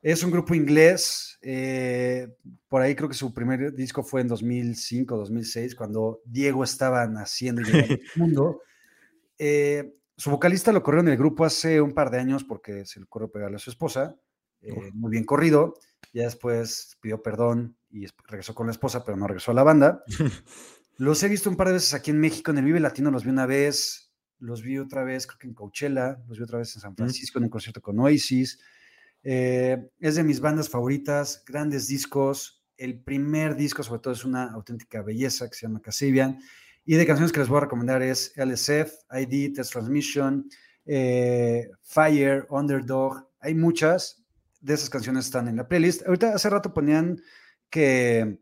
Es 0.00 0.22
un 0.24 0.30
grupo 0.30 0.54
inglés. 0.54 1.38
eh, 1.42 2.28
por 2.68 2.80
ahí 2.82 2.94
creo 2.94 3.08
que 3.08 3.14
su 3.14 3.32
primer 3.34 3.72
disco 3.74 4.02
fue 4.02 4.20
en 4.22 4.28
2005, 4.28 5.16
2006, 5.16 5.74
cuando 5.74 6.20
Diego 6.24 6.64
estaba 6.64 7.06
naciendo 7.06 7.60
y 7.60 7.64
llegando 7.64 7.94
al 7.94 8.00
mundo. 8.16 8.60
Eh, 9.44 9.96
su 10.16 10.30
vocalista 10.30 10.70
lo 10.70 10.84
corrió 10.84 11.00
en 11.00 11.08
el 11.08 11.16
grupo 11.16 11.44
hace 11.44 11.80
un 11.80 11.94
par 11.94 12.12
de 12.12 12.20
años 12.20 12.44
porque 12.44 12.84
se 12.86 13.00
le 13.00 13.06
ocurrió 13.06 13.28
pegarle 13.28 13.56
a 13.56 13.58
su 13.58 13.70
esposa. 13.70 14.14
eh, 14.60 14.90
muy 14.94 15.10
bien 15.10 15.24
corrido. 15.24 15.74
Ya 16.12 16.22
después 16.22 16.96
pidió 17.00 17.20
perdón 17.20 17.76
y 17.90 18.04
es- 18.04 18.14
regresó 18.28 18.54
con 18.54 18.66
la 18.68 18.70
esposa, 18.72 19.04
pero 19.04 19.16
no 19.16 19.26
regresó 19.26 19.50
a 19.50 19.54
la 19.54 19.64
banda. 19.64 20.04
Los 20.96 21.20
he 21.24 21.28
visto 21.28 21.50
un 21.50 21.56
par 21.56 21.66
de 21.66 21.72
veces 21.72 21.94
aquí 21.94 22.12
en 22.12 22.20
México, 22.20 22.52
en 22.52 22.58
el 22.58 22.64
Vive 22.64 22.78
Latino 22.78 23.10
los 23.10 23.24
vi 23.24 23.30
una 23.30 23.46
vez, 23.46 24.12
los 24.38 24.62
vi 24.62 24.78
otra 24.78 25.02
vez, 25.02 25.26
creo 25.26 25.38
que 25.40 25.48
en 25.48 25.54
Coachella, 25.54 26.22
los 26.28 26.38
vi 26.38 26.44
otra 26.44 26.58
vez 26.58 26.72
en 26.76 26.82
San 26.82 26.94
Francisco 26.94 27.38
en 27.38 27.44
un 27.44 27.50
concierto 27.50 27.80
con 27.82 27.98
Oasis. 27.98 28.60
Eh, 29.24 29.90
es 29.98 30.14
de 30.14 30.22
mis 30.22 30.38
bandas 30.38 30.68
favoritas, 30.68 31.42
grandes 31.44 31.88
discos. 31.88 32.62
El 32.76 33.00
primer 33.02 33.56
disco, 33.56 33.82
sobre 33.82 34.00
todo, 34.00 34.14
es 34.14 34.24
una 34.24 34.44
auténtica 34.52 35.02
belleza 35.02 35.48
que 35.48 35.56
se 35.56 35.66
llama 35.66 35.80
Casabian. 35.82 36.38
Y 36.84 36.96
de 36.96 37.06
canciones 37.06 37.32
que 37.32 37.40
les 37.40 37.48
voy 37.48 37.58
a 37.58 37.62
recomendar 37.62 38.02
es 38.02 38.32
LSF, 38.36 38.92
ID, 39.12 39.54
Test 39.54 39.72
Transmission, 39.72 40.48
eh, 40.84 41.70
Fire, 41.82 42.46
Underdog. 42.50 43.28
Hay 43.40 43.54
muchas 43.54 44.24
de 44.60 44.74
esas 44.74 44.90
canciones 44.90 45.26
están 45.26 45.48
en 45.48 45.56
la 45.56 45.68
playlist. 45.68 46.06
Ahorita 46.06 46.34
hace 46.34 46.50
rato 46.50 46.74
ponían 46.74 47.20
que, 47.70 48.40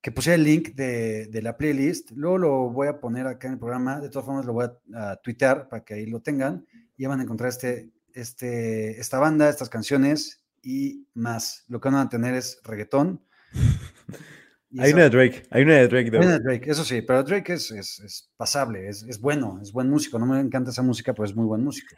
que 0.00 0.12
pusiera 0.12 0.36
el 0.36 0.44
link 0.44 0.74
de, 0.74 1.26
de 1.26 1.42
la 1.42 1.56
playlist. 1.56 2.12
Luego 2.12 2.38
lo 2.38 2.70
voy 2.70 2.88
a 2.88 2.98
poner 2.98 3.26
acá 3.26 3.48
en 3.48 3.54
el 3.54 3.58
programa. 3.58 4.00
De 4.00 4.08
todas 4.08 4.24
formas, 4.24 4.46
lo 4.46 4.54
voy 4.54 4.66
a, 4.94 5.12
a 5.12 5.16
tuitear 5.16 5.68
para 5.68 5.84
que 5.84 5.94
ahí 5.94 6.06
lo 6.06 6.20
tengan. 6.20 6.66
Y 6.96 7.06
van 7.06 7.20
a 7.20 7.24
encontrar 7.24 7.50
este, 7.50 7.90
este, 8.14 8.98
esta 9.00 9.18
banda, 9.18 9.48
estas 9.48 9.68
canciones 9.68 10.44
y 10.62 11.06
más. 11.14 11.64
Lo 11.68 11.80
que 11.80 11.90
van 11.90 12.06
a 12.06 12.08
tener 12.08 12.34
es 12.34 12.60
reggaetón. 12.64 13.22
Hay 14.78 14.92
una 14.92 15.02
de 15.02 15.10
Drake, 15.10 15.42
hay 15.50 15.62
una 15.62 15.74
de 15.74 15.88
Drake. 15.88 16.10
hay 16.12 16.16
una 16.24 16.38
de 16.38 16.40
Drake, 16.40 16.70
eso 16.70 16.84
sí, 16.84 17.02
pero 17.02 17.22
Drake 17.22 17.52
es, 17.52 17.70
es, 17.70 18.00
es 18.00 18.30
pasable, 18.36 18.88
es, 18.88 19.02
es 19.02 19.20
bueno, 19.20 19.58
es 19.62 19.72
buen 19.72 19.88
músico. 19.90 20.18
No 20.18 20.26
me 20.26 20.40
encanta 20.40 20.70
esa 20.70 20.82
música, 20.82 21.12
pero 21.12 21.24
es 21.26 21.34
muy 21.36 21.44
buen 21.46 21.62
músico. 21.62 21.94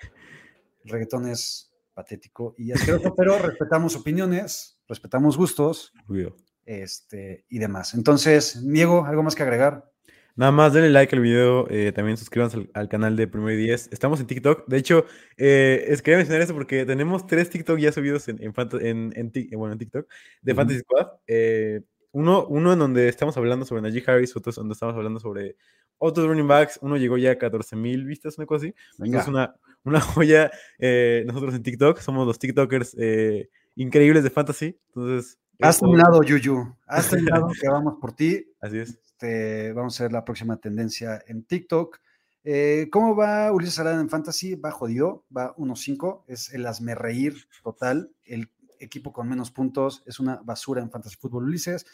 El 0.84 0.90
reggaetón 0.90 1.28
es 1.28 1.70
patético 1.94 2.54
y 2.58 2.72
asqueroso, 2.72 3.14
pero 3.16 3.38
respetamos 3.38 3.94
opiniones, 3.96 4.78
respetamos 4.88 5.36
gustos 5.36 5.92
Obvio. 6.08 6.36
este, 6.66 7.44
y 7.48 7.58
demás. 7.58 7.94
Entonces, 7.94 8.60
Diego, 8.66 9.04
¿algo 9.04 9.22
más 9.22 9.34
que 9.34 9.42
agregar? 9.44 9.90
Nada 10.36 10.50
más, 10.50 10.72
denle 10.72 10.90
like 10.90 11.14
al 11.14 11.22
video, 11.22 11.70
eh, 11.70 11.92
también 11.92 12.16
suscríbanse 12.16 12.56
al, 12.56 12.70
al 12.74 12.88
canal 12.88 13.14
de 13.14 13.28
Primero 13.28 13.52
y 13.52 13.56
Diez. 13.56 13.88
Estamos 13.92 14.18
en 14.18 14.26
TikTok. 14.26 14.66
De 14.66 14.78
hecho, 14.78 15.06
eh, 15.36 15.84
es 15.86 16.02
quería 16.02 16.18
mencionar 16.18 16.42
eso 16.42 16.54
porque 16.54 16.84
tenemos 16.84 17.24
tres 17.28 17.50
TikTok 17.50 17.78
ya 17.78 17.92
subidos 17.92 18.26
en, 18.26 18.42
en, 18.42 18.52
en- 18.80 19.12
en 19.14 19.30
Tik- 19.32 19.56
bueno, 19.56 19.74
en 19.74 19.78
TikTok 19.78 20.10
de. 20.42 20.54
Fantasy 20.56 20.80
Squad. 20.80 21.06
Eh, 21.28 21.82
uno, 22.14 22.46
uno 22.46 22.72
en 22.72 22.78
donde 22.78 23.08
estamos 23.08 23.36
hablando 23.36 23.66
sobre 23.66 23.82
Najee 23.82 24.02
Harris, 24.06 24.34
otro 24.36 24.52
donde 24.52 24.72
estamos 24.72 24.94
hablando 24.94 25.20
sobre 25.20 25.56
otros 25.98 26.26
running 26.26 26.48
backs. 26.48 26.78
Uno 26.80 26.96
llegó 26.96 27.18
ya 27.18 27.32
a 27.32 27.38
14 27.38 27.76
mil 27.76 28.04
vistas, 28.04 28.38
una 28.38 28.46
cosa 28.46 28.66
así. 28.66 28.74
Venga, 28.98 29.20
Es 29.20 29.28
una, 29.28 29.54
una 29.84 30.00
joya. 30.00 30.50
eh, 30.78 31.24
nosotros 31.26 31.54
en 31.54 31.62
TikTok 31.62 31.98
somos 32.00 32.26
los 32.26 32.38
TikTokers 32.38 32.96
eh, 32.98 33.50
increíbles 33.76 34.22
de 34.24 34.30
Fantasy. 34.30 34.78
Entonces, 34.88 35.38
hasta 35.60 35.84
eso- 35.84 35.88
un 35.92 35.98
lado, 35.98 36.22
Yuyu, 36.22 36.74
hasta 36.86 37.16
un 37.16 37.24
lado 37.26 37.48
que 37.60 37.68
vamos 37.68 37.94
por 38.00 38.12
ti. 38.14 38.46
Así 38.60 38.78
es. 38.78 38.90
Este, 39.04 39.72
vamos 39.72 40.00
a 40.00 40.04
ver 40.04 40.12
la 40.12 40.24
próxima 40.24 40.56
tendencia 40.56 41.22
en 41.26 41.44
TikTok. 41.44 41.98
Eh, 42.46 42.88
¿Cómo 42.90 43.16
va 43.16 43.50
Ulises 43.52 43.78
Arada 43.78 44.00
en 44.00 44.10
Fantasy? 44.10 44.54
Va 44.54 44.70
jodido, 44.70 45.24
va 45.34 45.54
1-5, 45.56 46.24
es 46.28 46.52
el 46.52 46.66
hazme 46.66 46.94
reír 46.94 47.34
total. 47.62 48.10
El 48.24 48.50
equipo 48.84 49.12
con 49.12 49.28
menos 49.28 49.50
puntos 49.50 50.02
es 50.06 50.20
una 50.20 50.36
basura 50.36 50.82
en 50.82 50.90
Fantasy 50.90 51.16
Fútbol 51.16 51.44
Ulises. 51.44 51.86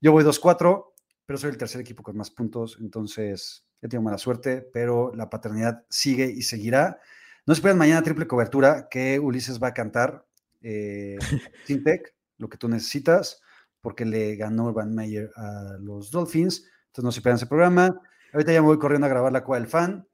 Yo 0.00 0.12
voy 0.12 0.24
2-4, 0.24 0.92
pero 1.24 1.38
soy 1.38 1.50
el 1.50 1.56
tercer 1.56 1.80
equipo 1.80 2.02
con 2.02 2.16
más 2.16 2.30
puntos, 2.30 2.78
entonces 2.80 3.66
he 3.80 3.88
tenido 3.88 4.02
mala 4.02 4.18
suerte, 4.18 4.62
pero 4.62 5.14
la 5.14 5.28
paternidad 5.28 5.84
sigue 5.88 6.26
y 6.26 6.42
seguirá. 6.42 7.00
No 7.46 7.54
se 7.54 7.58
esperen 7.58 7.78
mañana 7.78 8.02
triple 8.02 8.26
cobertura 8.26 8.88
que 8.90 9.18
Ulises 9.18 9.62
va 9.62 9.68
a 9.68 9.74
cantar 9.74 10.26
eh, 10.62 11.16
Sintec, 11.64 12.14
lo 12.38 12.48
que 12.48 12.58
tú 12.58 12.68
necesitas, 12.68 13.40
porque 13.80 14.04
le 14.04 14.36
ganó 14.36 14.72
Van 14.72 14.94
Meyer 14.94 15.30
a 15.36 15.76
los 15.80 16.10
Dolphins. 16.10 16.64
Entonces 16.86 17.04
no 17.04 17.12
se 17.12 17.20
pierdan 17.20 17.36
ese 17.36 17.46
programa. 17.46 18.00
Ahorita 18.32 18.52
ya 18.52 18.60
me 18.60 18.66
voy 18.66 18.78
corriendo 18.78 19.06
a 19.06 19.10
grabar 19.10 19.32
la 19.32 19.44
cueva 19.44 19.60
del 19.60 19.70
fan. 19.70 20.08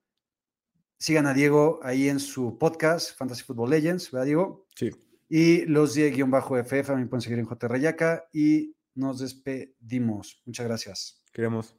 Sigan 0.99 1.27
a 1.27 1.35
Diego 1.35 1.81
ahí 1.83 2.09
en 2.09 2.21
su 2.21 2.59
podcast, 2.59 3.17
Fantasy 3.17 3.43
Football 3.43 3.71
Legends, 3.71 4.11
¿verdad, 4.11 4.27
Diego? 4.27 4.67
Sí. 4.77 4.91
Y 5.35 5.65
los 5.65 5.95
de-FF 5.95 6.87
también 6.89 7.09
pueden 7.09 7.23
seguir 7.23 7.39
en 7.39 7.47
J. 7.47 7.67
Rayaca. 7.67 8.29
Y 8.35 8.77
nos 8.95 9.21
despedimos. 9.21 10.43
Muchas 10.45 10.67
gracias. 10.67 11.25
Queremos. 11.33 11.75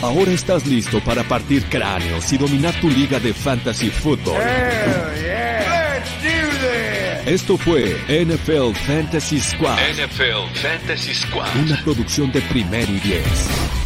Ahora 0.00 0.30
estás 0.30 0.64
listo 0.68 1.02
para 1.04 1.24
partir 1.24 1.64
cráneos 1.64 2.32
y 2.32 2.38
dominar 2.38 2.80
tu 2.80 2.88
liga 2.88 3.18
de 3.18 3.34
fantasy 3.34 3.90
football. 3.90 4.40
Esto 7.26 7.58
fue 7.58 7.96
NFL 8.08 8.74
Fantasy 8.86 9.40
Squad, 9.40 9.78
NFL 9.94 10.54
Fantasy 10.54 11.12
Squad. 11.12 11.48
una 11.56 11.82
producción 11.82 12.30
de 12.30 12.40
primero 12.42 12.92
y 12.92 13.00
diez. 13.00 13.83